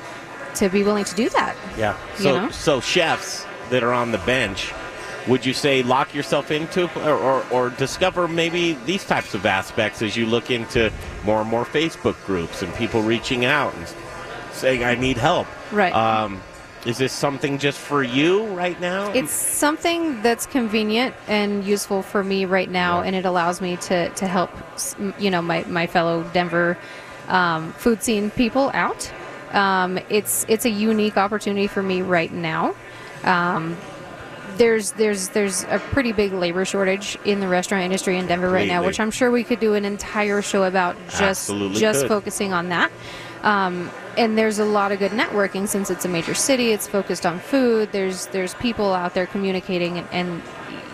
to 0.55 0.69
be 0.69 0.83
willing 0.83 1.03
to 1.03 1.15
do 1.15 1.27
that. 1.29 1.55
Yeah. 1.77 1.97
You 2.17 2.23
So 2.23 2.35
know? 2.37 2.49
so 2.51 2.79
chefs 2.79 3.45
that 3.69 3.83
are 3.83 3.91
on 3.93 4.11
the 4.13 4.17
bench, 4.19 4.71
would 5.27 5.45
you 5.45 5.53
say 5.53 5.83
lock 5.83 6.13
yourself 6.13 6.51
into 6.51 6.83
or, 7.01 7.15
or, 7.15 7.45
or 7.51 7.69
discover 7.71 8.27
maybe 8.27 8.73
these 8.85 9.05
types 9.05 9.33
of 9.33 9.45
aspects 9.45 10.01
as 10.01 10.15
you 10.15 10.25
look 10.25 10.51
into 10.51 10.91
more 11.23 11.41
and 11.41 11.49
more 11.49 11.65
Facebook 11.65 12.23
groups 12.25 12.61
and 12.61 12.73
people 12.75 13.01
reaching 13.01 13.45
out 13.45 13.73
and 13.75 13.87
saying 14.51 14.83
I 14.83 14.95
need 14.95 15.17
help. 15.17 15.47
Right. 15.71 15.93
Um, 15.93 16.41
is 16.85 16.99
this 16.99 17.11
something 17.11 17.57
just 17.57 17.79
for 17.79 18.03
you 18.03 18.45
right 18.47 18.79
now? 18.79 19.11
It's 19.13 19.31
something 19.31 20.21
that's 20.21 20.45
convenient 20.45 21.15
and 21.27 21.65
useful 21.65 22.03
for 22.03 22.23
me 22.23 22.45
right 22.45 22.69
now, 22.69 23.01
and 23.01 23.15
it 23.15 23.25
allows 23.25 23.59
me 23.59 23.77
to, 23.77 24.09
to 24.09 24.27
help, 24.27 24.51
you 25.17 25.31
know, 25.31 25.41
my, 25.41 25.63
my 25.63 25.87
fellow 25.87 26.23
Denver 26.31 26.77
um, 27.27 27.73
food 27.73 28.03
scene 28.03 28.29
people 28.29 28.69
out. 28.75 29.11
Um, 29.51 29.97
it's 30.09 30.45
it's 30.47 30.65
a 30.65 30.69
unique 30.69 31.17
opportunity 31.17 31.67
for 31.67 31.81
me 31.81 32.01
right 32.01 32.31
now. 32.31 32.75
Um, 33.23 33.77
there's 34.57 34.91
there's 34.93 35.29
there's 35.29 35.63
a 35.63 35.79
pretty 35.91 36.11
big 36.11 36.33
labor 36.33 36.65
shortage 36.65 37.17
in 37.25 37.39
the 37.39 37.47
restaurant 37.47 37.83
industry 37.83 38.17
in 38.17 38.27
Denver 38.27 38.49
right 38.49 38.67
now, 38.67 38.83
which 38.83 38.99
I'm 38.99 39.11
sure 39.11 39.31
we 39.31 39.43
could 39.43 39.59
do 39.59 39.73
an 39.73 39.85
entire 39.85 40.41
show 40.41 40.63
about 40.63 40.95
just 41.07 41.21
Absolutely 41.21 41.79
just 41.79 42.01
could. 42.01 42.09
focusing 42.09 42.53
on 42.53 42.69
that. 42.69 42.91
Um, 43.43 43.91
and 44.17 44.37
there's 44.37 44.59
a 44.59 44.65
lot 44.65 44.91
of 44.91 44.99
good 44.99 45.11
networking 45.11 45.67
since 45.67 45.89
it's 45.89 46.05
a 46.05 46.07
major 46.07 46.33
city. 46.33 46.71
It's 46.71 46.87
focused 46.87 47.25
on 47.25 47.39
food. 47.39 47.91
There's 47.91 48.27
there's 48.27 48.53
people 48.55 48.93
out 48.93 49.13
there 49.13 49.27
communicating 49.27 49.97
and, 49.97 50.07
and 50.11 50.41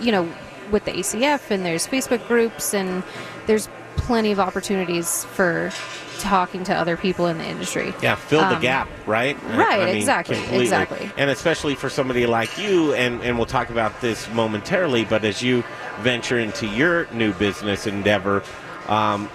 you 0.01 0.11
know 0.11 0.31
with 0.71 0.85
the 0.85 0.91
ACF 0.91 1.51
and 1.51 1.65
there's 1.65 1.85
Facebook 1.88 2.25
groups 2.27 2.73
and 2.73 3.03
there's 3.45 3.67
plenty 4.02 4.32
of 4.32 4.40
opportunities 4.40 5.26
for 5.26 5.72
talking 6.19 6.64
to 6.65 6.76
other 6.76 6.95
people 6.98 7.26
in 7.28 7.38
the 7.40 7.45
industry. 7.45 7.94
Yeah, 8.02 8.15
fill 8.15 8.41
the 8.41 8.56
Um, 8.57 8.61
gap, 8.61 8.88
right? 9.07 9.36
right, 9.56 9.95
exactly, 9.95 10.36
completely. 10.36 10.64
exactly. 10.65 11.11
And 11.18 11.30
especially 11.32 11.73
for 11.76 11.90
somebody 11.90 12.28
like 12.28 12.57
you, 12.60 12.94
and, 12.94 13.22
and 13.23 13.38
we'll 13.38 13.48
talk 13.48 13.69
about 13.72 14.02
this 14.02 14.30
momentarily, 14.30 15.03
but 15.06 15.23
as 15.23 15.41
you 15.41 15.64
venture 16.02 16.38
into 16.38 16.68
your 16.68 17.07
new 17.11 17.34
business 17.34 17.88
endeavor, 17.88 18.44
um, 18.88 19.30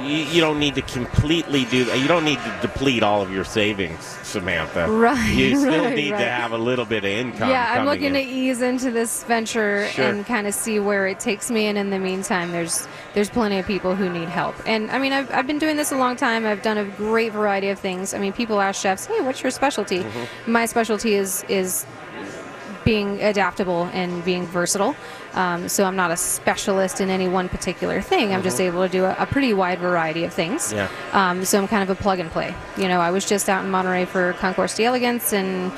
you, 0.00 0.16
you 0.34 0.40
don't 0.40 0.58
need 0.58 0.74
to 0.76 0.82
completely 0.82 1.64
do 1.66 1.84
that. 1.84 1.98
You 1.98 2.06
don't 2.08 2.24
need 2.24 2.38
to 2.38 2.58
deplete 2.62 3.02
all 3.02 3.22
of 3.22 3.30
your 3.32 3.44
savings, 3.44 4.00
Samantha. 4.22 4.88
Right, 4.90 5.34
You 5.34 5.56
still 5.58 5.84
right, 5.84 5.94
need 5.96 6.12
right. 6.12 6.18
to 6.20 6.30
have 6.30 6.52
a 6.52 6.58
little 6.58 6.84
bit 6.84 6.98
of 7.04 7.10
income. 7.10 7.48
yeah, 7.50 7.74
I'm 7.76 7.86
looking 7.86 8.04
in. 8.06 8.12
to 8.14 8.20
ease 8.20 8.62
into 8.62 8.90
this 8.90 9.24
venture 9.24 9.86
Sure. 9.88 10.04
and 10.06 10.24
kind 10.26 10.46
of 10.46 10.54
see 10.54 10.78
where 10.78 11.06
it 11.08 11.18
takes 11.20 11.50
me. 11.50 11.66
And 11.66 11.76
in 11.78 11.90
the 11.90 11.98
meantime, 11.98 12.52
there's 12.52 12.86
there's 13.14 13.30
plenty 13.30 13.58
of 13.58 13.66
people 13.66 13.94
who 13.96 14.08
need 14.08 14.28
help. 14.28 14.54
And 14.66 14.90
I 14.90 14.98
mean, 14.98 15.12
I've, 15.12 15.32
I've 15.32 15.46
been 15.46 15.58
doing 15.58 15.76
this 15.76 15.90
a 15.92 15.96
long 15.96 16.14
time. 16.16 16.46
I've 16.46 16.62
done 16.62 16.78
a 16.78 16.84
great 16.84 17.32
variety 17.32 17.68
of 17.70 17.78
things. 17.78 18.14
I 18.14 18.18
mean, 18.18 18.32
people 18.32 18.60
ask 18.60 18.80
chefs, 18.80 19.06
"Hey, 19.06 19.20
what's 19.22 19.42
your 19.42 19.50
specialty?" 19.50 20.00
Mm-hmm. 20.00 20.52
My 20.52 20.66
specialty 20.66 21.14
is 21.14 21.44
is 21.48 21.84
being 22.84 23.20
adaptable 23.20 23.84
and 23.92 24.24
being 24.24 24.46
versatile. 24.46 24.94
Um, 25.38 25.68
so 25.68 25.84
I'm 25.84 25.94
not 25.94 26.10
a 26.10 26.16
specialist 26.16 27.00
in 27.00 27.10
any 27.10 27.28
one 27.28 27.48
particular 27.48 28.02
thing. 28.02 28.34
I'm 28.34 28.42
just 28.42 28.58
Mhm. 28.58 28.64
able 28.68 28.82
to 28.82 28.88
do 28.88 29.04
a, 29.04 29.14
a 29.20 29.26
pretty 29.26 29.54
wide 29.54 29.78
variety 29.78 30.24
of 30.24 30.32
things. 30.34 30.72
Yeah. 30.72 30.88
Um, 31.12 31.44
so 31.44 31.58
I'm 31.58 31.68
kind 31.68 31.82
of 31.82 31.90
a 31.90 31.94
plug 31.94 32.18
and 32.18 32.28
play. 32.30 32.52
You 32.76 32.88
know, 32.88 33.00
I 33.00 33.10
was 33.12 33.24
just 33.24 33.48
out 33.48 33.64
in 33.64 33.70
Monterey 33.70 34.04
for 34.04 34.32
Concours 34.40 34.74
d'Elegance 34.74 35.32
and 35.32 35.70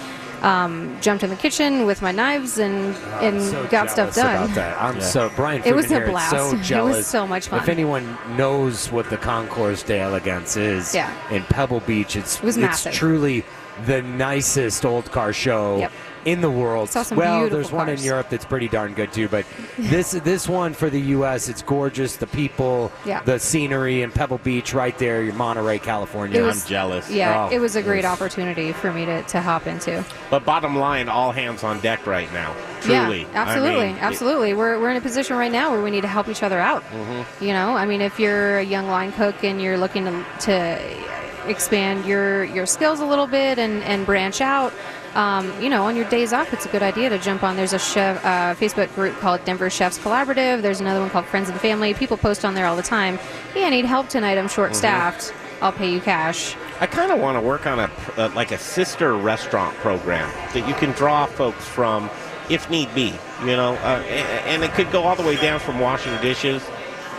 um, 0.42 0.96
jumped 1.02 1.22
in 1.22 1.28
the 1.28 1.36
kitchen 1.36 1.84
with 1.84 2.00
my 2.00 2.10
knives 2.12 2.56
and 2.58 2.96
and 3.20 3.36
I'm 3.36 3.40
so 3.42 3.66
got 3.66 3.90
stuff 3.90 4.14
jealous 4.14 4.16
done. 4.16 4.44
About 4.44 4.54
that. 4.54 4.82
I'm 4.82 4.96
Yeah. 4.96 5.02
so 5.02 5.30
Brian. 5.36 5.60
It 5.66 5.74
was 5.76 5.84
a 5.90 5.94
here 5.96 6.04
is 6.04 6.10
blast. 6.10 6.30
So 6.30 6.48
It 6.52 6.58
was 6.58 6.66
jealous. 6.66 7.06
so 7.06 7.26
much 7.26 7.48
fun. 7.48 7.58
If 7.60 7.68
anyone 7.68 8.16
knows 8.38 8.90
what 8.90 9.10
the 9.10 9.18
Concours 9.18 9.82
d'Elegance 9.82 10.56
is, 10.56 10.94
Yeah. 10.94 11.10
in 11.30 11.42
Pebble 11.50 11.80
Beach, 11.80 12.16
it's 12.16 12.36
It 12.38 12.42
was 12.42 12.56
it's 12.56 12.62
massive. 12.62 12.94
truly 12.94 13.44
the 13.84 14.00
nicest 14.00 14.86
old 14.86 15.10
car 15.12 15.34
show. 15.34 15.76
Yep. 15.80 15.92
In 16.26 16.42
the 16.42 16.50
world, 16.50 16.90
Saw 16.90 17.02
some 17.02 17.16
well, 17.16 17.38
beautiful 17.40 17.56
there's 17.58 17.72
one 17.72 17.88
in. 17.88 17.98
Europe 17.98 18.28
that's 18.28 18.44
pretty 18.44 18.68
darn 18.68 18.92
good 18.92 19.10
too. 19.12 19.26
But 19.28 19.46
this 19.78 20.10
this 20.10 20.46
one 20.46 20.74
for 20.74 20.90
the 20.90 21.00
U.S. 21.16 21.48
It's 21.48 21.62
gorgeous. 21.62 22.16
The 22.16 22.26
people, 22.26 22.92
Yeah. 23.06 23.22
the 23.22 23.38
scenery, 23.38 24.02
and 24.02 24.14
Pebble 24.14 24.36
Beach 24.38 24.74
right 24.74 24.96
there. 24.98 25.22
Your 25.22 25.32
Monterey, 25.32 25.78
California. 25.78 26.42
Was- 26.44 26.64
I'm 26.64 26.68
jealous. 26.68 27.10
Yeah, 27.10 27.48
Oh, 27.50 27.54
it 27.54 27.58
was 27.58 27.74
a 27.74 27.82
great 27.82 28.04
opportunity 28.04 28.72
for 28.72 28.92
me 28.92 29.06
to, 29.06 29.22
to 29.22 29.40
hop 29.40 29.66
into. 29.66 30.04
But 30.28 30.44
bottom 30.44 30.76
line, 30.76 31.08
all 31.08 31.32
hands 31.32 31.64
on 31.64 31.80
deck 31.80 32.06
right 32.06 32.30
now. 32.34 32.54
Truly. 32.82 33.22
Yeah, 33.22 33.26
absolutely, 33.34 33.84
I 33.84 33.86
mean, 33.88 33.96
it- 33.96 34.02
absolutely. 34.02 34.52
We're, 34.54 34.78
we're 34.78 34.90
in 34.90 34.96
a 34.98 35.00
position 35.00 35.36
right 35.36 35.50
now 35.52 35.70
where 35.70 35.82
we 35.82 35.90
need 35.90 36.02
to 36.02 36.08
help 36.08 36.28
each 36.28 36.42
other 36.42 36.58
out. 36.60 36.82
Mhm. 36.92 37.24
You 37.40 37.52
know, 37.54 37.76
I 37.76 37.86
mean, 37.86 38.00
if 38.02 38.18
you're 38.20 38.58
a 38.58 38.62
young 38.64 38.88
line 38.88 39.12
cook 39.12 39.42
and 39.42 39.60
you're 39.60 39.78
looking 39.78 40.04
to, 40.04 40.24
to 40.40 41.48
expand 41.48 42.04
your, 42.04 42.44
your 42.44 42.66
skills 42.66 43.00
a 43.00 43.06
little 43.06 43.26
bit 43.26 43.58
and, 43.58 43.82
and 43.84 44.04
branch 44.04 44.40
out, 44.40 44.72
um, 45.14 45.52
you 45.62 45.68
know, 45.68 45.84
on 45.84 45.96
your 45.96 46.08
days 46.08 46.32
off, 46.32 46.52
it's 46.52 46.66
a 46.66 46.68
good 46.68 46.82
idea 46.82 47.08
to 47.10 47.18
jump 47.18 47.42
on. 47.42 47.56
There's 47.56 47.72
a 47.72 47.78
chef, 47.78 48.24
uh, 48.24 48.54
Facebook 48.54 48.94
group 48.94 49.16
called 49.18 49.44
Denver 49.44 49.68
Chefs 49.70 49.98
Collaborative. 49.98 50.62
There's 50.62 50.80
another 50.80 51.00
one 51.00 51.10
called 51.10 51.26
Friends 51.26 51.48
and 51.48 51.60
Family. 51.60 51.94
People 51.94 52.16
post 52.16 52.44
on 52.44 52.54
there 52.54 52.66
all 52.66 52.76
the 52.76 52.82
time. 52.82 53.16
Hey, 53.54 53.64
I 53.66 53.70
need 53.70 53.84
help 53.84 54.08
tonight. 54.08 54.38
I'm 54.38 54.48
short 54.48 54.74
staffed. 54.76 55.32
I'll 55.62 55.72
pay 55.72 55.92
you 55.92 56.00
cash. 56.00 56.56
I 56.80 56.86
kind 56.86 57.12
of 57.12 57.18
want 57.20 57.36
to 57.36 57.40
work 57.42 57.66
on 57.66 57.78
a 57.80 57.90
uh, 58.16 58.30
like 58.34 58.50
a 58.50 58.56
sister 58.58 59.14
restaurant 59.14 59.74
program 59.76 60.30
that 60.54 60.66
you 60.66 60.74
can 60.74 60.92
draw 60.92 61.26
folks 61.26 61.64
from, 61.66 62.08
if 62.48 62.70
need 62.70 62.94
be. 62.94 63.12
You 63.42 63.56
know, 63.56 63.74
uh, 63.74 64.02
a- 64.06 64.46
and 64.48 64.62
it 64.64 64.70
could 64.72 64.90
go 64.90 65.02
all 65.02 65.16
the 65.16 65.22
way 65.22 65.36
down 65.36 65.60
from 65.60 65.78
washing 65.80 66.16
dishes. 66.22 66.62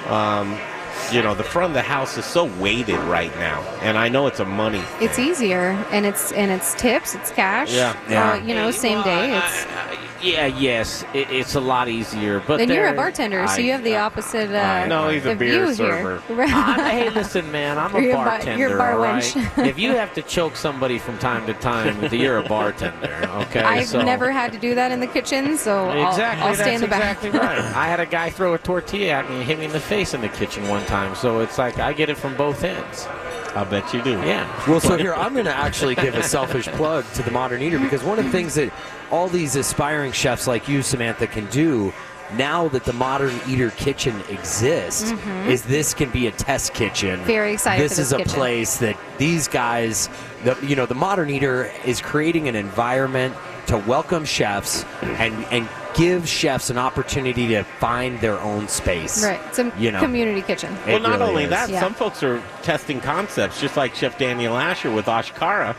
Um, 0.07 0.57
you 1.11 1.21
know, 1.21 1.35
the 1.35 1.43
front 1.43 1.71
of 1.71 1.73
the 1.73 1.81
house 1.81 2.17
is 2.17 2.25
so 2.25 2.45
weighted 2.59 2.99
right 3.01 3.35
now, 3.37 3.61
and 3.81 3.97
I 3.97 4.09
know 4.09 4.27
it's 4.27 4.39
a 4.39 4.45
money. 4.45 4.83
It's 4.99 5.19
easier, 5.19 5.71
and 5.91 6.05
it's 6.05 6.31
and 6.31 6.51
it's 6.51 6.73
tips, 6.75 7.15
it's 7.15 7.31
cash. 7.31 7.73
Yeah. 7.73 7.95
Uh, 8.09 8.45
you 8.45 8.55
know, 8.55 8.71
same 8.71 9.01
day. 9.03 9.37
It's 9.37 10.10
Yeah, 10.21 10.45
yes, 10.45 11.03
it, 11.13 11.29
it's 11.31 11.55
a 11.55 11.59
lot 11.59 11.87
easier. 11.87 12.41
But 12.45 12.61
and 12.61 12.69
you're 12.71 12.83
a 12.85 12.87
there- 12.89 12.95
bartender, 12.95 13.47
so 13.47 13.53
I- 13.53 13.57
you 13.57 13.71
have 13.71 13.83
the 13.83 13.97
opposite. 13.97 14.49
Uh, 14.51 14.85
No, 14.87 15.09
he's 15.09 15.25
a 15.25 15.35
beer 15.35 15.73
server. 15.73 16.19
Here. 16.27 16.35
Right. 16.37 16.53
I- 16.53 16.89
hey, 16.91 17.09
listen, 17.09 17.51
man, 17.51 17.77
I'm 17.77 17.95
a 17.95 17.99
You're 18.01 18.11
a 18.13 18.15
bartender. 18.15 18.57
you're 18.57 18.75
a 18.75 18.77
bar 18.77 18.93
all 18.93 18.99
right? 18.99 19.23
wench. 19.23 19.65
if 19.67 19.79
you 19.79 19.91
have 19.95 20.13
to 20.13 20.21
choke 20.21 20.55
somebody 20.55 20.97
from 20.99 21.17
time 21.17 21.45
to 21.47 21.53
time, 21.55 22.03
you're 22.13 22.37
a 22.37 22.43
bartender. 22.43 23.27
Okay, 23.47 23.61
I've 23.61 23.87
so 23.87 24.01
never 24.01 24.31
had 24.31 24.51
to 24.53 24.59
do 24.59 24.75
that 24.75 24.91
in 24.91 24.99
the 24.99 25.07
kitchen, 25.07 25.57
so 25.57 25.89
Exactly, 25.91 26.43
I'll, 26.43 26.49
I'll 26.49 26.55
stay 26.55 26.75
in 26.75 26.81
the 26.81 26.87
that's 26.87 27.01
back. 27.01 27.23
exactly 27.23 27.39
right. 27.39 27.75
I 27.75 27.87
had 27.87 27.99
a 27.99 28.05
guy 28.05 28.29
throw 28.29 28.53
a 28.53 28.57
tortilla 28.57 29.11
at 29.13 29.29
me 29.29 29.37
and 29.37 29.43
hit 29.43 29.57
me 29.59 29.65
in 29.65 29.71
the 29.71 29.79
face 29.79 30.13
in 30.13 30.21
the 30.21 30.29
kitchen 30.29 30.67
one 30.67 30.85
time, 30.85 31.15
so 31.15 31.39
it's 31.39 31.57
like 31.57 31.79
I 31.79 31.93
get 31.93 32.09
it 32.09 32.17
from 32.17 32.35
both 32.37 32.63
ends. 32.63 33.07
I 33.55 33.63
bet 33.65 33.93
you 33.93 34.01
do. 34.01 34.11
Yeah. 34.11 34.47
Well, 34.69 34.79
so 34.79 34.97
here 34.97 35.13
I'm 35.13 35.33
going 35.33 35.45
to 35.45 35.55
actually 35.55 35.95
give 35.95 36.15
a 36.15 36.23
selfish 36.23 36.67
plug 36.67 37.05
to 37.13 37.23
the 37.23 37.31
Modern 37.31 37.61
Eater 37.61 37.79
because 37.79 38.03
one 38.03 38.17
of 38.19 38.25
the 38.25 38.31
things 38.31 38.55
that 38.55 38.71
all 39.11 39.27
these 39.27 39.55
aspiring 39.55 40.11
chefs 40.13 40.47
like 40.47 40.67
you, 40.69 40.81
Samantha, 40.81 41.27
can 41.27 41.45
do 41.47 41.91
now 42.37 42.69
that 42.69 42.85
the 42.85 42.93
Modern 42.93 43.37
Eater 43.49 43.71
kitchen 43.71 44.15
exists 44.29 45.11
Mhm. 45.11 45.47
is 45.47 45.63
this 45.63 45.93
can 45.93 46.09
be 46.11 46.27
a 46.27 46.31
test 46.31 46.73
kitchen. 46.73 47.19
Very 47.25 47.53
excited 47.53 47.83
This 47.83 47.95
for 47.95 48.01
is 48.01 48.13
a 48.13 48.17
kitchen. 48.19 48.33
place 48.33 48.77
that 48.77 48.95
these 49.17 49.49
guys, 49.49 50.07
the, 50.45 50.55
you 50.61 50.77
know, 50.77 50.85
the 50.85 50.95
Modern 50.95 51.29
Eater 51.29 51.69
is 51.85 51.99
creating 51.99 52.47
an 52.47 52.55
environment 52.55 53.35
to 53.67 53.77
welcome 53.79 54.23
chefs 54.23 54.85
and 55.01 55.45
and 55.51 55.67
give 55.95 56.27
chefs 56.27 56.69
an 56.69 56.77
opportunity 56.77 57.47
to 57.49 57.63
find 57.63 58.19
their 58.21 58.39
own 58.39 58.67
space. 58.67 59.23
Right, 59.23 59.39
it's 59.47 59.59
a 59.59 59.71
You 59.77 59.91
know. 59.91 59.99
community 59.99 60.41
kitchen. 60.41 60.75
Well, 60.87 60.99
not 60.99 61.19
really 61.19 61.29
only 61.29 61.43
is. 61.45 61.49
that, 61.49 61.69
Yeah. 61.69 61.79
some 61.81 61.93
folks 61.93 62.23
are 62.23 62.41
testing 62.63 62.99
concepts, 63.01 63.59
just 63.59 63.75
like 63.77 63.95
Chef 63.95 64.17
Daniel 64.17 64.57
Asher 64.57 64.91
with 64.91 65.05
Ashkara. 65.07 65.75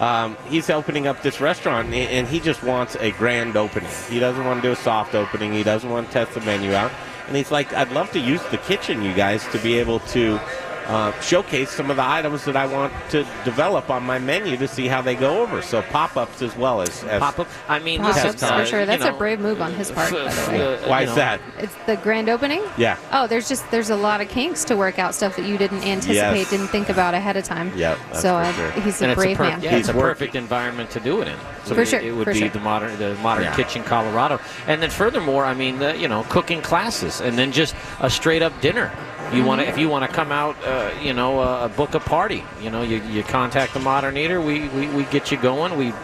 Um, 0.00 0.36
he's 0.48 0.70
opening 0.70 1.08
up 1.08 1.22
this 1.22 1.40
restaurant, 1.40 1.86
and- 1.92 1.94
and 2.08 2.28
he 2.28 2.38
just 2.38 2.62
wants 2.62 2.96
a 3.00 3.10
grand 3.12 3.56
opening. 3.56 3.90
He 4.08 4.20
doesn't 4.20 4.44
want 4.44 4.62
to 4.62 4.68
do 4.68 4.72
a 4.72 4.76
soft 4.76 5.14
opening. 5.16 5.52
He 5.52 5.64
doesn't 5.64 5.90
want 5.90 6.06
to 6.08 6.12
test 6.12 6.34
the 6.34 6.40
menu 6.42 6.72
out. 6.74 6.92
And 7.26 7.36
he's 7.36 7.50
like, 7.50 7.74
I'd 7.74 7.90
love 7.92 8.10
to 8.12 8.18
use 8.20 8.40
the 8.52 8.58
kitchen, 8.58 9.02
you 9.02 9.12
guys, 9.12 9.44
to 9.52 9.58
be 9.58 9.78
able 9.78 9.98
to 10.14 10.38
uh, 10.88 11.12
showcase 11.20 11.70
some 11.70 11.90
of 11.90 11.96
the 11.96 12.04
items 12.04 12.44
that 12.46 12.56
I 12.56 12.66
want 12.66 12.92
to 13.10 13.24
develop 13.44 13.90
on 13.90 14.02
my 14.04 14.18
menu 14.18 14.56
to 14.56 14.66
see 14.66 14.88
how 14.88 15.02
they 15.02 15.14
go 15.14 15.42
over. 15.42 15.60
So 15.62 15.82
pop-ups 15.82 16.42
as 16.42 16.56
well 16.56 16.80
as, 16.80 17.04
as 17.04 17.20
Pop 17.20 17.38
up. 17.38 17.48
I 17.68 17.78
mean, 17.78 18.00
Pop-ups, 18.00 18.40
for 18.40 18.46
uh, 18.46 18.64
sure. 18.64 18.80
you 18.80 18.86
That's 18.86 19.04
know, 19.04 19.14
a 19.14 19.18
brave 19.18 19.38
move 19.40 19.60
on 19.60 19.74
his 19.74 19.90
part, 19.90 20.10
by 20.12 20.18
the 20.32 20.50
way. 20.50 20.76
uh, 20.76 20.88
Why 20.88 21.02
is 21.02 21.14
that? 21.14 21.40
It's 21.58 21.74
the 21.86 21.96
grand 21.96 22.28
opening. 22.28 22.62
Yeah. 22.76 22.96
Oh, 23.12 23.26
there's 23.26 23.48
just 23.48 23.70
there's 23.70 23.90
a 23.90 23.96
lot 23.96 24.20
of 24.20 24.28
kinks 24.28 24.64
to 24.64 24.76
work 24.76 24.98
out, 24.98 25.14
stuff 25.14 25.36
that 25.36 25.44
you 25.46 25.58
didn't 25.58 25.84
anticipate, 25.84 26.14
Yes. 26.38 26.50
didn't 26.50 26.68
think 26.68 26.88
about 26.88 27.14
ahead 27.14 27.36
of 27.36 27.44
time. 27.44 27.70
Yep, 27.76 27.98
that's 28.08 28.22
so 28.22 28.30
for 28.30 28.40
uh, 28.40 28.52
sure. 28.54 28.70
he's 28.82 29.00
a 29.00 29.04
and 29.04 29.12
it's 29.12 29.20
brave 29.22 29.36
per- 29.36 29.44
man. 29.44 29.60
Yeah, 29.62 29.76
it's 29.76 29.88
a 29.88 29.92
working. 29.92 30.02
perfect 30.08 30.34
environment 30.36 30.90
to 30.90 31.00
do 31.00 31.20
it 31.20 31.28
in. 31.28 31.36
So 31.64 31.74
For 31.74 31.82
it, 31.82 31.88
sure, 31.88 32.00
it 32.00 32.14
would 32.14 32.24
for 32.24 32.32
be 32.32 32.38
sure. 32.40 32.48
the 32.48 32.60
modern 32.60 32.96
the 32.98 33.14
modern 33.16 33.44
Yeah. 33.44 33.54
kitchen 33.56 33.82
Colorado, 33.84 34.40
and 34.66 34.80
then 34.82 34.90
furthermore, 34.90 35.44
I 35.44 35.52
mean, 35.54 35.78
the, 35.80 35.96
you 35.98 36.08
know, 36.08 36.22
cooking 36.30 36.62
classes, 36.62 37.20
and 37.20 37.36
then 37.38 37.52
just 37.52 37.74
a 38.00 38.08
straight 38.08 38.40
up 38.42 38.58
dinner. 38.62 38.90
You 39.32 39.44
want 39.44 39.60
to, 39.60 39.68
if 39.68 39.76
you 39.78 39.88
want 39.88 40.08
to 40.08 40.14
come 40.14 40.32
out, 40.32 40.56
uh, 40.64 40.90
you 41.02 41.12
know, 41.12 41.40
uh, 41.40 41.68
book 41.68 41.94
a 41.94 42.00
party. 42.00 42.42
You 42.62 42.70
know, 42.70 42.82
you, 42.82 43.02
you 43.04 43.22
contact 43.22 43.74
the 43.74 43.80
Modern 43.80 44.16
Eater. 44.16 44.40
We, 44.40 44.68
we, 44.68 44.88
we 44.88 45.04
get 45.04 45.30
you 45.30 45.36
going. 45.36 45.76
We 45.76 45.86
And 45.86 45.94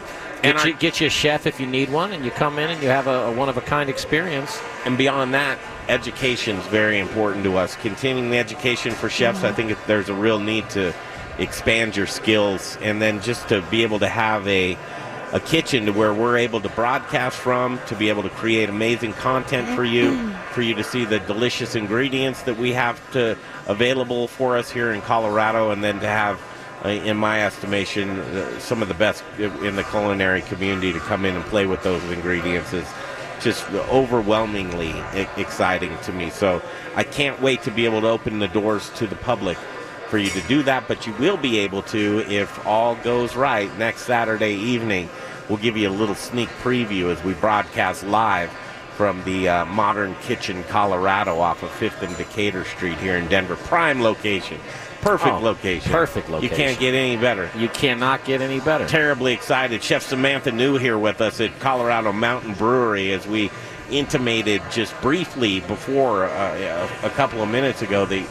get 0.42 0.56
our- 0.58 0.68
you, 0.68 0.74
get 0.74 1.00
you 1.00 1.06
a 1.06 1.10
chef 1.10 1.46
if 1.46 1.58
you 1.58 1.66
need 1.66 1.90
one, 1.90 2.12
and 2.12 2.24
you 2.24 2.30
come 2.30 2.58
in 2.58 2.70
and 2.70 2.82
you 2.82 2.88
have 2.88 3.06
a, 3.06 3.26
a 3.26 3.32
one 3.32 3.48
of 3.48 3.56
a 3.56 3.62
kind 3.62 3.88
experience. 3.88 4.60
And 4.84 4.98
beyond 4.98 5.32
that, 5.34 5.58
education 5.88 6.56
is 6.56 6.66
very 6.66 6.98
important 6.98 7.44
to 7.44 7.56
us. 7.56 7.76
Continuing 7.76 8.30
the 8.30 8.38
education 8.38 8.92
for 8.92 9.08
chefs, 9.08 9.42
I 9.42 9.52
think 9.52 9.76
there's 9.86 10.08
a 10.10 10.14
real 10.14 10.38
need 10.38 10.68
to 10.70 10.92
expand 11.38 11.96
your 11.96 12.06
skills, 12.06 12.78
and 12.82 13.00
then 13.02 13.20
just 13.20 13.48
to 13.48 13.60
be 13.62 13.82
able 13.82 13.98
to 14.00 14.08
have 14.08 14.46
a 14.46 14.76
a 15.34 15.40
kitchen 15.40 15.84
to 15.84 15.92
where 15.92 16.14
we're 16.14 16.38
able 16.38 16.60
to 16.60 16.68
broadcast 16.70 17.36
from, 17.36 17.78
to 17.88 17.94
be 17.96 18.08
able 18.08 18.22
to 18.22 18.30
create 18.30 18.70
amazing 18.70 19.12
content 19.14 19.68
for 19.76 19.84
you, 19.84 20.30
for 20.52 20.62
you 20.62 20.74
to 20.74 20.84
see 20.84 21.04
the 21.04 21.18
delicious 21.18 21.74
ingredients 21.74 22.42
that 22.44 22.56
we 22.56 22.72
have 22.72 22.96
to 23.10 23.36
available 23.66 24.28
for 24.28 24.56
us 24.56 24.70
here 24.70 24.92
in 24.92 25.02
Colorado, 25.02 25.70
and 25.72 25.84
then 25.84 26.00
to 26.00 26.06
have. 26.06 26.40
uh, 26.84 26.88
In 26.88 27.16
my 27.16 27.44
estimation, 27.44 28.20
uh, 28.20 28.58
some 28.60 28.82
of 28.82 28.88
the 28.88 28.94
best 28.94 29.24
in 29.38 29.74
the 29.74 29.84
culinary 29.84 30.42
community 30.42 30.92
to 30.92 31.00
come 31.00 31.24
in 31.24 31.34
and 31.34 31.44
play 31.46 31.66
with 31.66 31.82
those 31.82 32.02
ingredients 32.12 32.72
is 32.72 32.86
just 33.40 33.64
overwhelmingly 33.90 34.94
exciting 35.36 35.96
to 36.02 36.12
me. 36.12 36.30
So 36.30 36.60
I 36.94 37.04
can't 37.04 37.40
wait 37.40 37.62
to 37.62 37.70
be 37.70 37.84
able 37.86 38.00
to 38.02 38.08
open 38.08 38.38
the 38.38 38.48
doors 38.48 38.90
to 38.96 39.06
the 39.06 39.16
public 39.16 39.58
for 40.08 40.18
you 40.18 40.30
to 40.30 40.40
do 40.42 40.62
that. 40.64 40.86
But 40.88 41.06
you 41.06 41.12
will 41.14 41.36
be 41.36 41.58
able 41.58 41.82
to 41.82 42.20
if 42.28 42.64
all 42.66 42.94
goes 42.96 43.36
right 43.36 43.76
next 43.78 44.02
Saturday 44.02 44.54
evening. 44.54 45.08
We'll 45.48 45.58
give 45.58 45.76
you 45.76 45.88
a 45.88 45.90
little 45.90 46.14
sneak 46.14 46.48
preview 46.62 47.10
as 47.12 47.22
we 47.22 47.34
broadcast 47.34 48.02
live 48.04 48.50
from 48.96 49.22
the 49.24 49.48
uh, 49.48 49.64
Modern 49.66 50.14
Kitchen 50.22 50.62
Colorado 50.64 51.38
off 51.40 51.62
of 51.62 51.70
5th 51.70 52.02
and 52.02 52.16
Decatur 52.16 52.64
Street 52.64 52.96
here 52.98 53.16
in 53.16 53.26
Denver. 53.28 53.56
Prime 53.56 54.00
location. 54.00 54.58
Perfect 55.02 55.34
Oh, 55.34 55.40
location. 55.40 55.92
perfect 55.92 56.30
location. 56.30 56.50
You 56.50 56.56
can't 56.64 56.78
get 56.80 56.94
any 56.94 57.16
better. 57.18 57.50
You 57.58 57.68
cannot 57.68 58.24
get 58.24 58.40
any 58.40 58.60
better. 58.60 58.86
Terribly 58.88 59.34
excited. 59.34 59.82
Chef 59.82 60.02
Samantha 60.02 60.50
New 60.50 60.78
here 60.78 60.96
with 60.96 61.20
us 61.20 61.40
at 61.42 61.58
Colorado 61.60 62.10
Mountain 62.12 62.54
Brewery 62.54 63.12
as 63.12 63.26
we 63.26 63.50
intimated 63.90 64.62
just 64.70 64.98
briefly 65.02 65.60
before 65.60 66.24
uh, 66.24 66.88
a, 67.02 67.06
a 67.06 67.10
couple 67.10 67.42
of 67.42 67.50
minutes 67.50 67.82
ago. 67.82 68.06
The 68.06 68.24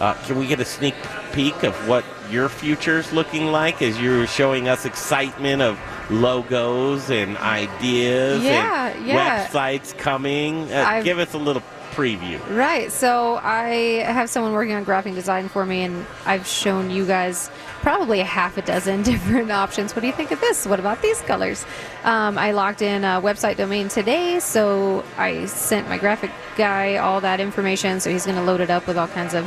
uh, 0.00 0.14
can 0.24 0.38
we 0.38 0.46
get 0.46 0.60
a 0.60 0.64
sneak 0.64 0.94
peek 1.32 1.62
of 1.62 1.74
what 1.88 2.04
your 2.30 2.48
future's 2.48 3.12
looking 3.12 3.46
like 3.52 3.82
as 3.82 4.00
you're 4.00 4.26
showing 4.26 4.68
us 4.68 4.84
excitement 4.84 5.62
of 5.62 5.78
logos 6.10 7.10
and 7.10 7.36
ideas 7.38 8.42
Yeah, 8.42 8.88
and 8.88 9.06
yeah. 9.06 9.46
websites 9.46 9.96
coming? 9.96 10.70
Uh, 10.72 11.02
give 11.02 11.18
us 11.18 11.34
a 11.34 11.38
little 11.38 11.62
preview. 11.92 12.40
Right. 12.56 12.90
So 12.90 13.38
I 13.42 14.02
have 14.06 14.30
someone 14.30 14.54
working 14.54 14.74
on 14.74 14.82
graphic 14.82 15.14
design 15.14 15.50
for 15.50 15.66
me, 15.66 15.82
and 15.82 16.06
I've 16.24 16.46
shown 16.46 16.90
you 16.90 17.04
guys 17.06 17.50
probably 17.82 18.20
a 18.20 18.24
half 18.24 18.56
a 18.56 18.62
dozen 18.62 19.02
different 19.12 19.50
options. 19.52 19.94
What 19.94 20.00
do 20.00 20.06
you 20.06 20.12
think 20.14 20.30
of 20.30 20.40
this? 20.40 20.64
What 20.66 20.80
about 20.80 21.02
these 21.02 21.20
colors? 21.22 21.66
Um, 22.04 22.38
I 22.38 22.52
logged 22.52 22.80
in 22.80 23.04
a 23.04 23.20
website 23.20 23.56
domain 23.58 23.88
today, 23.88 24.40
so 24.40 25.04
I 25.18 25.44
sent 25.46 25.86
my 25.88 25.98
graphic 25.98 26.30
guy 26.56 26.96
all 26.96 27.20
that 27.20 27.40
information. 27.40 28.00
So 28.00 28.08
he's 28.10 28.24
going 28.24 28.38
to 28.38 28.42
load 28.44 28.62
it 28.62 28.70
up 28.70 28.86
with 28.86 28.96
all 28.96 29.08
kinds 29.08 29.34
of 29.34 29.44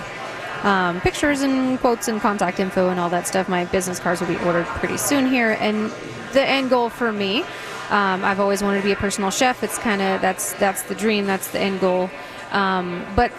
um, 0.65 0.99
pictures 1.01 1.41
and 1.41 1.79
quotes 1.79 2.07
and 2.07 2.19
contact 2.19 2.59
info 2.59 2.89
and 2.89 2.99
all 2.99 3.09
that 3.09 3.27
stuff. 3.27 3.47
My 3.47 3.65
business 3.65 3.99
cards 3.99 4.19
will 4.19 4.27
be 4.27 4.37
ordered 4.37 4.65
pretty 4.65 4.97
soon 4.97 5.27
here, 5.27 5.55
and 5.61 5.91
the 6.33 6.41
end 6.41 6.69
goal 6.69 6.89
for 6.89 7.11
me. 7.11 7.43
Um, 7.91 8.25
I've 8.25 8.39
always 8.39 8.63
wanted 8.63 8.79
to 8.79 8.83
be 8.83 8.91
a 8.91 8.95
personal 8.95 9.29
chef. 9.29 9.63
It's 9.63 9.77
kind 9.77 10.01
of 10.01 10.19
that's 10.21 10.53
that's 10.53 10.81
the 10.83 10.95
dream. 10.95 11.27
That's 11.27 11.49
the 11.51 11.59
end 11.59 11.79
goal. 11.79 12.09
Um, 12.51 13.05
but 13.15 13.31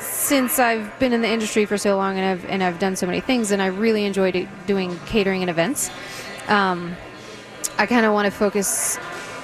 since 0.00 0.58
I've 0.58 0.98
been 0.98 1.12
in 1.12 1.22
the 1.22 1.28
industry 1.28 1.66
for 1.66 1.78
so 1.78 1.96
long 1.96 2.18
and 2.18 2.26
I've 2.26 2.44
and 2.50 2.62
I've 2.64 2.80
done 2.80 2.96
so 2.96 3.06
many 3.06 3.20
things, 3.20 3.52
and 3.52 3.62
I 3.62 3.66
really 3.66 4.04
enjoyed 4.04 4.48
doing 4.66 4.98
catering 5.06 5.42
and 5.42 5.50
events. 5.50 5.90
Um, 6.48 6.96
I 7.78 7.86
kind 7.86 8.04
of 8.04 8.12
want 8.12 8.26
to 8.26 8.30
focus 8.30 8.98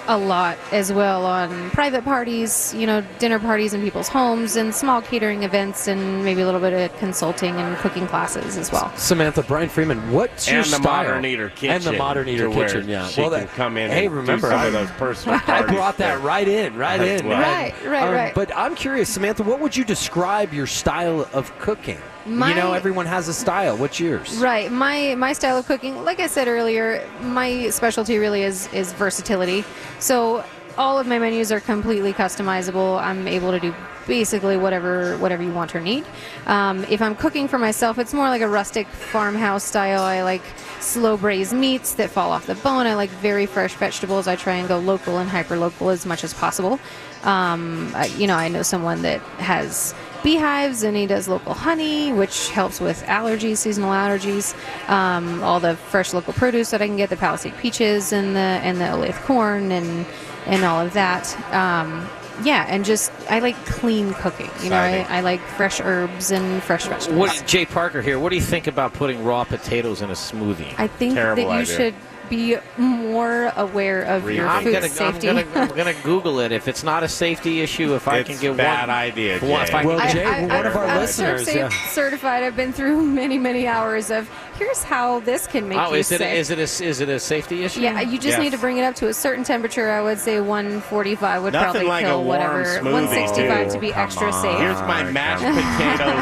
a 0.08 0.16
lot 0.18 0.56
as 0.72 0.92
well 0.92 1.24
on 1.26 1.70
private 1.70 2.02
parties, 2.02 2.74
you 2.74 2.86
know, 2.86 3.02
dinner 3.18 3.38
parties 3.38 3.74
in 3.74 3.82
people's 3.82 4.08
homes, 4.08 4.56
and 4.56 4.74
small 4.74 5.00
catering 5.02 5.42
events, 5.42 5.86
and 5.86 6.24
maybe 6.24 6.40
a 6.40 6.44
little 6.46 6.60
bit 6.60 6.72
of 6.72 6.98
consulting 6.98 7.54
and 7.56 7.76
cooking 7.76 8.06
classes 8.06 8.56
as 8.56 8.72
well. 8.72 8.90
Samantha 8.96 9.42
Brian 9.42 9.68
Freeman, 9.68 10.10
what's 10.10 10.50
your 10.50 10.64
style? 10.64 10.76
and 10.76 10.84
the 10.84 10.88
modern 10.88 11.24
eater 11.24 11.50
kitchen 11.50 11.70
and 11.70 11.84
the 11.84 11.92
modern 11.92 12.28
eater 12.28 12.44
to 12.44 12.50
where 12.50 12.68
kitchen, 12.68 12.88
yeah. 12.88 13.06
She 13.06 13.20
well, 13.20 13.30
can 13.30 13.40
that, 13.40 13.48
come 13.50 13.76
in. 13.76 13.90
Hey, 13.90 14.06
and 14.06 14.14
remember 14.14 14.48
do 14.48 14.52
some 14.52 14.60
I, 14.60 14.66
of 14.66 14.72
those 14.72 14.90
personal 14.92 15.40
I 15.46 15.62
brought 15.62 15.98
that 15.98 16.16
there. 16.16 16.18
right 16.18 16.48
in, 16.48 16.74
right 16.76 17.00
in, 17.00 17.26
well. 17.26 17.40
Right, 17.40 17.74
right, 17.84 18.02
Um, 18.02 18.14
right. 18.14 18.34
But 18.34 18.50
I'm 18.56 18.74
curious, 18.74 19.08
Samantha, 19.10 19.42
what 19.42 19.60
would 19.60 19.76
you 19.76 19.84
describe 19.84 20.52
your 20.54 20.66
style 20.66 21.28
of 21.32 21.56
cooking? 21.58 21.98
My- 22.28 22.50
you 22.50 22.54
know, 22.54 22.72
everyone 22.72 23.06
has 23.06 23.28
a 23.28 23.34
style. 23.34 23.76
What's 23.76 23.98
yours? 23.98 24.36
Right. 24.36 24.70
My 24.70 25.14
my 25.16 25.32
style 25.32 25.56
of 25.58 25.66
cooking, 25.66 26.04
like 26.04 26.20
I 26.20 26.26
said 26.26 26.48
earlier, 26.48 27.06
my 27.22 27.70
specialty 27.70 28.18
really 28.18 28.42
is 28.42 28.68
is 28.72 28.92
versatility. 28.92 29.64
So 29.98 30.44
all 30.76 30.98
of 30.98 31.06
my 31.06 31.18
menus 31.18 31.50
are 31.50 31.60
completely 31.60 32.12
customizable. 32.12 33.00
I'm 33.02 33.26
able 33.26 33.50
to 33.50 33.58
do 33.58 33.74
basically 34.06 34.56
whatever 34.56 35.16
whatever 35.18 35.42
you 35.42 35.52
want 35.52 35.74
or 35.74 35.80
need. 35.80 36.04
Um, 36.46 36.84
if 36.88 37.02
I'm 37.02 37.14
cooking 37.16 37.48
for 37.48 37.58
myself, 37.58 37.98
it's 37.98 38.14
more 38.14 38.28
like 38.28 38.42
a 38.42 38.48
rustic 38.48 38.86
farmhouse 38.86 39.64
style. 39.64 40.02
I 40.02 40.22
like 40.22 40.42
slow 40.80 41.16
braised 41.16 41.52
meats 41.52 41.94
that 41.94 42.10
fall 42.10 42.30
off 42.30 42.46
the 42.46 42.54
bone. 42.56 42.86
I 42.86 42.94
like 42.94 43.10
very 43.10 43.46
fresh 43.46 43.74
vegetables. 43.74 44.28
I 44.28 44.36
try 44.36 44.54
and 44.54 44.68
go 44.68 44.78
local 44.78 45.18
and 45.18 45.28
hyper 45.28 45.56
local 45.58 45.90
as 45.90 46.06
much 46.06 46.24
as 46.24 46.32
possible. 46.32 46.78
Um, 47.24 47.90
I, 47.96 48.06
you 48.16 48.26
know, 48.28 48.36
I 48.36 48.46
know 48.48 48.62
someone 48.62 49.02
that 49.02 49.20
has 49.38 49.92
beehives, 50.28 50.82
and 50.82 50.94
he 50.94 51.06
does 51.06 51.26
local 51.26 51.54
honey, 51.54 52.12
which 52.12 52.50
helps 52.50 52.80
with 52.80 53.02
allergies, 53.04 53.56
seasonal 53.56 53.92
allergies. 53.92 54.54
Um, 54.90 55.42
all 55.42 55.58
the 55.58 55.74
fresh 55.76 56.12
local 56.12 56.34
produce 56.34 56.70
that 56.70 56.82
I 56.82 56.86
can 56.86 56.98
get, 56.98 57.08
the 57.08 57.16
Palisade 57.16 57.56
peaches 57.56 58.12
and 58.12 58.36
the 58.36 58.40
and 58.66 58.78
the 58.78 58.84
Olathe 58.84 59.18
corn, 59.24 59.72
and 59.72 60.04
and 60.46 60.64
all 60.64 60.84
of 60.84 60.92
that. 60.92 61.24
Um, 61.54 62.06
yeah, 62.42 62.66
and 62.68 62.84
just 62.84 63.10
I 63.30 63.38
like 63.38 63.56
clean 63.64 64.12
cooking. 64.14 64.50
You 64.62 64.68
know, 64.68 64.76
I, 64.76 65.06
I 65.08 65.20
like 65.20 65.40
fresh 65.40 65.80
herbs 65.80 66.30
and 66.30 66.62
fresh 66.62 66.86
vegetables. 66.86 67.18
What, 67.18 67.44
Jay 67.46 67.64
Parker 67.64 68.02
here. 68.02 68.18
What 68.18 68.28
do 68.28 68.36
you 68.36 68.42
think 68.42 68.66
about 68.66 68.92
putting 68.92 69.24
raw 69.24 69.44
potatoes 69.44 70.02
in 70.02 70.10
a 70.10 70.14
smoothie? 70.14 70.74
I 70.76 70.88
think 70.88 71.14
that 71.14 71.38
you 71.38 71.64
should 71.64 71.94
be 72.28 72.56
more 72.76 73.52
aware 73.56 74.02
of 74.02 74.28
your 74.30 74.46
I'm 74.48 74.64
food 74.64 74.72
gonna, 74.72 74.88
safety. 74.88 75.28
I'm 75.28 75.36
gonna, 75.36 75.60
I'm 75.60 75.68
gonna 75.76 75.94
Google 76.02 76.40
it. 76.40 76.52
If 76.52 76.68
it's 76.68 76.82
not 76.82 77.02
a 77.02 77.08
safety 77.08 77.60
issue, 77.60 77.94
if 77.94 78.08
I 78.08 78.22
can 78.22 78.38
get 78.38 78.56
bad 78.56 78.88
one 78.88 78.90
idea, 78.96 79.38
one- 79.40 79.62
if 79.62 79.74
I 79.74 79.82
Jay. 80.12 80.24
I- 80.24 80.38
I- 80.38 80.42
one 80.42 80.50
I- 80.50 80.68
of 80.68 80.76
our 80.76 80.86
I'm 80.86 80.98
listeners, 81.00 81.44
Serve 81.46 81.56
yeah. 81.56 81.68
Certified. 81.88 82.42
I've 82.42 82.56
been 82.56 82.72
through 82.72 83.02
many, 83.02 83.38
many 83.38 83.66
hours 83.66 84.10
of 84.10 84.28
here's 84.58 84.82
how 84.82 85.20
this 85.20 85.46
can 85.46 85.68
make 85.68 85.78
Oh, 85.78 85.90
you 85.90 85.96
is 86.00 86.10
it 86.12 86.18
sick. 86.18 86.34
is 86.34 86.50
it 86.50 86.58
a, 86.58 86.62
is 86.84 87.00
it 87.00 87.08
a 87.08 87.20
safety 87.20 87.62
issue? 87.64 87.80
yeah, 87.80 88.00
you 88.00 88.18
just 88.18 88.38
need 88.38 88.50
to 88.50 88.58
bring 88.58 88.76
it 88.78 88.82
up 88.82 88.94
to 88.96 89.08
a 89.08 89.14
certain 89.14 89.44
temperature. 89.44 89.90
I 89.90 90.02
would 90.02 90.18
say 90.18 90.40
145 90.40 91.42
would 91.42 91.52
Nothing 91.52 91.70
probably 91.70 91.88
like 91.88 92.04
kill 92.04 92.14
a 92.20 92.22
warm 92.22 92.26
whatever. 92.28 92.64
smoothie, 92.64 92.92
165 92.92 93.66
too. 93.68 93.72
to 93.74 93.78
be 93.80 93.92
extra 93.94 94.32
on. 94.32 94.42
safe. 94.42 94.58
Here's 94.58 94.80
my 94.82 95.04
mashed 95.10 95.44
potato 95.44 96.20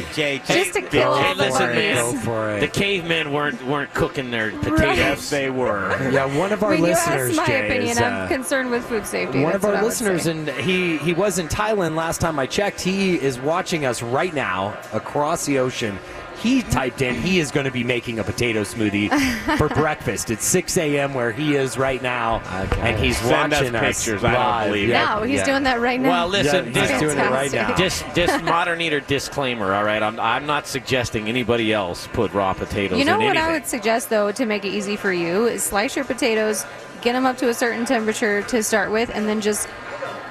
smoothie. 0.00 0.14
Jay, 0.14 0.38
Just 0.46 0.72
to 0.74 0.80
take- 0.80 0.90
kill 0.90 1.12
all 1.12 1.16
Hey, 1.22 1.34
the 1.34 1.42
listen, 1.44 1.70
man. 1.74 2.60
The 2.60 2.68
cavemen 2.68 3.32
weren't 3.32 3.62
weren't 3.66 3.92
cooking 3.94 4.30
their 4.30 4.50
potatoes. 4.50 4.80
Right. 4.80 4.96
Yes, 4.96 5.30
they 5.30 5.50
were. 5.50 5.94
Yeah, 6.14 6.26
one 6.36 6.52
of 6.52 6.62
I 6.62 6.66
our 6.66 6.72
mean, 6.72 6.80
you 6.82 6.86
listeners, 6.90 7.28
asked 7.30 7.36
my 7.36 7.46
Jay, 7.46 7.66
opinion. 7.66 7.90
is, 7.90 7.98
I'm 8.00 8.12
uh, 8.24 8.28
concerned 8.28 8.70
with 8.70 8.84
food 8.86 9.06
safety. 9.06 9.42
One 9.42 9.52
That's 9.52 9.64
of 9.64 9.64
our 9.64 9.70
what 9.72 9.78
I 9.78 9.82
would 9.82 9.88
listeners, 9.88 10.26
and 10.26 10.48
he 10.48 10.96
he 10.98 11.12
was 11.12 11.38
in 11.38 11.48
Thailand 11.48 11.94
last 11.96 12.20
time 12.20 12.38
I 12.38 12.46
checked. 12.46 12.80
He 12.80 13.16
is 13.20 13.38
watching 13.40 13.84
us 13.84 14.02
right 14.02 14.32
now 14.32 14.76
across 14.92 15.44
the 15.46 15.58
ocean. 15.58 15.98
He 16.44 16.60
typed 16.62 17.00
in 17.02 17.14
he 17.14 17.40
is 17.40 17.50
going 17.50 17.64
to 17.64 17.72
be 17.72 17.82
making 17.82 18.18
a 18.18 18.24
potato 18.24 18.60
smoothie 18.62 19.08
for 19.56 19.68
breakfast. 19.74 20.30
It's 20.30 20.44
6 20.44 20.76
a.m. 20.76 21.14
where 21.14 21.32
he 21.32 21.56
is 21.56 21.78
right 21.78 22.02
now, 22.02 22.40
and 22.78 23.02
he's 23.02 23.16
Send 23.16 23.52
watching 23.52 23.74
us. 23.74 24.04
pictures. 24.04 24.22
I 24.22 24.32
don't 24.34 24.56
live. 24.60 24.66
believe 24.68 24.90
it. 24.90 24.92
No, 24.92 25.22
he's 25.22 25.42
doing 25.42 25.62
that 25.62 25.80
right 25.80 25.98
now. 25.98 26.10
Well, 26.10 26.28
listen, 26.28 26.66
Yeah, 26.72 26.80
he's 26.82 26.90
dis- 26.90 27.00
doing 27.00 27.18
it 27.18 27.30
right 27.30 27.50
now. 27.52 27.74
Dis, 27.76 28.04
dis, 28.14 28.42
modern 28.42 28.80
eater 28.82 29.00
disclaimer. 29.00 29.72
All 29.74 29.84
right, 29.84 30.02
I'm, 30.02 30.20
I'm 30.20 30.44
not 30.46 30.66
suggesting 30.66 31.28
anybody 31.28 31.72
else 31.72 32.06
put 32.08 32.32
raw 32.34 32.52
potatoes. 32.52 32.98
You 32.98 33.06
know 33.06 33.14
in 33.14 33.24
what 33.24 33.36
anything. 33.38 33.48
I 33.48 33.52
would 33.52 33.66
suggest 33.66 34.10
though 34.10 34.30
to 34.32 34.44
make 34.44 34.64
it 34.66 34.68
easy 34.74 34.96
for 34.96 35.12
you 35.12 35.46
is 35.46 35.62
slice 35.62 35.96
your 35.96 36.04
potatoes, 36.04 36.66
get 37.00 37.14
them 37.14 37.24
up 37.24 37.38
to 37.38 37.48
a 37.48 37.54
certain 37.54 37.86
temperature 37.86 38.42
to 38.42 38.62
start 38.62 38.90
with, 38.92 39.10
and 39.14 39.26
then 39.26 39.40
just 39.40 39.66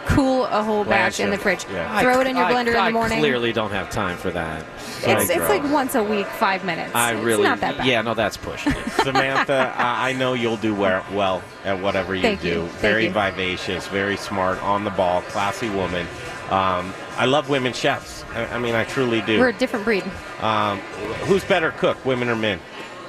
cool 0.06 0.46
a 0.46 0.64
whole 0.64 0.84
batch 0.84 1.20
in 1.20 1.30
the 1.30 1.38
fridge. 1.38 1.64
Throw 1.64 2.20
it 2.22 2.28
in 2.28 2.36
your 2.36 2.46
I- 2.46 2.52
blender 2.54 2.76
I 2.76 2.88
in 2.88 2.94
the 2.94 3.00
morning. 3.00 3.20
clearly 3.20 3.54
don't 3.54 3.72
have 3.72 3.90
time 3.90 4.18
for 4.18 4.32
that. 4.32 4.66
It's, 5.06 5.30
it's 5.30 5.50
like 5.50 5.64
once 5.72 5.96
a 5.96 6.04
week, 6.04 6.28
five 6.28 6.64
minutes. 6.64 6.94
I 6.96 7.14
it's 7.14 7.24
really, 7.24 7.44
not 7.44 7.60
that 7.60 7.78
bad. 7.78 7.88
yeah, 7.88 8.02
no, 8.02 8.14
that's 8.14 8.38
pushing 8.38 8.74
it. 8.74 8.90
Samantha, 9.04 9.74
I 9.78 10.10
I 10.10 10.14
know 10.14 10.34
you'll 10.34 10.58
do 10.58 10.74
well, 10.74 11.06
well 11.12 11.42
at 11.66 11.82
whatever 11.82 12.16
you 12.16 12.22
Thank 12.22 12.42
do. 12.42 12.48
you. 12.48 12.62
Very 12.80 13.06
you. 13.06 13.12
vivacious, 13.12 13.88
very 13.88 14.18
smart, 14.18 14.62
on 14.64 14.84
the 14.84 14.92
ball, 14.92 15.22
classy 15.24 15.70
woman. 15.70 16.08
Um, 16.50 16.94
I 17.18 17.26
love 17.26 17.50
women 17.50 17.74
chefs. 17.74 18.24
I, 18.34 18.46
I 18.46 18.60
mean, 18.60 18.76
I 18.76 18.84
truly 18.84 19.22
do. 19.22 19.40
We're 19.40 19.50
a 19.50 19.54
different 19.54 19.86
breed. 19.86 20.04
Um, 20.42 20.80
who's 21.26 21.44
better 21.46 21.72
cook, 21.72 22.04
women 22.06 22.30
or 22.30 22.36
men? 22.36 22.60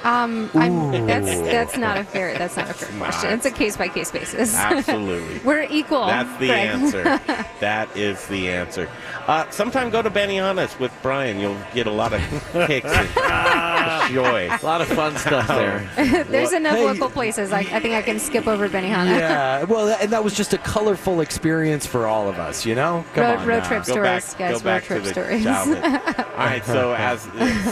Um, 0.05 0.51
I'm, 0.55 1.07
that's 1.07 1.41
that's 1.41 1.77
not 1.79 1.97
a 1.97 2.05
fair 2.05 2.37
that's 2.37 2.57
not 2.57 2.69
a 2.71 2.75
fair 2.75 2.97
question. 2.99 3.31
It's 3.33 3.47
a 3.47 3.51
case 3.51 3.77
by 3.77 3.89
case 3.89 4.11
basis. 4.11 4.55
Absolutely. 4.59 5.39
We're 5.41 5.67
equal. 5.71 6.07
That's 6.07 6.31
the 6.39 6.47
Greg. 6.49 6.69
answer. 6.69 7.03
that 7.61 7.97
is 7.97 8.27
the 8.29 8.51
answer. 8.51 8.89
Uh, 9.27 9.49
sometime 9.51 9.89
go 9.89 10.03
to 10.03 10.11
Benihana's 10.11 10.79
with 10.79 10.93
Brian. 11.03 11.41
You'll 11.41 11.57
get 11.73 11.87
a 11.87 11.91
lot 11.91 12.13
of 12.13 12.21
kicks 12.67 12.91
and 12.93 14.13
joy. 14.13 14.49
A 14.51 14.61
lot 14.65 14.83
of 14.83 14.89
fun 14.89 15.17
stuff 15.17 15.49
there. 15.49 15.89
There's 15.97 16.51
Well, 16.51 16.57
enough 16.61 16.77
hey, 16.77 16.85
local 16.85 17.09
places. 17.09 17.51
I, 17.53 17.61
I 17.61 17.81
think 17.81 17.95
I 17.95 18.03
can 18.03 18.19
skip 18.19 18.47
over 18.47 18.69
Benihana. 18.69 19.19
Yeah, 19.19 19.65
well, 19.65 19.89
and 20.01 20.11
that 20.13 20.23
was 20.23 20.35
just 20.35 20.53
a 20.53 20.59
colorful 20.59 21.23
experience 21.23 21.87
for 21.87 22.07
all 22.07 22.29
of 22.29 22.39
us, 22.39 22.67
you 22.67 22.75
know? 22.75 23.05
Come 23.15 23.25
Road- 23.25 23.39
on 23.39 23.47
road 23.47 23.59
now. 23.63 23.69
trip 23.69 23.85
Go 23.87 24.03
back, 24.03 24.23
stories, 24.23 24.35
guys, 24.35 24.51
go 24.51 24.55
road 24.59 24.65
back 24.65 24.85
trip 24.85 24.99
to 25.03 25.05
the 25.09 25.13
stories. 25.13 25.45
childhood. 25.45 26.25
All 26.27 26.37
right, 26.45 26.65
so 26.67 26.93
as 26.95 27.23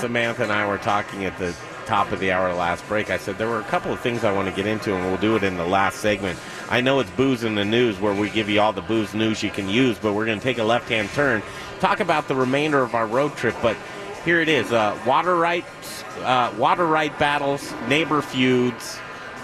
Samantha 0.00 0.44
and 0.44 0.52
I 0.52 0.66
were 0.66 0.78
talking 0.78 1.26
at 1.26 1.36
the 1.38 1.54
top 1.86 2.12
of 2.12 2.20
the 2.20 2.32
hour 2.32 2.52
last 2.54 2.86
break, 2.88 3.10
I 3.10 3.18
said 3.18 3.38
there 3.38 3.48
were 3.48 3.60
a 3.60 3.64
couple 3.64 3.92
of 3.92 4.00
things 4.00 4.24
I 4.24 4.32
want 4.32 4.48
to 4.48 4.54
get 4.54 4.66
into, 4.66 4.94
and 4.94 5.04
we'll 5.06 5.18
do 5.18 5.36
it 5.36 5.42
in 5.42 5.56
the 5.56 5.66
last 5.66 5.98
segment. 5.98 6.38
I 6.70 6.80
know 6.80 7.00
it's 7.00 7.10
booze 7.10 7.44
in 7.44 7.54
the 7.54 7.64
news, 7.64 8.00
where 8.00 8.14
we 8.14 8.30
give 8.30 8.48
you 8.48 8.60
all 8.60 8.72
the 8.72 8.82
booze 8.82 9.14
news 9.14 9.42
you 9.42 9.50
can 9.50 9.68
use, 9.68 9.98
but 9.98 10.14
we're 10.14 10.26
going 10.26 10.38
to 10.38 10.44
take 10.44 10.58
a 10.58 10.64
left-hand 10.64 11.10
turn, 11.10 11.42
talk 11.80 12.00
about 12.00 12.28
the 12.28 12.34
remainder 12.34 12.82
of 12.82 12.94
our 12.94 13.06
road 13.06 13.36
trip. 13.36 13.54
But 13.60 13.76
here 14.24 14.40
it 14.40 14.48
is: 14.48 14.72
uh, 14.72 14.98
water 15.06 15.36
rights, 15.36 16.04
uh, 16.20 16.54
water 16.56 16.86
right 16.86 17.16
battles, 17.18 17.72
neighbor 17.88 18.22
feuds. 18.22 18.98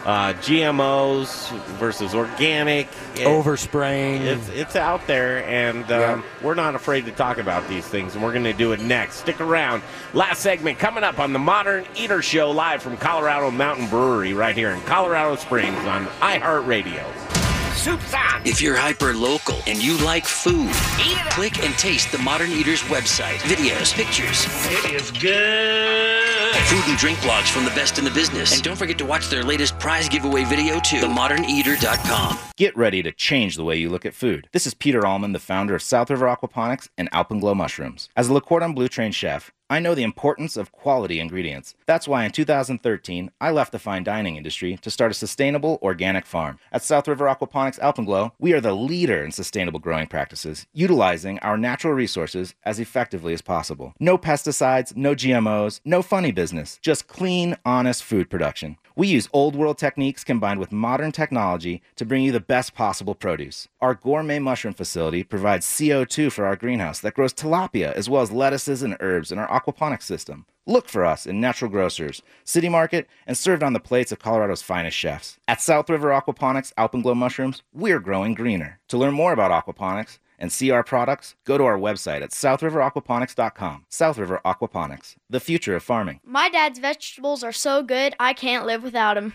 Uh, 0.07 0.33
GMOs 0.35 1.51
versus 1.79 2.15
organic, 2.15 2.87
It- 3.15 3.27
Overspraying. 3.27 4.21
It's 4.23 4.49
it's 4.51 4.77
out 4.77 5.07
there, 5.07 5.45
and 5.47 5.91
um, 5.93 6.25
we're 6.43 6.55
not 6.55 6.75
afraid 6.75 7.05
to 7.07 7.13
talk 7.13 7.37
about 7.39 7.69
these 7.69 7.87
things, 7.87 8.15
and 8.15 8.23
we're 8.25 8.33
going 8.33 8.45
to 8.45 8.53
do 8.55 8.73
it 8.73 8.81
next. 8.81 9.17
Stick 9.17 9.41
around. 9.41 9.83
Last 10.15 10.41
segment 10.41 10.79
coming 10.79 11.05
up 11.05 11.19
on 11.19 11.33
the 11.35 11.39
Modern 11.39 11.85
Eater 11.95 12.23
Show, 12.23 12.51
live 12.51 12.83
from 12.83 12.97
Colorado 12.97 13.51
Mountain 13.51 13.89
Brewery, 13.89 14.33
right 14.33 14.57
here 14.57 14.71
in 14.71 14.81
Colorado 14.83 15.37
Springs 15.37 15.77
on 15.87 16.07
iHeartRadio. 16.21 17.05
Soup's 17.75 18.15
on. 18.15 18.43
If 18.47 18.61
you're 18.63 18.77
hyper 18.77 19.13
local 19.15 19.59
and 19.67 19.83
you 19.83 19.97
like 19.99 20.25
food, 20.25 20.71
click 21.31 21.63
and 21.63 21.75
taste 21.75 22.11
the 22.13 22.19
Modern 22.19 22.51
Eaters 22.51 22.83
website. 22.83 23.39
Videos, 23.41 23.93
pictures, 23.93 24.47
It 24.85 24.93
is 24.95 25.11
good. 25.11 26.28
Food 26.69 26.85
and 26.87 26.99
drink 26.99 27.19
blogs 27.21 27.49
from 27.49 27.65
the 27.65 27.71
best 27.71 27.99
in 27.99 28.05
the 28.05 28.11
business. 28.11 28.53
And 28.53 28.63
don't 28.63 28.77
forget 28.77 28.99
to 28.99 29.07
watch 29.07 29.29
their 29.29 29.43
latest 29.43 29.79
prize 29.79 30.07
giveaway 30.07 30.45
video 30.45 30.79
too. 30.81 31.01
TheModernEater.com. 31.01 32.39
Get 32.57 32.77
ready 32.77 33.03
to 33.03 33.11
change 33.11 33.57
the 33.57 33.65
way 33.65 33.77
you 33.77 33.89
look 33.89 34.05
at 34.05 34.13
food. 34.13 34.49
This 34.53 34.67
is 34.67 34.75
Peter 34.75 35.07
Allman, 35.07 35.33
the 35.33 35.39
founder 35.39 35.75
of 35.75 35.83
South 35.83 36.11
River 36.11 36.27
Aquaponics 36.27 36.89
and 36.99 37.11
Alpenglow 37.11 37.57
Mushrooms. 37.57 38.11
As 38.17 38.29
a 38.29 38.35
Le 38.35 38.43
Cordon 38.43 38.75
Bleu 38.75 38.87
trained 38.89 39.15
chef, 39.15 39.51
I 39.71 39.81
know 39.81 39.95
the 39.95 40.03
importance 40.03 40.57
of 40.57 40.73
quality 40.73 41.21
ingredients. 41.21 41.75
That's 41.85 42.09
why 42.09 42.25
in 42.25 42.31
2013, 42.31 43.31
I 43.39 43.51
left 43.51 43.73
the 43.73 43.79
fine 43.79 44.03
dining 44.03 44.37
industry 44.37 44.79
to 44.81 44.91
start 44.91 45.11
a 45.11 45.15
sustainable 45.15 45.79
organic 45.83 46.25
farm. 46.25 46.59
At 46.73 46.83
South 46.83 47.07
River 47.07 47.27
Aquaponics 47.27 47.79
Alpenglow, 47.79 48.33
we 48.39 48.55
are 48.55 48.63
the 48.63 48.73
leader 48.73 49.23
in 49.23 49.31
sustainable 49.31 49.79
growing 49.79 50.07
practices, 50.07 50.67
utilizing 50.73 51.39
our 51.41 51.59
natural 51.59 51.93
resources 51.93 52.55
as 52.65 52.81
effectively 52.81 53.35
as 53.35 53.43
possible. 53.43 53.93
No 54.01 54.17
pesticides, 54.17 54.97
no 54.97 55.15
GMOs, 55.15 55.81
no 55.85 56.01
funny 56.01 56.33
business, 56.33 56.79
just 56.81 57.07
clean, 57.07 57.55
honest 57.67 58.03
food 58.03 58.31
production. 58.31 58.79
We 58.99 59.07
use 59.07 59.29
old 59.33 59.55
world 59.55 59.79
techniques 59.79 60.25
combined 60.25 60.59
with 60.59 60.73
modern 60.73 61.13
technology 61.13 61.83
to 61.95 62.05
bring 62.05 62.25
you 62.25 62.33
the 62.33 62.41
best 62.41 62.75
possible 62.75 63.15
produce. 63.15 63.69
Our 63.81 63.95
gourmet 63.95 64.41
mushroom 64.41 64.75
facility 64.75 65.23
provides 65.23 65.65
CO2 65.65 66.33
for 66.33 66.45
our 66.45 66.57
greenhouse 66.57 66.99
that 67.03 67.15
grows 67.15 67.33
tilapia 67.33 67.93
as 67.93 68.11
well 68.11 68.23
as 68.23 68.33
lettuces 68.33 68.83
and 68.83 68.97
herbs 68.99 69.31
in 69.31 69.39
our 69.39 69.47
aquaponics 69.47 70.03
system. 70.03 70.47
Look 70.67 70.89
for 70.89 71.05
us 71.05 71.27
in 71.27 71.41
Natural 71.41 71.71
Grocers, 71.71 72.23
City 72.43 72.69
Market, 72.69 73.07
and 73.25 73.39
served 73.39 73.63
on 73.63 73.73
the 73.73 73.79
plates 73.79 74.11
of 74.11 74.19
Colorado's 74.19 74.63
finest 74.63 74.97
chefs. 74.97 75.39
At 75.47 75.61
South 75.61 75.89
River 75.89 76.09
Aquaponics 76.09 76.73
Alpenglow 76.77 77.15
Mushrooms, 77.15 77.63
we're 77.73 78.01
growing 78.01 78.35
greener. 78.35 78.81
To 78.89 78.99
learn 78.99 79.15
more 79.15 79.33
about 79.33 79.53
aquaponics 79.53 80.19
and 80.39 80.53
see 80.53 80.71
our 80.71 80.85
products, 80.85 81.35
go 81.45 81.59
to 81.59 81.65
our 81.65 81.79
website 81.79 82.23
at 82.23 82.31
southriveraquaponics.com. 82.31 83.87
South 83.89 84.19
River 84.19 84.41
Aquaponics, 84.45 85.17
the 85.29 85.41
future 85.41 85.77
of 85.77 85.83
farming. 85.83 86.21
My 86.25 86.49
dad's 86.49 86.79
vegetables 86.79 87.43
are 87.43 87.53
so 87.53 87.83
good, 87.83 88.15
I 88.21 88.33
can't 88.33 88.67
live 88.67 88.83
without 88.83 89.15
them. 89.15 89.35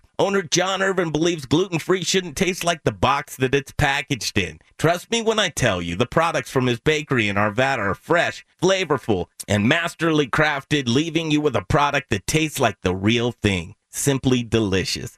Owner 0.21 0.43
John 0.43 0.83
Irvin 0.83 1.09
believes 1.09 1.47
gluten 1.47 1.79
free 1.79 2.03
shouldn't 2.03 2.37
taste 2.37 2.63
like 2.63 2.83
the 2.83 2.91
box 2.91 3.37
that 3.37 3.55
it's 3.55 3.71
packaged 3.71 4.37
in. 4.37 4.59
Trust 4.77 5.09
me 5.09 5.23
when 5.23 5.39
I 5.39 5.49
tell 5.49 5.81
you, 5.81 5.95
the 5.95 6.05
products 6.05 6.51
from 6.51 6.67
his 6.67 6.79
bakery 6.79 7.27
in 7.27 7.37
Arvada 7.37 7.79
are 7.79 7.95
fresh, 7.95 8.45
flavorful, 8.61 9.25
and 9.47 9.67
masterly 9.67 10.27
crafted, 10.27 10.87
leaving 10.87 11.31
you 11.31 11.41
with 11.41 11.55
a 11.55 11.65
product 11.67 12.11
that 12.11 12.27
tastes 12.27 12.59
like 12.59 12.77
the 12.83 12.93
real 12.93 13.31
thing. 13.31 13.73
Simply 13.89 14.43
delicious. 14.43 15.17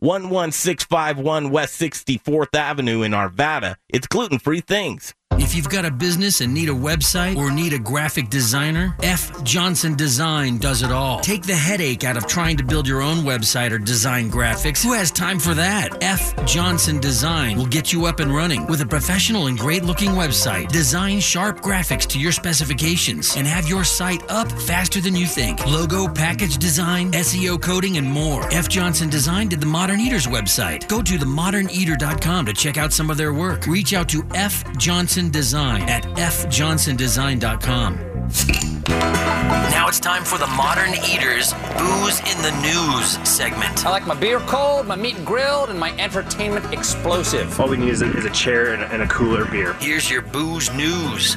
11651 0.00 1.50
West 1.50 1.80
64th 1.80 2.54
Avenue 2.54 3.02
in 3.02 3.12
Arvada. 3.12 3.76
It's 3.88 4.06
gluten 4.06 4.38
free 4.38 4.60
things. 4.60 5.12
If 5.40 5.54
you've 5.54 5.68
got 5.68 5.84
a 5.84 5.90
business 5.90 6.40
and 6.40 6.52
need 6.52 6.68
a 6.68 6.72
website 6.72 7.36
or 7.36 7.52
need 7.52 7.72
a 7.72 7.78
graphic 7.78 8.28
designer, 8.28 8.96
F. 9.02 9.44
Johnson 9.44 9.94
Design 9.94 10.58
does 10.58 10.82
it 10.82 10.90
all. 10.90 11.20
Take 11.20 11.44
the 11.44 11.54
headache 11.54 12.02
out 12.02 12.16
of 12.16 12.26
trying 12.26 12.56
to 12.56 12.64
build 12.64 12.88
your 12.88 13.02
own 13.02 13.18
website 13.18 13.70
or 13.70 13.78
design 13.78 14.30
graphics. 14.30 14.82
Who 14.82 14.92
has 14.94 15.12
time 15.12 15.38
for 15.38 15.54
that? 15.54 16.02
F. 16.02 16.34
Johnson 16.44 16.98
Design 16.98 17.56
will 17.56 17.66
get 17.66 17.92
you 17.92 18.06
up 18.06 18.18
and 18.18 18.34
running 18.34 18.66
with 18.66 18.80
a 18.80 18.86
professional 18.86 19.46
and 19.46 19.56
great 19.56 19.84
looking 19.84 20.10
website. 20.10 20.68
Design 20.72 21.20
sharp 21.20 21.60
graphics 21.60 22.06
to 22.08 22.18
your 22.18 22.32
specifications 22.32 23.36
and 23.36 23.46
have 23.46 23.68
your 23.68 23.84
site 23.84 24.28
up 24.28 24.50
faster 24.62 25.00
than 25.00 25.14
you 25.14 25.26
think. 25.26 25.64
Logo, 25.66 26.08
package 26.08 26.58
design, 26.58 27.12
SEO 27.12 27.62
coding, 27.62 27.96
and 27.96 28.06
more. 28.06 28.52
F. 28.52 28.68
Johnson 28.68 29.08
Design 29.08 29.48
did 29.48 29.60
the 29.60 29.66
Modern 29.66 30.00
Eaters 30.00 30.26
website. 30.26 30.88
Go 30.88 31.00
to 31.00 31.16
themoderneater.com 31.16 32.46
to 32.46 32.52
check 32.52 32.76
out 32.76 32.92
some 32.92 33.08
of 33.08 33.16
their 33.16 33.32
work. 33.32 33.66
Reach 33.66 33.94
out 33.94 34.08
to 34.08 34.26
F. 34.34 34.64
Johnson 34.76 35.27
Design 35.30 35.82
at 35.82 36.04
fjohnsondesign.com. 36.04 37.96
Now 39.70 39.86
it's 39.88 40.00
time 40.00 40.24
for 40.24 40.38
the 40.38 40.46
Modern 40.48 40.92
Eaters 41.08 41.52
Booze 41.78 42.20
in 42.20 42.42
the 42.42 42.50
News 42.62 43.28
segment. 43.28 43.86
I 43.86 43.90
like 43.90 44.06
my 44.06 44.14
beer 44.14 44.40
cold, 44.40 44.86
my 44.86 44.96
meat 44.96 45.24
grilled, 45.24 45.70
and 45.70 45.78
my 45.78 45.96
entertainment 45.98 46.72
explosive. 46.72 47.58
All 47.60 47.68
we 47.68 47.76
need 47.76 47.90
is 47.90 48.02
a, 48.02 48.16
is 48.16 48.24
a 48.24 48.30
chair 48.30 48.72
and 48.72 48.82
a, 48.82 48.86
and 48.92 49.02
a 49.02 49.08
cooler 49.08 49.44
beer. 49.44 49.74
Here's 49.74 50.10
your 50.10 50.22
booze 50.22 50.72
news. 50.74 51.36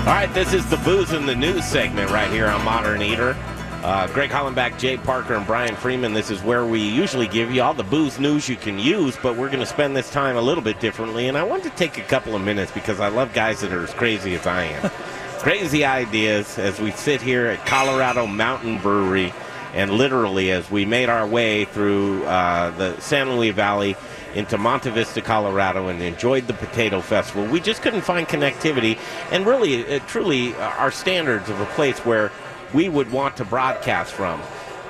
All 0.00 0.16
right, 0.16 0.30
this 0.32 0.54
is 0.54 0.68
the 0.70 0.78
Booze 0.78 1.12
in 1.12 1.26
the 1.26 1.36
News 1.36 1.64
segment 1.64 2.10
right 2.10 2.30
here 2.30 2.46
on 2.46 2.64
Modern 2.64 3.02
Eater. 3.02 3.36
Uh, 3.82 4.06
Greg 4.08 4.28
Hollenbeck, 4.28 4.78
Jay 4.78 4.98
Parker, 4.98 5.34
and 5.34 5.46
Brian 5.46 5.74
Freeman. 5.74 6.12
This 6.12 6.30
is 6.30 6.42
where 6.42 6.66
we 6.66 6.80
usually 6.80 7.26
give 7.26 7.50
you 7.50 7.62
all 7.62 7.72
the 7.72 7.82
booze 7.82 8.20
news 8.20 8.46
you 8.46 8.56
can 8.56 8.78
use, 8.78 9.16
but 9.22 9.36
we're 9.36 9.48
going 9.48 9.60
to 9.60 9.66
spend 9.66 9.96
this 9.96 10.10
time 10.10 10.36
a 10.36 10.42
little 10.42 10.62
bit 10.62 10.80
differently. 10.80 11.28
And 11.28 11.38
I 11.38 11.44
want 11.44 11.62
to 11.62 11.70
take 11.70 11.96
a 11.96 12.02
couple 12.02 12.36
of 12.36 12.42
minutes 12.42 12.70
because 12.72 13.00
I 13.00 13.08
love 13.08 13.32
guys 13.32 13.62
that 13.62 13.72
are 13.72 13.82
as 13.82 13.94
crazy 13.94 14.34
as 14.34 14.46
I 14.46 14.64
am. 14.64 14.90
crazy 15.40 15.86
ideas 15.86 16.58
as 16.58 16.78
we 16.78 16.90
sit 16.90 17.22
here 17.22 17.46
at 17.46 17.64
Colorado 17.64 18.26
Mountain 18.26 18.78
Brewery, 18.80 19.32
and 19.72 19.92
literally 19.92 20.50
as 20.50 20.70
we 20.70 20.84
made 20.84 21.08
our 21.08 21.26
way 21.26 21.64
through 21.64 22.24
uh, 22.24 22.70
the 22.72 23.00
San 23.00 23.30
Luis 23.30 23.54
Valley 23.54 23.96
into 24.34 24.58
Monte 24.58 24.90
Vista, 24.90 25.22
Colorado, 25.22 25.88
and 25.88 26.02
enjoyed 26.02 26.46
the 26.46 26.52
Potato 26.52 27.00
Festival. 27.00 27.46
We 27.46 27.60
just 27.60 27.80
couldn't 27.80 28.02
find 28.02 28.28
connectivity, 28.28 28.98
and 29.30 29.46
really, 29.46 29.96
uh, 29.96 30.00
truly, 30.00 30.54
uh, 30.54 30.68
our 30.72 30.90
standards 30.90 31.48
of 31.48 31.58
a 31.58 31.66
place 31.66 31.98
where 32.00 32.30
we 32.72 32.88
would 32.88 33.10
want 33.10 33.36
to 33.38 33.44
broadcast 33.44 34.12
from. 34.12 34.40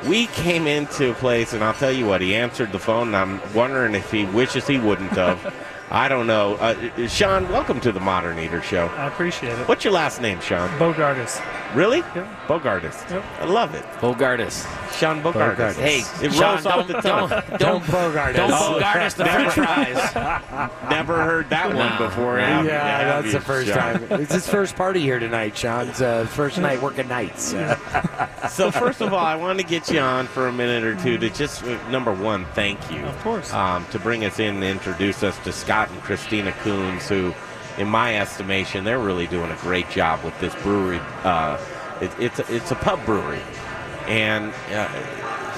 We 0.07 0.27
came 0.29 0.67
into 0.67 1.11
a 1.11 1.15
place, 1.15 1.53
and 1.53 1.63
I'll 1.63 1.75
tell 1.75 1.93
you 1.93 2.07
what, 2.07 2.21
he 2.21 2.35
answered 2.35 2.73
the 2.73 2.79
phone, 2.79 3.09
and 3.09 3.17
I'm 3.17 3.55
wondering 3.55 3.95
if 3.95 4.11
he 4.11 4.25
wishes 4.25 4.67
he 4.67 4.79
wouldn't 4.79 5.11
have. 5.11 5.55
I 5.93 6.07
don't 6.09 6.29
know. 6.29 6.55
Uh, 6.55 7.09
Sean, 7.09 7.49
welcome 7.51 7.81
to 7.81 7.91
the 7.91 7.99
Modern 7.99 8.39
Eater 8.39 8.63
Show. 8.63 8.87
I 8.97 9.09
appreciate 9.09 9.59
it. 9.59 9.67
What's 9.67 9.83
your 9.83 9.93
last 9.93 10.21
name, 10.21 10.41
Sean? 10.41 10.69
Bogartis. 10.79 11.45
Really? 11.75 11.99
Yep. 11.99 12.27
Bogartis. 12.47 13.11
Yep. 13.11 13.25
I 13.41 13.45
love 13.45 13.75
it. 13.75 13.85
Bogartis. 14.01 14.67
Sean 14.97 15.21
Bogartis. 15.21 15.57
Bogartis. 15.57 15.75
Hey, 15.75 15.99
it 16.25 16.33
Sean, 16.33 16.55
rolls 16.55 16.67
off 16.67 16.75
don't- 16.77 16.89
the 16.89 17.01
tongue. 17.01 17.29
don't- 17.29 17.59
don't 17.59 17.83
Bogartis. 17.85 18.37
Don't 18.37 18.51
Bogartis 18.81 19.15
the 19.17 19.25
french 19.25 19.53
fries. 19.55 20.91
Never 20.91 21.25
heard 21.25 21.51
that 21.51 21.75
one 21.75 21.97
before. 21.99 22.39
Yeah, 22.39 22.57
have 22.59 22.65
you? 22.65 22.71
that's 22.71 23.27
you, 23.27 23.33
the 23.33 23.41
first 23.41 23.69
Sean? 23.69 23.77
time. 24.09 24.21
It's 24.21 24.33
his 24.33 24.49
first 24.49 24.77
party 24.77 25.01
here 25.01 25.19
tonight, 25.19 25.57
Sean's 25.57 26.01
uh, 26.01 26.25
first 26.27 26.59
night 26.59 26.81
working 26.81 27.09
nights. 27.09 27.47
so 28.49 28.71
first 28.71 29.01
of 29.01 29.13
all, 29.13 29.19
I 29.25 29.35
want 29.35 29.59
to 29.59 29.65
get 29.67 29.91
you 29.91 29.99
on 30.01 30.27
for 30.29 30.47
a 30.47 30.53
minute 30.53 30.85
or 30.85 30.95
two 31.03 31.19
to 31.19 31.31
just 31.31 31.65
uh, 31.65 31.91
number 31.91 32.13
one, 32.13 32.45
thank 32.55 32.79
you, 32.93 33.05
of 33.05 33.19
course, 33.23 33.53
um, 33.53 33.87
to 33.87 33.99
bring 33.99 34.25
us 34.25 34.39
in 34.39 34.55
and 34.57 34.65
introduce 34.65 35.23
us 35.25 35.37
to 35.45 35.53
Scott 35.53 35.80
and 35.89 36.01
Christina 36.03 36.53
Koons, 36.53 37.09
who, 37.09 37.35
in 37.81 37.89
my 37.89 38.19
estimation, 38.19 38.85
they're 38.85 38.99
really 38.99 39.27
doing 39.27 39.51
a 39.51 39.57
great 39.57 39.89
job 39.89 40.23
with 40.23 40.39
this 40.41 40.55
brewery. 40.57 41.01
Uh, 41.25 41.59
it, 42.01 42.11
it's 42.19 42.39
a, 42.39 42.55
it's 42.55 42.71
a 42.71 42.77
pub 42.77 43.05
brewery, 43.07 43.41
and 44.07 44.53
uh, 44.73 44.89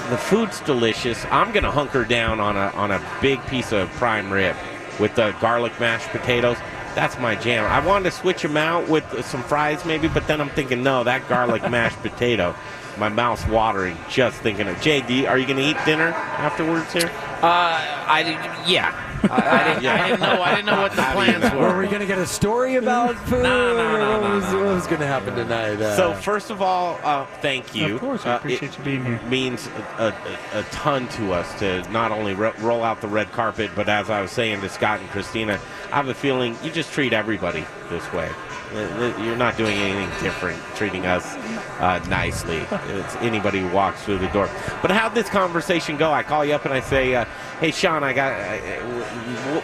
the 0.09 0.17
food's 0.17 0.59
delicious. 0.61 1.25
I'm 1.25 1.51
gonna 1.51 1.71
hunker 1.71 2.05
down 2.05 2.39
on 2.39 2.55
a 2.55 2.69
on 2.75 2.91
a 2.91 3.01
big 3.21 3.45
piece 3.47 3.71
of 3.71 3.89
prime 3.91 4.31
rib 4.31 4.55
with 4.99 5.15
the 5.15 5.35
garlic 5.39 5.77
mashed 5.79 6.09
potatoes. 6.09 6.57
That's 6.95 7.17
my 7.17 7.35
jam. 7.35 7.65
I 7.65 7.85
wanted 7.85 8.05
to 8.05 8.11
switch 8.11 8.43
them 8.43 8.55
out 8.55 8.87
with 8.87 9.25
some 9.25 9.41
fries, 9.43 9.83
maybe, 9.83 10.07
but 10.07 10.27
then 10.27 10.39
I'm 10.39 10.49
thinking, 10.49 10.83
no, 10.83 11.03
that 11.03 11.27
garlic 11.27 11.63
mashed 11.69 11.97
potato. 12.03 12.55
My 12.97 13.09
mouth's 13.09 13.47
watering 13.47 13.97
just 14.09 14.37
thinking 14.41 14.67
of. 14.67 14.75
JD, 14.77 15.27
are 15.27 15.39
you 15.39 15.47
going 15.47 15.57
to 15.57 15.63
eat 15.63 15.77
dinner 15.85 16.09
afterwards 16.09 16.93
here? 16.93 17.09
Uh, 17.41 17.81
I 18.07 18.63
yeah. 18.67 19.12
I, 19.29 19.35
I, 19.35 19.73
didn't, 19.73 19.85
I 19.85 20.07
didn't 20.07 20.19
know. 20.21 20.41
I 20.41 20.55
didn't 20.55 20.65
know 20.65 20.81
what 20.81 20.91
the 20.95 21.01
plans 21.01 21.53
Were 21.53 21.59
were. 21.59 21.79
we 21.79 21.87
going 21.87 21.99
to 22.01 22.05
get 22.05 22.17
a 22.17 22.25
story 22.27 22.75
about 22.75 23.15
food? 23.27 23.43
No, 23.43 23.73
no, 23.75 23.97
no, 23.97 24.21
What 24.21 24.29
no, 24.29 24.35
was, 24.35 24.43
what 24.53 24.63
was 24.63 24.87
going 24.87 24.99
to 25.01 25.07
happen 25.07 25.35
tonight? 25.35 25.81
Uh, 25.81 25.95
So 25.95 26.13
first 26.13 26.49
of 26.49 26.61
all, 26.61 26.99
uh, 27.03 27.25
thank 27.41 27.73
you. 27.75 27.95
Of 27.95 28.01
course, 28.01 28.25
I 28.25 28.33
Uh, 28.33 28.37
appreciate 28.37 28.71
it 28.73 28.77
you 28.79 28.83
being 28.83 29.05
here. 29.05 29.19
Means 29.29 29.67
a, 29.97 30.13
a, 30.53 30.59
a 30.59 30.63
ton 30.71 31.07
to 31.09 31.33
us 31.33 31.57
to 31.59 31.81
not 31.91 32.11
only 32.11 32.33
ro- 32.33 32.53
roll 32.59 32.83
out 32.83 33.01
the 33.01 33.07
red 33.07 33.31
carpet, 33.31 33.71
but 33.75 33.87
as 33.89 34.09
I 34.09 34.21
was 34.21 34.31
saying 34.31 34.61
to 34.61 34.69
Scott 34.69 34.99
and 34.99 35.09
Christina, 35.09 35.59
I 35.91 35.95
have 35.95 36.07
a 36.09 36.13
feeling 36.13 36.57
you 36.63 36.71
just 36.71 36.91
treat 36.91 37.13
everybody 37.13 37.65
this 37.89 38.11
way. 38.13 38.29
You're 38.73 39.35
not 39.35 39.55
doing 39.57 39.77
anything 39.77 40.09
different, 40.23 40.61
treating 40.75 41.05
us 41.05 41.35
uh, 41.79 42.03
nicely. 42.09 42.57
It's 42.87 43.15
anybody 43.17 43.59
who 43.59 43.69
walks 43.69 44.03
through 44.03 44.17
the 44.17 44.29
door. 44.29 44.49
But 44.81 44.91
how'd 44.91 45.13
this 45.13 45.29
conversation 45.29 45.97
go? 45.97 46.11
I 46.11 46.23
call 46.23 46.43
you 46.43 46.53
up 46.53 46.65
and 46.65 46.73
I 46.73 46.79
say, 46.79 47.15
uh, 47.15 47.25
"Hey, 47.59 47.71
Sean, 47.71 48.03
I 48.03 48.13
got. 48.13 48.33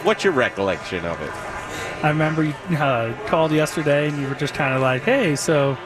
What's 0.05 0.23
your 0.23 0.33
recollection 0.33 1.05
of 1.05 1.19
it?" 1.21 1.31
I 2.01 2.07
remember 2.07 2.43
you 2.43 2.53
uh, 2.77 3.13
called 3.27 3.51
yesterday 3.51 4.07
and 4.07 4.17
you 4.17 4.27
were 4.29 4.35
just 4.35 4.53
kind 4.53 4.73
of 4.73 4.81
like, 4.81 5.01
hey, 5.01 5.35
so 5.35 5.77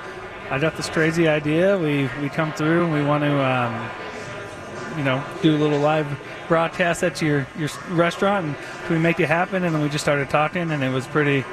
I 0.51 0.59
got 0.59 0.77
this 0.77 0.87
crazy 0.87 1.27
idea. 1.27 1.75
We, 1.77 2.07
we 2.21 2.29
come 2.29 2.53
through 2.53 2.83
and 2.83 2.93
we 2.93 3.03
want 3.03 3.23
to, 3.23 3.43
um, 3.43 3.89
you 4.95 5.03
know, 5.03 5.23
do 5.41 5.55
a 5.55 5.57
little 5.57 5.79
live 5.79 6.05
broadcast 6.47 7.03
at 7.03 7.19
your, 7.19 7.47
your 7.57 7.69
restaurant 7.89 8.45
and 8.45 8.55
can 8.85 8.95
we 8.95 9.01
make 9.01 9.19
it 9.19 9.27
happen? 9.27 9.63
And 9.63 9.73
then 9.73 9.81
we 9.81 9.89
just 9.89 10.03
started 10.03 10.29
talking 10.29 10.69
and 10.69 10.83
it 10.83 10.89
was 10.91 11.07
pretty 11.07 11.43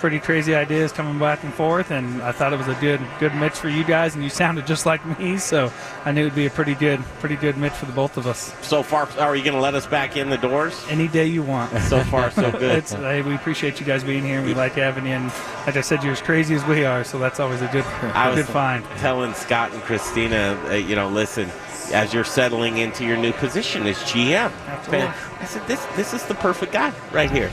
pretty 0.00 0.18
crazy 0.18 0.54
ideas 0.54 0.90
coming 0.92 1.18
back 1.18 1.44
and 1.44 1.52
forth 1.54 1.90
and 1.90 2.22
I 2.22 2.32
thought 2.32 2.52
it 2.52 2.56
was 2.56 2.68
a 2.68 2.74
good 2.76 3.00
good 3.18 3.34
mix 3.34 3.58
for 3.58 3.68
you 3.68 3.84
guys 3.84 4.14
and 4.14 4.24
you 4.24 4.30
sounded 4.42 4.66
just 4.66 4.86
like 4.86 5.04
me 5.18 5.36
so 5.36 5.70
I 6.04 6.12
knew 6.12 6.22
it'd 6.22 6.34
be 6.34 6.46
a 6.46 6.50
pretty 6.50 6.74
good 6.74 7.00
pretty 7.20 7.36
good 7.36 7.56
mix 7.58 7.76
for 7.78 7.84
the 7.86 7.92
both 7.92 8.16
of 8.16 8.26
us. 8.26 8.54
So 8.66 8.82
far, 8.82 9.06
are 9.18 9.36
you 9.36 9.44
going 9.44 9.54
to 9.54 9.60
let 9.60 9.74
us 9.74 9.86
back 9.86 10.16
in 10.16 10.30
the 10.30 10.38
doors? 10.38 10.82
Any 10.88 11.06
day 11.08 11.26
you 11.26 11.42
want. 11.42 11.70
So 11.90 12.02
far, 12.04 12.30
so 12.30 12.50
good. 12.66 12.84
hey, 12.84 13.20
we 13.22 13.34
appreciate 13.34 13.80
you 13.80 13.86
guys 13.86 14.04
being 14.04 14.22
here. 14.22 14.38
and 14.38 14.46
We 14.46 14.54
like 14.54 14.72
having 14.74 15.04
you. 15.06 15.12
And 15.12 15.26
like 15.66 15.76
I 15.76 15.80
said, 15.80 16.02
you're 16.04 16.12
as 16.12 16.22
crazy 16.22 16.54
as 16.54 16.64
we 16.66 16.84
are, 16.84 17.02
so 17.04 17.18
that's 17.18 17.40
always 17.40 17.60
a 17.62 17.66
good, 17.68 17.84
I 17.84 18.28
a 18.28 18.30
was 18.30 18.44
good 18.44 18.52
find. 18.52 18.84
telling 18.98 19.34
Scott 19.34 19.72
and 19.72 19.82
Christina, 19.82 20.56
uh, 20.68 20.74
you 20.74 20.94
know, 20.94 21.08
listen, 21.08 21.48
as 21.92 22.14
you're 22.14 22.24
settling 22.24 22.78
into 22.78 23.04
your 23.04 23.16
new 23.16 23.32
position 23.32 23.86
as 23.86 23.96
GM, 23.98 24.52
Absolutely. 24.66 25.06
I 25.06 25.44
said, 25.44 25.66
this 25.66 25.84
this 25.96 26.14
is 26.14 26.24
the 26.24 26.34
perfect 26.34 26.72
guy 26.72 26.92
right 27.12 27.30
here. 27.30 27.48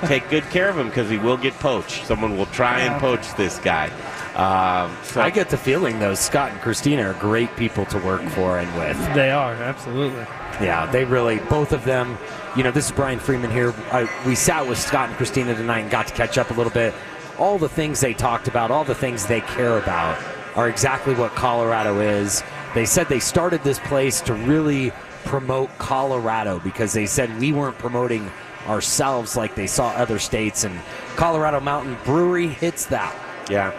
Take 0.06 0.28
good 0.28 0.44
care 0.44 0.68
of 0.68 0.78
him 0.78 0.88
because 0.88 1.10
he 1.10 1.18
will 1.18 1.36
get 1.36 1.54
poached. 1.54 2.06
Someone 2.06 2.36
will 2.36 2.46
try 2.46 2.80
and 2.80 3.00
poach 3.00 3.34
this 3.34 3.58
guy. 3.58 3.90
Um, 4.34 4.96
so 5.02 5.20
I 5.20 5.28
get 5.28 5.50
the 5.50 5.58
feeling, 5.58 5.98
though, 5.98 6.14
Scott 6.14 6.52
and 6.52 6.60
Christina 6.60 7.10
are 7.10 7.14
great 7.14 7.54
people 7.56 7.84
to 7.86 7.98
work 7.98 8.22
for 8.30 8.58
and 8.58 8.74
with. 8.78 8.96
They 9.14 9.30
are 9.30 9.52
absolutely. 9.54 10.24
Yeah, 10.60 10.86
they 10.90 11.04
really, 11.04 11.38
both 11.50 11.72
of 11.72 11.84
them. 11.84 12.16
You 12.56 12.62
know, 12.62 12.70
this 12.70 12.86
is 12.86 12.92
Brian 12.92 13.18
Freeman 13.18 13.50
here. 13.50 13.74
I, 13.90 14.08
we 14.26 14.34
sat 14.34 14.66
with 14.66 14.78
Scott 14.78 15.08
and 15.08 15.16
Christina 15.18 15.54
tonight 15.54 15.80
and 15.80 15.90
got 15.90 16.06
to 16.06 16.14
catch 16.14 16.38
up 16.38 16.50
a 16.50 16.54
little 16.54 16.72
bit. 16.72 16.94
All 17.38 17.58
the 17.58 17.68
things 17.68 18.00
they 18.00 18.14
talked 18.14 18.48
about, 18.48 18.70
all 18.70 18.84
the 18.84 18.94
things 18.94 19.26
they 19.26 19.40
care 19.40 19.76
about, 19.78 20.22
are 20.54 20.68
exactly 20.68 21.14
what 21.14 21.34
Colorado 21.34 22.00
is. 22.00 22.42
They 22.74 22.86
said 22.86 23.08
they 23.08 23.20
started 23.20 23.62
this 23.64 23.78
place 23.80 24.20
to 24.22 24.34
really 24.34 24.92
promote 25.24 25.70
Colorado 25.78 26.58
because 26.60 26.92
they 26.92 27.06
said 27.06 27.38
we 27.38 27.52
weren't 27.52 27.78
promoting 27.78 28.30
ourselves 28.66 29.36
like 29.36 29.54
they 29.54 29.66
saw 29.66 29.90
other 29.90 30.18
states, 30.18 30.64
and 30.64 30.78
Colorado 31.16 31.60
Mountain 31.60 31.96
Brewery 32.04 32.48
hits 32.48 32.86
that. 32.86 33.14
Yeah. 33.50 33.72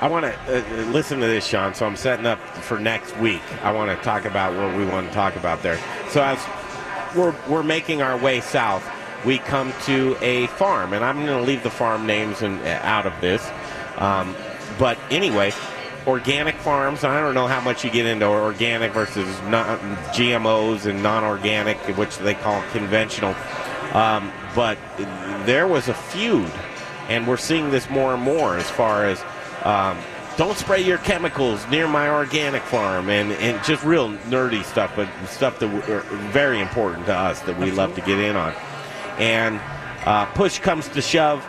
I 0.00 0.08
want 0.08 0.24
to 0.24 0.32
uh, 0.32 0.62
uh, 0.62 0.90
listen 0.90 1.20
to 1.20 1.26
this, 1.26 1.46
Sean. 1.46 1.74
So 1.74 1.86
I'm 1.86 1.94
setting 1.94 2.24
up 2.24 2.38
for 2.56 2.80
next 2.80 3.14
week. 3.18 3.42
I 3.62 3.70
want 3.70 3.96
to 3.96 4.02
talk 4.02 4.24
about 4.24 4.56
what 4.56 4.74
we 4.76 4.86
want 4.86 5.06
to 5.06 5.14
talk 5.14 5.36
about 5.36 5.62
there. 5.62 5.78
So 6.08 6.22
as 6.22 6.38
we're 7.14 7.34
we're 7.48 7.62
making 7.62 8.00
our 8.00 8.16
way 8.16 8.40
south, 8.40 8.82
we 9.26 9.38
come 9.38 9.74
to 9.84 10.16
a 10.22 10.46
farm, 10.48 10.94
and 10.94 11.04
I'm 11.04 11.16
going 11.26 11.38
to 11.38 11.42
leave 11.42 11.62
the 11.62 11.70
farm 11.70 12.06
names 12.06 12.40
and 12.40 12.58
out 12.66 13.06
of 13.06 13.12
this. 13.20 13.46
Um, 13.98 14.34
but 14.78 14.98
anyway, 15.10 15.52
organic 16.06 16.56
farms. 16.56 17.04
I 17.04 17.20
don't 17.20 17.34
know 17.34 17.46
how 17.46 17.60
much 17.60 17.84
you 17.84 17.90
get 17.90 18.06
into 18.06 18.26
organic 18.26 18.92
versus 18.92 19.26
non, 19.42 19.78
GMOs 20.12 20.86
and 20.86 21.02
non-organic, 21.02 21.76
which 21.96 22.18
they 22.18 22.34
call 22.34 22.62
conventional. 22.72 23.34
Um, 23.92 24.32
but 24.54 24.78
there 25.46 25.66
was 25.66 25.88
a 25.88 25.94
feud, 25.94 26.50
and 27.08 27.26
we're 27.26 27.36
seeing 27.36 27.70
this 27.70 27.88
more 27.90 28.14
and 28.14 28.22
more 28.22 28.56
as 28.56 28.68
far 28.70 29.06
as 29.06 29.22
um, 29.64 29.98
don't 30.36 30.56
spray 30.56 30.80
your 30.80 30.98
chemicals 30.98 31.66
near 31.68 31.86
my 31.86 32.08
organic 32.08 32.62
farm, 32.62 33.10
and, 33.10 33.32
and 33.32 33.62
just 33.64 33.84
real 33.84 34.10
nerdy 34.28 34.64
stuff, 34.64 34.92
but 34.96 35.08
stuff 35.26 35.58
that 35.58 35.90
are 35.90 36.00
very 36.30 36.60
important 36.60 37.06
to 37.06 37.14
us 37.14 37.40
that 37.42 37.58
we 37.58 37.70
love 37.70 37.94
to 37.94 38.00
get 38.00 38.18
in 38.18 38.36
on. 38.36 38.54
And 39.18 39.60
uh, 40.06 40.24
push 40.26 40.58
comes 40.58 40.88
to 40.88 41.02
shove 41.02 41.46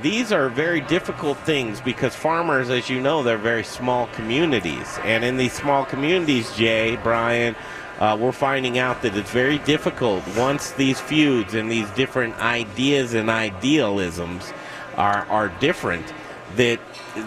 these 0.00 0.32
are 0.32 0.48
very 0.48 0.80
difficult 0.80 1.36
things 1.38 1.80
because 1.80 2.14
farmers, 2.14 2.70
as 2.70 2.88
you 2.88 3.00
know, 3.00 3.22
they're 3.22 3.36
very 3.36 3.64
small 3.64 4.06
communities. 4.08 4.98
And 5.04 5.24
in 5.24 5.36
these 5.36 5.52
small 5.52 5.84
communities, 5.84 6.54
Jay, 6.56 6.96
Brian, 7.02 7.54
uh, 7.98 8.16
we're 8.18 8.32
finding 8.32 8.78
out 8.78 9.02
that 9.02 9.14
it's 9.16 9.30
very 9.30 9.58
difficult 9.58 10.26
once 10.36 10.72
these 10.72 10.98
feuds 10.98 11.54
and 11.54 11.70
these 11.70 11.88
different 11.90 12.36
ideas 12.38 13.12
and 13.12 13.28
idealisms 13.28 14.52
are, 14.96 15.26
are 15.28 15.48
different, 15.60 16.12
that 16.56 16.80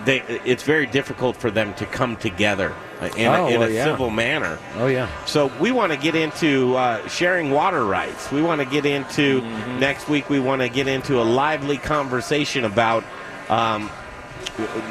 they, 0.05 0.21
it's 0.45 0.63
very 0.63 0.85
difficult 0.85 1.35
for 1.37 1.51
them 1.51 1.73
to 1.75 1.85
come 1.85 2.15
together 2.15 2.73
in, 3.17 3.27
Oh, 3.27 3.45
a, 3.45 3.49
in 3.49 3.59
well, 3.59 3.69
a 3.69 3.71
yeah. 3.71 3.83
civil 3.85 4.09
manner. 4.09 4.57
Oh 4.77 4.87
yeah. 4.87 5.09
So 5.25 5.51
we 5.59 5.71
want 5.71 5.91
to 5.91 5.97
get 5.97 6.15
into 6.15 6.75
uh, 6.75 7.07
sharing 7.07 7.51
water 7.51 7.85
rights. 7.85 8.31
We 8.31 8.41
want 8.41 8.61
to 8.61 8.65
get 8.65 8.85
into 8.85 9.41
next 9.79 10.07
week. 10.09 10.29
We 10.29 10.39
want 10.39 10.61
to 10.61 10.69
get 10.69 10.87
into 10.87 11.21
a 11.21 11.23
lively 11.23 11.77
conversation 11.77 12.63
about 12.65 13.03
um, 13.49 13.89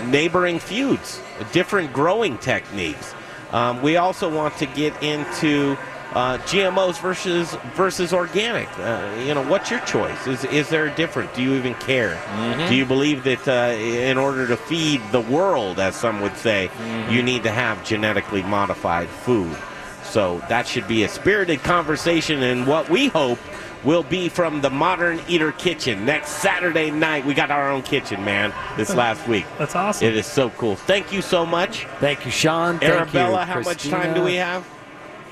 neighboring 0.07 0.59
feuds, 0.59 1.21
different 1.53 1.93
growing 1.93 2.39
techniques. 2.39 3.15
Um, 3.53 3.83
we 3.83 3.97
also 3.97 4.35
want 4.35 4.57
to 4.59 4.67
get 4.67 5.01
into 5.03 5.77
uh, 6.15 6.39
GMOs 6.39 7.01
versus 7.01 7.55
versus 7.75 8.13
organic. 8.13 8.69
Uh, 8.79 9.11
you 9.27 9.35
know, 9.35 9.43
what's 9.49 9.71
your 9.71 9.81
choice? 9.81 10.27
Is 10.27 10.45
is 10.45 10.69
there 10.69 10.87
a 10.87 10.95
difference? 10.95 11.35
Do 11.35 11.43
you 11.43 11.55
even 11.55 11.75
care? 11.75 12.21
Do 12.69 12.75
you 12.75 12.87
believe 12.87 13.25
that 13.25 13.49
uh, 13.49 13.77
in 13.77 14.17
order 14.17 14.47
to 14.47 14.57
feed 14.57 15.01
the 15.11 15.21
world, 15.21 15.81
as 15.81 15.97
some 15.97 16.21
would 16.21 16.37
say, 16.37 16.71
you 17.11 17.23
need 17.23 17.43
to 17.43 17.51
have 17.51 17.85
genetically 17.85 18.43
modified 18.43 19.09
food? 19.09 19.57
So 20.05 20.39
that 20.49 20.67
should 20.69 20.87
be 20.87 21.03
a 21.03 21.09
spirited 21.09 21.63
conversation, 21.63 22.43
and 22.43 22.67
what 22.67 22.89
we 22.89 23.09
hope 23.09 23.39
will 23.85 24.03
be 24.03 24.29
from 24.29 24.61
the 24.61 24.71
Modern 24.71 25.21
Eater 25.29 25.53
Kitchen 25.53 26.07
next 26.07 26.31
Saturday 26.31 26.91
night. 26.91 27.25
We 27.27 27.35
got 27.35 27.51
our 27.51 27.71
own 27.71 27.83
kitchen, 27.83 28.25
man. 28.25 28.53
This 28.77 28.95
last 28.95 29.27
week. 29.29 29.45
That's 29.59 29.75
awesome. 29.75 30.07
It 30.07 30.17
is 30.17 30.27
so 30.27 30.51
cool. 30.51 30.77
Thank 30.77 31.13
you 31.13 31.21
so 31.21 31.45
much. 31.45 31.87
Thank 31.99 32.25
you, 32.25 32.31
Sean. 32.31 32.79
Thank 32.79 32.93
Arabella, 32.93 33.41
you, 33.41 33.47
how 33.47 33.61
much 33.61 33.89
time 33.89 34.15
do 34.15 34.23
we 34.23 34.35
have? 34.35 34.67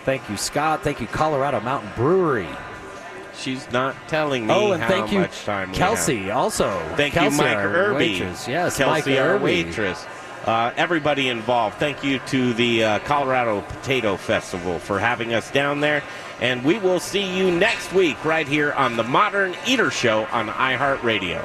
Thank 0.04 0.28
you, 0.28 0.36
Scott. 0.36 0.82
Thank 0.82 1.00
you, 1.00 1.06
Colorado 1.06 1.60
Mountain 1.60 1.90
Brewery. 1.96 2.48
She's 3.38 3.70
not 3.72 3.96
telling 4.08 4.46
me 4.46 4.52
Oh, 4.54 4.72
and 4.72 4.82
how 4.82 4.88
thank 4.88 5.10
you, 5.12 5.20
much 5.20 5.44
time 5.44 5.70
we 5.70 5.76
Kelsey. 5.76 6.30
Also, 6.30 6.70
Thank 6.96 7.14
Kelsey, 7.14 7.36
you, 7.36 7.42
Mike 7.42 7.56
Irby. 7.56 7.94
waitress. 8.20 8.46
Yes, 8.48 8.76
Kelsey, 8.76 9.10
Mike 9.12 9.20
our 9.20 9.34
Irby. 9.34 9.44
waitress. 9.44 10.06
Uh, 10.46 10.72
everybody 10.76 11.28
involved. 11.28 11.76
Thank 11.78 12.02
you 12.04 12.18
to 12.26 12.52
the 12.54 12.84
uh, 12.84 12.98
Colorado 13.00 13.60
Potato 13.62 14.16
Festival 14.16 14.78
for 14.80 14.98
having 14.98 15.32
us 15.34 15.50
down 15.52 15.80
there. 15.80 16.02
And 16.40 16.64
we 16.64 16.78
will 16.78 16.98
see 17.00 17.22
you 17.36 17.50
next 17.50 17.92
week 17.92 18.22
right 18.24 18.46
here 18.46 18.72
on 18.72 18.96
the 18.96 19.04
Modern 19.04 19.54
Eater 19.66 19.90
Show 19.92 20.26
on 20.32 20.48
iHeartRadio. 20.48 21.40